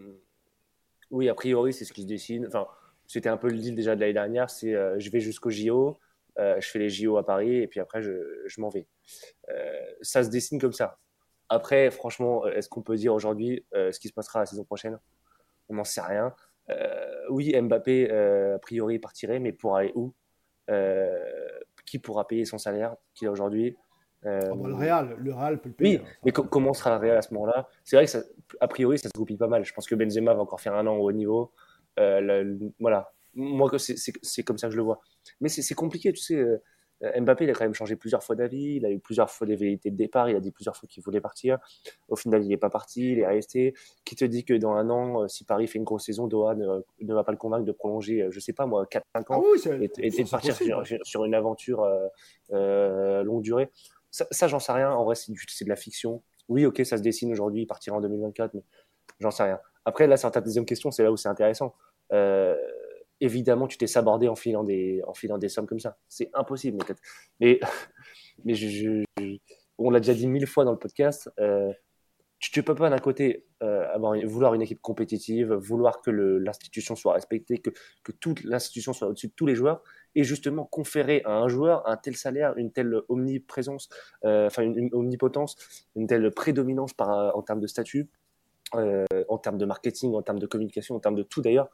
oui, 1.11 1.27
a 1.27 1.33
priori, 1.33 1.73
c'est 1.73 1.83
ce 1.83 1.91
qui 1.91 2.03
se 2.03 2.07
dessine. 2.07 2.47
Enfin, 2.47 2.67
c'était 3.05 3.27
un 3.27 3.35
peu 3.35 3.49
le 3.49 3.57
deal 3.57 3.75
déjà 3.75 3.95
de 3.95 3.99
l'année 3.99 4.13
dernière, 4.13 4.49
c'est 4.49 4.71
je 4.71 5.09
vais 5.09 5.19
jusqu'au 5.19 5.49
JO, 5.49 5.97
je 6.37 6.65
fais 6.65 6.79
les 6.79 6.89
JO 6.89 7.17
à 7.17 7.25
Paris 7.25 7.57
et 7.57 7.67
puis 7.67 7.81
après, 7.81 8.01
je, 8.01 8.13
je 8.47 8.61
m'en 8.61 8.69
vais. 8.69 8.87
ça 10.01 10.23
se 10.23 10.29
dessine 10.29 10.59
comme 10.59 10.73
ça. 10.73 10.97
Après, 11.49 11.91
franchement, 11.91 12.45
est-ce 12.47 12.69
qu'on 12.69 12.81
peut 12.81 12.95
dire 12.95 13.13
aujourd'hui 13.13 13.65
ce 13.73 13.99
qui 13.99 14.07
se 14.07 14.13
passera 14.13 14.39
la 14.39 14.45
saison 14.45 14.63
prochaine? 14.63 14.99
On 15.69 15.75
n'en 15.75 15.83
sait 15.83 16.01
rien. 16.01 16.33
oui, 17.29 17.55
Mbappé, 17.59 18.11
a 18.11 18.59
priori, 18.59 18.99
partirait, 18.99 19.39
mais 19.39 19.51
pour 19.51 19.75
aller 19.75 19.91
où? 19.95 20.13
Euh, 20.71 21.19
qui 21.85 21.99
pourra 21.99 22.27
payer 22.27 22.45
son 22.45 22.57
salaire 22.57 22.95
qu'il 23.13 23.27
a 23.27 23.31
aujourd'hui? 23.31 23.77
Euh, 24.25 24.39
ah 24.43 24.55
bah, 24.55 24.69
le 24.69 24.73
Real, 24.73 25.15
le 25.19 25.33
Real 25.35 25.61
peut 25.61 25.69
le 25.69 25.75
payer. 25.75 25.99
Oui, 25.99 26.03
hein, 26.03 26.11
mais 26.25 26.31
comment 26.31 26.73
sera 26.73 26.97
le 26.97 26.97
Real 26.97 27.17
à 27.17 27.21
ce 27.21 27.31
moment-là? 27.35 27.69
C'est 27.83 27.95
vrai 27.95 28.05
que, 28.05 28.11
ça, 28.11 28.23
a 28.59 28.67
priori, 28.67 28.97
ça 28.97 29.07
se 29.07 29.17
goupille 29.19 29.37
pas 29.37 29.47
mal. 29.47 29.63
Je 29.63 29.71
pense 29.71 29.85
que 29.85 29.93
Benzema 29.93 30.33
va 30.33 30.41
encore 30.41 30.59
faire 30.59 30.73
un 30.73 30.87
an 30.87 30.95
au 30.95 31.07
haut 31.07 31.11
niveau. 31.11 31.53
Euh, 31.99 32.57
voilà. 32.79 33.13
Moi, 33.35 33.69
c'est 33.77 34.43
comme 34.43 34.57
ça 34.57 34.67
que 34.67 34.71
je 34.71 34.77
le 34.77 34.83
vois. 34.83 34.99
Mais 35.41 35.49
c'est 35.49 35.75
compliqué, 35.75 36.11
tu 36.11 36.21
sais. 36.21 36.43
Euh, 37.03 37.21
Mbappé, 37.21 37.43
il 37.43 37.49
a 37.49 37.53
quand 37.53 37.65
même 37.65 37.73
changé 37.73 37.95
plusieurs 37.95 38.23
fois 38.23 38.35
d'avis, 38.35 38.75
il 38.75 38.85
a 38.85 38.91
eu 38.91 38.99
plusieurs 38.99 39.29
fois 39.29 39.45
des 39.45 39.55
vérités 39.55 39.91
de 39.91 39.95
départ, 39.95 40.29
il 40.29 40.35
a 40.35 40.39
dit 40.39 40.51
plusieurs 40.51 40.75
fois 40.75 40.87
qu'il 40.87 41.03
voulait 41.03 41.21
partir. 41.21 41.57
Au 42.07 42.15
final, 42.15 42.43
il 42.43 42.47
n'est 42.47 42.57
pas 42.57 42.69
parti, 42.69 43.11
il 43.11 43.19
est 43.19 43.27
resté. 43.27 43.73
Qui 44.05 44.15
te 44.15 44.25
dit 44.25 44.45
que 44.45 44.53
dans 44.53 44.73
un 44.73 44.89
an, 44.89 45.23
euh, 45.23 45.27
si 45.27 45.43
Paris 45.43 45.67
fait 45.67 45.77
une 45.77 45.83
grosse 45.83 46.05
saison, 46.05 46.27
Doha 46.27 46.55
ne, 46.55 47.13
va 47.13 47.23
pas 47.23 47.31
le 47.31 47.37
convaincre 47.37 47.65
de 47.65 47.71
prolonger, 47.71 48.23
euh, 48.23 48.31
je 48.31 48.39
sais 48.39 48.53
pas 48.53 48.65
moi, 48.65 48.85
4-5 48.85 49.33
ans 49.33 49.43
ah 49.43 49.69
et, 49.99 50.09
de 50.09 50.29
partir 50.29 50.55
sur, 51.03 51.25
une 51.25 51.35
aventure 51.35 51.85
longue 52.49 53.41
durée 53.41 53.69
Ça, 54.11 54.47
j'en 54.47 54.59
sais 54.59 54.71
rien. 54.71 54.91
En 54.91 55.03
vrai, 55.03 55.15
c'est 55.15 55.31
de 55.31 55.69
la 55.69 55.75
fiction. 55.75 56.21
Oui, 56.47 56.65
ok, 56.65 56.85
ça 56.85 56.97
se 56.97 57.01
dessine 57.01 57.31
aujourd'hui, 57.31 57.63
il 57.63 57.65
partira 57.65 57.97
en 57.97 58.01
2024, 58.01 58.53
mais 58.53 58.63
j'en 59.19 59.31
sais 59.31 59.43
rien. 59.43 59.59
Après, 59.83 60.07
là, 60.07 60.17
c'est 60.17 60.29
ta 60.31 60.41
deuxième 60.41 60.65
question, 60.65 60.91
c'est 60.91 61.03
là 61.03 61.11
où 61.11 61.17
c'est 61.17 61.29
intéressant. 61.29 61.75
Euh, 62.11 62.55
évidemment, 63.25 63.67
tu 63.67 63.77
t'es 63.77 63.87
sabordé 63.87 64.27
en 64.27 64.35
filant 64.35 64.63
des, 64.63 65.01
en 65.07 65.13
filant 65.13 65.37
des 65.37 65.49
sommes 65.49 65.67
comme 65.67 65.79
ça. 65.79 65.97
C'est 66.07 66.29
impossible. 66.33 66.77
Mais, 67.39 67.59
mais, 68.45 68.53
je, 68.53 69.03
on 69.77 69.89
l'a 69.89 69.99
déjà 69.99 70.13
dit 70.13 70.27
mille 70.27 70.47
fois 70.47 70.65
dans 70.65 70.71
le 70.71 70.79
podcast. 70.79 71.29
Euh, 71.39 71.71
tu 72.39 72.59
ne 72.59 72.63
peux 72.63 72.75
pas 72.75 72.89
d'un 72.89 72.99
côté 72.99 73.45
euh, 73.63 73.87
vouloir 74.25 74.53
une 74.53 74.61
équipe 74.61 74.81
compétitive, 74.81 75.53
vouloir 75.53 76.01
que 76.01 76.11
l'institution 76.11 76.95
soit 76.95 77.13
respectée, 77.13 77.57
que, 77.57 77.71
que 78.03 78.11
toute 78.11 78.43
l'institution 78.43 78.93
soit 78.93 79.07
au-dessus 79.07 79.27
de 79.27 79.33
tous 79.35 79.45
les 79.45 79.55
joueurs, 79.55 79.81
et 80.13 80.23
justement 80.23 80.65
conférer 80.65 81.21
à 81.25 81.31
un 81.31 81.47
joueur 81.47 81.87
un 81.87 81.97
tel 81.97 82.15
salaire, 82.15 82.55
une 82.57 82.71
telle 82.71 83.01
omniprésence, 83.09 83.89
euh, 84.25 84.47
enfin 84.47 84.63
une, 84.63 84.89
omnipotence, 84.93 85.55
une 85.95 86.07
telle 86.07 86.29
prédominance 86.31 86.93
par, 86.93 87.35
en 87.35 87.41
termes 87.41 87.61
de 87.61 87.67
statut, 87.67 88.09
euh, 88.79 89.05
en 89.29 89.37
termes 89.37 89.57
de 89.57 89.65
marketing, 89.65 90.13
en 90.13 90.21
termes 90.21 90.39
de 90.39 90.47
communication, 90.47 90.95
en 90.95 90.99
termes 90.99 91.15
de 91.15 91.23
tout 91.23 91.41
d'ailleurs. 91.41 91.69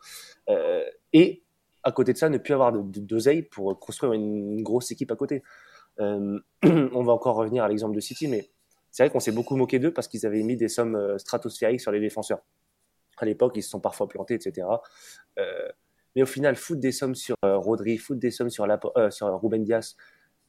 Euh, 0.50 0.84
et 1.14 1.44
à 1.84 1.92
côté 1.92 2.14
de 2.14 2.18
ça, 2.18 2.30
ne 2.30 2.38
plus 2.38 2.54
avoir 2.54 2.72
d'oseille 2.74 3.44
pour 3.44 3.80
construire 3.80 4.14
une, 4.14 4.62
grosse 4.64 4.92
équipe 4.92 5.12
à 5.12 5.16
côté. 5.16 5.44
Euh, 6.00 6.40
on 6.64 7.04
va 7.04 7.14
encore 7.14 7.36
revenir 7.36 7.64
à 7.64 7.70
l'exemple 7.70 7.96
de 7.96 8.00
City, 8.00 8.28
mais 8.28 8.50
c'est 8.92 9.04
vrai 9.04 9.12
qu'on 9.12 9.20
s'est 9.20 9.32
beaucoup 9.32 9.56
moqué 9.56 9.80
d'eux 9.80 9.94
parce 9.94 10.08
qu'ils 10.08 10.26
avaient 10.26 10.44
mis 10.44 10.56
des 10.56 10.68
sommes 10.68 11.18
stratosphériques 11.18 11.82
sur 11.82 11.92
les 11.92 12.00
défenseurs. 12.00 12.42
À 13.18 13.26
l'époque, 13.26 13.54
ils 13.56 13.64
se 13.64 13.70
sont 13.70 13.80
parfois 13.80 14.08
plantés, 14.08 14.34
etc. 14.34 14.68
mais 16.16 16.24
au 16.24 16.26
final, 16.26 16.56
foutre 16.56 16.82
des 16.82 16.92
sommes 16.92 17.16
sur 17.16 17.36
Rodri, 17.44 17.98
foutre 17.98 18.20
des 18.20 18.32
sommes 18.32 18.50
sur, 18.50 18.68
Ruben 19.22 19.64
Dias, 19.64 19.96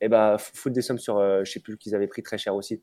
et 0.01 0.07
eh 0.07 0.09
ben, 0.09 0.37
foutre 0.39 0.75
des 0.75 0.83
sommes 0.83 0.99
sur, 0.99 1.19
je 1.45 1.51
sais 1.51 1.61
plus, 1.61 1.79
qu'ils 1.79 1.95
avaient 1.95 2.09
pris 2.09 2.23
très 2.23 2.39
cher 2.39 2.55
aussi 2.57 2.83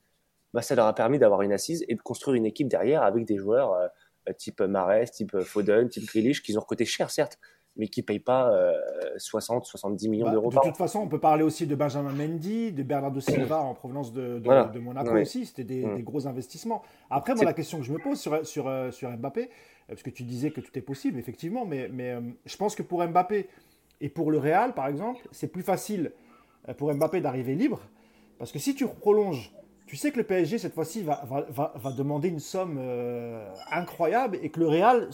bah, 0.54 0.62
ça 0.62 0.76
leur 0.76 0.88
a 0.88 0.96
permis 0.96 1.20
d'avoir 1.20 1.42
une 1.42 1.54
assise 1.54 1.86
et 1.88 1.96
de 1.96 2.02
construire 2.02 2.36
une 2.36 2.46
équipe 2.46 2.68
derrière 2.68 3.04
avec 3.04 3.26
des 3.26 3.38
joueurs 3.38 3.74
euh, 3.74 4.34
type 4.38 4.62
Mares, 4.62 5.10
type 5.12 5.40
Foden, 5.42 5.90
type 5.90 6.06
Grealish, 6.06 6.42
qui 6.42 6.56
ont 6.58 6.62
recruté 6.62 6.86
cher, 6.86 7.10
certes, 7.10 7.40
mais 7.76 7.88
qui 7.88 8.02
ne 8.02 8.06
payent 8.06 8.20
pas 8.20 8.52
60, 9.18 9.64
euh, 9.64 9.66
70 9.66 10.10
millions 10.10 10.26
bah, 10.26 10.32
d'euros 10.32 10.50
par 10.50 10.64
an. 10.64 10.66
De 10.68 10.72
toute 10.72 10.78
façon, 10.78 11.00
on 11.00 11.08
peut 11.08 11.20
parler 11.20 11.44
aussi 11.44 11.66
de 11.66 11.76
Benjamin 11.76 12.12
Mendy, 12.12 12.72
de 12.72 12.84
Bernardo 12.84 13.20
Silva 13.22 13.62
en 13.62 13.74
provenance 13.74 14.12
de, 14.12 14.40
de, 14.40 14.80
Monaco 14.80 15.16
aussi. 15.16 15.46
C'était 15.46 15.64
des, 15.64 15.86
mm. 15.86 15.96
des, 15.96 16.04
gros 16.04 16.28
investissements. 16.28 16.84
Après, 17.10 17.36
moi, 17.36 17.46
la 17.46 17.54
question 17.54 17.80
que 17.80 17.86
je 17.86 17.94
me 17.94 18.00
pose 18.00 18.20
sur, 18.20 18.46
sur, 18.46 18.68
euh, 18.68 18.92
sur 18.92 19.10
Mbappé, 19.10 19.50
parce 19.88 20.04
que 20.04 20.10
tu 20.10 20.24
disais 20.24 20.52
que 20.52 20.62
tout 20.62 20.78
est 20.78 20.82
possible, 20.84 21.18
effectivement, 21.18 21.66
mais, 21.66 21.90
mais 21.92 22.16
je 22.46 22.58
pense 22.58 22.76
que 22.76 22.84
pour 22.84 23.06
Mbappé 23.06 23.48
et 24.02 24.10
pour 24.10 24.30
le 24.30 24.38
Real, 24.38 24.74
par 24.74 24.88
exemple, 24.88 25.28
c'est 25.32 25.48
plus 25.48 25.64
facile 25.64 26.12
pour 26.78 26.94
Mbappé 26.94 27.22
d'arriver 27.22 27.56
libre. 27.56 27.82
Parce 28.38 28.52
que 28.52 28.60
si 28.60 28.76
tu 28.76 28.86
prolonges 28.88 29.52
tu 29.90 29.98
sais 29.98 30.12
que 30.12 30.18
le 30.18 30.24
PSG, 30.24 30.60
cette 30.60 30.76
fois-ci, 30.76 31.02
va, 31.02 31.26
va, 31.26 31.92
demander 31.98 32.30
une 32.30 32.40
somme 32.40 32.78
euh, 32.80 33.52
incroyable 33.72 34.38
et 34.44 34.52
que 34.52 34.60
le 34.60 34.68
Real, 34.68 35.10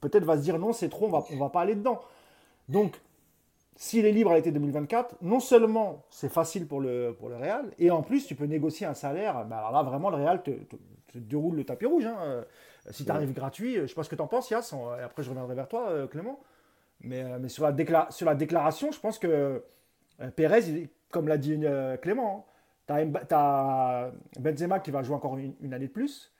peut-être, 0.00 0.24
va 0.24 0.36
se 0.36 0.42
dire 0.42 0.58
non, 0.58 0.72
c'est 0.72 0.88
trop, 0.88 1.06
on 1.06 1.10
va, 1.10 1.24
on 1.30 1.36
va 1.36 1.48
pas 1.48 1.60
aller 1.60 1.76
dedans. 1.76 2.00
Donc, 2.68 3.00
s'il 3.76 4.04
est 4.04 4.10
libre 4.10 4.32
à 4.32 4.34
l'été 4.34 4.50
2024, 4.50 5.18
non 5.22 5.38
seulement 5.38 6.02
c'est 6.10 6.28
facile 6.28 6.66
pour 6.66 6.80
le, 6.80 7.14
pour 7.16 7.28
le 7.28 7.36
Real, 7.36 7.70
et 7.78 7.92
en 7.92 8.02
plus, 8.02 8.26
tu 8.26 8.34
peux 8.34 8.46
négocier 8.46 8.84
un 8.84 8.94
salaire. 8.94 9.44
Ben 9.44 9.58
alors 9.58 9.70
là, 9.70 9.84
vraiment, 9.84 10.10
le 10.10 10.16
Real 10.16 10.42
te, 10.42 10.50
déroule 11.14 11.54
le 11.54 11.64
tapis 11.64 11.86
rouge. 11.86 12.04
Hein. 12.04 12.16
Euh, 12.20 12.44
si 12.90 13.04
tu 13.04 13.12
arrives 13.12 13.32
gratuit, 13.32 13.76
je 13.76 13.82
ne 13.82 13.86
sais 13.86 13.94
pas 13.94 14.02
ce 14.02 14.08
que 14.08 14.16
tu 14.16 14.22
en 14.22 14.26
penses, 14.26 14.50
Yass, 14.50 14.72
et 14.72 15.02
après 15.02 15.22
je 15.22 15.30
reviendrai 15.30 15.54
vers 15.54 15.68
toi, 15.68 15.88
euh, 15.88 16.08
Clément. 16.08 16.40
Mais, 17.00 17.38
mais 17.38 17.48
sur, 17.48 17.62
la 17.62 18.10
sur 18.10 18.26
la 18.26 18.34
déclaration, 18.34 18.90
je 18.90 18.98
pense 18.98 19.20
que 19.20 19.62
Pérez, 20.34 20.90
comme 21.12 21.28
l'a 21.28 21.38
dit 21.38 21.60
Clément, 22.02 22.44
hein, 22.48 22.57
tu 22.88 22.94
as, 23.34 24.12
Benzema 24.38 24.80
qui 24.80 24.90
va 24.90 25.02
jouer 25.02 25.14
encore 25.14 25.36
une, 25.36 25.74
année 25.74 25.88
de 25.88 25.92
plus. 25.92 26.32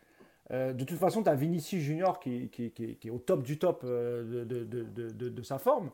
Euh, 0.51 0.72
de 0.72 0.84
toute 0.84 0.99
façon, 0.99 1.22
tu 1.22 1.28
as 1.28 1.34
Vinicius 1.34 1.82
Junior 1.82 2.18
qui, 2.20 2.51
est 2.59 3.11
au 3.11 3.18
top 3.18 3.42
du 3.42 3.59
top 3.59 3.82
euh, 3.84 4.44
de, 4.44 5.42
sa 5.42 5.59
forme. 5.59 5.90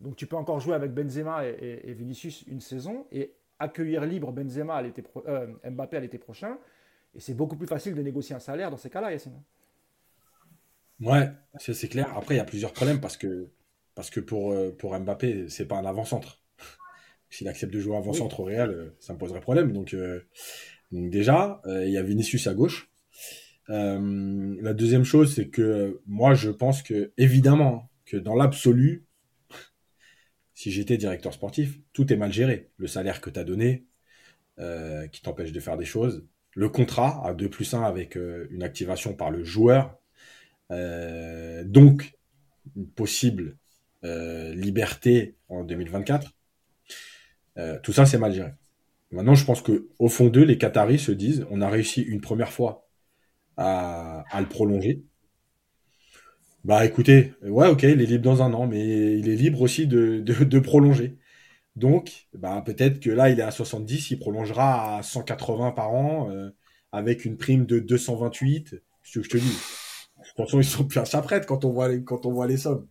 Donc 0.00 0.16
tu 0.16 0.26
peux 0.26 0.36
encore 0.36 0.60
jouer 0.60 0.74
avec 0.74 0.92
Benzema 0.92 1.46
et, 1.46 1.94
Vinicius 1.94 2.42
une 2.46 2.60
saison 2.60 3.06
et 3.10 3.32
accueillir 3.58 4.04
libre 4.04 4.32
Benzema 4.32 4.82
euh, 5.26 5.46
Mbappé 5.64 5.96
à 5.96 6.00
l'été 6.00 6.18
prochain. 6.18 6.58
Et 7.14 7.20
c'est 7.20 7.34
beaucoup 7.34 7.56
plus 7.56 7.66
facile 7.66 7.94
de 7.94 8.02
négocier 8.02 8.36
un 8.36 8.40
salaire 8.40 8.70
dans 8.70 8.76
ces 8.76 8.90
cas-là, 8.90 9.10
Yacine. 9.10 9.40
Ouais, 11.00 11.30
c'est 11.58 11.88
clair. 11.88 12.14
Après, 12.16 12.34
il 12.34 12.38
y 12.38 12.40
a 12.40 12.44
plusieurs 12.44 12.74
problèmes 12.74 13.00
parce 13.00 13.16
que, 13.16 13.48
parce 13.94 14.10
que 14.10 14.20
pour, 14.20 14.54
pour 14.76 14.98
Mbappé, 14.98 15.48
c'est 15.48 15.66
pas 15.66 15.76
un 15.76 15.86
avant-centre 15.86 16.38
s'il 17.36 17.48
accepte 17.48 17.72
de 17.74 17.80
jouer 17.80 17.96
avant-centre 17.96 18.40
au 18.40 18.44
Real, 18.44 18.70
euh, 18.70 18.96
ça 18.98 19.12
me 19.12 19.18
poserait 19.18 19.40
problème. 19.40 19.72
Donc, 19.72 19.92
euh, 19.92 20.20
déjà, 20.90 21.60
euh, 21.66 21.84
il 21.84 21.92
y 21.92 21.98
a 21.98 22.02
Vinicius 22.02 22.46
à 22.46 22.54
gauche. 22.54 22.90
la 23.68 24.72
deuxième 24.72 25.04
chose, 25.04 25.34
c'est 25.34 25.48
que 25.48 26.00
moi, 26.06 26.34
je 26.34 26.50
pense 26.50 26.82
que, 26.82 27.12
évidemment, 27.18 27.90
que 28.06 28.16
dans 28.16 28.34
l'absolu, 28.34 29.04
si 30.54 30.70
j'étais 30.70 30.96
directeur 30.96 31.34
sportif, 31.34 31.78
tout 31.92 32.10
est 32.10 32.16
mal 32.16 32.32
géré. 32.32 32.70
Le 32.78 32.86
salaire 32.86 33.20
que 33.20 33.28
tu 33.28 33.38
as 33.38 33.44
donné, 33.44 33.84
qui 35.12 35.20
t'empêche 35.20 35.52
de 35.52 35.60
faire 35.60 35.76
des 35.76 35.84
choses, 35.84 36.24
le 36.54 36.70
contrat 36.70 37.22
à 37.26 37.34
2 37.34 37.50
plus 37.50 37.74
1 37.74 37.82
avec 37.82 38.16
une 38.16 38.62
activation 38.62 39.14
par 39.14 39.30
le 39.30 39.44
joueur, 39.44 39.98
donc 40.70 42.16
une 42.76 42.88
possible 42.88 43.56
liberté 44.02 45.34
en 45.48 45.64
2024. 45.64 46.35
Euh, 47.58 47.78
tout 47.82 47.92
ça, 47.92 48.06
c'est 48.06 48.18
mal 48.18 48.32
géré. 48.32 48.52
Maintenant, 49.10 49.34
je 49.34 49.44
pense 49.44 49.62
que 49.62 49.88
au 49.98 50.08
fond 50.08 50.28
d'eux, 50.28 50.44
les 50.44 50.58
Qataris 50.58 50.98
se 50.98 51.12
disent 51.12 51.46
on 51.50 51.60
a 51.60 51.68
réussi 51.68 52.02
une 52.02 52.20
première 52.20 52.52
fois 52.52 52.86
à, 53.56 54.24
le 54.38 54.48
prolonger. 54.48 55.04
Bah 56.64 56.84
écoutez, 56.84 57.32
ouais, 57.42 57.68
ok, 57.68 57.84
il 57.84 58.02
est 58.02 58.06
libre 58.06 58.24
dans 58.24 58.42
un 58.42 58.52
an, 58.52 58.66
mais 58.66 59.18
il 59.18 59.28
est 59.28 59.36
libre 59.36 59.62
aussi 59.62 59.86
de, 59.86 60.58
prolonger. 60.58 61.16
Donc, 61.76 62.28
bah, 62.34 62.62
peut-être 62.64 63.00
que 63.00 63.10
là, 63.10 63.30
il 63.30 63.38
est 63.38 63.42
à 63.42 63.50
70, 63.50 64.10
il 64.10 64.18
prolongera 64.18 64.98
à 64.98 65.02
180 65.02 65.72
par 65.72 65.92
an, 65.92 66.30
euh, 66.30 66.50
avec 66.92 67.24
une 67.24 67.36
prime 67.36 67.66
de 67.66 67.78
228. 67.78 68.76
Ce 69.02 69.18
que 69.20 69.24
je 69.24 69.30
te 69.30 69.36
dis. 69.36 69.46
De 69.46 70.24
toute 70.24 70.46
façon, 70.46 70.58
ils 70.60 70.64
sont 70.64 70.84
plus 70.84 70.98
à 70.98 71.04
sa 71.04 71.22
prête 71.22 71.46
quand 71.46 71.64
on 71.64 71.70
voit 71.72 71.96
quand 71.98 72.26
on 72.26 72.32
voit 72.32 72.46
les 72.48 72.56
sommes. 72.56 72.88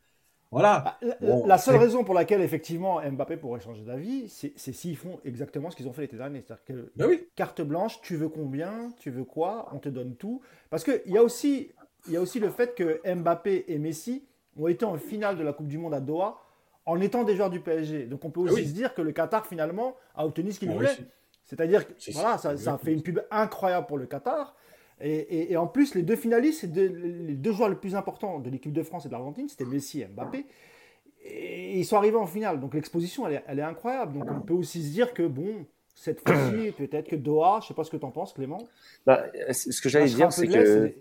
Voilà. 0.55 0.97
Bah, 1.01 1.17
la, 1.45 1.57
seule 1.57 1.75
raison 1.75 2.05
pour 2.05 2.13
laquelle, 2.13 2.39
effectivement, 2.39 3.01
Mbappé 3.01 3.35
pourrait 3.35 3.59
changer 3.59 3.83
d'avis, 3.83 4.29
c'est 4.29 4.57
s'ils 4.57 4.95
font 4.95 5.19
exactement 5.25 5.69
ce 5.69 5.75
qu'ils 5.75 5.89
ont 5.89 5.91
fait 5.91 6.03
l'été 6.03 6.15
dernier. 6.15 6.41
C'est-à-dire 6.47 6.63
que 6.63 6.91
ben 6.95 7.19
carte 7.35 7.61
blanche, 7.61 7.99
tu 8.01 8.15
veux 8.15 8.29
combien, 8.29 8.93
tu 8.97 9.09
veux 9.09 9.25
quoi, 9.25 9.67
on 9.73 9.79
te 9.79 9.89
donne 9.89 10.15
tout. 10.15 10.41
Parce 10.69 10.85
qu'il 10.85 11.01
y 11.07 11.17
a 11.17 11.23
aussi, 11.23 11.73
il 12.07 12.13
y 12.13 12.17
a 12.17 12.21
aussi 12.21 12.39
le 12.39 12.49
fait 12.49 12.73
que 12.73 13.01
Mbappé 13.05 13.65
et 13.67 13.77
Messi 13.79 14.23
ont 14.57 14.69
été 14.69 14.85
en 14.85 14.97
finale 14.97 15.37
de 15.37 15.43
la 15.43 15.51
Coupe 15.51 15.67
du 15.67 15.77
Monde 15.77 15.93
à 15.93 15.99
Doha 15.99 16.41
en 16.85 17.01
étant 17.01 17.25
des 17.25 17.35
joueurs 17.35 17.49
du 17.49 17.59
PSG. 17.59 18.05
Donc 18.05 18.23
on 18.23 18.29
peut 18.29 18.39
aussi 18.39 18.65
se 18.65 18.73
dire 18.73 18.93
que 18.93 19.01
le 19.01 19.11
Qatar 19.11 19.45
finalement 19.45 19.97
a 20.15 20.25
obtenu 20.25 20.53
ce 20.53 20.59
qu'il 20.59 20.71
voulait. 20.71 20.95
C'est-à-dire 21.43 21.85
que 21.85 21.93
voilà, 22.13 22.37
ça, 22.37 22.55
ça, 22.55 22.77
fait 22.77 22.93
une 22.93 23.03
pub 23.03 23.19
incroyable 23.29 23.87
pour 23.87 23.97
le 23.97 24.05
Qatar. 24.05 24.55
Et, 25.01 25.57
en 25.57 25.67
plus, 25.67 25.93
les 25.93 26.03
deux 26.03 26.15
finalistes, 26.15 26.63
les 26.63 27.35
deux 27.35 27.51
joueurs 27.51 27.69
les 27.69 27.75
plus 27.75 27.95
importants 27.95 28.39
de 28.39 28.49
l'équipe 28.49 28.71
de 28.71 28.83
France 28.83 29.05
et 29.05 29.09
de 29.09 29.13
l'Argentine, 29.13 29.49
c'était 29.49 29.65
Messi 29.65 30.01
et 30.01 30.05
Mbappé. 30.05 30.45
Et 31.23 31.79
ils 31.79 31.85
sont 31.85 31.97
arrivés 31.97 32.17
en 32.17 32.27
finale. 32.27 32.59
Donc 32.59 32.73
l'exposition, 32.73 33.27
elle, 33.27 33.59
est, 33.59 33.63
incroyable. 33.63 34.19
Donc 34.19 34.29
on 34.31 34.41
peut 34.41 34.53
aussi 34.53 34.83
se 34.83 34.93
dire 34.93 35.13
que, 35.13 35.23
bon, 35.23 35.65
cette 35.93 36.21
fois-ci, 36.21 36.71
peut-être 36.77 37.09
que 37.09 37.15
Doha, 37.15 37.59
je 37.59 37.65
ne 37.65 37.67
sais 37.69 37.73
pas 37.73 37.83
ce 37.83 37.91
que 37.91 37.97
tu 37.97 38.05
en 38.05 38.11
penses, 38.11 38.33
Clément. 38.33 38.59
Bah, 39.05 39.25
ce 39.51 39.81
que 39.81 39.89
j'allais 39.89 40.05
dire, 40.05 40.31
c'est 40.31 40.47
que. 40.47 40.93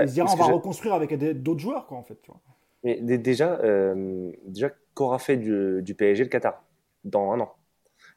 ils 0.00 0.08
se 0.08 0.20
on 0.20 0.36
va 0.36 0.44
reconstruire 0.44 0.94
avec 0.94 1.14
d'autres 1.42 1.60
joueurs, 1.60 1.86
quoi, 1.86 1.98
en 1.98 2.02
fait. 2.02 2.20
Tu 2.22 2.30
vois. 2.30 2.40
Mais 2.84 3.18
déjà, 3.18 3.60
euh, 3.60 4.32
déjà 4.46 4.70
qu'aura 4.94 5.18
fait 5.18 5.36
du, 5.36 5.82
du, 5.82 5.94
PSG 5.94 6.24
le 6.24 6.30
Qatar 6.30 6.64
dans 7.04 7.32
un 7.32 7.40
an? 7.40 7.54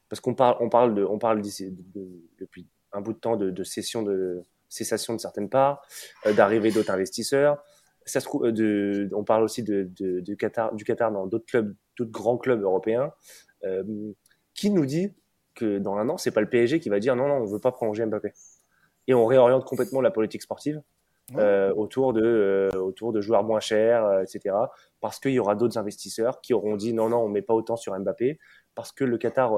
Parce 0.09 0.19
qu'on 0.21 0.33
parle, 0.33 0.57
on 0.59 0.69
parle, 0.69 0.95
de, 0.95 1.03
on 1.03 1.19
parle 1.19 1.41
depuis 1.41 2.67
un 2.93 3.01
bout 3.01 3.13
de 3.13 3.17
temps 3.17 3.35
de, 3.35 3.49
de 3.49 3.63
cession 3.63 4.01
de, 4.01 4.43
cessation 4.69 5.13
de 5.13 5.19
certaines 5.19 5.49
parts, 5.49 5.85
euh, 6.25 6.33
d'arrivée 6.33 6.71
d'autres 6.71 6.91
investisseurs. 6.91 7.63
Ça 8.05 8.19
se 8.19 8.25
trouve, 8.25 8.45
euh, 8.45 8.51
de, 8.51 9.09
on 9.13 9.23
parle 9.23 9.43
aussi 9.43 9.63
de, 9.63 9.89
du 10.21 10.37
Qatar, 10.37 10.73
du 10.75 10.83
Qatar 10.83 11.11
dans 11.11 11.27
d'autres 11.27 11.45
clubs, 11.45 11.75
d'autres 11.97 12.11
grands 12.11 12.37
clubs 12.37 12.61
européens. 12.61 13.11
Euh, 13.63 13.83
qui 14.53 14.69
nous 14.69 14.85
dit 14.85 15.11
que 15.53 15.79
dans 15.79 15.95
un 15.95 16.07
an, 16.09 16.17
c'est 16.17 16.31
pas 16.31 16.41
le 16.41 16.49
PSG 16.49 16.79
qui 16.79 16.89
va 16.89 16.99
dire 16.99 17.15
non, 17.15 17.27
non, 17.27 17.35
on 17.35 17.45
veut 17.45 17.59
pas 17.59 17.71
prolonger 17.71 18.05
Mbappé. 18.05 18.31
Et 19.07 19.13
on 19.13 19.25
réoriente 19.25 19.65
complètement 19.65 20.01
la 20.01 20.11
politique 20.11 20.41
sportive 20.41 20.81
autour 21.75 22.13
de 22.13 22.69
autour 22.77 23.11
de 23.11 23.19
joueurs 23.19 23.43
moins 23.43 23.59
chers, 23.59 24.21
etc. 24.21 24.55
Parce 25.01 25.19
qu'il 25.19 25.31
y 25.31 25.39
aura 25.39 25.55
d'autres 25.55 25.77
investisseurs 25.79 26.39
qui 26.39 26.53
auront 26.53 26.75
dit 26.75 26.93
non, 26.93 27.09
non, 27.09 27.17
on 27.17 27.27
met 27.27 27.41
pas 27.41 27.55
autant 27.55 27.75
sur 27.75 27.97
Mbappé 27.99 28.39
parce 28.75 28.91
que 28.91 29.03
le 29.03 29.17
Qatar 29.17 29.53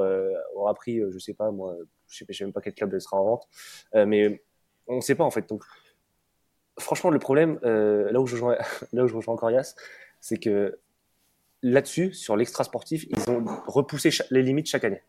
aura 0.55 0.73
pris, 0.73 1.01
je 1.09 1.19
sais 1.19 1.33
pas 1.33 1.51
moi, 1.51 1.75
je 2.07 2.17
sais, 2.17 2.33
sais 2.33 2.45
même 2.45 2.53
pas 2.53 2.61
quel 2.61 2.73
club 2.73 2.97
sera 2.99 3.17
en 3.17 3.25
vente, 3.25 3.47
mais 3.93 4.41
on 4.87 4.97
ne 4.97 5.01
sait 5.01 5.15
pas 5.15 5.23
en 5.23 5.31
fait. 5.31 5.47
Donc, 5.49 5.63
franchement, 6.79 7.09
le 7.09 7.19
problème, 7.19 7.59
euh, 7.63 8.11
là 8.11 8.19
où 8.19 8.27
je 8.27 8.35
rejoins, 8.35 8.57
là 8.93 9.03
où 9.03 9.07
je 9.07 9.15
rejoins 9.15 9.33
encore 9.33 9.51
Yas, 9.51 9.75
c'est 10.19 10.37
que 10.37 10.79
là-dessus, 11.63 12.13
sur 12.13 12.35
l'extra 12.35 12.63
sportif, 12.63 13.05
ils 13.09 13.29
ont 13.29 13.43
repoussé 13.67 14.09
les 14.31 14.43
limites 14.43 14.67
chaque 14.67 14.83
année. 14.83 15.01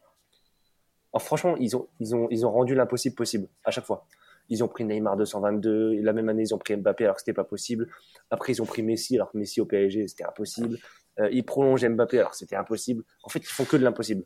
Franchement, 1.19 1.57
ils 1.59 1.75
ont, 1.77 1.89
ils 2.01 2.15
ont, 2.15 2.29
ils 2.31 2.47
ont 2.47 2.51
rendu 2.51 2.75
l'impossible 2.75 3.17
possible 3.17 3.49
à 3.65 3.71
chaque 3.71 3.85
fois. 3.85 4.07
Ils 4.51 4.65
ont 4.65 4.69
pris 4.69 4.85
Neymar 4.85 5.17
222, 5.17 6.01
la 6.01 6.13
même 6.13 6.29
année, 6.29 6.43
ils 6.43 6.55
ont 6.55 6.59
pris 6.59 6.77
Mbappé 6.77 7.05
alors 7.05 7.17
que 7.17 7.23
c'était 7.23 7.35
pas 7.35 7.45
possible. 7.45 7.89
Après, 8.31 8.53
ils 8.53 8.63
ont 8.63 8.67
pris 8.67 8.83
Messi 8.83 9.17
alors 9.17 9.31
que 9.31 9.37
Messi 9.37 9.61
au 9.61 9.67
PSG, 9.67 10.09
c'était 10.09 10.25
impossible. 10.25 10.79
Euh, 11.19 11.29
ils 11.33 11.45
prolongent 11.45 11.87
Mbappé 11.87 12.19
alors 12.19 12.31
que 12.31 12.37
c'était 12.37 12.57
impossible. 12.57 13.05
En 13.25 13.29
fait, 13.29 13.41
ils 13.41 13.47
font 13.47 13.65
que 13.65 13.77
de 13.77 13.85
l'impossible. 13.85 14.25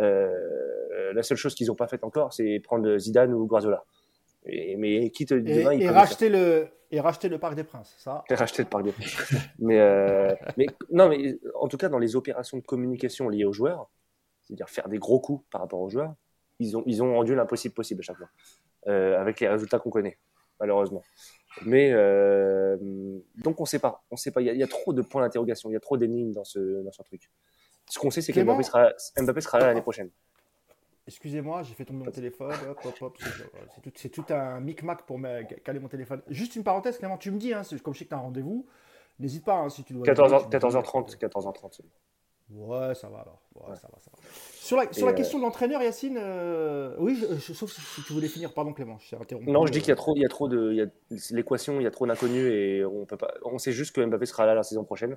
Euh, 0.00 1.12
la 1.12 1.22
seule 1.22 1.36
chose 1.36 1.54
qu'ils 1.54 1.68
n'ont 1.68 1.74
pas 1.74 1.86
faite 1.86 2.04
encore, 2.04 2.32
c'est 2.32 2.60
prendre 2.60 2.96
Zidane 2.98 3.32
ou 3.32 3.46
Guardiola. 3.46 3.84
Et, 4.46 4.76
mais 4.76 5.10
qui 5.10 5.26
te 5.26 5.34
et, 5.34 5.88
racheter 5.90 6.28
le 6.28 6.68
et 6.90 7.00
racheter 7.00 7.28
le 7.28 7.38
Parc 7.38 7.54
des 7.54 7.64
Princes, 7.64 7.94
ça. 7.98 8.24
Et 8.28 8.34
racheter 8.34 8.62
le 8.62 8.68
Parc 8.68 8.84
des 8.84 8.92
Princes. 8.92 9.16
mais, 9.58 9.78
euh, 9.78 10.34
mais 10.56 10.66
non, 10.90 11.08
mais 11.08 11.38
en 11.54 11.68
tout 11.68 11.76
cas 11.76 11.88
dans 11.88 11.98
les 11.98 12.16
opérations 12.16 12.58
de 12.58 12.62
communication 12.62 13.28
liées 13.28 13.44
aux 13.44 13.52
joueurs, 13.52 13.90
c'est-à-dire 14.42 14.68
faire 14.68 14.88
des 14.88 14.98
gros 14.98 15.20
coups 15.20 15.44
par 15.50 15.60
rapport 15.60 15.80
aux 15.80 15.88
joueurs, 15.88 16.14
ils 16.58 16.76
ont 16.76 16.82
ils 16.86 17.02
ont 17.02 17.14
rendu 17.14 17.34
l'impossible 17.34 17.74
possible 17.74 18.00
à 18.00 18.02
chaque 18.02 18.16
fois, 18.16 18.30
euh, 18.88 19.20
avec 19.20 19.40
les 19.40 19.48
résultats 19.48 19.78
qu'on 19.78 19.90
connaît, 19.90 20.18
malheureusement. 20.58 21.02
Mais 21.64 21.90
euh, 21.92 22.76
donc 23.36 23.60
on 23.60 23.64
sait 23.64 23.78
pas, 23.78 24.02
on 24.10 24.16
sait 24.16 24.30
pas. 24.30 24.40
Il 24.40 24.56
y, 24.56 24.62
a, 24.62 24.66
trop 24.66 24.92
de 24.92 25.02
points 25.02 25.22
d'interrogation, 25.22 25.70
il 25.70 25.74
y 25.74 25.76
a 25.76 25.80
trop 25.80 25.96
d'énigmes 25.96 26.32
dans 26.32 26.44
ce 26.44 26.82
dans 26.82 26.92
ce 26.92 27.02
truc. 27.02 27.30
Ce 27.88 27.98
qu'on 27.98 28.10
sait, 28.10 28.20
c'est 28.20 28.32
qu'Mbappé 28.32 28.62
sera, 28.62 28.92
Mbappé 29.20 29.40
sera 29.40 29.58
là 29.58 29.66
l'année 29.66 29.82
prochaine. 29.82 30.10
Excusez-moi, 31.10 31.64
j'ai 31.64 31.74
fait 31.74 31.84
tomber 31.84 32.04
mon 32.04 32.10
téléphone. 32.12 32.54
C'est 33.96 34.10
tout, 34.10 34.24
un 34.30 34.60
micmac 34.60 35.02
pour 35.02 35.20
caler 35.64 35.80
mon 35.80 35.88
téléphone. 35.88 36.22
Juste 36.28 36.54
une 36.54 36.62
parenthèse, 36.62 36.98
Clément, 36.98 37.18
tu 37.18 37.32
me 37.32 37.38
dis, 37.38 37.52
hein, 37.52 37.62
comme 37.82 37.94
je 37.94 37.98
sais 37.98 38.04
que 38.04 38.10
tu 38.10 38.14
as 38.14 38.18
un 38.18 38.22
rendez-vous, 38.22 38.64
n'hésite 39.18 39.44
pas 39.44 39.56
hein, 39.56 39.68
si 39.68 39.82
tu 39.82 39.92
dois. 39.92 40.06
14h, 40.06 40.48
14h30. 40.50 41.18
14h30. 41.18 41.80
Ouais, 42.52 42.94
ça 42.94 43.08
va 43.08 43.18
alors. 43.18 43.42
Ça 43.54 43.88
va, 43.88 43.98
ça 44.00 44.10
va. 44.12 44.18
Sur 44.54 44.76
la, 44.76 44.92
sur 44.92 45.06
la 45.06 45.12
question 45.12 45.38
de 45.38 45.44
l'entraîneur, 45.44 45.82
Yacine, 45.82 46.18
euh, 46.20 46.94
oui, 46.98 47.20
sauf 47.40 47.70
si 47.70 48.02
tu 48.02 48.12
voulais 48.12 48.28
finir, 48.28 48.52
pardon 48.52 48.72
Clément, 48.72 48.98
je 48.98 49.16
interrompu. 49.16 49.50
Non, 49.50 49.66
je 49.66 49.72
dis 49.72 49.80
qu'il 49.80 49.88
y 49.88 49.92
a 49.92 49.96
trop, 49.96 50.14
il 50.14 50.22
y 50.22 50.24
a 50.24 50.28
trop 50.28 50.48
de, 50.48 50.90
l'équation, 51.30 51.80
il 51.80 51.84
y 51.84 51.86
a 51.86 51.90
trop 51.90 52.06
d'inconnus 52.06 52.52
et 52.52 52.84
on 52.84 53.04
peut 53.04 53.16
pas, 53.16 53.34
on 53.44 53.58
sait 53.58 53.72
juste 53.72 53.94
que 53.94 54.04
Mbappé 54.04 54.26
sera 54.26 54.46
là 54.46 54.54
la 54.54 54.62
saison 54.62 54.84
prochaine. 54.84 55.16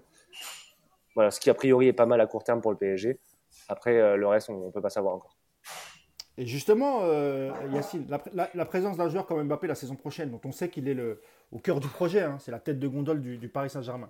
Voilà, 1.15 1.29
ce 1.29 1.39
qui 1.39 1.49
a 1.49 1.53
priori 1.53 1.87
est 1.87 1.93
pas 1.93 2.07
mal 2.07 2.19
à 2.21 2.27
court 2.27 2.43
terme 2.43 2.61
pour 2.61 2.71
le 2.71 2.77
PSG. 2.77 3.19
Après, 3.67 3.99
euh, 3.99 4.15
le 4.15 4.27
reste, 4.27 4.49
on, 4.49 4.67
ne 4.67 4.71
peut 4.71 4.81
pas 4.81 4.89
savoir 4.89 5.15
encore. 5.15 5.35
Et 6.37 6.47
justement, 6.47 7.01
euh, 7.03 7.51
Yacine, 7.71 8.07
la, 8.33 8.65
présence 8.65 8.97
d'un 8.97 9.07
joueur 9.07 9.27
comme 9.27 9.43
Mbappé 9.43 9.67
la 9.67 9.75
saison 9.75 9.95
prochaine, 9.95 10.31
dont 10.31 10.41
on 10.45 10.51
sait 10.51 10.69
qu'il 10.69 10.87
est 10.87 10.95
le, 10.95 11.21
au 11.51 11.59
cœur 11.59 11.79
du 11.79 11.87
projet, 11.87 12.21
hein, 12.21 12.37
c'est 12.39 12.51
la 12.51 12.59
tête 12.59 12.79
de 12.79 12.87
gondole 12.87 13.21
du, 13.21 13.47
Paris 13.47 13.69
Saint-Germain. 13.69 14.09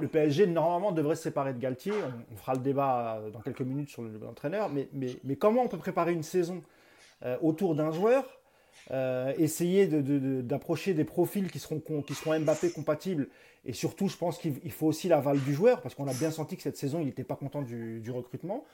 Le, 0.00 0.08
PSG, 0.08 0.46
normalement, 0.46 0.90
devrait 0.90 1.14
se 1.14 1.22
séparer 1.22 1.52
de 1.52 1.58
Galtier. 1.60 1.92
On, 2.32 2.36
fera 2.36 2.54
le 2.54 2.60
débat 2.60 3.20
dans 3.32 3.40
quelques 3.40 3.60
minutes 3.60 3.88
sur 3.88 4.02
l'entraîneur. 4.02 4.68
Mais, 4.68 4.88
mais, 4.92 5.16
mais, 5.24 5.36
comment 5.36 5.62
on 5.62 5.68
peut 5.68 5.78
préparer 5.78 6.12
une 6.12 6.22
saison 6.24 6.62
euh, 7.24 7.36
autour 7.40 7.74
d'un 7.74 7.92
joueur 7.92 8.24
euh, 8.92 9.32
essayer 9.38 9.86
d'approcher 9.86 10.94
des 10.94 11.04
profils 11.04 11.50
qui 11.50 11.58
seront, 11.60 11.80
Mbappé 12.40 12.70
compatibles? 12.70 13.28
Et 13.64 13.72
surtout, 13.72 14.08
je 14.08 14.16
pense 14.16 14.38
qu'il 14.38 14.72
faut 14.72 14.86
aussi 14.86 15.08
l'aval 15.08 15.38
du 15.40 15.54
joueur, 15.54 15.82
parce 15.82 15.94
qu'on 15.94 16.08
a 16.08 16.14
bien 16.14 16.30
senti 16.30 16.56
que 16.56 16.62
cette 16.62 16.76
saison, 16.76 17.00
il 17.00 17.06
n'était 17.06 17.24
pas 17.24 17.36
content 17.36 17.62
du 17.62 18.10
recrutement. 18.10 18.64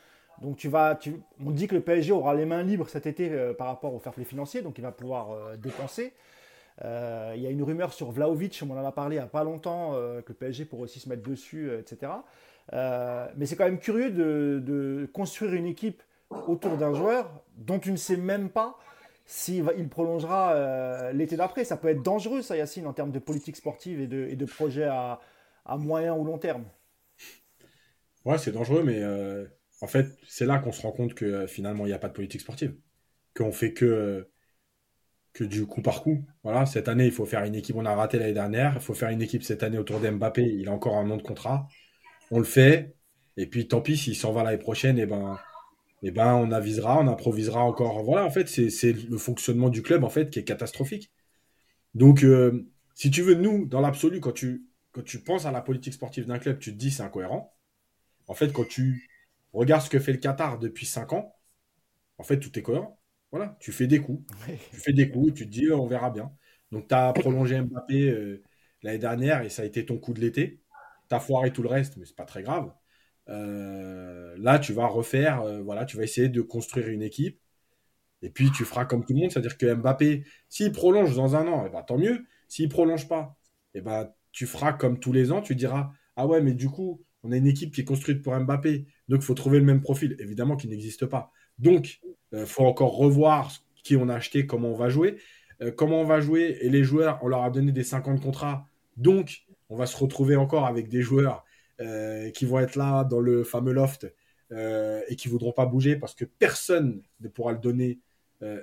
Donc 0.42 0.56
tu 0.56 0.68
vas, 0.68 0.94
tu, 0.94 1.16
on 1.44 1.50
dit 1.50 1.66
que 1.66 1.74
le 1.74 1.80
PSG 1.80 2.12
aura 2.12 2.34
les 2.34 2.44
mains 2.44 2.62
libres 2.62 2.88
cet 2.88 3.06
été 3.06 3.30
euh, 3.30 3.54
par 3.54 3.66
rapport 3.66 3.94
au 3.94 3.98
fair 3.98 4.12
play 4.12 4.24
financier, 4.24 4.62
donc 4.62 4.78
il 4.78 4.82
va 4.82 4.92
pouvoir 4.92 5.30
euh, 5.30 5.56
dépenser. 5.56 6.12
Euh, 6.84 7.32
il 7.36 7.42
y 7.42 7.46
a 7.46 7.50
une 7.50 7.62
rumeur 7.62 7.92
sur 7.92 8.10
Vlaovic, 8.10 8.60
on 8.68 8.70
en 8.72 8.84
a 8.84 8.92
parlé 8.92 9.16
il 9.16 9.18
n'y 9.20 9.24
a 9.24 9.28
pas 9.28 9.44
longtemps, 9.44 9.92
que 9.92 10.28
le 10.28 10.34
PSG 10.34 10.64
pourrait 10.64 10.82
aussi 10.82 10.98
se 10.98 11.08
mettre 11.08 11.22
dessus, 11.22 11.70
etc. 11.78 12.12
mais 12.72 13.46
c'est 13.46 13.54
quand 13.54 13.64
même 13.64 13.78
curieux 13.78 14.10
de, 14.10 15.08
construire 15.12 15.54
une 15.54 15.66
équipe 15.66 16.02
autour 16.48 16.76
d'un 16.76 16.92
joueur 16.92 17.30
dont 17.56 17.78
tu 17.78 17.92
ne 17.92 17.96
sais 17.96 18.16
même 18.16 18.50
pas 18.50 18.76
s'il 19.24 19.64
il 19.78 19.88
prolongera 19.88 21.12
l'été 21.12 21.36
d'après. 21.36 21.64
Ça 21.64 21.76
peut 21.76 21.88
être 21.88 22.02
dangereux, 22.02 22.42
ça, 22.42 22.56
Yacine, 22.56 22.88
en 22.88 22.92
termes 22.92 23.12
de 23.12 23.20
politique 23.20 23.54
sportive 23.54 24.00
et 24.00 24.08
de, 24.08 24.26
et 24.28 24.34
de 24.34 24.44
projets 24.44 24.84
à, 24.84 25.20
à, 25.64 25.76
moyen 25.76 26.12
ou 26.16 26.24
long 26.24 26.38
terme. 26.38 26.64
Ouais, 28.24 28.36
c'est 28.36 28.50
dangereux, 28.50 28.82
mais 28.82 29.00
en 29.84 29.86
fait, 29.86 30.06
c'est 30.26 30.46
là 30.46 30.58
qu'on 30.58 30.72
se 30.72 30.80
rend 30.80 30.92
compte 30.92 31.12
que 31.12 31.26
euh, 31.26 31.46
finalement, 31.46 31.84
il 31.84 31.88
n'y 31.88 31.94
a 31.94 31.98
pas 31.98 32.08
de 32.08 32.14
politique 32.14 32.40
sportive. 32.40 32.74
Qu'on 33.36 33.52
fait 33.52 33.74
que, 33.74 33.84
euh, 33.84 34.30
que 35.34 35.44
du 35.44 35.66
coup 35.66 35.82
par 35.82 36.02
coup. 36.02 36.24
Voilà, 36.42 36.64
cette 36.64 36.88
année, 36.88 37.04
il 37.04 37.12
faut 37.12 37.26
faire 37.26 37.44
une 37.44 37.54
équipe. 37.54 37.76
On 37.76 37.84
a 37.84 37.94
raté 37.94 38.18
l'année 38.18 38.32
dernière. 38.32 38.72
Il 38.76 38.80
faut 38.80 38.94
faire 38.94 39.10
une 39.10 39.20
équipe 39.20 39.42
cette 39.42 39.62
année 39.62 39.76
autour 39.76 40.00
d'Mbappé. 40.00 40.42
Il 40.42 40.68
a 40.68 40.72
encore 40.72 40.96
un 40.96 41.10
an 41.10 41.18
de 41.18 41.22
contrat. 41.22 41.68
On 42.30 42.38
le 42.38 42.46
fait. 42.46 42.96
Et 43.36 43.46
puis, 43.46 43.68
tant 43.68 43.82
pis, 43.82 43.98
s'il 43.98 44.16
s'en 44.16 44.32
va 44.32 44.42
l'année 44.42 44.56
prochaine, 44.56 44.98
eh 44.98 45.04
ben, 45.04 45.38
eh 46.02 46.10
ben, 46.10 46.34
on 46.34 46.50
avisera, 46.50 46.98
on 46.98 47.06
improvisera 47.06 47.62
encore. 47.62 48.02
Voilà, 48.04 48.24
en 48.24 48.30
fait, 48.30 48.48
c'est 48.48 48.92
le 48.92 49.18
fonctionnement 49.18 49.68
du 49.68 49.82
club 49.82 50.02
en 50.02 50.10
fait 50.10 50.30
qui 50.30 50.38
est 50.38 50.44
catastrophique. 50.44 51.12
Donc, 51.94 52.24
euh, 52.24 52.66
si 52.94 53.10
tu 53.10 53.20
veux, 53.20 53.34
nous, 53.34 53.66
dans 53.66 53.82
l'absolu, 53.82 54.20
quand 54.20 54.32
tu, 54.32 54.64
quand 54.92 55.04
tu 55.04 55.20
penses 55.20 55.44
à 55.44 55.50
la 55.50 55.60
politique 55.60 55.92
sportive 55.92 56.24
d'un 56.26 56.38
club, 56.38 56.58
tu 56.58 56.72
te 56.72 56.78
dis 56.78 56.90
c'est 56.90 57.02
incohérent. 57.02 57.54
En 58.28 58.34
fait, 58.34 58.50
quand 58.52 58.66
tu 58.66 59.08
Regarde 59.54 59.82
ce 59.82 59.90
que 59.90 59.98
fait 60.00 60.12
le 60.12 60.18
Qatar 60.18 60.58
depuis 60.58 60.84
5 60.84 61.12
ans. 61.12 61.36
En 62.18 62.24
fait, 62.24 62.38
tout 62.40 62.56
est 62.58 62.62
cohérent. 62.62 63.00
Voilà, 63.30 63.56
tu 63.60 63.72
fais 63.72 63.86
des 63.86 64.00
coups. 64.00 64.24
Tu 64.70 64.76
fais 64.80 64.92
des 64.92 65.10
coups 65.10 65.30
et 65.30 65.34
tu 65.34 65.46
te 65.46 65.50
dis, 65.50 65.70
on 65.70 65.86
verra 65.86 66.10
bien. 66.10 66.32
Donc, 66.72 66.88
tu 66.88 66.94
as 66.94 67.12
prolongé 67.12 67.60
Mbappé 67.60 68.10
euh, 68.10 68.42
l'année 68.82 68.98
dernière 68.98 69.42
et 69.42 69.48
ça 69.48 69.62
a 69.62 69.64
été 69.64 69.86
ton 69.86 69.98
coup 69.98 70.12
de 70.12 70.20
l'été. 70.20 70.60
Tu 71.08 71.14
as 71.14 71.20
foiré 71.20 71.52
tout 71.52 71.62
le 71.62 71.68
reste, 71.68 71.96
mais 71.96 72.04
c'est 72.04 72.16
pas 72.16 72.24
très 72.24 72.42
grave. 72.42 72.72
Euh, 73.28 74.34
là, 74.38 74.58
tu 74.58 74.72
vas 74.72 74.86
refaire, 74.86 75.42
euh, 75.42 75.62
voilà, 75.62 75.84
tu 75.84 75.96
vas 75.96 76.02
essayer 76.02 76.28
de 76.28 76.42
construire 76.42 76.88
une 76.88 77.02
équipe. 77.02 77.40
Et 78.22 78.30
puis, 78.30 78.50
tu 78.50 78.64
feras 78.64 78.86
comme 78.86 79.04
tout 79.04 79.12
le 79.14 79.20
monde, 79.20 79.30
c'est-à-dire 79.30 79.58
que 79.58 79.72
Mbappé, 79.74 80.24
s'il 80.48 80.72
prolonge 80.72 81.14
dans 81.14 81.36
un 81.36 81.46
an, 81.46 81.64
eh 81.66 81.70
ben, 81.70 81.82
tant 81.82 81.98
mieux. 81.98 82.26
S'il 82.48 82.68
prolonge 82.68 83.08
pas, 83.08 83.36
eh 83.74 83.80
ben, 83.80 84.10
tu 84.32 84.46
feras 84.46 84.72
comme 84.72 84.98
tous 84.98 85.12
les 85.12 85.32
ans, 85.32 85.42
tu 85.42 85.54
diras, 85.54 85.92
ah 86.16 86.26
ouais, 86.26 86.40
mais 86.40 86.54
du 86.54 86.68
coup, 86.68 87.04
on 87.24 87.32
a 87.32 87.36
une 87.36 87.46
équipe 87.46 87.74
qui 87.74 87.80
est 87.80 87.84
construite 87.84 88.22
pour 88.22 88.38
Mbappé, 88.38 88.84
donc 89.08 89.22
il 89.22 89.24
faut 89.24 89.34
trouver 89.34 89.58
le 89.58 89.64
même 89.64 89.80
profil, 89.80 90.14
évidemment 90.20 90.56
qui 90.56 90.68
n'existe 90.68 91.06
pas. 91.06 91.32
Donc, 91.58 92.00
il 92.32 92.38
euh, 92.38 92.46
faut 92.46 92.64
encore 92.64 92.96
revoir 92.96 93.50
qui 93.82 93.96
on 93.96 94.08
a 94.08 94.14
acheté, 94.14 94.46
comment 94.46 94.68
on 94.68 94.76
va 94.76 94.90
jouer. 94.90 95.16
Euh, 95.62 95.70
comment 95.70 96.00
on 96.00 96.04
va 96.04 96.20
jouer, 96.20 96.58
et 96.60 96.68
les 96.68 96.84
joueurs, 96.84 97.18
on 97.22 97.28
leur 97.28 97.42
a 97.42 97.50
donné 97.50 97.72
des 97.72 97.82
50 97.82 98.20
contrats, 98.20 98.68
donc 98.96 99.44
on 99.70 99.76
va 99.76 99.86
se 99.86 99.96
retrouver 99.96 100.36
encore 100.36 100.66
avec 100.66 100.88
des 100.88 101.00
joueurs 101.00 101.44
euh, 101.80 102.30
qui 102.30 102.44
vont 102.44 102.58
être 102.58 102.76
là 102.76 103.04
dans 103.04 103.20
le 103.20 103.42
fameux 103.42 103.72
loft 103.72 104.06
et 105.08 105.16
qui 105.16 105.26
voudront 105.26 105.50
pas 105.50 105.66
bouger 105.66 105.96
parce 105.96 106.14
que 106.14 106.24
personne 106.24 107.02
ne 107.18 107.26
pourra 107.26 107.54
donner, 107.54 107.98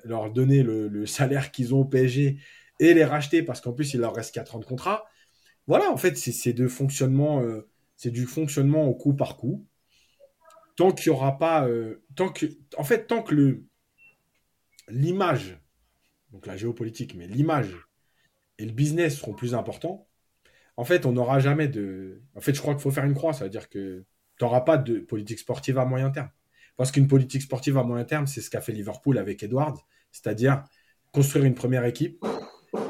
leur 0.05 0.31
donner 0.31 0.63
le, 0.63 1.05
salaire 1.05 1.51
qu'ils 1.51 1.75
ont 1.75 1.81
au 1.81 1.85
PSG 1.85 2.37
et 2.79 2.93
les 2.93 3.03
racheter 3.03 3.43
parce 3.43 3.59
qu'en 3.59 3.73
plus 3.73 3.93
il 3.93 3.99
leur 3.99 4.15
reste 4.15 4.33
4 4.33 4.55
ans 4.55 4.59
de 4.59 4.65
contrat. 4.65 5.03
voilà, 5.67 5.91
en 5.91 5.97
fait, 5.97 6.15
c'est 6.15 6.53
de 6.53 6.69
fonctionnement, 6.69 7.43
c'est 8.01 8.09
du 8.09 8.25
fonctionnement 8.25 8.87
au 8.87 8.95
coup 8.95 9.13
par 9.13 9.37
coup. 9.37 9.67
Tant 10.75 10.91
qu'il 10.91 11.11
n'y 11.11 11.15
aura 11.15 11.37
pas, 11.37 11.67
euh, 11.67 12.03
tant 12.15 12.29
que, 12.29 12.47
en 12.75 12.83
fait, 12.83 13.05
tant 13.05 13.21
que 13.21 13.61
l'image, 14.87 15.59
donc 16.31 16.47
la 16.47 16.57
géopolitique, 16.57 17.13
mais 17.13 17.27
l'image 17.27 17.77
et 18.57 18.65
le 18.65 18.71
business 18.71 19.19
seront 19.19 19.35
plus 19.35 19.53
importants, 19.53 20.07
en 20.77 20.83
fait, 20.83 21.05
on 21.05 21.11
n'aura 21.11 21.39
jamais 21.39 21.67
de. 21.67 22.23
En 22.33 22.41
fait, 22.41 22.55
je 22.55 22.59
crois 22.59 22.73
qu'il 22.73 22.81
faut 22.81 22.89
faire 22.89 23.05
une 23.05 23.13
croix, 23.13 23.33
ça 23.33 23.43
veut 23.43 23.51
dire 23.51 23.69
que 23.69 24.03
tu 24.39 24.43
n'auras 24.43 24.61
pas 24.61 24.79
de 24.79 24.97
politique 24.97 25.37
sportive 25.37 25.77
à 25.77 25.85
moyen 25.85 26.09
terme. 26.09 26.31
Parce 26.77 26.91
qu'une 26.91 27.07
politique 27.07 27.43
sportive 27.43 27.77
à 27.77 27.83
moyen 27.83 28.03
terme, 28.03 28.25
c'est 28.25 28.41
ce 28.41 28.49
qu'a 28.49 28.61
fait 28.61 28.71
Liverpool 28.71 29.19
avec 29.19 29.43
Edwards, 29.43 29.85
c'est-à-dire 30.11 30.63
construire 31.11 31.45
une 31.45 31.53
première 31.53 31.85
équipe 31.85 32.25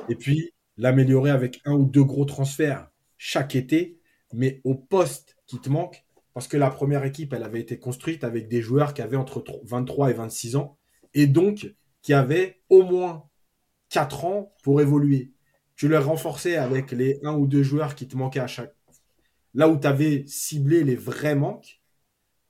et 0.07 0.15
puis 0.15 0.53
l'améliorer 0.77 1.31
avec 1.31 1.59
un 1.65 1.73
ou 1.73 1.83
deux 1.83 2.05
gros 2.05 2.23
transferts 2.23 2.89
chaque 3.17 3.55
été, 3.57 4.00
mais 4.33 4.61
au 4.63 4.75
poste 4.75 5.37
qui 5.47 5.59
te 5.59 5.69
manque, 5.69 6.03
parce 6.33 6.47
que 6.47 6.57
la 6.57 6.69
première 6.69 7.03
équipe, 7.03 7.33
elle 7.33 7.43
avait 7.43 7.59
été 7.59 7.77
construite 7.77 8.23
avec 8.23 8.47
des 8.47 8.61
joueurs 8.61 8.93
qui 8.93 9.01
avaient 9.01 9.17
entre 9.17 9.43
23 9.63 10.11
et 10.11 10.13
26 10.13 10.55
ans, 10.55 10.77
et 11.13 11.27
donc 11.27 11.73
qui 12.01 12.13
avaient 12.13 12.61
au 12.69 12.83
moins 12.83 13.29
4 13.89 14.25
ans 14.25 14.53
pour 14.63 14.81
évoluer. 14.81 15.33
Tu 15.75 15.89
les 15.89 15.97
renforçais 15.97 16.55
avec 16.57 16.91
les 16.91 17.19
un 17.23 17.33
ou 17.33 17.47
deux 17.47 17.63
joueurs 17.63 17.95
qui 17.95 18.07
te 18.07 18.15
manquaient 18.15 18.39
à 18.39 18.47
chaque. 18.47 18.73
Là 19.53 19.67
où 19.67 19.77
tu 19.77 19.87
avais 19.87 20.23
ciblé 20.27 20.83
les 20.83 20.95
vrais 20.95 21.35
manques. 21.35 21.81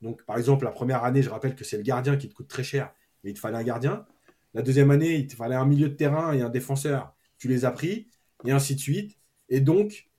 Donc, 0.01 0.23
par 0.25 0.37
exemple, 0.37 0.65
la 0.65 0.71
première 0.71 1.03
année, 1.03 1.21
je 1.21 1.29
rappelle 1.29 1.55
que 1.55 1.63
c'est 1.63 1.77
le 1.77 1.83
gardien 1.83 2.17
qui 2.17 2.29
te 2.29 2.33
coûte 2.33 2.47
très 2.47 2.63
cher, 2.63 2.93
mais 3.23 3.31
il 3.31 3.33
te 3.33 3.39
fallait 3.39 3.57
un 3.57 3.63
gardien. 3.63 4.05
La 4.53 4.61
deuxième 4.61 4.91
année, 4.91 5.15
il 5.15 5.27
te 5.27 5.35
fallait 5.35 5.55
un 5.55 5.65
milieu 5.65 5.89
de 5.89 5.95
terrain 5.95 6.33
et 6.33 6.41
un 6.41 6.49
défenseur. 6.49 7.15
Tu 7.37 7.47
les 7.47 7.65
as 7.65 7.71
pris, 7.71 8.07
et 8.45 8.51
ainsi 8.51 8.75
de 8.75 8.79
suite. 8.79 9.17
Et 9.49 9.61
donc, 9.61 10.10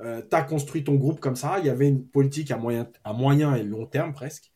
euh, 0.00 0.22
tu 0.28 0.36
as 0.36 0.42
construit 0.42 0.84
ton 0.84 0.94
groupe 0.94 1.20
comme 1.20 1.36
ça. 1.36 1.58
Il 1.58 1.66
y 1.66 1.70
avait 1.70 1.88
une 1.88 2.06
politique 2.06 2.50
à 2.50 2.56
moyen, 2.58 2.90
à 3.04 3.58
et 3.58 3.64
long 3.64 3.86
terme 3.86 4.12
presque. 4.12 4.52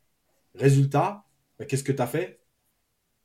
Résultat, 0.55 1.25
bah, 1.59 1.65
qu'est-ce 1.65 1.85
que 1.85 1.93
tu 1.93 2.03
as 2.03 2.07
fait? 2.07 2.41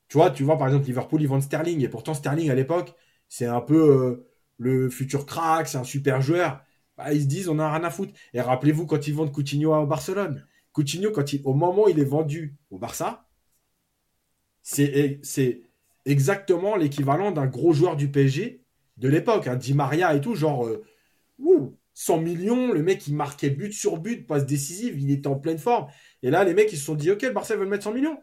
Tu 0.08 0.16
vois, 0.16 0.30
tu 0.30 0.42
vois, 0.42 0.58
par 0.58 0.68
exemple, 0.68 0.86
Liverpool, 0.86 1.22
ils 1.22 1.28
vendent 1.28 1.42
Sterling. 1.42 1.82
Et 1.82 1.88
pourtant, 1.88 2.14
Sterling, 2.14 2.50
à 2.50 2.54
l'époque, 2.54 2.94
c'est 3.28 3.46
un 3.46 3.60
peu 3.60 3.76
euh, 3.76 4.28
le 4.58 4.88
futur 4.90 5.26
crack, 5.26 5.68
c'est 5.68 5.78
un 5.78 5.84
super 5.84 6.20
joueur. 6.22 6.62
Bah, 6.96 7.12
ils 7.12 7.22
se 7.22 7.26
disent, 7.26 7.48
on 7.48 7.58
a 7.58 7.70
rien 7.70 7.84
à 7.84 7.90
foutre. 7.90 8.12
Et 8.34 8.40
rappelez-vous, 8.40 8.86
quand 8.86 9.06
ils 9.06 9.14
vendent 9.14 9.32
Coutinho 9.32 9.74
au 9.74 9.86
Barcelone, 9.86 10.46
Coutinho, 10.72 11.10
quand 11.12 11.32
il, 11.32 11.42
au 11.44 11.54
moment 11.54 11.84
où 11.84 11.88
il 11.88 11.98
est 12.00 12.04
vendu 12.04 12.56
au 12.70 12.78
Barça, 12.78 13.26
c'est 14.62 15.62
exactement 16.04 16.76
l'équivalent 16.76 17.32
d'un 17.32 17.46
gros 17.46 17.72
joueur 17.72 17.96
du 17.96 18.10
PSG 18.10 18.64
de 18.96 19.08
l'époque. 19.08 19.46
Hein, 19.46 19.56
Di 19.56 19.74
Maria 19.74 20.14
et 20.14 20.20
tout, 20.20 20.34
genre, 20.34 20.66
euh, 20.66 20.84
100 21.98 22.18
millions, 22.18 22.72
le 22.72 22.80
mec 22.80 23.08
il 23.08 23.16
marquait 23.16 23.50
but 23.50 23.72
sur 23.72 23.98
but, 23.98 24.24
passe 24.24 24.46
décisive, 24.46 25.00
il 25.00 25.10
était 25.10 25.26
en 25.26 25.34
pleine 25.34 25.58
forme. 25.58 25.88
Et 26.22 26.30
là, 26.30 26.44
les 26.44 26.54
mecs 26.54 26.72
ils 26.72 26.76
se 26.76 26.84
sont 26.84 26.94
dit, 26.94 27.10
ok, 27.10 27.22
le 27.22 27.32
Barça 27.32 27.56
veut 27.56 27.66
mettre 27.66 27.82
100 27.82 27.92
millions. 27.92 28.20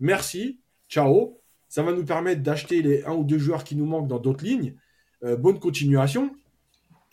Merci, 0.00 0.58
ciao. 0.88 1.38
Ça 1.68 1.82
va 1.82 1.92
nous 1.92 2.06
permettre 2.06 2.42
d'acheter 2.42 2.80
les 2.80 3.04
un 3.04 3.12
ou 3.12 3.22
deux 3.22 3.36
joueurs 3.36 3.62
qui 3.62 3.76
nous 3.76 3.84
manquent 3.84 4.08
dans 4.08 4.20
d'autres 4.20 4.42
lignes. 4.42 4.74
Euh, 5.22 5.36
bonne 5.36 5.58
continuation. 5.60 6.34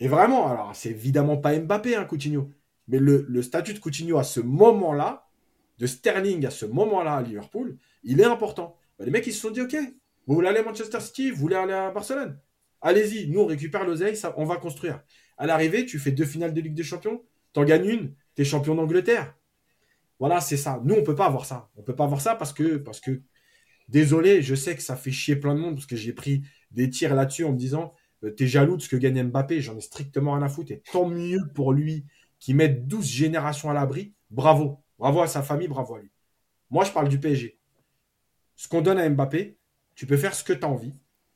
Et 0.00 0.08
vraiment, 0.08 0.48
alors 0.48 0.74
c'est 0.74 0.88
évidemment 0.88 1.36
pas 1.36 1.58
Mbappé, 1.58 1.94
hein, 1.94 2.06
Coutinho. 2.06 2.54
Mais 2.88 2.98
le, 2.98 3.42
statut 3.42 3.74
de 3.74 3.78
Coutinho 3.78 4.16
à 4.16 4.24
ce 4.24 4.40
moment-là, 4.40 5.28
de 5.78 5.86
Sterling 5.86 6.46
à 6.46 6.50
ce 6.50 6.64
moment-là 6.64 7.16
à 7.16 7.22
Liverpool, 7.22 7.76
il 8.02 8.18
est 8.22 8.24
important. 8.24 8.78
Bah, 8.98 9.04
les 9.04 9.10
mecs, 9.10 9.26
ils 9.26 9.34
se 9.34 9.42
sont 9.42 9.50
dit, 9.50 9.60
OK, 9.60 9.76
vous 10.26 10.34
voulez 10.34 10.48
aller 10.48 10.60
à 10.60 10.64
Manchester 10.64 11.00
City, 11.00 11.30
vous 11.30 11.36
voulez 11.36 11.56
aller 11.56 11.74
à 11.74 11.90
Barcelone 11.90 12.38
Allez-y, 12.80 13.28
nous, 13.28 13.40
on 13.40 13.46
récupère 13.46 13.84
l'oseille, 13.84 14.18
on 14.38 14.46
va 14.46 14.56
construire. 14.56 15.02
À 15.38 15.46
l'arrivée, 15.46 15.86
tu 15.86 15.98
fais 15.98 16.10
deux 16.10 16.24
finales 16.24 16.52
de 16.52 16.60
Ligue 16.60 16.74
des 16.74 16.82
Champions, 16.82 17.22
t'en 17.52 17.64
gagnes 17.64 17.86
une, 17.86 18.14
t'es 18.34 18.44
champion 18.44 18.74
d'Angleterre. 18.74 19.34
Voilà, 20.18 20.40
c'est 20.40 20.56
ça. 20.56 20.80
Nous, 20.84 20.94
on 20.94 21.02
peut 21.04 21.14
pas 21.14 21.26
avoir 21.26 21.46
ça. 21.46 21.70
On 21.76 21.82
peut 21.82 21.94
pas 21.94 22.04
avoir 22.04 22.20
ça 22.20 22.34
parce 22.34 22.52
que, 22.52 22.76
parce 22.76 23.00
que, 23.00 23.22
désolé, 23.88 24.42
je 24.42 24.54
sais 24.54 24.74
que 24.74 24.82
ça 24.82 24.96
fait 24.96 25.12
chier 25.12 25.36
plein 25.36 25.54
de 25.54 25.60
monde 25.60 25.76
parce 25.76 25.86
que 25.86 25.96
j'ai 25.96 26.12
pris 26.12 26.42
des 26.72 26.90
tirs 26.90 27.14
là-dessus 27.14 27.44
en 27.44 27.52
me 27.52 27.56
disant, 27.56 27.94
euh, 28.24 28.30
t'es 28.30 28.48
jaloux 28.48 28.76
de 28.76 28.82
ce 28.82 28.88
que 28.88 28.96
gagne 28.96 29.22
Mbappé, 29.22 29.60
j'en 29.60 29.76
ai 29.76 29.80
strictement 29.80 30.32
rien 30.32 30.42
à 30.42 30.48
foutre. 30.48 30.72
Et 30.72 30.82
tant 30.92 31.08
mieux 31.08 31.40
pour 31.54 31.72
lui 31.72 32.04
qui 32.40 32.52
met 32.52 32.68
12 32.68 33.06
générations 33.06 33.70
à 33.70 33.74
l'abri. 33.74 34.14
Bravo. 34.30 34.82
Bravo 34.98 35.20
à 35.20 35.28
sa 35.28 35.42
famille, 35.42 35.68
bravo 35.68 35.94
à 35.94 36.00
lui. 36.00 36.10
Moi, 36.70 36.84
je 36.84 36.90
parle 36.90 37.08
du 37.08 37.20
PSG. 37.20 37.58
Ce 38.56 38.66
qu'on 38.68 38.80
donne 38.80 38.98
à 38.98 39.08
Mbappé, 39.08 39.56
tu 39.94 40.06
peux 40.06 40.16
faire 40.16 40.34
ce 40.34 40.42
que 40.42 40.52
tu 40.52 40.64
envie. 40.64 40.94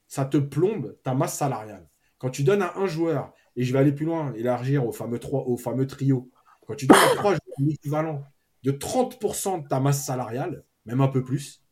Ça 0.08 0.24
te 0.24 0.36
plombe 0.36 0.96
ta 1.04 1.14
masse 1.14 1.36
salariale. 1.36 1.88
Quand 2.18 2.30
tu 2.30 2.42
donnes 2.42 2.62
à 2.62 2.76
un 2.76 2.86
joueur 2.86 3.32
et 3.56 3.64
je 3.64 3.72
vais 3.72 3.78
aller 3.78 3.92
plus 3.92 4.06
loin, 4.06 4.32
élargir 4.34 4.86
au 4.86 4.92
fameux, 4.92 5.20
au 5.30 5.56
fameux 5.56 5.86
trio. 5.86 6.30
Quand 6.66 6.74
tu 6.74 6.86
donnes 6.86 6.98
trois 7.16 7.32
joueurs 7.32 7.40
l'équivalent 7.58 8.24
de 8.62 8.72
30% 8.72 9.64
de 9.64 9.68
ta 9.68 9.80
masse 9.80 10.04
salariale, 10.04 10.64
même 10.86 11.00
un 11.00 11.08
peu 11.08 11.22
plus, 11.22 11.62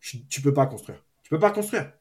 tu 0.00 0.18
ne 0.18 0.42
peux 0.42 0.54
pas 0.54 0.66
construire. 0.66 1.04
Tu 1.22 1.30
peux 1.30 1.38
pas 1.38 1.50
construire. 1.50 1.92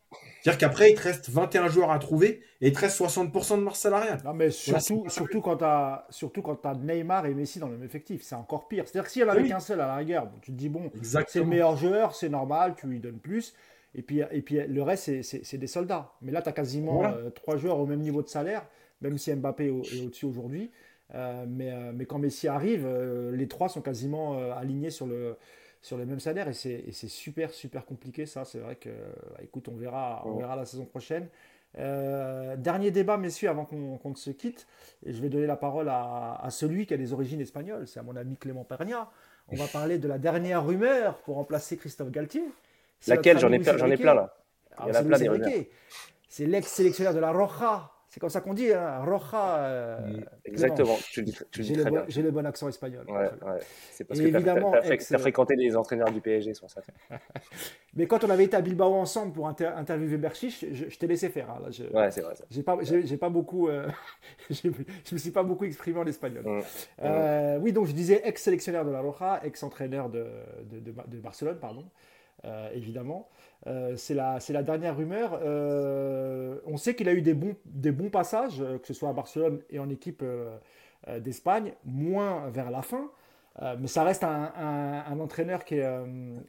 C'est-à-dire 0.41 0.59
qu'après, 0.59 0.91
il 0.91 0.95
te 0.95 1.03
reste 1.03 1.30
21 1.30 1.70
joueurs 1.70 1.91
à 1.91 1.99
trouver 1.99 2.41
et 2.59 2.68
il 2.68 2.74
te 2.74 2.80
reste 2.80 2.99
60% 2.99 3.57
de 3.57 3.64
masse 3.64 3.80
salariale. 3.80 4.20
Non, 4.26 4.34
mais 4.34 4.51
surtout, 4.51 5.05
surtout 5.07 5.41
quand 5.41 5.57
tu 5.57 5.64
as, 5.64 6.05
as, 6.09 6.76
Neymar 6.76 7.26
et 7.26 7.34
Messi 7.34 7.59
dans 7.59 7.68
le 7.68 7.78
même 7.78 7.86
effectif, 7.86 8.22
c'est 8.24 8.36
encore 8.36 8.68
pire. 8.68 8.84
C'est-à-dire 8.86 9.05
que 9.05 9.11
s'il 9.11 9.22
y 9.22 9.26
en 9.26 9.30
avait 9.30 9.47
qu'un 9.47 9.61
seul 9.61 9.80
à 9.80 9.88
la 9.88 9.95
rigueur, 9.95 10.30
tu 10.41 10.51
te 10.51 10.57
dis, 10.57 10.70
bon, 10.70 10.91
c'est 11.01 11.39
le 11.39 11.45
meilleur 11.45 11.78
joueur, 11.78 12.14
c'est 12.14 12.30
normal, 12.30 12.76
tu 12.78 12.88
lui 12.88 12.99
donnes 12.99 13.20
plus. 13.20 13.53
Et 13.95 14.01
puis, 14.01 14.22
et 14.32 14.41
puis 14.41 14.59
le 14.68 14.84
reste, 14.84 15.22
c'est 15.22 15.57
des 15.57 15.68
soldats. 15.68 16.11
Mais 16.22 16.32
là, 16.32 16.41
tu 16.41 16.49
as 16.49 16.51
quasiment 16.51 17.05
euh, 17.05 17.30
trois 17.30 17.57
joueurs 17.57 17.80
au 17.80 17.86
même 17.86 18.01
niveau 18.01 18.22
de 18.22 18.28
salaire 18.28 18.66
même 19.02 19.18
si 19.18 19.34
Mbappé 19.34 19.68
est, 19.68 19.70
au-dessus 19.70 20.26
aujourd'hui. 20.26 20.72
Euh, 21.16 21.46
mais, 21.48 21.72
euh, 21.72 21.91
mais, 21.94 22.06
quand 22.06 22.18
Messi 22.18 22.48
arrive, 22.48 22.86
euh, 22.86 23.36
les 23.36 23.48
trois 23.48 23.70
sont 23.70 23.82
quasiment 23.82 24.52
alignés 24.54 24.89
sur 24.89 25.06
le, 25.06 25.38
sur 25.82 25.98
le 25.98 26.06
même 26.06 26.20
salaire 26.20 26.48
et 26.48 26.54
c'est 26.54 26.91
super, 27.08 27.52
super 27.52 27.86
compliqué 27.86 28.26
ça. 28.26 28.46
C'est 28.46 28.60
vrai 28.60 28.76
que, 28.76 28.89
bah, 28.89 29.39
écoute, 29.44 29.68
on 29.68 29.76
verra, 29.76 30.24
on 30.26 30.38
verra 30.38 30.56
la 30.56 30.66
saison 30.66 30.86
prochaine. 30.86 31.28
dernier 31.76 32.91
débat, 32.91 33.18
messieurs, 33.18 33.50
avant 33.50 33.66
qu'on 33.66 34.16
se 34.16 34.32
quitte. 34.32 34.68
Et 35.06 35.14
je 35.14 35.22
vais 35.22 35.30
donner 35.30 35.48
la 35.48 35.58
parole 35.58 35.89
à, 35.89 36.39
à, 36.41 36.50
celui 36.50 36.86
qui 36.86 36.94
a 36.94 36.98
des 36.98 37.14
origines 37.14 37.41
espagnoles. 37.41 37.88
C'est 37.88 38.00
à 38.00 38.04
mon 38.04 38.16
ami 38.16 38.38
Clément 38.38 38.64
Pernia. 38.64 39.10
On 39.50 39.56
va 39.56 39.68
parler 39.68 39.98
de 40.00 40.08
la 40.08 40.18
dernière 40.18 40.66
rumeur 40.66 41.18
pour 41.20 41.36
remplacer 41.36 41.78
Christophe 41.78 42.12
Galtier. 42.12 42.44
Laquelle 43.08 43.39
J'en 43.39 43.52
ai, 43.52 43.56
ai, 43.56 43.98
plein 43.98 44.14
là. 44.14 44.36
Il 44.80 44.88
y 44.88 44.91
en 44.91 44.96
a 44.96 45.04
plein 45.04 45.20
des 45.20 45.70
C'est 46.30 46.46
l'ex-sélectionneur 46.46 47.14
de 47.14 47.20
la 47.20 47.32
Roja, 47.32 47.91
c'est 48.14 48.20
comme 48.20 48.30
ça 48.30 48.41
qu'on 48.41 48.53
dit, 48.53 48.72
hein, 48.72 49.03
Roja. 49.03 49.57
Euh, 49.57 49.97
exactement, 50.45 50.95
tu 51.11 51.24
dis, 51.24 51.36
J'ai 51.51 52.22
le, 52.22 52.30
bon 52.30 52.45
accent 52.45 52.70
espagnol. 52.70 53.07
Ouais, 53.09 53.16
ouais. 53.24 53.59
C'est 53.91 54.03
parce 54.03 54.20
que 54.20 54.28
tu 54.28 55.16
as, 55.16 55.18
fréquenté 55.18 55.55
les 55.55 55.76
entraîneurs 55.76 56.11
du 56.11 56.22
PSG, 56.22 56.53
sur 56.53 56.70
ça. 56.70 56.84
Mais 57.95 58.05
quand 58.05 58.24
on 58.24 58.30
avait 58.30 58.43
été 58.43 58.55
à 58.55 58.61
Bilbao 58.61 58.93
ensemble 58.93 59.34
pour 59.34 59.47
interviewer 59.47 60.18
Berchiche, 60.18 60.64
je, 60.74 60.95
t'ai 60.95 61.07
laissé 61.07 61.30
faire. 61.30 61.49
Hein, 61.49 61.64
ouais, 61.91 62.11
c'est 62.11 62.22
vrai. 62.22 62.36
J'ai 62.51 62.61
pas, 62.61 62.78
pas 63.20 63.30
beaucoup, 63.30 63.68
euh, 63.68 63.89
je 64.51 64.68
me 65.11 65.18
suis 65.18 65.32
pas 65.32 65.41
beaucoup 65.41 65.66
exprimé 65.66 65.97
en 65.97 66.05
espagnol. 66.05 66.43
Mm, 66.45 66.61
euh, 67.01 67.57
oui, 67.64 67.74
donc 67.74 67.88
je 67.88 67.93
disais 67.93 68.22
ex-sélectionneur 68.26 68.85
de 68.85 68.91
la 68.91 69.02
Roja, 69.02 69.41
ex-entraîneur 69.44 70.11
de, 70.11 70.27
de, 70.69 70.80
de, 70.80 71.18
Barcelone, 71.18 71.57
pardon, 71.60 71.85
évidemment. 72.76 73.27
Euh, 73.68 73.95
c'est 73.95 74.14
la, 74.14 74.64
dernière 74.64 74.98
rumeur. 74.98 75.40
Euh, 75.41 76.57
on 76.65 76.77
sait 76.77 76.95
qu'il 76.95 77.07
a 77.07 77.14
eu 77.14 77.22
des 77.22 77.34
bons, 77.34 78.10
passages, 78.10 78.61
euh, 78.61 78.77
que 78.77 78.88
ce 78.88 78.94
soit 78.94 79.10
à 79.10 79.14
Barcelone 79.14 79.61
et 79.69 79.80
en 79.80 79.90
équipe 79.90 80.23
d'Espagne, 81.19 81.73
moins 81.85 82.49
vers 82.49 82.72
la 82.72 82.81
fin. 82.81 83.10
mais 83.80 83.88
ça 83.88 84.03
reste 84.03 84.23
un, 84.23 85.19
entraîneur 85.19 85.65
qui 85.65 85.76
est, 85.76 85.90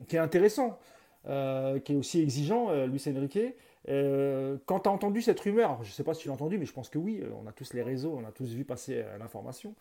qui 0.08 0.16
est 0.16 0.20
intéressant, 0.20 0.78
qui 1.24 1.92
est 1.92 1.96
aussi 1.96 2.22
exigeant, 2.22 2.72
Luis 2.86 3.02
Enrique. 3.08 3.56
quand 4.66 4.80
tu 4.80 4.88
as 4.88 4.92
entendu 4.92 5.22
cette 5.22 5.40
rumeur, 5.40 5.82
je 5.82 5.88
ne 5.88 5.92
sais 5.92 6.04
pas 6.04 6.14
si 6.14 6.22
tu 6.22 6.28
l'as 6.28 6.34
entendu, 6.34 6.56
mais 6.56 6.66
je 6.66 6.72
pense 6.72 6.88
que 6.88 6.98
oui, 6.98 7.20
on 7.42 7.48
a 7.48 7.52
tous 7.52 7.72
les 7.74 7.82
réseaux, 7.82 8.16
on 8.16 8.24
a 8.24 8.30
tous 8.30 8.52
vu 8.52 8.64
passer 8.64 9.04
l'information. 9.18 9.74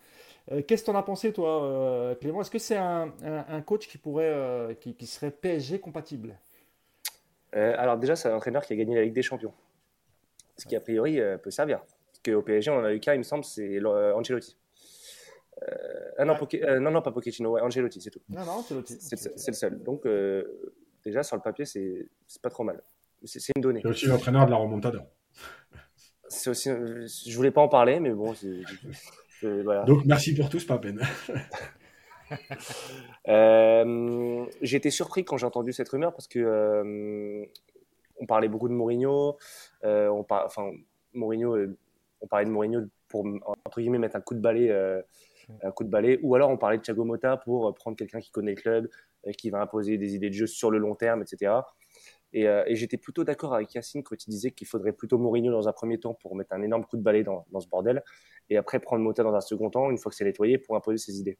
Qu'est-ce 0.66 0.82
que 0.82 0.90
tu 0.90 0.90
en 0.90 0.98
as 0.98 1.04
pensé, 1.04 1.32
toi, 1.32 2.16
Clément? 2.20 2.40
Est-ce 2.40 2.50
que 2.50 2.58
c'est 2.58 2.76
un, 2.76 3.12
coach 3.64 3.86
qui, 3.86 3.98
pourrait, 3.98 4.76
qui, 4.80 4.94
qui 4.94 5.06
serait 5.06 5.30
PSG 5.30 5.78
compatible? 5.78 6.36
Euh, 7.54 7.74
alors 7.78 7.98
déjà, 7.98 8.16
c'est 8.16 8.28
un 8.28 8.36
entraîneur 8.36 8.62
qui 8.64 8.72
a 8.72 8.76
gagné 8.76 8.94
la 8.94 9.02
Ligue 9.02 9.14
des 9.14 9.22
Champions. 9.22 9.52
Ce 10.56 10.66
qui, 10.66 10.76
a 10.76 10.80
priori, 10.80 11.20
euh, 11.20 11.36
peut 11.36 11.50
servir. 11.50 11.80
Parce 11.80 12.20
qu'au 12.24 12.42
PSG, 12.42 12.70
on 12.70 12.78
en 12.78 12.84
a 12.84 12.92
eu 12.92 13.00
qu'un, 13.00 13.14
il 13.14 13.18
me 13.18 13.24
semble, 13.24 13.44
c'est 13.44 13.78
euh, 13.80 14.14
Ancelotti. 14.14 14.56
Ah 16.18 16.24
non, 16.24 16.36
non, 16.80 16.90
non, 16.90 17.00
pas 17.00 17.12
Pochettino, 17.12 17.58
Ancelotti, 17.58 18.00
c'est 18.00 18.10
tout. 18.10 18.20
Non, 18.28 18.44
non, 18.44 18.52
Ancelotti. 18.52 18.96
C'est 19.00 19.48
le 19.48 19.52
seul. 19.54 19.82
Donc, 19.82 20.06
déjà, 21.04 21.22
sur 21.22 21.36
le 21.36 21.42
papier, 21.42 21.64
c'est 21.64 22.08
pas 22.42 22.50
trop 22.50 22.64
mal. 22.64 22.82
C'est 23.24 23.52
une 23.56 23.62
donnée. 23.62 23.80
C'est 23.82 23.88
aussi 23.88 24.06
l'entraîneur 24.06 24.46
de 24.46 24.50
la 24.50 24.56
remontada. 24.56 25.06
C'est 26.28 26.50
aussi, 26.50 26.70
je 26.70 27.36
voulais 27.36 27.50
pas 27.50 27.60
en 27.60 27.68
parler, 27.68 28.00
mais 28.00 28.10
bon, 28.10 28.34
Donc, 29.86 30.04
merci 30.04 30.34
pour 30.34 30.48
tout, 30.48 30.58
c'est 30.58 30.66
pas 30.66 30.78
peine. 30.78 31.00
euh, 33.28 34.46
j'ai 34.62 34.76
été 34.76 34.90
surpris 34.90 35.24
quand 35.24 35.36
j'ai 35.36 35.46
entendu 35.46 35.72
cette 35.72 35.88
rumeur 35.88 36.12
parce 36.12 36.28
que 36.28 36.38
euh, 36.38 37.44
on 38.18 38.26
parlait 38.26 38.48
beaucoup 38.48 38.68
de 38.68 38.74
Mourinho. 38.74 39.36
Euh, 39.84 40.08
on 40.08 40.24
enfin, 40.28 40.70
Mourinho, 41.12 41.56
euh, 41.56 41.76
on 42.20 42.26
parlait 42.26 42.46
de 42.46 42.50
Mourinho 42.50 42.82
pour 43.08 43.26
entre 43.64 43.80
guillemets 43.80 43.98
mettre 43.98 44.16
un 44.16 44.20
coup 44.20 44.34
de 44.34 44.40
balai, 44.40 44.72
un 45.62 45.70
coup 45.70 45.84
de 45.84 45.90
balai. 45.90 46.18
Ou 46.22 46.34
alors 46.34 46.50
on 46.50 46.56
parlait 46.56 46.78
de 46.78 46.82
Thiago 46.82 47.04
Motta 47.04 47.36
pour 47.36 47.74
prendre 47.74 47.96
quelqu'un 47.96 48.20
qui 48.20 48.30
connaît 48.30 48.54
le 48.54 48.60
club, 48.60 48.88
qui 49.38 49.50
va 49.50 49.60
imposer 49.60 49.98
des 49.98 50.14
idées 50.14 50.30
de 50.30 50.34
jeu 50.34 50.46
sur 50.46 50.70
le 50.70 50.78
long 50.78 50.94
terme, 50.94 51.22
etc. 51.22 51.52
Et, 52.32 52.48
j'étais 52.74 52.96
plutôt 52.96 53.22
d'accord 53.22 53.54
avec 53.54 53.72
Yacine 53.74 54.02
quand 54.02 54.16
il 54.26 54.30
disait 54.30 54.50
qu'il 54.50 54.66
faudrait 54.66 54.92
plutôt 54.92 55.18
Mourinho 55.18 55.52
dans 55.52 55.68
un 55.68 55.72
premier 55.72 56.00
temps 56.00 56.14
pour 56.14 56.34
mettre 56.34 56.52
un 56.52 56.62
énorme 56.62 56.84
coup 56.84 56.96
de 56.96 57.02
balai 57.02 57.22
dans, 57.22 57.46
ce 57.60 57.68
bordel, 57.68 58.02
et 58.50 58.56
après 58.56 58.80
prendre 58.80 59.04
Motta 59.04 59.22
dans 59.22 59.34
un 59.34 59.40
second 59.40 59.70
temps, 59.70 59.90
une 59.90 59.98
fois 59.98 60.10
que 60.10 60.16
c'est 60.16 60.24
nettoyé, 60.24 60.58
pour 60.58 60.74
imposer 60.74 60.98
ses 60.98 61.20
idées. 61.20 61.38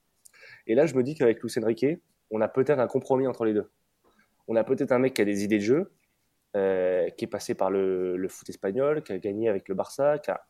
Et 0.66 0.74
là, 0.74 0.86
je 0.86 0.94
me 0.94 1.02
dis 1.02 1.14
qu'avec 1.14 1.42
Luis 1.42 1.52
Enrique, 1.62 1.86
on 2.30 2.40
a 2.40 2.48
peut-être 2.48 2.78
un 2.78 2.86
compromis 2.86 3.26
entre 3.26 3.44
les 3.44 3.54
deux. 3.54 3.70
On 4.48 4.56
a 4.56 4.64
peut-être 4.64 4.92
un 4.92 4.98
mec 4.98 5.14
qui 5.14 5.22
a 5.22 5.24
des 5.24 5.44
idées 5.44 5.58
de 5.58 5.64
jeu, 5.64 5.92
euh, 6.56 7.08
qui 7.10 7.24
est 7.24 7.28
passé 7.28 7.54
par 7.54 7.70
le, 7.70 8.26
foot 8.28 8.48
espagnol, 8.48 9.02
qui 9.02 9.12
a 9.12 9.18
gagné 9.18 9.48
avec 9.48 9.68
le 9.68 9.74
Barça, 9.74 10.18
qui 10.18 10.30
a 10.30 10.46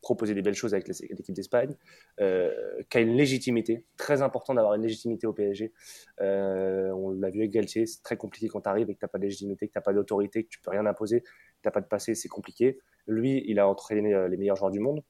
proposé 0.00 0.34
des 0.34 0.42
belles 0.42 0.54
choses 0.54 0.74
avec 0.74 0.88
l'équipe 0.88 1.34
d'Espagne, 1.34 1.76
euh, 2.20 2.82
qui 2.90 2.98
a 2.98 3.00
une 3.00 3.16
légitimité. 3.16 3.84
Très 3.96 4.20
important 4.20 4.54
d'avoir 4.54 4.74
une 4.74 4.82
légitimité 4.82 5.28
au 5.28 5.32
PSG. 5.32 5.72
Euh, 6.20 6.90
on 6.90 7.10
l'a 7.10 7.30
vu 7.30 7.40
avec 7.40 7.52
Galtier, 7.52 7.86
c'est 7.86 8.02
très 8.02 8.16
compliqué 8.16 8.48
quand 8.48 8.62
tu 8.62 8.68
arrives 8.68 8.90
et 8.90 8.94
que 8.94 8.98
tu 8.98 9.04
n'as 9.04 9.08
pas 9.08 9.18
de 9.18 9.24
légitimité, 9.24 9.68
que 9.68 9.72
tu 9.72 9.78
n'as 9.78 9.82
pas 9.82 9.92
d'autorité, 9.92 10.42
que 10.42 10.48
tu 10.48 10.60
peux 10.60 10.70
rien 10.70 10.86
imposer, 10.86 11.20
que 11.20 11.26
tu 11.26 11.66
n'as 11.66 11.70
pas 11.70 11.80
de 11.80 11.86
passé, 11.86 12.14
c'est 12.14 12.28
compliqué. 12.28 12.80
Lui, 13.06 13.44
il 13.46 13.60
a 13.60 13.68
entraîné 13.68 14.28
les 14.28 14.36
meilleurs 14.36 14.56
joueurs 14.56 14.72
du 14.72 14.80
monde 14.80 15.02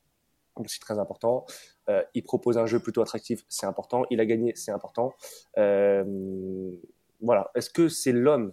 donc 0.56 0.68
c'est 0.68 0.80
très 0.80 0.98
important. 0.98 1.46
Euh, 1.88 2.02
il 2.14 2.22
propose 2.22 2.58
un 2.58 2.66
jeu 2.66 2.80
plutôt 2.80 3.02
attractif, 3.02 3.44
c'est 3.48 3.66
important. 3.66 4.04
Il 4.10 4.20
a 4.20 4.26
gagné, 4.26 4.52
c'est 4.54 4.70
important. 4.70 5.14
Euh, 5.58 6.70
voilà. 7.20 7.50
Est-ce 7.54 7.70
que 7.70 7.88
c'est 7.88 8.12
l'homme? 8.12 8.52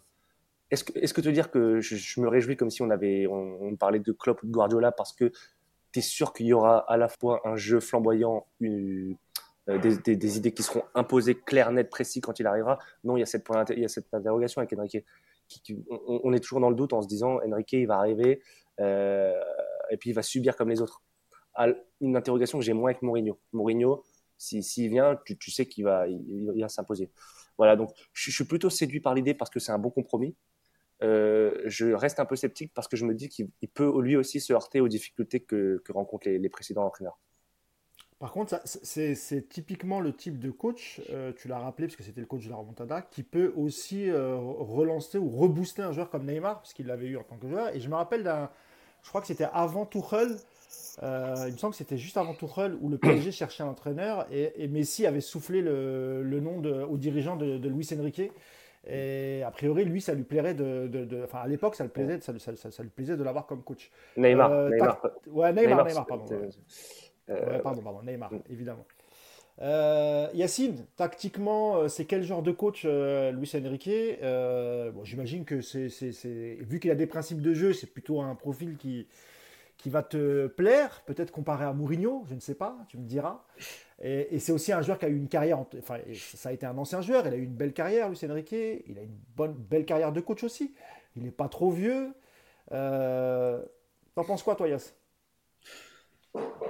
Est-ce 0.71 0.83
que, 0.83 0.97
est-ce 0.99 1.13
que 1.13 1.21
te 1.21 1.29
dire 1.29 1.51
que 1.51 1.79
je, 1.81 2.21
me 2.21 2.27
réjouis 2.27 2.55
comme 2.55 2.69
si 2.69 2.81
on 2.81 2.89
avait, 2.89 3.27
on, 3.27 3.75
parlait 3.75 3.99
de 3.99 4.11
Klopp 4.11 4.43
ou 4.43 4.47
de 4.47 4.51
Guardiola 4.51 4.91
parce 4.91 5.13
que 5.13 5.31
tu 5.91 5.99
es 5.99 6.01
sûr 6.01 6.33
qu'il 6.33 6.45
y 6.45 6.53
aura 6.53 6.79
à 6.91 6.95
la 6.95 7.07
fois 7.07 7.41
un 7.43 7.55
jeu 7.55 7.79
flamboyant, 7.79 8.45
euh, 8.61 9.13
des, 9.77 10.37
idées 10.37 10.53
qui 10.53 10.61
seront 10.61 10.83
imposées 10.93 11.35
claires, 11.35 11.71
nettes, 11.71 11.89
précis 11.89 12.21
quand 12.21 12.39
il 12.39 12.45
arrivera? 12.45 12.77
Non, 13.03 13.17
il 13.17 13.21
y 13.21 13.23
a 13.23 13.25
cette, 13.25 13.47
il 13.71 13.79
y 13.79 13.85
a 13.85 13.87
cette 13.87 14.13
interrogation 14.13 14.61
avec 14.61 14.71
Enrique. 14.73 15.03
on, 16.07 16.31
est 16.33 16.39
toujours 16.39 16.59
dans 16.59 16.69
le 16.69 16.75
doute 16.75 16.93
en 16.93 17.01
se 17.01 17.07
disant 17.07 17.39
Enrique, 17.43 17.73
il 17.73 17.87
va 17.87 17.97
arriver 17.97 18.41
et 18.79 19.97
puis 19.97 20.11
il 20.11 20.13
va 20.13 20.21
subir 20.21 20.55
comme 20.55 20.69
les 20.69 20.81
autres 20.81 21.01
une 22.01 22.15
interrogation 22.15 22.59
que 22.59 22.65
j'ai 22.65 22.73
moins 22.73 22.91
avec 22.91 23.01
Mourinho. 23.01 23.39
Mourinho, 23.53 24.03
s'il 24.37 24.63
si, 24.63 24.87
vient, 24.87 25.19
tu, 25.25 25.51
sais 25.51 25.65
qu'il 25.65 25.83
va, 25.83 26.07
il, 26.07 26.51
va 26.59 26.69
s'imposer. 26.69 27.11
Voilà, 27.57 27.75
donc 27.75 27.91
je, 28.13 28.31
suis 28.31 28.45
plutôt 28.45 28.69
séduit 28.69 29.01
par 29.01 29.13
l'idée 29.13 29.33
parce 29.33 29.51
que 29.51 29.59
c'est 29.59 29.71
un 29.71 29.79
bon 29.79 29.89
compromis. 29.89 30.35
Euh, 31.01 31.61
je 31.65 31.87
reste 31.87 32.19
un 32.19 32.25
peu 32.25 32.35
sceptique 32.35 32.73
parce 32.73 32.87
que 32.87 32.97
je 32.97 33.05
me 33.05 33.13
dis 33.13 33.29
qu'il 33.29 33.49
peut 33.73 34.01
lui 34.01 34.15
aussi 34.15 34.39
se 34.39 34.53
heurter 34.53 34.81
aux 34.81 34.87
difficultés 34.87 35.39
que, 35.39 35.81
que 35.83 35.91
rencontrent 35.91 36.27
les, 36.27 36.49
précédents 36.49 36.85
entraîneurs. 36.85 37.19
Par 38.17 38.33
contre, 38.33 38.59
c'est 38.65 39.47
typiquement 39.47 40.01
le 40.01 40.13
type 40.13 40.39
de 40.39 40.51
coach, 40.51 41.01
euh, 41.09 41.31
tu 41.31 41.47
l'as 41.47 41.59
rappelé 41.59 41.87
parce 41.87 41.95
que 41.95 42.03
c'était 42.03 42.19
le 42.19 42.27
coach 42.27 42.43
de 42.43 42.49
la 42.49 42.57
remontada, 42.57 43.01
qui 43.01 43.23
peut 43.23 43.53
aussi 43.55 44.09
euh, 44.09 44.35
relancer 44.35 45.17
ou 45.17 45.29
rebooster 45.29 45.83
un 45.83 45.93
joueur 45.93 46.09
comme 46.09 46.25
Neymar, 46.25 46.59
parce 46.59 46.73
qu'il 46.73 46.87
l'avait 46.87 47.07
eu 47.07 47.17
en 47.17 47.23
tant 47.23 47.37
que 47.37 47.47
joueur. 47.47 47.73
Et 47.73 47.79
je 47.79 47.87
me 47.87 47.95
rappelle 47.95 48.23
d'un, 48.23 48.49
je 49.03 49.09
crois 49.09 49.21
que 49.21 49.27
c'était 49.27 49.47
avant 49.53 49.85
Tuchel, 49.85 50.35
euh, 51.01 51.45
il 51.47 51.53
me 51.53 51.57
semble 51.57 51.71
que 51.71 51.77
c'était 51.77 51.97
juste 51.97 52.17
avant 52.17 52.33
Tuchel 52.33 52.75
où 52.81 52.89
le 52.89 52.97
PSG 52.97 53.31
cherchait 53.31 53.63
un 53.63 53.67
entraîneur 53.67 54.27
et, 54.31 54.67
Messi 54.67 55.05
avait 55.05 55.21
soufflé 55.21 55.61
le, 55.61 56.39
nom 56.39 56.59
de, 56.59 56.71
au 56.83 56.97
dirigeant 56.97 57.35
de, 57.35 57.57
de, 57.57 57.69
Luis 57.69 57.87
Enrique. 57.97 58.31
Et 58.87 59.43
a 59.43 59.51
priori, 59.51 59.83
lui, 59.83 60.01
ça 60.01 60.13
lui 60.13 60.23
plairait 60.23 60.53
de. 60.53 61.21
Enfin, 61.23 61.39
à 61.39 61.47
l'époque, 61.47 61.75
ça, 61.75 61.83
lui 61.83 61.91
plaisait, 61.91 62.19
ça, 62.21 62.33
ça, 62.39 62.83
lui 62.83 62.89
plaisait 62.89 63.17
de 63.17 63.23
l'avoir 63.23 63.45
comme 63.45 63.61
coach. 63.61 63.91
Neymar. 64.15 64.51
Euh, 64.51 64.69
Neymar. 64.69 65.01
Ouais, 65.27 65.53
Neymar, 65.53 65.85
Neymar, 65.85 66.05
pardon. 66.05 66.25
Euh, 67.29 67.59
pardon, 67.59 67.81
pardon, 67.81 68.01
Neymar, 68.03 68.33
mm. 68.33 68.39
évidemment. 68.49 68.85
Yacine, 70.33 70.85
tactiquement, 70.95 71.89
c'est 71.89 72.05
quel 72.05 72.23
genre 72.23 72.41
de 72.41 72.51
coach 72.51 72.85
Luis 72.85 73.51
Enrique? 73.53 74.19
Bon, 74.21 75.03
J'imagine 75.03 75.43
que 75.43 75.59
c'est, 75.61 76.57
vu 76.61 76.79
qu'il 76.79 76.89
a 76.91 76.95
des 76.95 77.07
principes 77.07 77.41
de 77.41 77.53
jeu, 77.53 77.73
c'est 77.73 77.91
plutôt 77.91 78.21
un 78.21 78.33
profil 78.35 78.77
qui, 78.77 79.07
qui 79.79 79.89
va 79.89 80.03
te 80.03 80.47
plaire, 80.47 81.01
peut-être 81.05 81.31
comparé 81.31 81.65
à 81.65 81.73
Mourinho, 81.73 82.25
je 82.29 82.35
ne 82.35 82.39
sais 82.39 82.53
pas, 82.53 82.77
tu 82.89 82.97
me 82.97 83.05
diras. 83.05 83.43
Et, 84.01 84.37
c'est 84.39 84.51
aussi 84.51 84.71
un 84.71 84.81
joueur 84.81 84.99
qui 84.99 85.05
a 85.05 85.09
eu 85.09 85.15
une 85.15 85.29
carrière, 85.29 85.59
enfin, 85.77 85.97
ça 86.15 86.49
a 86.49 86.51
été 86.51 86.65
un 86.65 86.77
ancien 86.77 87.01
joueur, 87.01 87.25
il 87.25 87.33
a 87.33 87.37
eu 87.37 87.43
une 87.43 87.55
belle 87.55 87.73
carrière, 87.73 88.09
Lucien 88.09 88.29
Enrique, 88.29 88.51
il 88.51 88.97
a 88.99 89.01
une 89.01 89.17
bonne, 89.35 89.53
belle 89.53 89.85
carrière 89.85 90.11
de 90.11 90.19
coach 90.21 90.43
aussi. 90.43 90.75
Il 91.15 91.23
n'est 91.23 91.31
pas 91.31 91.47
trop 91.47 91.71
vieux. 91.71 92.13
Euh, 92.71 93.61
T'en 94.15 94.25
penses 94.25 94.43
quoi, 94.43 94.55
toi, 94.55 94.67
Yass 94.67 94.95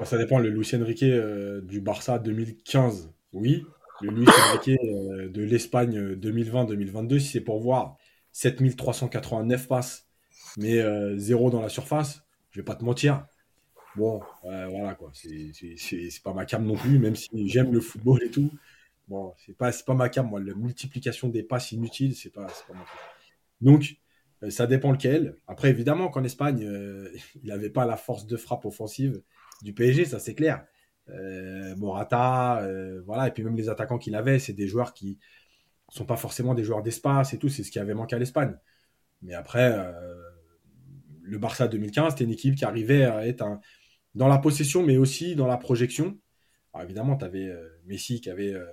Ça 0.03 0.17
dépend, 0.17 0.37
le 0.37 0.49
Lucien 0.49 0.81
Enrique 0.81 1.03
euh, 1.03 1.61
du 1.61 1.81
Barça 1.81 2.19
2015, 2.19 3.11
oui. 3.33 3.65
Le 4.01 4.11
Luis 4.11 4.27
Enrique 4.27 4.79
euh, 4.83 5.29
de 5.29 5.41
l'Espagne 5.41 6.13
2020-2022, 6.13 7.19
si 7.19 7.27
c'est 7.27 7.41
pour 7.41 7.59
voir 7.59 7.97
7389 8.31 9.67
passes, 9.67 10.07
mais 10.57 10.77
euh, 10.77 11.17
zéro 11.17 11.49
dans 11.49 11.61
la 11.61 11.69
surface, 11.69 12.23
je 12.51 12.59
vais 12.59 12.65
pas 12.65 12.75
te 12.75 12.83
mentir. 12.83 13.25
Bon, 13.95 14.21
voilà 14.43 14.95
quoi, 14.95 15.11
c'est 15.13 16.23
pas 16.23 16.33
ma 16.33 16.45
cam 16.45 16.65
non 16.65 16.75
plus, 16.75 16.99
même 16.99 17.15
si 17.15 17.49
j'aime 17.49 17.73
le 17.73 17.81
football 17.81 18.23
et 18.23 18.29
tout. 18.29 18.51
Bon, 19.09 19.33
c'est 19.43 19.57
pas, 19.57 19.71
pas 19.85 19.95
ma 19.95 20.07
cam, 20.07 20.27
moi, 20.27 20.39
la 20.39 20.53
multiplication 20.53 21.29
des 21.29 21.41
passes 21.41 21.71
inutiles, 21.71 22.15
c'est 22.15 22.29
pas, 22.29 22.45
pas 22.45 22.73
ma 22.73 22.85
Donc, 23.59 23.97
euh, 24.43 24.51
ça 24.51 24.67
dépend 24.67 24.91
lequel. 24.91 25.35
Après, 25.47 25.69
évidemment 25.69 26.09
qu'en 26.09 26.23
Espagne, 26.23 26.63
euh, 26.63 27.11
il 27.43 27.49
n'avait 27.49 27.71
pas 27.71 27.85
la 27.85 27.97
force 27.97 28.27
de 28.27 28.37
frappe 28.37 28.65
offensive 28.65 29.21
du 29.63 29.73
PSG, 29.73 30.05
ça 30.05 30.19
c'est 30.19 30.35
clair. 30.35 30.65
Euh, 31.09 31.75
Morata, 31.75 32.67
voilà, 33.05 33.27
et 33.27 33.31
puis 33.31 33.43
même 33.43 33.57
les 33.57 33.67
attaquants 33.69 33.97
qu'il 33.97 34.15
avait, 34.15 34.39
c'est 34.39 34.53
des 34.53 34.67
joueurs 34.67 34.93
qui 34.93 35.17
sont 35.89 36.05
pas 36.05 36.17
forcément 36.17 36.53
des 36.53 36.63
joueurs 36.63 36.83
d'espace 36.83 37.33
et 37.33 37.39
tout, 37.39 37.49
c'est 37.49 37.63
ce 37.63 37.71
qui 37.71 37.79
avait 37.79 37.95
manqué 37.95 38.15
à 38.15 38.19
l'Espagne. 38.19 38.55
Mais 39.23 39.33
après, 39.33 39.75
le 41.29 41.37
Barça 41.37 41.67
2015, 41.67 42.13
c'était 42.13 42.23
une 42.23 42.31
équipe 42.31 42.55
qui 42.55 42.65
arrivait 42.65 43.03
à 43.03 43.25
être 43.27 43.45
dans 44.15 44.27
la 44.27 44.37
possession, 44.37 44.83
mais 44.83 44.97
aussi 44.97 45.35
dans 45.35 45.47
la 45.47 45.57
projection. 45.57 46.17
Alors 46.73 46.85
évidemment, 46.85 47.15
tu 47.15 47.25
avais 47.25 47.47
euh, 47.47 47.67
Messi 47.85 48.21
qui 48.21 48.29
avait, 48.29 48.53
euh, 48.53 48.65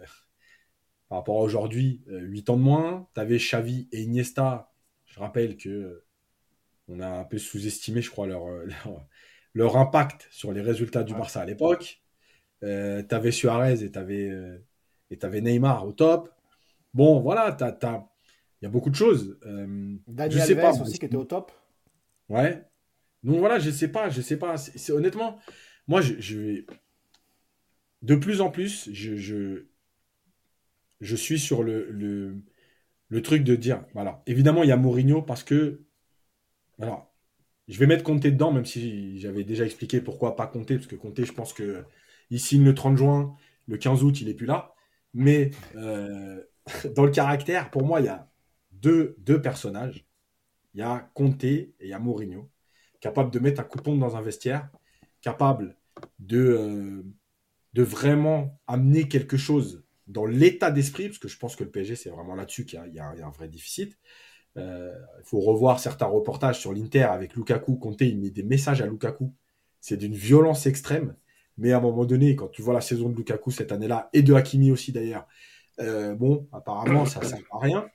par 1.08 1.18
rapport 1.18 1.38
à 1.38 1.42
aujourd'hui, 1.42 2.02
8 2.08 2.48
euh, 2.48 2.52
ans 2.52 2.56
de 2.56 2.62
moins. 2.62 3.08
Tu 3.14 3.20
avais 3.20 3.38
Xavi 3.38 3.88
et 3.92 4.02
Iniesta. 4.02 4.72
Je 5.04 5.20
rappelle 5.20 5.56
que 5.56 6.02
on 6.88 7.00
a 7.00 7.08
un 7.08 7.24
peu 7.24 7.38
sous-estimé, 7.38 8.00
je 8.00 8.10
crois, 8.10 8.26
leur, 8.26 8.46
leur, 9.54 9.76
impact 9.76 10.28
sur 10.30 10.52
les 10.52 10.60
résultats 10.60 11.02
du 11.02 11.14
Barça 11.14 11.40
à 11.40 11.44
l'époque. 11.44 12.00
tu 12.60 12.66
avais 12.66 13.32
Suarez 13.32 13.82
et 13.82 13.90
tu 13.90 13.98
avais, 13.98 14.30
avais, 15.22 15.40
Neymar 15.40 15.84
au 15.84 15.92
top. 15.92 16.30
Bon, 16.94 17.20
voilà, 17.20 17.56
il 17.60 18.62
y 18.62 18.66
a 18.66 18.70
beaucoup 18.70 18.90
de 18.90 18.94
choses. 18.94 19.36
Daniel 20.06 20.30
je 20.30 20.38
sais 20.38 20.54
pas, 20.54 20.80
aussi 20.80 20.98
qui 20.98 21.06
était 21.06 21.16
au 21.16 21.24
top. 21.24 21.50
Ouais. 22.28 22.64
Donc 23.22 23.38
voilà, 23.38 23.58
je 23.58 23.70
sais 23.70 23.88
pas, 23.88 24.08
je 24.10 24.20
sais 24.20 24.38
pas. 24.38 24.56
Honnêtement, 24.90 25.38
moi, 25.88 26.00
je, 26.00 26.38
vais 26.38 26.66
de 28.02 28.14
plus 28.14 28.40
en 28.40 28.50
plus, 28.50 28.90
je, 28.92 29.64
suis 31.16 31.38
sur 31.38 31.62
le, 31.62 31.90
le, 33.08 33.22
truc 33.22 33.44
de 33.44 33.56
dire, 33.56 33.84
voilà. 33.94 34.22
Évidemment, 34.26 34.62
il 34.62 34.68
y 34.68 34.72
a 34.72 34.76
Mourinho 34.76 35.22
parce 35.22 35.42
que, 35.44 35.82
alors, 36.80 37.12
je 37.68 37.78
vais 37.78 37.86
mettre 37.86 38.04
Comté 38.04 38.30
dedans, 38.30 38.52
même 38.52 38.66
si 38.66 39.18
j'avais 39.20 39.44
déjà 39.44 39.64
expliqué 39.64 40.00
pourquoi 40.00 40.36
pas 40.36 40.46
Comté, 40.46 40.76
parce 40.76 40.86
que 40.86 40.96
Comté, 40.96 41.24
je 41.24 41.32
pense 41.32 41.52
que 41.52 41.84
il 42.30 42.40
signe 42.40 42.64
le 42.64 42.74
30 42.74 42.96
juin, 42.96 43.36
le 43.68 43.76
15 43.78 44.02
août, 44.04 44.20
il 44.20 44.28
est 44.28 44.34
plus 44.34 44.46
là. 44.46 44.74
Mais 45.14 45.50
euh, 45.76 46.42
dans 46.94 47.04
le 47.04 47.10
caractère, 47.10 47.70
pour 47.70 47.84
moi, 47.84 48.00
il 48.00 48.06
y 48.06 48.08
a 48.08 48.30
deux, 48.72 49.16
deux 49.18 49.40
personnages 49.42 50.05
il 50.76 50.80
y 50.80 50.82
a 50.82 51.10
Conte 51.14 51.42
et 51.42 51.74
il 51.80 51.88
y 51.88 51.94
a 51.94 51.98
Mourinho, 51.98 52.50
capable 53.00 53.30
de 53.30 53.38
mettre 53.38 53.62
un 53.62 53.64
coupon 53.64 53.96
dans 53.96 54.14
un 54.14 54.20
vestiaire, 54.20 54.68
capable 55.22 55.74
de, 56.18 56.38
euh, 56.38 57.02
de 57.72 57.82
vraiment 57.82 58.60
amener 58.66 59.08
quelque 59.08 59.38
chose 59.38 59.84
dans 60.06 60.26
l'état 60.26 60.70
d'esprit, 60.70 61.08
parce 61.08 61.18
que 61.18 61.28
je 61.28 61.38
pense 61.38 61.56
que 61.56 61.64
le 61.64 61.70
PSG, 61.70 61.96
c'est 61.96 62.10
vraiment 62.10 62.34
là-dessus 62.34 62.66
qu'il 62.66 62.78
y, 62.92 62.98
a 62.98 63.08
un 63.08 63.30
vrai 63.30 63.48
déficit. 63.48 63.98
Euh, 64.58 64.92
il 65.18 65.24
faut 65.24 65.40
revoir 65.40 65.80
certains 65.80 66.06
reportages 66.06 66.60
sur 66.60 66.74
l'Inter 66.74 67.04
avec 67.04 67.34
Lukaku. 67.34 67.76
Conte, 67.76 68.02
il 68.02 68.20
met 68.20 68.30
des 68.30 68.42
messages 68.42 68.82
à 68.82 68.86
Lukaku. 68.86 69.32
C'est 69.80 69.96
d'une 69.96 70.14
violence 70.14 70.66
extrême. 70.66 71.16
Mais 71.56 71.72
à 71.72 71.78
un 71.78 71.80
moment 71.80 72.04
donné, 72.04 72.36
quand 72.36 72.48
tu 72.48 72.60
vois 72.60 72.74
la 72.74 72.82
saison 72.82 73.08
de 73.08 73.16
Lukaku 73.16 73.50
cette 73.50 73.72
année-là, 73.72 74.10
et 74.12 74.22
de 74.22 74.34
Hakimi 74.34 74.70
aussi 74.70 74.92
d'ailleurs, 74.92 75.26
euh, 75.80 76.14
bon, 76.14 76.46
apparemment, 76.52 77.06
ça 77.06 77.20
ne 77.20 77.24
sert 77.24 77.38
à 77.50 77.58
rien. 77.60 77.88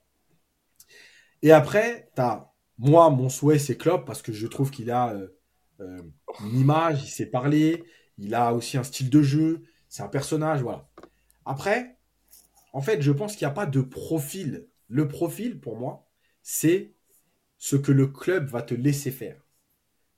Et 1.44 1.52
après, 1.52 2.10
tu 2.16 2.22
as 2.22 2.51
moi, 2.82 3.12
mon 3.12 3.30
souhait, 3.30 3.60
c'est 3.60 3.78
Klopp 3.78 4.06
parce 4.06 4.24
que 4.24 4.34
je 4.34 4.48
trouve 4.48 4.72
qu'il 4.72 4.90
a 4.90 5.14
euh, 5.14 5.28
euh, 5.82 6.02
une 6.44 6.58
image, 6.58 7.03
il 7.03 7.10
sait 7.10 7.28
parler, 7.28 7.84
il 8.18 8.34
a 8.34 8.53
aussi 8.53 8.78
un 8.78 8.84
style 8.84 9.10
de 9.10 9.22
jeu, 9.22 9.64
c'est 9.88 10.02
un 10.03 10.08
personnage, 10.08 10.62
voilà. 10.64 10.90
Après, 11.45 11.99
en 12.74 12.82
fait, 12.82 13.02
je 13.02 13.12
pense 13.12 13.36
qu'il 13.36 13.45
n'y 13.45 13.52
a 13.52 13.53
pas 13.53 13.68
de 13.68 13.82
profil. 13.82 14.68
Le 14.88 15.08
profil, 15.08 15.60
pour 15.60 15.78
moi, 15.78 16.10
c'est 16.41 16.95
ce 17.60 17.76
que 17.76 17.91
le 17.91 18.08
club 18.08 18.48
va 18.48 18.64
te 18.64 18.74
laisser 18.74 19.12
faire. 19.12 19.45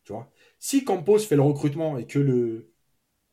Tu 0.06 0.14
vois? 0.14 0.32
Si 0.58 0.86
Campos 0.86 1.20
fait 1.20 1.36
le 1.36 1.42
recrutement 1.42 1.98
et 1.98 2.08
que 2.08 2.20
le, 2.20 2.74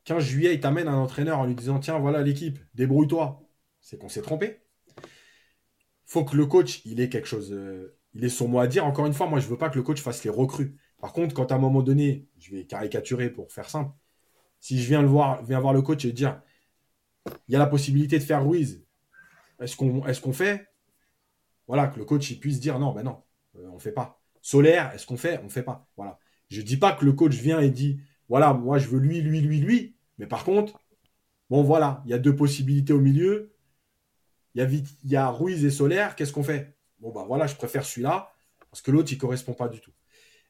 15 0.05 0.25
juillet, 0.25 0.55
il 0.55 0.61
t'amène 0.61 0.89
un 0.89 0.97
entraîneur 0.97 1.39
en 1.39 1.47
lui 1.47 1.55
disant 1.55 1.79
Tiens, 1.79 2.01
voilà 2.01 2.23
l'équipe, 2.23 2.59
débrouille-toi. 2.75 3.43
C'est 3.81 3.97
qu'on 3.97 4.09
s'est 4.09 4.23
trompé. 4.23 4.61
faut 6.05 6.25
que 6.25 6.37
le 6.37 6.47
coach, 6.47 6.83
il 6.85 7.01
ait 7.01 7.09
quelque 7.09 7.29
chose, 7.29 7.53
euh, 7.53 7.97
il 8.15 8.25
ait 8.25 8.29
son 8.29 8.49
mot 8.49 8.61
à 8.61 8.67
dire. 8.67 8.85
Encore 8.85 9.07
une 9.07 9.15
fois, 9.15 9.27
moi, 9.27 9.41
je 9.41 9.49
veux 9.49 9.59
pas 9.59 9.71
que 9.71 9.77
le 9.77 9.83
coach 9.83 10.01
fasse 10.01 10.25
les 10.25 10.31
recrues. 10.31 10.77
Par 11.01 11.13
contre, 11.13 11.35
quand 11.35 11.53
à 11.53 11.55
un 11.55 11.59
moment 11.59 11.83
donné, 11.83 12.29
je 12.39 12.55
vais 12.55 12.65
caricaturer 12.65 13.31
pour 13.31 13.53
faire 13.53 13.71
simple, 13.71 13.93
si 14.61 14.81
je 14.81 14.87
viens 14.87 15.03
le 15.03 15.09
voir, 15.09 15.43
viens 15.43 15.61
voir 15.61 15.73
le 15.73 15.83
coach 15.83 16.05
et 16.05 16.13
dire 16.13 16.41
il 17.49 17.53
y 17.53 17.57
a 17.57 17.59
la 17.59 17.67
possibilité 17.67 18.19
de 18.19 18.25
faire 18.25 18.47
Ruiz, 18.47 18.85
est-ce 19.61 19.77
qu'on 19.77 20.07
est 20.07 20.33
fait? 20.33 20.69
Voilà, 21.67 21.89
que 21.89 21.99
le 21.99 22.05
coach 22.05 22.31
il 22.31 22.41
puisse 22.41 22.61
dire 22.61 22.79
non, 22.79 22.93
ben 22.93 23.03
non, 23.03 23.23
euh, 23.57 23.69
on 23.73 23.79
fait 23.79 23.93
pas. 23.93 24.21
Solaire, 24.43 24.93
est-ce 24.95 25.07
qu'on 25.07 25.17
fait? 25.17 25.41
On 25.45 25.49
fait 25.49 25.63
pas. 25.63 25.89
Voilà. 25.97 26.19
Je 26.49 26.63
dis 26.63 26.77
pas 26.77 26.93
que 26.93 27.05
le 27.05 27.13
coach 27.13 27.35
vient 27.35 27.61
et 27.61 27.71
dit 27.71 28.01
voilà, 28.29 28.53
moi 28.53 28.79
je 28.79 28.89
veux 28.89 28.99
lui, 28.99 29.21
lui, 29.21 29.41
lui, 29.41 29.61
lui. 29.61 29.97
Mais 30.19 30.27
par 30.27 30.45
contre, 30.45 30.81
bon 31.49 31.63
voilà, 31.63 32.03
il 32.05 32.11
y 32.11 32.15
a 32.15 32.19
deux 32.19 32.35
possibilités 32.35 32.93
au 32.93 33.01
milieu. 33.01 33.55
Il 34.55 34.63
y 34.63 34.85
il 35.05 35.11
y 35.11 35.17
a 35.17 35.29
Ruiz 35.29 35.65
et 35.65 35.71
Solaire, 35.71 36.17
qu'est-ce 36.17 36.33
qu'on 36.33 36.43
fait? 36.43 36.77
Bon 37.01 37.13
ben 37.13 37.25
voilà, 37.25 37.47
je 37.47 37.57
préfère 37.57 37.85
celui-là 37.85 38.33
parce 38.71 38.83
que 38.83 38.91
l'autre 38.91 39.13
il 39.13 39.19
correspond 39.19 39.55
pas 39.55 39.69
du 39.69 39.81
tout. 39.81 39.93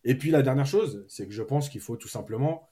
Et 0.05 0.15
puis 0.15 0.31
la 0.31 0.43
dernière 0.43 0.67
chose, 0.67 1.05
c'est 1.09 1.27
que 1.27 1.33
je 1.33 1.43
pense 1.43 1.69
qu'il 1.69 1.81
faut 1.81 1.97
tout 1.97 2.09
simplement 2.09 2.71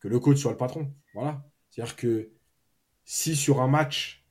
que 0.00 0.08
le 0.08 0.20
coach 0.20 0.38
soit 0.38 0.52
le 0.52 0.56
patron. 0.56 0.92
Voilà. 1.14 1.44
C'est-à-dire 1.70 1.96
que 1.96 2.30
si 3.04 3.36
sur 3.36 3.60
un 3.60 3.68
match, 3.68 4.24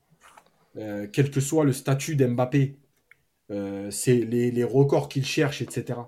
euh, 0.76 1.06
quel 1.12 1.30
que 1.30 1.40
soit 1.40 1.64
le 1.64 1.72
statut 1.72 2.16
d'Mbappé, 2.16 2.78
euh, 3.50 3.90
c'est 3.90 4.18
les, 4.18 4.64
records 4.64 5.08
qu'il 5.08 5.24
cherche, 5.24 5.62
etc. 5.62 6.00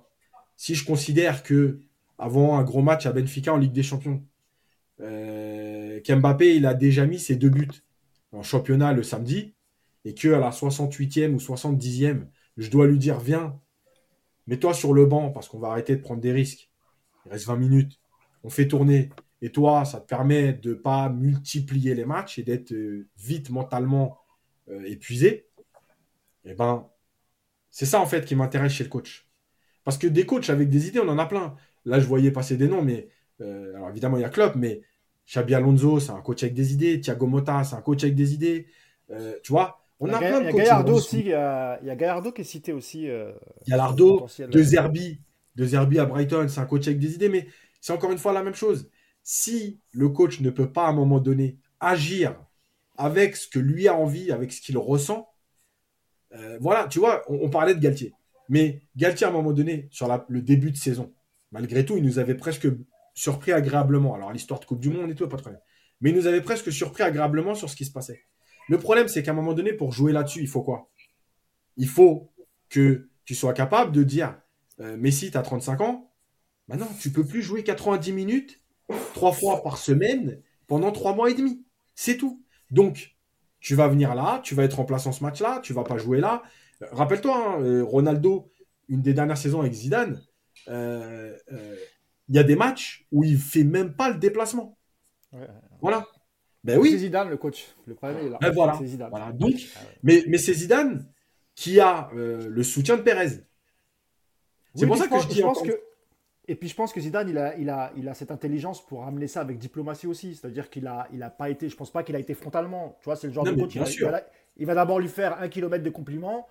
Si 0.56 0.74
je 0.74 0.84
considère 0.84 1.42
que 1.42 1.80
avant 2.18 2.58
un 2.58 2.64
gros 2.64 2.82
match 2.82 3.06
à 3.06 3.12
Benfica 3.12 3.52
en 3.54 3.58
Ligue 3.58 3.72
des 3.72 3.82
Champions, 3.82 4.24
euh, 5.00 6.00
qu'Mbappé 6.00 6.56
il 6.56 6.66
a 6.66 6.74
déjà 6.74 7.06
mis 7.06 7.18
ses 7.18 7.36
deux 7.36 7.50
buts 7.50 7.68
en 8.32 8.42
championnat 8.42 8.92
le 8.92 9.02
samedi, 9.02 9.54
et 10.04 10.14
que 10.14 10.28
à 10.28 10.38
la 10.38 10.50
68e 10.50 11.34
ou 11.34 11.38
70e, 11.38 12.26
je 12.58 12.70
dois 12.70 12.86
lui 12.86 12.98
dire 12.98 13.18
viens, 13.18 13.58
mets-toi 14.46 14.74
sur 14.74 14.92
le 14.92 15.06
banc 15.06 15.30
parce 15.30 15.48
qu'on 15.48 15.58
va 15.58 15.68
arrêter 15.68 15.96
de 15.96 16.02
prendre 16.02 16.20
des 16.20 16.32
risques. 16.32 16.70
Il 17.24 17.32
reste 17.32 17.46
20 17.46 17.56
minutes, 17.56 18.00
on 18.42 18.50
fait 18.50 18.68
tourner, 18.68 19.10
et 19.40 19.50
toi, 19.50 19.84
ça 19.84 20.00
te 20.00 20.06
permet 20.06 20.52
de 20.52 20.70
ne 20.70 20.74
pas 20.74 21.08
multiplier 21.08 21.94
les 21.94 22.04
matchs 22.04 22.38
et 22.38 22.42
d'être 22.42 22.72
euh, 22.72 23.06
vite 23.16 23.50
mentalement 23.50 24.18
euh, 24.68 24.82
épuisé. 24.84 25.48
Eh 26.44 26.54
ben, 26.54 26.88
c'est 27.70 27.86
ça 27.86 28.00
en 28.00 28.06
fait 28.06 28.24
qui 28.24 28.34
m'intéresse 28.34 28.72
chez 28.72 28.84
le 28.84 28.90
coach. 28.90 29.28
Parce 29.84 29.98
que 29.98 30.06
des 30.06 30.26
coachs 30.26 30.50
avec 30.50 30.68
des 30.68 30.88
idées, 30.88 31.00
on 31.00 31.08
en 31.08 31.18
a 31.18 31.26
plein. 31.26 31.54
Là, 31.84 32.00
je 32.00 32.06
voyais 32.06 32.30
passer 32.30 32.56
des 32.56 32.68
noms, 32.68 32.82
mais 32.82 33.08
euh, 33.40 33.74
alors 33.76 33.90
évidemment, 33.90 34.16
il 34.16 34.22
y 34.22 34.24
a 34.24 34.28
Klopp, 34.28 34.56
mais 34.56 34.82
Xabi 35.28 35.54
Alonso, 35.54 36.00
c'est 36.00 36.10
un 36.10 36.20
coach 36.20 36.42
avec 36.42 36.54
des 36.54 36.72
idées. 36.72 37.00
Thiago 37.00 37.26
Motta, 37.26 37.62
c'est 37.62 37.76
un 37.76 37.82
coach 37.82 38.02
avec 38.02 38.16
des 38.16 38.34
idées. 38.34 38.66
tu 39.42 39.52
vois, 39.52 39.87
on 40.00 40.12
a, 40.12 40.18
plein 40.18 40.40
de 40.40 40.50
coachs. 40.50 40.60
Gallardo 40.60 40.94
aussi, 40.94 41.20
il 41.20 41.26
y, 41.26 41.32
a, 41.32 41.78
Gallardo 41.82 42.32
qui 42.32 42.42
est 42.42 42.44
cité 42.44 42.72
aussi. 42.72 43.02
il 43.02 43.68
y 43.68 43.72
a 43.72 43.76
Lardo, 43.76 44.26
de 44.38 44.62
Zerbi, 44.62 45.20
de 45.56 45.64
Zerbi 45.64 45.98
à 45.98 46.06
Brighton, 46.06 46.46
c'est 46.48 46.60
un 46.60 46.66
coach 46.66 46.86
avec 46.86 46.98
des 46.98 47.14
idées, 47.14 47.28
mais 47.28 47.46
c'est 47.80 47.92
encore 47.92 48.12
une 48.12 48.18
fois 48.18 48.32
la 48.32 48.42
même 48.42 48.54
chose 48.54 48.90
si 49.30 49.78
le 49.92 50.08
coach 50.08 50.40
ne 50.40 50.48
peut 50.48 50.72
pas 50.72 50.86
à 50.86 50.88
un 50.88 50.94
moment 50.94 51.20
donné 51.20 51.58
agir 51.80 52.34
avec 52.96 53.36
ce 53.36 53.46
que 53.46 53.58
lui 53.58 53.86
a 53.86 53.94
envie, 53.94 54.32
avec 54.32 54.50
ce 54.52 54.62
qu'il 54.62 54.78
ressent, 54.78 55.28
euh, 56.34 56.56
voilà, 56.62 56.88
tu 56.88 56.98
vois, 56.98 57.22
on, 57.28 57.50
parlait 57.50 57.74
de 57.74 57.78
Galtier. 57.78 58.14
Mais 58.48 58.80
Galtier, 58.96 59.26
à 59.26 59.28
un 59.28 59.32
moment 59.32 59.52
donné, 59.52 59.86
sur 59.90 60.08
le 60.28 60.40
début 60.40 60.70
de 60.70 60.78
saison, 60.78 61.12
malgré 61.52 61.84
tout, 61.84 61.98
il 61.98 62.04
nous 62.04 62.18
avait 62.18 62.36
presque 62.36 62.68
surpris 63.12 63.52
agréablement. 63.52 64.14
Alors, 64.14 64.32
l'histoire 64.32 64.60
de 64.60 64.64
Coupe 64.64 64.80
du 64.80 64.88
Monde 64.88 65.10
et 65.10 65.14
tout, 65.14 65.28
pas 65.28 65.36
de 65.36 65.42
problème. 65.42 65.60
Mais 66.00 66.08
il 66.08 66.16
nous 66.16 66.26
avait 66.26 66.40
presque 66.40 66.72
surpris 66.72 67.02
agréablement 67.02 67.54
sur 67.54 67.68
ce 67.68 67.76
qui 67.76 67.84
se 67.84 67.92
passait. 67.92 68.22
Le 68.68 68.78
problème, 68.78 69.08
c'est 69.08 69.22
qu'à 69.22 69.30
un 69.30 69.34
moment 69.34 69.54
donné, 69.54 69.72
pour 69.72 69.92
jouer 69.92 70.12
là-dessus, 70.12 70.40
il 70.40 70.48
faut 70.48 70.62
quoi? 70.62 70.90
Il 71.76 71.88
faut 71.88 72.30
que 72.68 73.08
tu 73.24 73.34
sois 73.34 73.52
capable 73.52 73.92
de 73.92 74.02
dire 74.02 74.40
euh, 74.80 74.96
Messi, 74.96 75.30
tu 75.30 75.38
as 75.38 75.42
35 75.42 75.80
ans. 75.80 76.12
Maintenant, 76.68 76.88
tu 77.00 77.10
peux 77.10 77.24
plus 77.24 77.42
jouer 77.42 77.64
90 77.64 78.12
minutes 78.12 78.60
trois 79.14 79.32
fois 79.32 79.62
par 79.62 79.78
semaine 79.78 80.40
pendant 80.66 80.92
trois 80.92 81.14
mois 81.14 81.30
et 81.30 81.34
demi. 81.34 81.64
C'est 81.94 82.16
tout. 82.16 82.42
Donc, 82.70 83.16
tu 83.60 83.74
vas 83.74 83.88
venir 83.88 84.14
là, 84.14 84.40
tu 84.44 84.54
vas 84.54 84.64
être 84.64 84.80
en 84.80 84.84
place 84.84 85.06
en 85.06 85.12
ce 85.12 85.22
match-là, 85.24 85.60
tu 85.62 85.72
vas 85.72 85.84
pas 85.84 85.98
jouer 85.98 86.20
là. 86.20 86.42
Euh, 86.82 86.86
rappelle-toi, 86.92 87.36
hein, 87.36 87.62
euh, 87.62 87.84
Ronaldo, 87.84 88.50
une 88.88 89.02
des 89.02 89.14
dernières 89.14 89.38
saisons 89.38 89.60
avec 89.60 89.72
Zidane, 89.72 90.22
euh, 90.68 91.36
il 92.28 92.34
y 92.34 92.38
a 92.38 92.42
des 92.42 92.56
matchs 92.56 93.06
où 93.10 93.24
il 93.24 93.38
fait 93.38 93.64
même 93.64 93.94
pas 93.94 94.10
le 94.10 94.18
déplacement. 94.18 94.78
Voilà. 95.80 96.06
Ben 96.68 96.78
oui. 96.78 96.90
C'est 96.92 96.98
Zidane 96.98 97.30
le 97.30 97.36
coach. 97.36 97.74
Le 97.86 97.94
problème 97.94 98.26
est 98.26 98.28
là. 98.30 98.38
Ben 98.40 98.50
voilà. 98.52 98.78
Zidane. 98.82 99.10
Donc, 99.36 99.54
mais, 100.02 100.24
mais 100.28 100.38
c'est 100.38 100.54
Zidane 100.54 101.06
qui 101.54 101.80
a 101.80 102.10
le 102.14 102.62
soutien 102.62 102.96
de 102.96 103.02
Pérez. 103.02 103.44
C'est 104.74 104.86
pour 104.86 104.96
ça 104.96 105.08
que 105.08 105.18
je 105.18 105.28
dis. 105.28 105.42
pense 105.42 105.62
que 105.62 105.72
et 106.50 106.54
puis 106.54 106.68
je 106.68 106.74
pense 106.74 106.94
que 106.94 107.00
Zidane, 107.00 107.28
il 107.28 107.36
a, 107.36 107.56
il 107.58 107.68
a, 107.68 107.92
il 107.94 108.08
a 108.08 108.14
cette 108.14 108.30
intelligence 108.30 108.84
pour 108.84 109.04
amener 109.04 109.26
ça 109.26 109.42
avec 109.42 109.58
diplomatie 109.58 110.06
aussi. 110.06 110.34
C'est-à-dire 110.34 110.70
qu'il 110.70 110.86
a, 110.86 111.06
il 111.12 111.22
a 111.22 111.28
pas 111.28 111.50
été, 111.50 111.68
je 111.68 111.76
pense 111.76 111.90
pas 111.90 112.02
qu'il 112.02 112.16
a 112.16 112.18
été 112.18 112.32
frontalement. 112.32 112.96
Tu 113.00 113.04
vois, 113.04 113.16
c'est 113.16 113.26
le 113.26 113.34
genre 113.34 113.44
de 113.44 113.52
coach. 113.52 113.76
Il 114.56 114.66
va, 114.66 114.74
d'abord 114.74 114.98
lui 114.98 115.08
faire 115.08 115.38
un 115.40 115.48
kilomètre 115.48 115.84
de 115.84 115.90
compliments 115.90 116.48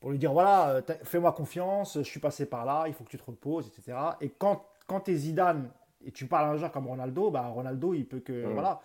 pour 0.00 0.10
lui 0.10 0.18
dire 0.18 0.32
voilà, 0.32 0.70
euh, 0.70 0.82
fais-moi 1.04 1.32
confiance, 1.32 1.98
je 1.98 2.08
suis 2.08 2.20
passé 2.20 2.46
par 2.46 2.64
là, 2.64 2.84
il 2.88 2.94
faut 2.94 3.04
que 3.04 3.10
tu 3.10 3.18
te 3.18 3.24
reposes, 3.24 3.68
etc. 3.68 3.96
Et 4.20 4.30
quand, 4.30 4.64
quand 4.86 5.00
tu 5.00 5.12
es 5.12 5.14
Zidane 5.14 5.70
et 6.04 6.10
tu 6.10 6.26
parles 6.26 6.46
à 6.46 6.50
un 6.50 6.56
joueur 6.56 6.72
comme 6.72 6.88
Ronaldo, 6.88 7.30
bah 7.30 7.46
Ronaldo, 7.46 7.94
il 7.94 8.06
peut 8.06 8.20
que 8.20 8.46
voilà, 8.52 8.80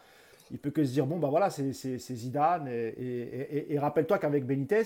il 0.51 0.59
peut 0.59 0.71
que 0.71 0.83
se 0.83 0.91
dire 0.91 1.05
bon 1.05 1.17
bah 1.17 1.29
voilà, 1.29 1.49
c'est 1.49 1.71
Zidane. 1.99 2.67
Et, 2.67 3.67
et 3.69 3.79
rappelle-toi 3.79 4.19
qu'avec 4.19 4.45
Benitez, 4.45 4.83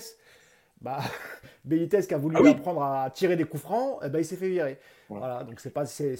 bah, 0.80 1.00
Benitez 1.64 2.02
qui 2.02 2.14
a 2.14 2.18
voulu 2.18 2.36
ah 2.38 2.48
apprendre 2.48 2.82
à 2.82 3.10
tirer 3.10 3.36
des 3.36 3.44
coups 3.44 3.62
francs, 3.62 3.98
eh 4.04 4.08
ben, 4.08 4.18
il 4.18 4.24
s'est 4.24 4.36
fait 4.36 4.48
virer. 4.48 4.78
Voilà, 5.08 5.42
donc 5.44 5.60
c'est 5.60 5.72
pas 5.72 5.86
c'est 5.86 6.16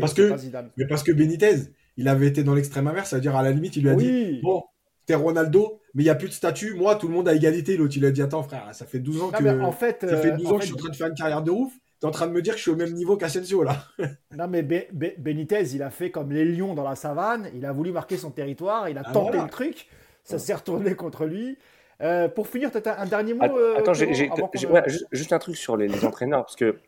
parce 0.00 0.14
que 0.14 0.34
mais 0.76 0.86
parce 0.86 1.02
que 1.02 1.12
Benitez, 1.12 1.72
il 1.96 2.08
avait 2.08 2.26
été 2.26 2.42
dans 2.42 2.54
l'extrême 2.54 2.86
inverse, 2.86 3.10
c'est-à-dire 3.10 3.36
à 3.36 3.42
la 3.42 3.50
limite, 3.50 3.76
il 3.76 3.84
lui 3.84 3.90
a 3.90 3.94
dit 3.94 4.40
bon, 4.42 4.64
t'es 5.04 5.14
Ronaldo, 5.14 5.80
mais 5.94 6.02
il 6.02 6.06
y 6.06 6.10
a 6.10 6.14
plus 6.14 6.28
de 6.28 6.32
statut, 6.32 6.74
moi 6.74 6.96
tout 6.96 7.08
le 7.08 7.14
monde 7.14 7.28
a 7.28 7.34
égalité. 7.34 7.76
L'autre, 7.76 7.94
il 7.96 8.04
a 8.04 8.10
dit 8.10 8.22
attends 8.22 8.42
frère, 8.42 8.68
ça 8.72 8.86
fait 8.86 8.98
12 8.98 9.22
ans 9.22 9.30
que 9.30 9.60
en 9.60 9.72
fait, 9.72 10.06
ça 10.08 10.16
fait 10.16 10.32
12 10.32 10.46
euh, 10.46 10.50
ans 10.50 10.56
que 10.56 10.62
je 10.62 10.66
suis 10.66 10.74
en 10.74 10.78
train 10.78 10.90
de 10.90 10.96
faire 10.96 11.08
une 11.08 11.14
carrière 11.14 11.42
de 11.42 11.50
ouf. 11.50 11.72
T'es 12.00 12.06
en 12.06 12.10
train 12.10 12.26
de 12.26 12.32
me 12.32 12.42
dire 12.42 12.52
que 12.52 12.58
je 12.58 12.62
suis 12.62 12.70
au 12.70 12.76
même 12.76 12.92
niveau 12.92 13.16
qu'Asensio 13.16 13.62
là. 13.62 13.76
non 14.36 14.48
mais 14.48 14.62
Benitez, 14.62 15.74
il 15.74 15.82
a 15.82 15.90
fait 15.90 16.10
comme 16.10 16.30
les 16.30 16.44
lions 16.44 16.74
dans 16.74 16.84
la 16.84 16.94
savane, 16.94 17.50
il 17.54 17.64
a 17.64 17.72
voulu 17.72 17.92
marquer 17.92 18.16
son 18.16 18.30
territoire, 18.30 18.88
il 18.88 18.98
a 18.98 19.02
ah, 19.04 19.12
tenté 19.12 19.38
le 19.38 19.48
truc, 19.48 19.88
ça 20.22 20.38
s'est 20.38 20.54
retourné 20.54 20.94
contre 20.94 21.24
lui. 21.24 21.56
Euh, 22.02 22.28
pour 22.28 22.46
finir, 22.46 22.70
as 22.74 23.00
un 23.00 23.06
dernier 23.06 23.32
mot 23.32 23.44
euh, 23.44 23.78
Attends, 23.78 23.94
j'ai, 23.94 24.12
juste, 24.12 25.32
un 25.32 25.38
truc 25.38 25.56
sur 25.56 25.78
les, 25.78 26.04
entraîneurs, 26.04 26.44
parce 26.44 26.56
que, 26.56 26.78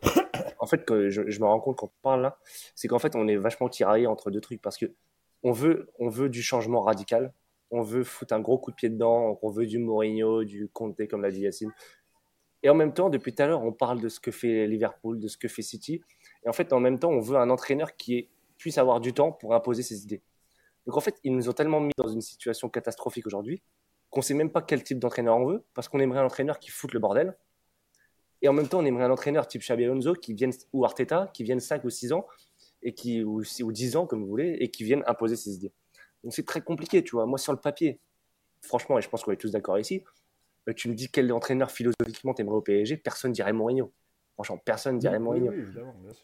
en 0.59 0.67
fait, 0.67 0.85
que 0.85 1.09
je, 1.09 1.23
me 1.23 1.47
rends 1.47 1.61
compte 1.61 1.77
quand 1.77 1.87
on 1.87 2.03
parle 2.03 2.23
là, 2.23 2.39
c'est 2.75 2.89
qu'en 2.89 2.99
fait, 2.99 3.17
on 3.17 3.27
est 3.27 3.37
vachement 3.37 3.71
tiraillé 3.71 4.07
entre 4.07 4.31
deux 4.31 4.41
trucs, 4.41 4.61
parce 4.61 4.77
que 4.77 4.93
on 5.43 5.53
veut, 5.53 5.89
on 5.99 6.09
veut 6.09 6.29
du 6.29 6.43
changement 6.43 6.83
radical, 6.83 7.33
on 7.71 7.81
veut 7.81 8.05
foutre 8.05 8.35
un 8.35 8.41
gros 8.41 8.59
coup 8.59 8.71
de 8.71 8.77
pied 8.77 8.91
dedans, 8.91 9.39
on 9.41 9.51
veut 9.51 9.67
du 9.67 9.79
Mourinho, 9.79 10.45
du 10.45 10.69
Conte, 10.69 11.07
comme 11.09 11.23
l'a 11.23 11.31
dit 11.31 11.41
Yacine. 11.41 11.73
Et 12.63 12.71
en 12.71 12.75
même 12.75 12.93
temps, 12.93 13.09
depuis 13.09 13.35
tout 13.35 13.43
à 13.43 13.47
l'heure, 13.47 13.63
on 13.63 13.73
parle 13.73 14.01
de 14.01 14.09
ce 14.09 14.21
que 14.21 14.31
fait 14.31 14.67
Liverpool, 14.67 15.21
de 15.21 15.29
ce 15.29 15.37
que 15.37 15.49
fait 15.49 15.63
City. 15.63 16.03
Et 16.45 16.49
en 16.49 16.53
fait, 16.53 16.73
en 16.73 16.81
même 16.81 16.99
temps, 16.99 17.11
on 17.11 17.21
veut 17.21 17.37
un 17.37 17.51
entraîneur 17.51 17.97
qui 17.97 18.29
puisse 18.57 18.79
avoir 18.79 19.01
du 19.01 19.13
temps 19.13 19.33
pour 19.33 19.55
imposer 19.55 19.83
ses 19.83 20.03
idées. 20.03 20.23
Donc 20.87 20.97
en 20.97 21.01
fait, 21.01 21.21
ils 21.23 21.35
nous 21.35 21.49
ont 21.49 21.53
tellement 21.53 21.81
mis 21.81 21.93
dans 21.97 22.09
une 22.09 22.21
situation 22.21 22.69
catastrophique 22.69 23.27
aujourd'hui 23.27 23.63
qu'on 24.11 24.23
sait 24.23 24.35
même 24.35 24.51
pas 24.51 24.63
quel 24.63 24.83
type 24.83 24.99
d'entraîneur 24.99 25.37
on 25.37 25.47
veut, 25.47 25.65
parce 25.75 25.89
qu'on 25.89 26.01
aimerait 26.01 26.21
un 26.21 26.25
entraîneur 26.25 26.59
qui 26.59 26.71
foute 26.71 26.93
le 26.95 26.99
bordel. 26.99 27.37
Et 28.41 28.49
en 28.49 28.53
même 28.53 28.69
temps, 28.69 28.81
on 28.81 28.85
aimerait 28.85 29.05
un 29.05 29.11
entraîneur 29.11 29.47
type 29.47 29.63
Xabi 29.63 29.85
Alonso 29.85 30.15
qui 30.15 30.33
vienne, 30.35 30.53
ou 30.73 30.85
Arteta, 30.85 31.31
qui 31.35 31.45
viennent 31.45 31.61
5 31.61 31.85
ou 31.85 31.91
6 31.91 32.13
ans, 32.13 32.27
et 32.83 32.95
qui, 32.95 33.23
ou, 33.23 33.43
ou 33.43 33.73
10 33.73 33.97
ans, 33.97 34.07
comme 34.07 34.23
vous 34.23 34.29
voulez, 34.29 34.57
et 34.61 34.71
qui 34.71 34.85
viennent 34.85 35.03
imposer 35.07 35.37
ses 35.37 35.55
idées. 35.55 35.73
Donc 36.23 36.33
c'est 36.33 36.47
très 36.47 36.61
compliqué, 36.61 37.03
tu 37.03 37.13
vois. 37.17 37.27
Moi, 37.27 37.39
sur 37.39 37.53
le 37.53 37.59
papier, 37.59 38.01
franchement, 38.63 38.99
et 38.99 39.03
je 39.03 39.09
pense 39.09 39.25
qu'on 39.25 39.33
est 39.33 39.37
tous 39.37 39.51
d'accord 39.51 39.79
ici, 39.79 40.03
tu 40.73 40.89
me 40.89 40.95
dis 40.95 41.09
quel 41.11 41.33
entraîneur 41.33 41.71
philosophiquement 41.71 42.35
t'aimerais 42.35 42.57
au 42.57 42.63
PSG, 42.63 42.97
personne 42.97 43.33
dirait 43.33 43.53
Mourinho. 43.53 43.93
Franchement, 44.39 44.63
personne 44.65 44.99
dirait 45.01 45.19
Mourinho. 45.19 45.53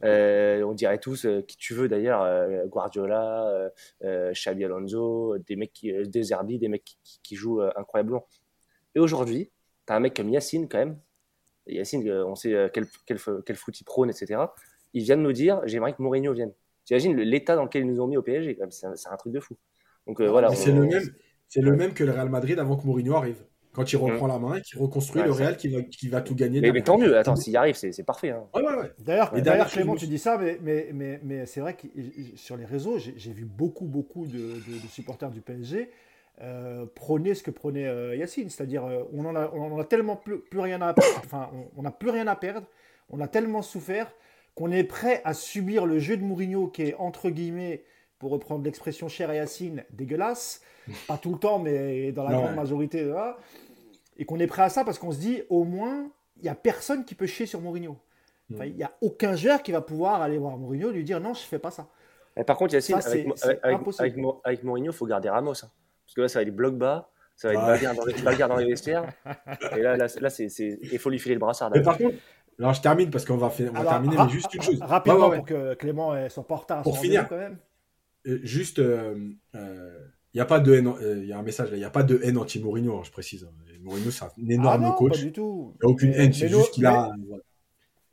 Euh, 0.05 0.63
on 0.63 0.73
dirait 0.73 0.99
tous, 0.99 1.27
euh, 1.27 1.43
qui 1.43 1.57
tu 1.57 1.75
veux 1.75 1.89
d'ailleurs, 1.89 2.23
euh, 2.23 2.65
Guardiola, 2.67 3.73
Xabi 4.01 4.65
Alonso, 4.65 5.37
des 5.39 5.57
mecs 5.57 5.73
qui, 5.73 5.93
des 5.93 6.23
Zerbi, 6.23 6.61
des 6.61 6.69
mecs 6.69 6.97
qui, 7.25 7.35
jouent 7.35 7.63
incroyablement. 7.75 8.25
Et 8.95 9.01
aujourd'hui, 9.01 9.51
tu 9.85 9.93
as 9.93 9.97
un 9.97 10.01
mec 10.01 10.15
comme 10.15 10.29
Yacine 10.29 10.69
quand 10.69 10.79
même. 10.79 10.97
Yacine, 11.67 12.09
on 12.09 12.37
sait 12.37 12.71
quel, 12.73 12.87
quel, 13.05 13.19
quel 13.45 13.57
foot 13.57 13.81
il 13.81 13.85
prône, 13.85 14.11
etc. 14.11 14.43
Il 14.93 15.03
vient 15.03 15.17
de 15.17 15.23
nous 15.23 15.33
dire, 15.33 15.61
j'aimerais 15.65 15.93
que 15.93 16.01
Mourinho 16.01 16.33
vienne. 16.35 16.53
Tu 16.87 16.95
imagines 16.95 17.17
l'état 17.17 17.57
dans 17.57 17.65
lequel 17.65 17.83
ils 17.83 17.89
nous 17.89 18.01
ont 18.01 18.07
mis 18.07 18.17
au 18.17 18.23
PSG, 18.23 18.57
c'est 18.71 19.09
un, 19.09 19.17
truc 19.17 19.33
de 19.33 19.41
fou. 19.41 19.57
Donc 20.07 20.21
voilà. 20.21 20.51
C'est 20.51 20.71
le, 20.71 20.87
même, 20.87 21.03
le 21.57 21.73
même 21.73 21.95
que 21.95 22.05
le 22.05 22.13
Real 22.13 22.29
Madrid 22.29 22.61
avant 22.61 22.77
que 22.77 22.87
Mourinho 22.87 23.17
arrive. 23.17 23.45
Quand 23.75 23.93
il 23.93 23.97
reprend 23.97 24.27
la 24.27 24.39
main 24.39 24.57
et 24.57 24.63
qu'il 24.63 24.79
reconstruit 24.79 25.21
Ouais, 25.23 25.27
le 25.27 25.33
Real 25.33 25.57
qui 25.57 25.69
va, 25.69 25.83
qui 25.83 26.09
va 26.09 26.21
tout 26.21 26.35
gagner. 26.35 26.61
Mais, 26.61 26.83
tant 26.83 26.99
mieux, 26.99 27.17
attends, 27.19 27.37
s'il 27.37 27.53
y 27.53 27.57
arrive, 27.57 27.75
c'est 27.75 28.03
parfait. 28.05 28.31
hein. 28.31 28.45
Ouais, 28.55 28.63
ouais, 28.63 28.75
ouais. 28.75 28.93
D'ailleurs, 29.01 29.69
Clément, 29.71 29.97
tu 29.97 30.07
dis 30.07 30.19
ça, 30.19 30.39
mais, 30.39 30.59
mais, 30.63 30.91
mais, 30.93 31.21
mais 31.23 31.47
c'est 31.47 31.61
vrai 31.61 31.75
que 31.75 31.87
sur 32.37 32.57
les 32.57 32.65
réseaux, 32.65 32.99
j'ai 32.99 33.33
vu 33.33 33.45
beaucoup, 33.45 33.87
beaucoup 33.87 34.27
de, 34.27 34.33
de- 34.33 34.79
de 34.79 34.89
supporters 34.89 35.31
du 35.31 35.41
PSG 35.41 35.91
euh, 36.43 36.85
prôner 36.97 37.35
ce 37.35 37.43
que 37.45 37.51
prônait 37.53 37.87
euh, 37.87 38.17
Yacine, 38.17 38.51
c'est-à-dire 38.51 38.85
euh, 38.85 39.05
on 39.13 39.25
en 39.25 39.37
a, 39.37 39.51
on 39.55 39.73
en 39.73 39.79
a 39.79 39.85
tellement 39.85 40.17
plus, 40.17 40.41
plus 40.41 40.59
rien 40.59 40.83
à 40.83 40.93
enfin, 41.19 41.49
on- 41.55 41.71
on 41.79 41.83
n'a 41.83 41.93
plus 41.93 42.11
rien 42.11 42.27
à 42.27 42.35
perdre, 42.35 42.67
on 43.09 43.21
a 43.21 43.29
tellement 43.29 43.63
souffert 43.63 44.13
qu'on 44.57 44.73
est 44.73 44.83
prêt 44.83 45.21
à 45.25 45.33
subir 45.33 45.87
le 45.87 46.01
jeu 46.01 46.17
de 46.17 46.23
Mourinho 46.25 46.67
qui 46.69 46.83
est 46.83 46.95
entre 46.97 47.31
guillemets, 47.31 47.85
pour 48.19 48.31
reprendre 48.31 48.65
l'expression 48.65 49.09
chère 49.09 49.31
à 49.31 49.35
Yacine, 49.35 49.85
dégueulasse, 49.91 50.61
pas 51.09 51.19
tout 51.19 51.33
le 51.33 51.39
temps, 51.39 51.59
mais 51.59 52.13
dans 52.13 52.25
la 52.25 52.31
Non, 52.31 52.37
grande 52.39 52.51
ouais. 52.51 52.57
majorité, 52.57 53.05
voilà, 53.05 53.37
et 54.17 54.25
qu'on 54.25 54.39
est 54.39 54.47
prêt 54.47 54.63
à 54.63 54.69
ça 54.69 54.85
parce 54.85 54.99
qu'on 54.99 55.13
se 55.13 55.19
dit 55.19 55.43
au 55.51 55.65
moins 55.65 56.11
il 56.37 56.43
n'y 56.43 56.49
a 56.49 56.55
personne 56.55 57.05
qui 57.05 57.15
peut 57.15 57.27
chier 57.27 57.47
sur 57.47 57.61
Mourinho. 57.61 57.97
Enfin, 58.53 58.67
il 58.67 58.75
n'y 58.75 58.83
a 58.83 58.93
aucun 59.01 59.37
joueur 59.37 59.63
qui 59.63 59.73
va 59.73 59.81
pouvoir 59.81 60.21
aller 60.21 60.37
voir 60.37 60.57
Mourinho 60.59 60.91
et 60.91 60.93
lui 60.93 61.05
dire 61.05 61.21
non, 61.21 61.33
je 61.35 61.41
fais 61.41 61.59
pas 61.59 61.71
ça. 61.71 61.89
Et 62.37 62.45
par 62.45 62.57
contre, 62.57 62.75
Yacine, 62.75 63.01
Ça, 63.01 63.11
avec, 63.11 63.27
avec, 63.63 64.17
avec, 64.45 64.65
Mourinho, 64.65 64.91
il 64.91 64.95
faut 64.95 65.07
garder 65.07 65.29
Ramos. 65.31 65.53
hein. 65.65 65.71
Parce 66.05 66.15
que 66.15 66.21
là, 66.21 66.29
ça 66.29 66.41
va 66.41 66.43
être 66.43 66.55
bloc 66.55 66.75
bas, 66.77 67.09
ça 67.37 67.49
va 67.49 67.55
être 67.55 67.61
Ouais. 67.61 67.67
bagarre 67.69 67.95
dans 67.95 68.05
les, 68.05 68.13
bagarre 68.23 68.49
dans 68.49 68.57
les 68.57 68.67
vestiaires. 68.67 69.07
Et 69.77 69.81
là, 69.81 69.97
là, 69.97 70.07
là 70.21 70.31
c'est, 70.31 70.49
c'est- 70.49 70.79
il 70.83 70.99
faut 70.99 71.09
lui 71.11 71.19
filer 71.19 71.35
le 71.37 71.41
brassard. 71.41 71.71
Mais 71.73 71.81
par 71.83 71.97
contre, 71.97 72.17
alors 72.59 72.75
je 72.75 72.81
termine 72.83 73.11
parce 73.11 73.25
qu'on 73.25 73.37
va, 73.37 73.49
faire- 73.51 73.71
on 73.71 73.75
va 73.75 73.81
Alors, 73.81 73.93
terminer, 73.93 74.17
ra- 74.17 74.25
mais 74.27 74.31
juste 74.33 74.53
une 74.55 74.63
chose. 74.63 74.81
Rapidement 74.83 75.19
Ouais, 75.19 75.25
ouais, 75.25 75.31
ouais. 75.31 75.37
pour 75.39 75.47
que 75.47 75.75
Clément 75.75 76.13
euh, 76.13 76.29
soit 76.29 76.47
pas 76.47 76.55
en 76.55 76.59
retard 76.59 76.83
Pour 76.83 76.99
finir. 76.99 77.29
quand 77.29 77.37
même. 77.39 77.59
Euh, 78.27 78.41
juste, 78.43 78.79
il 78.79 79.37
n'y 80.35 80.41
a 80.41 80.45
pas 80.47 80.61
de 80.61 80.75
haine, 80.75 80.93
il 81.23 81.27
y 81.27 81.33
a 81.33 81.39
un 81.39 81.43
message 81.43 81.71
là, 81.71 81.77
il 81.77 81.81
n'y 81.81 81.85
a 81.85 81.91
pas 81.91 82.03
de 82.03 82.21
haine 82.23 82.37
anti-Mourinho, 82.39 82.97
hein, 82.99 83.03
je 83.05 83.11
précise. 83.11 83.47
Mourinho, 83.83 84.11
c'est 84.11 84.25
un 84.25 84.29
Ah 84.29 84.41
énorme 84.49 84.83
non, 84.83 84.93
coach. 84.93 85.13
pas 85.13 85.19
Il 85.19 85.25
du 85.27 85.33
tout. 85.33 85.75
n'y 85.83 85.89
a 85.89 85.91
aucune 85.93 86.11
Mais- 86.11 86.17
haine, 86.25 86.33
c'est 86.33 86.49
juste 86.49 86.73
qu'il 86.73 86.87
a. 86.87 87.13
voilà. 87.29 87.43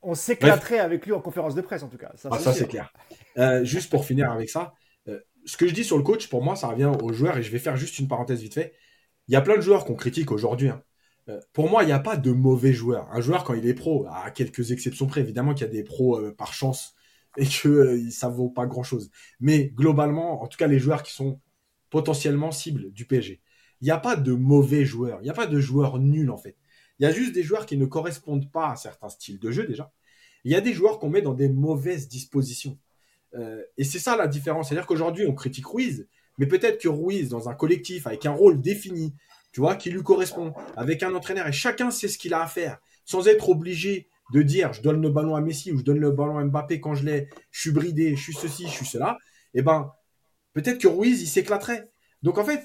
On 0.04 0.16
s'éclaterait 0.16 0.80
avec 0.80 1.06
lui 1.06 1.14
en 1.14 1.22
conférence 1.22 1.54
de 1.56 1.62
presse 1.62 1.84
en 1.84 1.88
tout 1.88 1.98
cas. 1.98 2.12
Ça, 2.16 2.30
Ah, 2.32 2.38
c'est 2.38 2.44
ça, 2.46 2.54
c'est 2.54 2.68
clair. 2.68 2.92
Euh, 3.38 3.64
juste 3.64 3.90
pour 3.92 4.04
finir 4.04 4.32
avec 4.32 4.50
ça, 4.50 4.74
euh, 5.08 5.20
ce 5.46 5.58
que 5.58 5.68
je 5.68 5.74
dis 5.74 5.84
sur 5.84 5.96
le 5.98 6.04
coach, 6.04 6.28
pour 6.28 6.44
moi, 6.44 6.56
ça 6.56 6.68
revient 6.68 6.92
aux 7.02 7.14
joueurs, 7.14 7.38
et 7.38 7.44
je 7.44 7.52
vais 7.52 7.60
faire 7.60 7.78
juste 7.78 8.00
une 8.00 8.08
parenthèse 8.08 8.42
vite 8.42 8.56
fait. 8.56 8.74
Il 9.28 9.34
y 9.34 9.38
a 9.38 9.42
plein 9.42 9.56
de 9.56 9.62
joueurs 9.62 9.86
qu'on 9.86 9.94
critique 9.96 10.32
aujourd'hui. 10.32 10.70
hein. 10.70 10.82
Euh, 11.30 11.40
pour 11.54 11.70
moi, 11.70 11.84
il 11.84 11.86
n'y 11.86 11.92
a 11.92 12.00
pas 12.00 12.18
de 12.18 12.32
mauvais 12.32 12.74
joueur. 12.74 13.08
Un 13.14 13.22
joueur, 13.22 13.44
quand 13.44 13.54
il 13.54 13.68
est 13.68 13.76
pro, 13.76 14.08
à 14.12 14.32
quelques 14.32 14.72
exceptions 14.72 15.06
près, 15.06 15.22
évidemment 15.22 15.54
qu'il 15.54 15.68
y 15.68 15.70
a 15.70 15.72
des 15.72 15.84
pros 15.84 16.18
euh, 16.20 16.34
par 16.36 16.52
chance 16.52 16.96
et 17.38 17.45
que 17.45 17.68
euh, 17.68 18.10
ça 18.10 18.30
vaut 18.30 18.49
pas 18.49 18.66
grand-chose. 18.66 19.10
Mais 19.40 19.70
globalement, 19.70 20.41
en 20.41 20.48
tout 20.48 20.58
cas, 20.58 20.68
les 20.68 20.80
joueurs 20.80 21.03
qui 21.03 21.14
sont 21.14 21.40
potentiellement 21.90 22.52
cibles 22.52 22.91
du 22.91 23.06
PSG, 23.06 23.41
il 23.82 23.86
n'y 23.86 23.91
a 23.91 23.98
pas 23.98 24.16
de 24.16 24.34
mauvais 24.34 24.86
joueurs. 24.86 25.20
Il 25.22 25.24
n'y 25.24 25.30
a 25.30 25.34
pas 25.34 25.48
de 25.48 25.60
joueurs 25.60 25.99
nuls, 25.99 26.30
en 26.30 26.38
fait. 26.38 26.56
Il 26.99 27.03
y 27.03 27.06
a 27.08 27.12
juste 27.12 27.34
des 27.34 27.44
joueurs 27.44 27.66
qui 27.66 27.78
ne 27.78 27.86
correspondent 27.86 28.52
pas 28.52 28.72
à 28.72 28.76
certains 28.76 29.10
styles 29.10 29.40
de 29.40 29.52
jeu, 29.52 29.66
déjà. 29.66 29.91
Il 30.44 30.52
y 30.52 30.56
a 30.56 30.62
des 30.62 30.74
joueurs 30.74 30.99
qu'on 30.99 31.10
met 31.10 31.22
dans 31.22 31.34
des 31.34 31.49
mauvaises 31.49 32.08
dispositions. 32.08 32.78
Euh, 33.34 33.64
et 33.78 33.84
c'est 33.84 33.99
ça 33.99 34.16
la 34.16 34.28
différence. 34.28 34.70
C'est-à-dire 34.70 34.86
qu'aujourd'hui, 34.86 35.26
on 35.26 35.34
critique 35.34 35.66
Ruiz, 35.66 36.08
mais 36.38 36.45
peut-être 36.45 36.82
que 36.82 36.90
Ruiz, 36.90 37.30
dans 37.30 37.49
un 37.49 37.53
collectif, 37.53 38.08
avec 38.08 38.26
un 38.26 38.32
rôle 38.32 38.62
défini, 38.62 39.16
tu 39.52 39.62
vois, 39.62 39.76
qui 39.76 39.90
lui 39.90 40.03
correspond, 40.03 40.53
avec 40.76 41.03
un 41.03 41.14
entraîneur, 41.14 41.48
et 41.48 41.52
chacun 41.52 41.91
sait 41.91 42.08
ce 42.08 42.18
qu'il 42.18 42.34
a 42.34 42.44
à 42.44 42.48
faire, 42.48 42.80
sans 43.06 43.28
être 43.28 43.49
obligé 43.49 44.08
de 44.32 44.41
dire 44.41 44.74
je 44.74 44.82
donne 44.82 45.02
le 45.02 45.10
ballon 45.10 45.36
à 45.36 45.41
Messi 45.41 45.72
ou 45.72 45.78
je 45.80 45.84
donne 45.84 45.99
le 45.99 46.12
ballon 46.12 46.38
à 46.38 46.44
Mbappé 46.45 46.80
quand 46.82 46.95
je 46.95 47.06
l'ai, 47.06 47.30
je 47.52 47.62
suis 47.62 47.72
bridé, 47.72 48.16
je 48.16 48.22
suis 48.22 48.34
ceci, 48.34 48.66
je 48.68 48.74
suis 48.74 48.86
cela, 48.86 49.18
et 49.53 49.62
ben 49.62 49.91
peut-être 50.53 50.80
que 50.80 50.88
Ruiz, 50.88 51.22
il 51.22 51.28
s'éclaterait. 51.28 51.91
Donc 52.24 52.38
en 52.38 52.45
fait, 52.45 52.62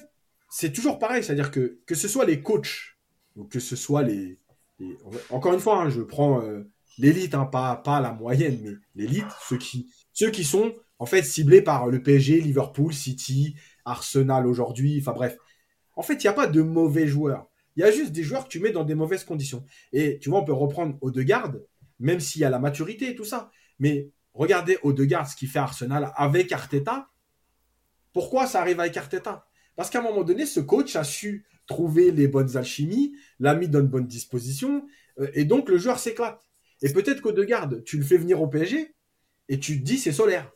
c'est 0.49 0.71
toujours 0.71 0.99
pareil, 0.99 1.23
c'est-à-dire 1.23 1.51
que 1.51 1.79
que 1.85 1.95
ce 1.95 2.07
soit 2.07 2.25
les 2.25 2.41
coachs, 2.41 2.97
ou 3.35 3.45
que 3.45 3.59
ce 3.59 3.75
soit 3.75 4.03
les... 4.03 4.39
les- 4.79 4.97
Encore 5.29 5.53
une 5.53 5.59
fois, 5.59 5.81
hein, 5.81 5.89
je 5.89 6.01
prends 6.01 6.41
euh, 6.41 6.69
l'élite, 6.97 7.35
hein, 7.35 7.45
pas, 7.45 7.75
pas 7.77 7.99
la 8.01 8.13
moyenne, 8.13 8.59
mais 8.63 8.73
l'élite, 8.95 9.27
ceux 9.47 9.57
qui, 9.57 9.91
ceux 10.13 10.31
qui 10.31 10.43
sont 10.43 10.73
en 10.99 11.05
fait 11.05 11.23
ciblés 11.23 11.61
par 11.61 11.87
le 11.87 12.01
PSG, 12.01 12.41
Liverpool, 12.41 12.93
City, 12.93 13.55
Arsenal 13.85 14.47
aujourd'hui, 14.47 14.97
enfin 15.01 15.13
bref. 15.13 15.37
En 15.95 16.03
fait, 16.03 16.15
il 16.15 16.27
n'y 16.27 16.29
a 16.29 16.33
pas 16.33 16.47
de 16.47 16.61
mauvais 16.61 17.07
joueurs. 17.07 17.46
Il 17.77 17.81
y 17.81 17.83
a 17.83 17.91
juste 17.91 18.11
des 18.11 18.23
joueurs 18.23 18.45
que 18.45 18.49
tu 18.49 18.59
mets 18.59 18.71
dans 18.71 18.83
des 18.83 18.95
mauvaises 18.95 19.23
conditions. 19.23 19.63
Et 19.93 20.17
tu 20.17 20.29
vois, 20.29 20.39
on 20.39 20.43
peut 20.43 20.51
reprendre 20.51 20.97
Odegaard, 21.01 21.53
même 21.99 22.19
s'il 22.19 22.41
y 22.41 22.45
a 22.45 22.49
la 22.49 22.57
maturité 22.57 23.11
et 23.11 23.15
tout 23.15 23.23
ça. 23.23 23.51
Mais 23.77 24.09
regardez 24.33 24.79
Odegaard, 24.81 25.29
ce 25.29 25.35
qu'il 25.35 25.47
fait 25.47 25.59
Arsenal 25.59 26.11
avec 26.15 26.51
Arteta. 26.51 27.07
Pourquoi 28.13 28.47
ça 28.47 28.61
arrive 28.61 28.79
avec 28.79 28.97
Arteta? 28.97 29.47
Parce 29.75 29.91
qu'à 29.91 29.99
un 29.99 30.01
moment 30.01 30.23
donné, 30.23 30.47
ce 30.47 30.59
coach 30.59 30.95
a 30.95 31.03
su 31.03 31.45
trouver 31.67 32.09
les 32.11 32.27
bonnes 32.27 32.57
alchimies, 32.57 33.15
l'a 33.39 33.53
mis 33.53 33.67
dans 33.67 33.81
de 33.81 33.87
bonnes 33.87 34.07
dispositions, 34.07 34.87
euh, 35.19 35.29
et 35.33 35.45
donc 35.45 35.69
le 35.69 35.77
joueur 35.77 35.99
s'éclate. 35.99 36.41
Et 36.81 36.91
peut-être 36.91 37.21
qu'Odegaard, 37.21 37.69
tu 37.85 37.97
le 37.97 38.03
fais 38.03 38.17
venir 38.17 38.41
au 38.41 38.47
PSG, 38.47 38.95
et 39.49 39.59
tu 39.59 39.79
te 39.79 39.83
dis 39.83 39.99
c'est 39.99 40.11
solaire. 40.11 40.51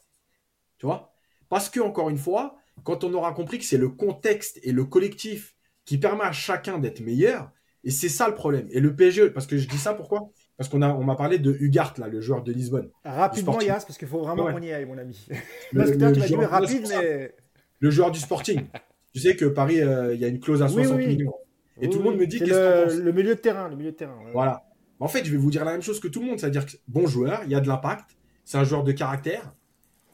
Tu 0.79 0.87
vois? 0.87 1.13
Parce 1.49 1.69
que, 1.69 1.79
encore 1.79 2.09
une 2.09 2.17
fois, 2.17 2.57
quand 2.83 3.03
on 3.03 3.13
aura 3.13 3.33
compris 3.33 3.59
que 3.59 3.65
c'est 3.65 3.77
le 3.77 3.89
contexte 3.89 4.59
et 4.63 4.71
le 4.71 4.85
collectif 4.85 5.55
qui 5.85 5.97
permet 5.97 6.23
à 6.23 6.31
chacun 6.31 6.77
d'être 6.79 6.99
meilleur, 7.01 7.51
et 7.83 7.91
c'est 7.91 8.09
ça 8.09 8.27
le 8.27 8.35
problème. 8.35 8.67
Et 8.71 8.79
le 8.79 8.95
PSG, 8.95 9.31
parce 9.31 9.47
que 9.47 9.57
je 9.57 9.67
dis 9.67 9.77
ça 9.77 9.93
pourquoi? 9.93 10.29
Parce 10.57 10.69
qu'on 10.69 10.81
a, 10.83 10.89
on 10.93 11.03
m'a 11.03 11.15
parlé 11.15 11.39
de 11.39 11.55
Ugart, 11.59 11.95
là, 11.97 12.07
le 12.07 12.21
joueur 12.21 12.43
de 12.43 12.51
Lisbonne. 12.53 12.89
Rapidement. 13.03 13.59
Yas, 13.59 13.83
parce 13.85 13.97
qu'il 13.97 14.07
faut 14.07 14.19
vraiment 14.19 14.43
Ouais. 14.45 14.53
qu'on 14.53 14.61
y 14.61 14.71
aille, 14.71 14.85
mon 14.85 14.97
ami. 14.97 15.25
Le- 15.29 15.35
Parce 15.79 15.91
que 15.91 15.97
toi, 15.97 16.11
tu 16.11 16.19
dit 16.21 16.27
joueur- 16.27 16.49
rapide, 16.51 16.85
mais. 16.89 17.33
Le 17.79 17.89
joueur 17.89 18.11
du 18.11 18.19
Sporting. 18.19 18.67
tu 19.11 19.19
sais 19.19 19.35
que 19.35 19.45
Paris, 19.45 19.81
euh, 19.81 20.13
il 20.13 20.21
y 20.21 20.25
a 20.25 20.27
une 20.27 20.39
clause 20.39 20.61
à 20.61 20.65
Oui, 20.67 20.83
60 20.83 20.97
oui. 20.97 21.07
millions. 21.07 21.33
Et 21.81 21.89
tout 21.89 21.97
le 21.97 22.03
monde 22.03 22.17
me 22.17 22.27
dit 22.27 22.37
qu'est-ce 22.37 22.97
le, 22.99 23.03
le 23.05 23.11
milieu 23.11 23.33
de 23.33 23.39
terrain, 23.39 23.67
le 23.69 23.75
milieu 23.75 23.91
de 23.91 23.95
terrain. 23.95 24.17
ouais. 24.23 24.31
Voilà. 24.33 24.63
En 24.99 25.07
fait, 25.07 25.25
je 25.25 25.31
vais 25.31 25.37
vous 25.37 25.49
dire 25.49 25.65
la 25.65 25.71
même 25.71 25.81
chose 25.81 25.99
que 25.99 26.07
tout 26.07 26.19
le 26.19 26.27
monde, 26.27 26.39
c'est-à-dire 26.39 26.67
que 26.67 26.73
bon 26.87 27.07
joueur, 27.07 27.41
il 27.45 27.51
y 27.51 27.55
a 27.55 27.59
de 27.59 27.67
l'impact, 27.67 28.11
c'est 28.45 28.59
un 28.59 28.63
joueur 28.63 28.83
de 28.83 28.91
caractère. 28.91 29.51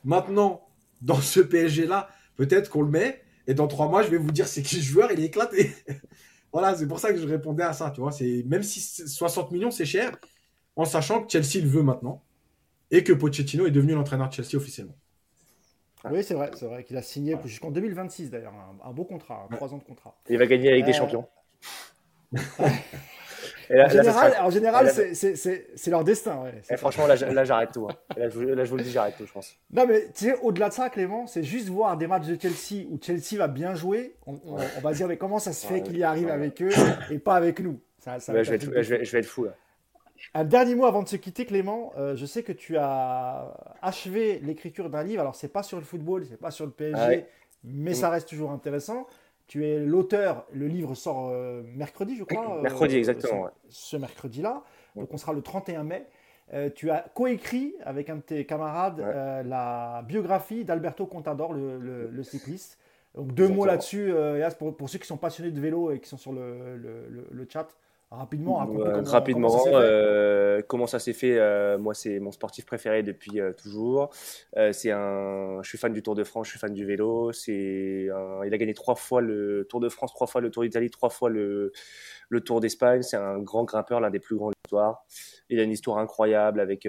Maintenant, 0.05 0.61
dans 1.01 1.19
ce 1.19 1.41
PSG-là, 1.41 2.07
peut-être 2.37 2.69
qu'on 2.69 2.83
le 2.83 2.89
met, 2.89 3.21
et 3.47 3.53
dans 3.53 3.67
trois 3.67 3.87
mois, 3.89 4.03
je 4.03 4.09
vais 4.09 4.17
vous 4.17 4.31
dire 4.31 4.47
c'est 4.47 4.61
qui 4.63 4.77
ce 4.77 4.81
joueur, 4.81 5.11
il 5.11 5.19
est 5.19 5.25
éclaté. 5.25 5.73
voilà, 6.53 6.75
c'est 6.75 6.87
pour 6.87 6.99
ça 6.99 7.11
que 7.13 7.19
je 7.19 7.27
répondais 7.27 7.63
à 7.63 7.73
ça, 7.73 7.91
tu 7.91 8.01
vois. 8.01 8.11
C'est 8.11 8.43
même 8.47 8.63
si 8.63 8.79
c'est 8.81 9.07
60 9.07 9.51
millions, 9.51 9.71
c'est 9.71 9.85
cher, 9.85 10.17
en 10.75 10.85
sachant 10.85 11.23
que 11.23 11.31
Chelsea 11.31 11.63
le 11.63 11.69
veut 11.69 11.83
maintenant, 11.83 12.23
et 12.91 13.03
que 13.03 13.13
Pochettino 13.13 13.65
est 13.67 13.71
devenu 13.71 13.93
l'entraîneur 13.93 14.29
de 14.29 14.33
Chelsea 14.33 14.55
officiellement. 14.55 14.97
Oui, 16.09 16.23
c'est 16.23 16.35
vrai, 16.35 16.51
c'est 16.55 16.65
vrai 16.65 16.83
qu'il 16.83 16.95
a 16.97 17.01
signé 17.01 17.35
jusqu'en 17.45 17.71
2026 17.71 18.29
d'ailleurs, 18.29 18.53
un, 18.53 18.77
un 18.89 18.93
beau 18.93 19.03
contrat, 19.03 19.45
un 19.45 19.55
trois 19.55 19.73
ans 19.73 19.77
de 19.77 19.83
contrat. 19.83 20.15
Il 20.29 20.37
va 20.37 20.45
gagner 20.47 20.69
avec 20.71 20.85
des 20.85 20.91
Euh, 20.91 20.93
champions. 20.93 21.27
Là, 23.69 23.85
En 23.85 24.49
général, 24.49 24.87
en 24.87 24.91
c'est- 25.13 25.87
leur 25.89 26.03
destin. 26.03 26.41
ouais. 26.43 26.61
Et 26.69 26.77
franchement, 26.77 27.07
là, 27.07 27.15
j'arrête 27.43 27.71
tout. 27.73 27.87
hein. 27.89 27.95
Là, 28.17 28.29
je, 28.29 28.37
vous- 28.39 28.45
là, 28.45 28.63
je 28.63 28.69
vous 28.69 28.77
le 28.77 28.83
dis, 28.83 28.91
j'arrête 28.91 29.15
tout, 29.17 29.25
je 29.25 29.31
pense. 29.33 29.55
Non, 29.71 29.85
mais 29.87 30.05
tu 30.13 30.25
sais, 30.25 30.35
au-delà 30.41 30.69
de 30.69 30.73
ça, 30.73 30.89
Clément, 30.89 31.27
c'est 31.27 31.43
juste 31.43 31.67
voir 31.69 31.97
des 31.97 32.07
matchs 32.07 32.27
de 32.27 32.37
Chelsea 32.39 32.85
où 32.89 32.99
Chelsea 33.01 33.37
va 33.37 33.47
bien 33.47 33.75
jouer. 33.75 34.15
On, 34.25 34.33
on- 34.45 34.57
on 34.77 34.81
va 34.81 34.93
dire, 34.93 35.07
mais 35.07 35.17
comment 35.17 35.39
ça 35.39 35.51
se 35.53 35.65
fait 35.67 35.75
Ouais, 35.75 35.83
qu'il 35.83 35.97
y 35.97 36.03
arrive 36.03 36.27
ouais. 36.27 36.31
avec 36.31 36.61
eux 36.61 36.69
et 37.11 37.19
pas 37.19 37.35
avec 37.35 37.59
nous? 37.59 37.79
Ça, 37.99 38.19
ça 38.19 38.31
je, 38.43 38.49
vais 38.49 38.55
être, 38.55 38.63
je, 38.63 38.69
vais, 38.69 38.83
fou. 38.99 39.03
je 39.05 39.11
vais 39.11 39.19
être 39.19 39.25
fou. 39.25 39.43
Là. 39.45 39.51
Un 40.33 40.45
dernier 40.45 40.73
mot 40.75 40.85
avant 40.85 41.03
de 41.03 41.07
se 41.09 41.15
quitter, 41.15 41.45
Clément. 41.45 41.91
Euh, 41.97 42.15
je 42.15 42.25
sais 42.25 42.41
que 42.43 42.51
tu 42.51 42.77
as 42.77 43.53
achevé 43.81 44.39
l'écriture 44.43 44.89
d'un 44.89 45.03
livre. 45.03 45.21
Alors, 45.21 45.35
c'est 45.35 45.47
pas 45.51 45.61
sur 45.63 45.77
le 45.77 45.83
football, 45.83 46.25
c'est 46.29 46.39
pas 46.39 46.51
sur 46.51 46.65
le 46.65 46.71
PSG, 46.71 46.95
Ah 46.99 47.07
ouais. 47.09 47.27
mais 47.63 47.91
Mm. 47.91 47.95
ça 47.95 48.09
reste 48.09 48.27
toujours 48.29 48.51
intéressant. 48.51 49.05
Tu 49.47 49.65
es 49.65 49.79
l'auteur. 49.79 50.45
Le 50.51 50.67
livre 50.67 50.93
sort 50.95 51.29
euh, 51.31 51.63
mercredi, 51.75 52.15
je 52.17 52.23
crois. 52.23 52.57
euh, 52.57 52.61
Mercredi, 52.61 52.97
exactement, 52.97 53.39
ce- 53.39 53.45
ouais. 53.45 53.51
Ce, 53.69 53.97
mercredi-là. 53.97 54.63
Ouais. 54.95 55.01
Donc, 55.03 55.13
on 55.13 55.17
sera 55.17 55.33
le 55.33 55.41
31 55.41 55.83
mai. 55.83 56.05
Euh, 56.53 56.69
tu 56.73 56.89
as 56.91 57.05
coécrit 57.13 57.75
avec 57.83 58.09
un 58.09 58.17
de 58.17 58.21
tes 58.21 58.45
camarades 58.45 58.99
Ouais. 58.99 59.43
la 59.43 60.03
biographie 60.07 60.63
d'Alberto 60.65 61.05
Contador, 61.05 61.53
le, 61.53 61.77
le- 61.77 62.07
le 62.09 62.23
cycliste. 62.23 62.77
Donc, 63.15 63.33
deux 63.33 63.47
mots 63.47 63.65
là-dessus, 63.65 64.11
euh, 64.13 64.49
pour, 64.59 64.75
pour 64.75 64.89
ceux 64.89 64.99
qui 64.99 65.07
sont 65.07 65.17
passionnés 65.17 65.51
de 65.51 65.59
vélo 65.59 65.91
et 65.91 65.99
qui 65.99 66.07
sont 66.09 66.17
sur 66.17 66.31
le, 66.33 66.75
le- 66.77 67.07
le- 67.09 67.27
le 67.31 67.47
chat. 67.51 67.67
Rapidement, 68.09 68.65
comment- 68.65 69.03
rapidement, 69.11 69.49
comment 70.65 70.87
ça 70.87 70.97
s'est 70.97 71.11
fait. 71.11 71.33
euh, 71.33 71.37
fait 71.37 71.39
euh, 71.39 71.77
Moi, 71.77 71.93
c'est 71.93 72.19
mon 72.19 72.31
sportif 72.31 72.65
préféré 72.65 73.03
depuis 73.03 73.41
euh, 73.41 73.51
toujours. 73.51 74.11
C'est 74.71 74.91
un, 74.91 75.61
je 75.61 75.67
suis 75.67 75.77
fan 75.77 75.91
du 75.91 76.01
Tour 76.01 76.15
de 76.15 76.23
France, 76.23 76.47
je 76.47 76.51
suis 76.51 76.59
fan 76.59 76.73
du 76.73 76.85
vélo. 76.85 77.33
C'est, 77.33 78.07
un- 78.09 78.45
il 78.45 78.53
a 78.53 78.57
gagné 78.57 78.73
trois 78.73 78.95
fois 78.95 79.19
le 79.19 79.65
Tour 79.69 79.81
de 79.81 79.89
France, 79.89 80.13
trois 80.13 80.25
fois 80.27 80.39
le 80.39 80.49
Tour 80.49 80.63
d'Italie, 80.63 80.89
trois 80.89 81.09
fois 81.09 81.29
le, 81.29 81.73
le 82.29 82.41
Tour 82.41 82.61
d'Espagne. 82.61 83.01
C'est 83.01 83.17
un 83.17 83.39
grand 83.39 83.65
grimpeur, 83.65 83.99
l'un 83.99 84.09
des 84.09 84.19
plus 84.19 84.37
grands 84.37 84.49
de 84.51 84.55
l'histoire. 84.65 85.05
Il 85.49 85.59
a 85.59 85.63
une 85.63 85.71
histoire 85.71 85.97
incroyable 85.97 86.61
avec 86.61 86.85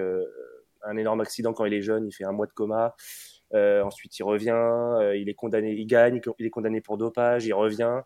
un 0.82 0.96
énorme 0.96 1.20
accident 1.20 1.52
quand 1.52 1.64
il 1.64 1.74
est 1.74 1.82
jeune. 1.82 2.06
Il 2.06 2.12
fait 2.12 2.24
un 2.24 2.32
mois 2.32 2.46
de 2.46 2.52
coma. 2.52 2.94
Ensuite, 3.52 4.16
il 4.20 4.22
revient. 4.22 4.54
il 5.16 5.28
est 5.28 5.34
condamné, 5.34 5.72
il 5.72 5.86
gagne. 5.86 6.20
Il 6.38 6.46
est 6.46 6.50
condamné 6.50 6.80
pour 6.80 6.96
dopage. 6.96 7.44
Il 7.44 7.54
revient. 7.54 8.02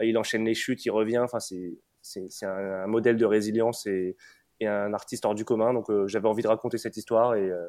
Il 0.00 0.16
enchaîne 0.18 0.44
les 0.44 0.54
chutes. 0.54 0.84
Il 0.86 0.90
revient. 0.90 1.18
Enfin, 1.18 1.40
c'est 1.40 1.72
c'est 2.04 2.46
un, 2.46 2.84
un 2.84 2.86
modèle 2.86 3.16
de 3.16 3.24
résilience 3.24 3.86
et, 3.86 4.16
et 4.60 4.66
un 4.66 4.92
artiste 4.94 5.24
hors 5.24 5.34
du 5.34 5.44
commun. 5.44 5.72
Donc 5.72 5.90
euh, 5.90 6.06
j'avais 6.06 6.28
envie 6.28 6.42
de 6.42 6.48
raconter 6.48 6.78
cette 6.78 6.96
histoire 6.96 7.34
et, 7.34 7.50
euh, 7.50 7.66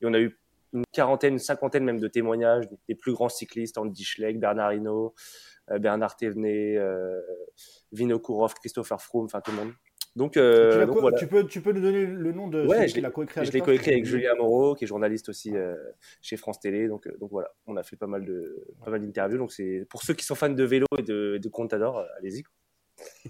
et 0.00 0.06
on 0.06 0.14
a 0.14 0.20
eu 0.20 0.38
une 0.72 0.84
quarantaine, 0.92 1.34
une 1.34 1.38
cinquantaine 1.38 1.84
même 1.84 2.00
de 2.00 2.08
témoignages 2.08 2.68
des, 2.88 2.94
plus 2.94 3.12
grands 3.12 3.28
cyclistes, 3.28 3.78
Andy 3.78 4.04
Schleck, 4.04 4.38
Bernard 4.38 4.74
Hinault, 4.74 5.14
Bernard 5.80 6.16
Thévenet, 6.16 6.76
Vinokourov, 7.92 8.54
Christopher 8.54 9.00
Froome, 9.00 9.24
enfin 9.26 9.40
tout 9.40 9.52
le 9.52 9.58
monde. 9.58 9.72
Donc, 10.16 10.38
euh, 10.38 10.86
tu, 11.18 11.26
peux, 11.26 11.46
tu 11.46 11.60
peux 11.60 11.72
nous 11.72 11.82
donner 11.82 12.06
le 12.06 12.32
nom 12.32 12.48
de 12.48 12.66
ouais, 12.66 12.78
celui 12.78 12.92
qui 12.94 13.00
l'a 13.02 13.10
coécrit 13.10 13.40
avec 13.40 13.50
Je 13.50 13.52
l'ai 13.52 13.60
coécrit 13.60 13.92
avec 13.92 14.06
Julien 14.06 14.34
Moreau, 14.34 14.74
qui 14.74 14.84
est 14.84 14.86
journaliste 14.86 15.28
aussi 15.28 15.54
euh, 15.54 15.76
chez 16.22 16.38
France 16.38 16.58
Télé. 16.58 16.88
Donc, 16.88 17.06
euh, 17.06 17.14
donc 17.20 17.30
voilà, 17.30 17.50
on 17.66 17.76
a 17.76 17.82
fait 17.82 17.96
pas 17.96 18.06
mal 18.06 18.24
de 18.24 18.64
pas 18.82 18.90
mal 18.90 19.02
d'interviews. 19.02 19.36
Donc 19.36 19.52
c'est 19.52 19.86
pour 19.90 20.02
ceux 20.02 20.14
qui 20.14 20.24
sont 20.24 20.34
fans 20.34 20.48
de 20.48 20.64
vélo 20.64 20.86
et 20.98 21.02
de, 21.02 21.36
de 21.36 21.48
Contador, 21.50 22.02
allez-y. 22.18 22.44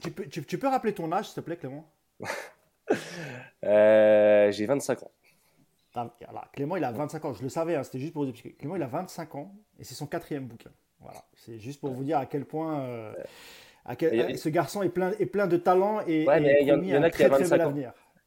Tu 0.00 0.10
peux, 0.10 0.26
tu, 0.26 0.58
peux 0.58 0.68
rappeler 0.68 0.92
ton 0.94 1.10
âge, 1.12 1.26
s'il 1.26 1.34
te 1.34 1.40
plaît, 1.40 1.56
Clément? 1.56 1.90
J'ai 3.62 4.66
25 4.66 5.02
ans. 5.02 5.10
Ah, 5.94 6.10
Clément, 6.52 6.76
il 6.76 6.84
a 6.84 6.92
25 6.92 7.24
ans. 7.24 7.34
Je 7.34 7.42
le 7.42 7.48
savais, 7.48 7.74
hein, 7.74 7.82
c'était 7.82 7.98
juste 7.98 8.12
pour 8.12 8.24
vous 8.24 8.30
expliquer. 8.30 8.56
Clément, 8.56 8.76
il 8.76 8.82
a 8.82 8.86
25 8.86 9.34
ans 9.34 9.54
et 9.78 9.84
c'est 9.84 9.94
son 9.94 10.06
quatrième 10.06 10.46
bouquin. 10.46 10.70
Voilà, 11.00 11.24
c'est 11.34 11.58
juste 11.58 11.80
pour 11.80 11.90
vous 11.90 12.04
dire 12.04 12.18
à 12.18 12.26
quel 12.26 12.44
point 12.44 13.14
ce 13.88 14.48
garçon 14.48 14.82
est 14.82 14.88
plein, 14.88 15.12
est 15.18 15.26
plein 15.26 15.46
de 15.46 15.56
talent 15.56 16.00
et, 16.06 16.22
il 16.22 16.66
y, 16.66 16.96
en 16.96 17.02
a 17.02 17.10
qui 17.10 17.22
a 17.22 17.28
25 17.28 17.60
ans. 17.60 17.74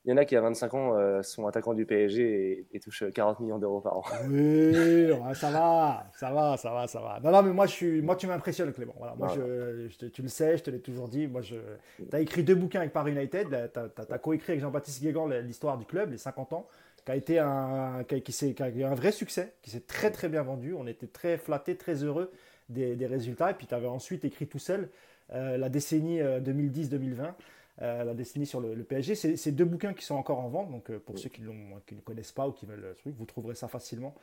Il 0.05 0.11
y 0.11 0.13
en 0.13 0.17
a 0.17 0.23
qui 0.23 0.35
à 0.35 0.41
25 0.41 0.73
ans 0.73 0.97
euh, 0.97 1.21
sont 1.21 1.45
attaquants 1.45 1.73
du 1.73 1.85
PSG 1.85 2.65
et, 2.71 2.79
touchent 2.79 3.03
40 3.13 3.41
millions 3.41 3.59
d'euros 3.59 3.81
par 3.81 3.97
an. 3.97 4.03
Oui, 4.29 5.09
ça 5.33 5.51
va, 5.51 6.05
ça 6.15 6.31
va, 6.31 6.55
ça 6.57 6.71
va, 6.71 6.87
ça 6.87 7.01
va. 7.01 7.19
Non, 7.21 7.31
non, 7.31 7.43
mais 7.43 7.51
moi, 7.51 7.65
je 7.65 7.71
suis, 7.71 8.01
moi 8.01 8.15
tu 8.15 8.25
m'impressionnes, 8.25 8.71
Clément. 8.71 8.95
Voilà, 8.97 9.15
moi, 9.15 9.27
je, 9.35 10.07
tu 10.07 10.21
le 10.21 10.29
sais, 10.29 10.57
je 10.57 10.63
te 10.63 10.69
l'ai 10.69 10.79
toujours 10.79 11.09
dit. 11.09 11.27
Moi, 11.27 11.41
je, 11.41 11.57
tu 11.97 12.15
as 12.15 12.21
écrit 12.21 12.43
deux 12.43 12.55
bouquins 12.55 12.79
avec 12.79 12.93
Paris 12.93 13.11
United. 13.11 13.71
Tu 13.73 14.13
as, 14.13 14.17
coécrit 14.17 14.53
avec 14.53 14.61
Jean-Baptiste 14.61 15.01
Guégan 15.01 15.27
l'histoire 15.27 15.77
du 15.77 15.85
club, 15.85 16.11
les 16.11 16.17
50 16.17 16.53
ans, 16.53 16.67
qui 17.05 17.11
a 17.11 17.15
été 17.15 17.39
un, 17.39 18.05
qui, 18.07 18.21
qui, 18.21 18.53
qui 18.53 18.63
a 18.63 18.69
eu 18.69 18.83
un 18.83 18.95
vrai 18.95 19.11
succès, 19.11 19.53
qui 19.61 19.69
s'est 19.69 19.85
très, 19.85 20.11
très 20.11 20.29
bien 20.29 20.43
vendu. 20.43 20.73
On 20.73 20.87
était 20.87 21.07
très 21.07 21.37
flattés, 21.37 21.75
très 21.75 22.03
heureux 22.05 22.31
des, 22.69 22.95
des 22.95 23.05
résultats. 23.05 23.51
Et 23.51 23.53
puis, 23.53 23.67
tu 23.67 23.75
avais 23.75 23.87
ensuite 23.87 24.23
écrit 24.23 24.47
tout 24.47 24.59
seul 24.59 24.89
euh, 25.33 25.57
la 25.57 25.69
décennie 25.69 26.19
2010-2020. 26.19 26.21
Euh, 26.21 27.23
euh, 27.27 27.31
la 27.79 28.13
décennie 28.13 28.45
sur 28.45 28.59
le, 28.59 28.83
PSG. 28.83 29.15
C'est 29.15 29.51
deux 29.51 29.65
bouquins 29.65 29.93
qui 29.93 30.03
sont 30.03 30.15
encore 30.15 30.39
en 30.39 30.49
vente, 30.49 30.71
donc 30.71 30.91
pour 30.99 31.17
ceux 31.17 31.29
qui, 31.29 31.41
qui, 31.87 31.95
ne 31.95 32.01
connaissent 32.01 32.31
pas 32.31 32.47
ou 32.47 32.51
qui 32.51 32.65
veulent 32.65 32.95
truc, 32.97 33.15
vous 33.17 33.25
trouverez 33.25 33.55
ça 33.55 33.67
facilement. 33.67 34.15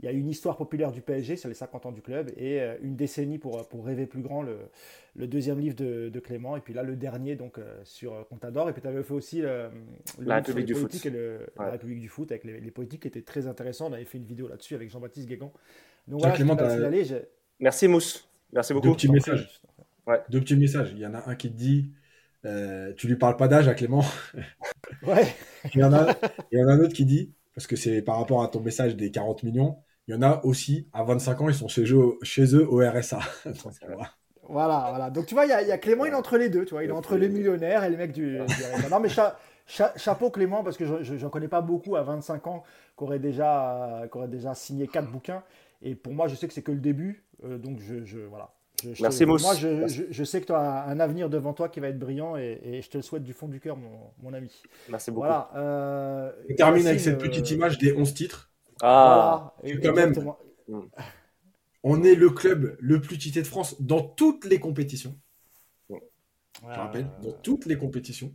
Il 0.00 0.06
y 0.06 0.08
a 0.08 0.10
une 0.10 0.28
histoire 0.28 0.56
populaire 0.56 0.90
du 0.90 1.00
PSG 1.00 1.36
sur 1.36 1.48
les 1.48 1.54
50 1.54 1.86
ans 1.86 1.92
du 1.92 2.02
club 2.02 2.32
et 2.36 2.60
une 2.82 2.96
décennie 2.96 3.38
pour, 3.38 3.68
pour 3.68 3.86
rêver 3.86 4.06
plus 4.06 4.22
grand, 4.22 4.42
le, 4.42 4.58
le 5.14 5.28
deuxième 5.28 5.60
livre 5.60 5.76
de, 5.76 6.08
de, 6.08 6.20
Clément, 6.20 6.56
et 6.56 6.60
puis 6.60 6.74
là 6.74 6.82
le 6.82 6.96
dernier 6.96 7.36
donc 7.36 7.60
sur 7.84 8.26
Contador, 8.28 8.68
et 8.68 8.72
puis 8.72 8.82
tu 8.82 8.88
avais 8.88 9.04
fait 9.04 9.14
aussi 9.14 9.40
le 9.40 9.70
la 10.18 10.36
République 10.36 10.66
du 10.66 10.74
foot. 10.74 11.06
Et 11.06 11.10
la 11.56 11.70
République 11.70 12.00
du 12.00 12.08
foot 12.08 12.32
avec 12.32 12.42
les, 12.42 12.60
les, 12.60 12.70
politiques 12.72 13.02
qui 13.02 13.08
étaient 13.08 13.22
très 13.22 13.46
intéressants. 13.46 13.88
On 13.88 13.92
avait 13.92 14.04
fait 14.04 14.18
une 14.18 14.24
vidéo 14.24 14.48
là-dessus 14.48 14.74
avec 14.74 14.90
Jean-Baptiste 14.90 15.28
Guégan. 15.28 15.52
Donc 16.08 16.20
voilà, 16.20 16.34
Clément, 16.34 16.56
Merci 17.60 17.88
Mousse. 17.88 18.28
Merci 18.52 18.72
beaucoup. 18.72 18.88
Deux 18.88 18.94
petits 18.94 19.10
messages. 19.10 19.60
Deux 20.28 20.40
petits 20.40 20.56
messages. 20.56 20.92
Il 20.92 20.98
y 20.98 21.06
en 21.06 21.14
a 21.14 21.28
un 21.28 21.34
qui 21.34 21.50
te 21.50 21.56
dit 21.56 21.90
euh, 22.44 22.92
Tu 22.96 23.08
lui 23.08 23.16
parles 23.16 23.36
pas 23.36 23.48
d'âge 23.48 23.68
à 23.68 23.74
Clément 23.74 24.04
Ouais. 25.06 25.34
il, 25.74 25.80
y 25.80 25.84
en 25.84 25.92
a, 25.92 26.14
il 26.52 26.58
y 26.58 26.62
en 26.62 26.68
a 26.68 26.72
un 26.72 26.80
autre 26.80 26.94
qui 26.94 27.04
dit 27.04 27.32
Parce 27.54 27.66
que 27.66 27.76
c'est 27.76 28.02
par 28.02 28.18
rapport 28.18 28.42
à 28.42 28.48
ton 28.48 28.60
message 28.60 28.96
des 28.96 29.10
40 29.10 29.42
millions, 29.42 29.76
il 30.06 30.14
y 30.14 30.16
en 30.16 30.22
a 30.22 30.44
aussi, 30.44 30.88
à 30.92 31.02
25 31.02 31.40
ans, 31.40 31.48
ils 31.48 31.54
sont 31.54 31.68
chez 31.68 31.84
eux, 31.92 32.18
chez 32.22 32.54
eux 32.54 32.66
au 32.68 32.78
RSA. 32.78 33.20
voilà. 34.48 34.88
voilà, 34.90 35.10
Donc 35.10 35.26
tu 35.26 35.34
vois, 35.34 35.46
il 35.46 35.50
y, 35.50 35.72
a, 35.72 35.78
Clément, 35.78 36.04
il 36.04 36.12
est 36.12 36.16
entre 36.16 36.36
les 36.36 36.50
deux. 36.50 36.64
Tu 36.64 36.74
vois, 36.74 36.84
il 36.84 36.90
est 36.90 36.92
entre 36.92 37.16
les 37.16 37.28
millionnaires 37.28 37.84
et 37.84 37.90
les 37.90 37.96
mecs 37.96 38.12
du, 38.12 38.40
RSA. 38.40 38.88
Non, 38.90 39.00
mais 39.00 39.08
chapeau 39.66 40.30
Clément, 40.30 40.62
parce 40.62 40.76
que 40.76 41.02
je 41.02 41.14
n'en 41.14 41.30
connais 41.30 41.48
pas 41.48 41.62
beaucoup 41.62 41.96
à 41.96 42.02
25 42.02 42.46
ans 42.46 42.64
qui 42.96 43.04
auraient 43.04 43.18
déjà, 43.18 44.02
déjà 44.28 44.54
signé 44.54 44.86
quatre 44.88 45.10
bouquins. 45.10 45.42
Et 45.80 45.94
pour 45.94 46.12
moi, 46.12 46.28
je 46.28 46.34
sais 46.34 46.48
que 46.48 46.54
c'est 46.54 46.62
que 46.62 46.72
le 46.72 46.80
début. 46.80 47.24
Euh, 47.44 47.58
donc 47.58 47.78
je, 47.80 48.04
je 48.04 48.18
voilà. 48.20 48.54
Merci, 49.00 49.26
Moi, 49.26 49.38
je, 49.38 50.24
sais 50.24 50.40
que 50.40 50.46
tu 50.46 50.52
as 50.52 50.84
un 50.84 51.00
avenir 51.00 51.30
devant 51.30 51.52
toi 51.52 51.68
qui 51.68 51.80
va 51.80 51.88
être 51.88 51.98
brillant 51.98 52.36
et, 52.36 52.80
je 52.82 52.88
te 52.88 52.98
le 52.98 53.02
souhaite 53.02 53.22
du 53.22 53.32
fond 53.32 53.48
du 53.48 53.60
cœur, 53.60 53.76
mon, 54.22 54.32
ami. 54.32 54.62
Merci 54.88 55.10
beaucoup. 55.10 55.26
Voilà, 55.26 55.50
euh, 55.56 56.32
On 56.50 56.54
termine 56.54 56.86
avec 56.86 57.00
cette 57.00 57.18
petite 57.18 57.50
euh, 57.50 57.54
image 57.54 57.78
des 57.78 57.92
11 57.92 58.14
titres. 58.14 58.50
Ah, 58.82 59.54
quand 59.82 59.94
même, 59.94 60.14
on 61.82 62.02
est 62.02 62.14
le 62.14 62.30
club 62.30 62.76
le 62.80 63.00
plus 63.00 63.18
tité 63.18 63.42
de 63.42 63.46
France 63.46 63.80
dans 63.80 64.02
toutes 64.02 64.44
les 64.44 64.58
compétitions. 64.58 65.16
Je 65.90 66.78
rappelle, 66.78 67.08
dans 67.22 67.32
toutes 67.32 67.66
les 67.66 67.76
compétitions. 67.76 68.32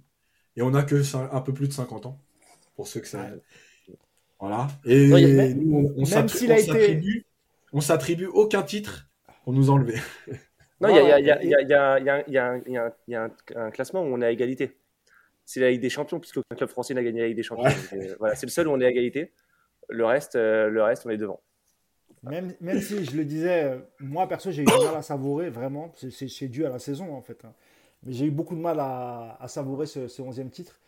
Et 0.55 0.61
on 0.61 0.71
n'a 0.71 0.83
que 0.83 1.01
un 1.33 1.41
peu 1.41 1.53
plus 1.53 1.67
de 1.67 1.73
50 1.73 2.05
ans. 2.05 2.21
Pour 2.75 2.87
ceux 2.87 2.99
que 2.99 3.07
ça. 3.07 3.29
Voilà. 4.39 4.67
Et 4.85 5.53
nous, 5.53 5.93
on, 5.97 6.05
s'attribue 6.05 7.25
on 7.73 7.81
s'attribue 7.81 8.25
aucun 8.25 8.63
titre 8.63 9.08
pour 9.49 9.57
nous 9.57 9.71
enlever. 9.71 9.95
Non, 10.79 10.89
il 10.89 11.25
y 13.07 13.15
a 13.15 13.29
un 13.55 13.71
classement 13.71 14.03
où 14.03 14.05
on 14.05 14.21
est 14.21 14.25
à 14.25 14.31
égalité. 14.31 14.77
C'est 15.43 15.59
la 15.59 15.71
Ligue 15.71 15.81
des 15.81 15.89
Champions, 15.89 16.19
puisque 16.19 16.35
le 16.35 16.43
club 16.55 16.69
français 16.69 16.93
n'a 16.93 17.03
gagné 17.03 17.21
la 17.21 17.27
Ligue 17.29 17.35
des 17.35 17.43
Champions. 17.43 17.65
Euh, 17.93 18.15
voilà, 18.19 18.35
c'est 18.35 18.45
le 18.45 18.51
seul 18.51 18.67
où 18.67 18.71
on 18.71 18.79
est 18.79 18.85
à 18.85 18.89
égalité. 18.89 19.33
Le 19.89 20.05
reste, 20.05 20.35
euh, 20.35 20.69
le 20.69 20.83
reste 20.83 21.07
on 21.07 21.09
est 21.09 21.17
devant. 21.17 21.41
Même, 22.21 22.53
même 22.61 22.79
si 22.79 23.03
je 23.03 23.17
le 23.17 23.25
disais, 23.25 23.63
euh, 23.63 23.79
moi 23.99 24.27
perso, 24.27 24.51
j'ai 24.51 24.61
eu 24.61 24.65
du 24.65 24.71
mal 24.71 24.95
à 24.95 25.01
savourer, 25.01 25.49
vraiment. 25.49 25.91
C'est 25.95 26.47
dû 26.47 26.65
à 26.67 26.69
la 26.69 26.77
saison, 26.77 27.15
en 27.15 27.21
fait. 27.23 27.43
Hein. 27.43 27.53
Mais 28.03 28.13
j'ai 28.13 28.25
eu 28.25 28.31
beaucoup 28.31 28.55
de 28.55 28.61
mal 28.61 28.79
à, 28.79 29.43
savourer 29.47 29.87
ce, 29.87 30.01
11e 30.07 30.51
titre. 30.51 30.79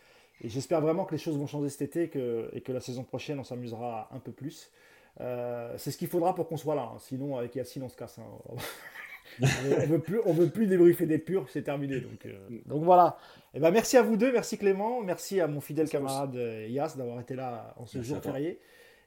Et 0.42 0.50
j'espère 0.50 0.82
vraiment 0.82 1.06
que 1.06 1.14
les 1.14 1.18
choses 1.18 1.38
vont 1.38 1.48
changer 1.48 1.70
cet 1.70 1.82
été 1.82 2.04
et 2.04 2.10
que, 2.10 2.50
et 2.54 2.62
que 2.62 2.72
la 2.72 2.80
saison 2.80 3.04
prochaine, 3.04 3.40
on 3.40 3.44
s'amusera 3.44 4.08
un 4.12 4.20
peu 4.20 4.32
plus. 4.32 4.72
Euh, 5.20 5.74
c'est 5.78 5.92
ce 5.92 5.98
qu'il 5.98 6.08
faudra 6.08 6.34
pour 6.34 6.48
qu'on 6.48 6.58
soit 6.58 6.76
là. 6.76 6.92
Hein. 6.94 6.98
Sinon, 7.00 7.38
avec 7.38 7.56
Yacine, 7.56 7.84
on 7.84 7.90
se 7.90 7.98
casse. 7.98 8.20
Hein. 8.20 8.56
on 9.42 9.86
veut 9.86 10.00
plus, 10.00 10.20
on 10.26 10.34
veut 10.34 10.50
plus 10.50 10.68
débriefer 10.68 11.06
des 11.06 11.18
purs, 11.18 11.48
c'est 11.50 11.64
terminé. 11.64 12.00
Donc, 12.00 12.26
euh, 12.26 12.38
donc 12.66 12.84
voilà. 12.84 13.18
Et 13.54 13.58
eh 13.58 13.60
ben 13.60 13.72
merci 13.72 13.98
à 13.98 14.02
vous 14.02 14.18
deux, 14.18 14.32
merci 14.32 14.58
Clément, 14.58 15.02
merci 15.02 15.42
à 15.42 15.48
mon 15.48 15.60
fidèle 15.60 15.90
camarade 15.90 16.36
euh, 16.36 16.68
Yas 16.70 16.96
d'avoir 16.98 17.20
été 17.20 17.36
là 17.36 17.74
en 17.78 17.86
ce 17.86 18.02
jour 18.02 18.22
férié. 18.22 18.60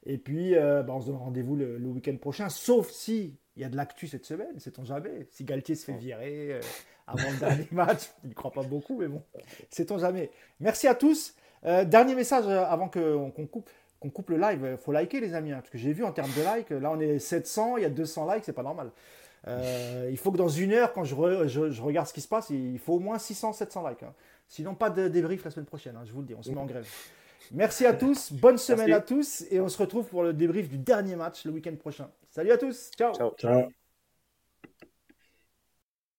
Et 0.06 0.18
puis, 0.18 0.54
ben, 0.54 0.86
on 0.88 1.00
se 1.00 1.06
donne 1.06 1.16
rendez-vous 1.16 1.56
le, 1.56 1.78
week-end 1.78 2.16
prochain, 2.16 2.50
sauf 2.50 2.90
si 2.90 3.38
il 3.56 3.62
y 3.62 3.64
a 3.64 3.70
de 3.70 3.76
l'actu 3.76 4.06
cette 4.06 4.26
semaine, 4.26 4.58
sait-on 4.58 4.84
jamais. 4.84 5.26
Si 5.30 5.44
Galtier 5.44 5.74
se 5.76 5.86
fait 5.86 5.96
virer 5.96 6.60
avant 7.06 7.30
le 7.30 7.38
dernier 7.38 7.68
match, 7.72 8.10
il 8.22 8.30
ne 8.30 8.34
croit 8.34 8.50
pas 8.50 8.64
beaucoup, 8.64 8.98
mais 8.98 9.08
bon, 9.08 9.22
sait-on 9.70 9.96
jamais. 9.96 10.30
Merci 10.60 10.88
à 10.88 10.94
tous. 10.94 11.34
dernier 11.62 12.14
message 12.14 12.46
avant 12.46 12.90
qu'on 12.90 13.46
coupe 13.46 13.70
qu'on 14.04 14.10
coupe 14.10 14.30
le 14.30 14.36
live. 14.36 14.68
Il 14.72 14.76
faut 14.76 14.92
liker, 14.92 15.20
les 15.20 15.34
amis, 15.34 15.52
hein, 15.52 15.58
parce 15.58 15.70
que 15.70 15.78
j'ai 15.78 15.92
vu 15.92 16.04
en 16.04 16.12
termes 16.12 16.30
de 16.36 16.56
likes, 16.56 16.70
là 16.70 16.90
on 16.90 17.00
est 17.00 17.18
700, 17.18 17.78
il 17.78 17.82
y 17.82 17.86
a 17.86 17.90
200 17.90 18.32
likes, 18.32 18.44
c'est 18.44 18.52
pas 18.52 18.62
normal. 18.62 18.90
Euh, 19.46 20.08
il 20.10 20.16
faut 20.16 20.30
que 20.30 20.36
dans 20.36 20.48
une 20.48 20.72
heure, 20.72 20.92
quand 20.92 21.04
je, 21.04 21.14
je, 21.46 21.82
regarde 21.82 22.06
ce 22.06 22.12
qui 22.12 22.20
se 22.20 22.28
passe, 22.28 22.50
il 22.50 22.78
faut 22.78 22.94
au 22.94 22.98
moins 22.98 23.16
600-700 23.16 23.88
likes. 23.88 24.02
Hein. 24.02 24.14
Sinon, 24.48 24.74
pas 24.74 24.90
de 24.90 25.08
débrief 25.08 25.44
la 25.44 25.50
semaine 25.50 25.66
prochaine, 25.66 25.96
hein, 25.96 26.02
je 26.04 26.12
vous 26.12 26.20
le 26.20 26.26
dis, 26.26 26.34
on 26.34 26.42
se 26.42 26.50
met 26.50 26.58
en 26.58 26.66
grève. 26.66 26.86
Merci 27.52 27.84
à 27.86 27.92
tous, 27.92 28.32
bonne 28.32 28.58
semaine 28.58 28.92
à 28.92 29.00
tous, 29.00 29.44
et 29.50 29.60
on 29.60 29.68
se 29.68 29.78
retrouve 29.78 30.06
pour 30.06 30.22
le 30.22 30.32
débrief 30.32 30.68
du 30.68 30.78
dernier 30.78 31.16
match 31.16 31.44
le 31.44 31.52
week-end 31.52 31.76
prochain. 31.76 32.10
Salut 32.30 32.52
à 32.52 32.58
tous, 32.58 32.90
ciao. 32.96 33.14
Ciao. 33.14 33.34
ciao. 33.36 33.83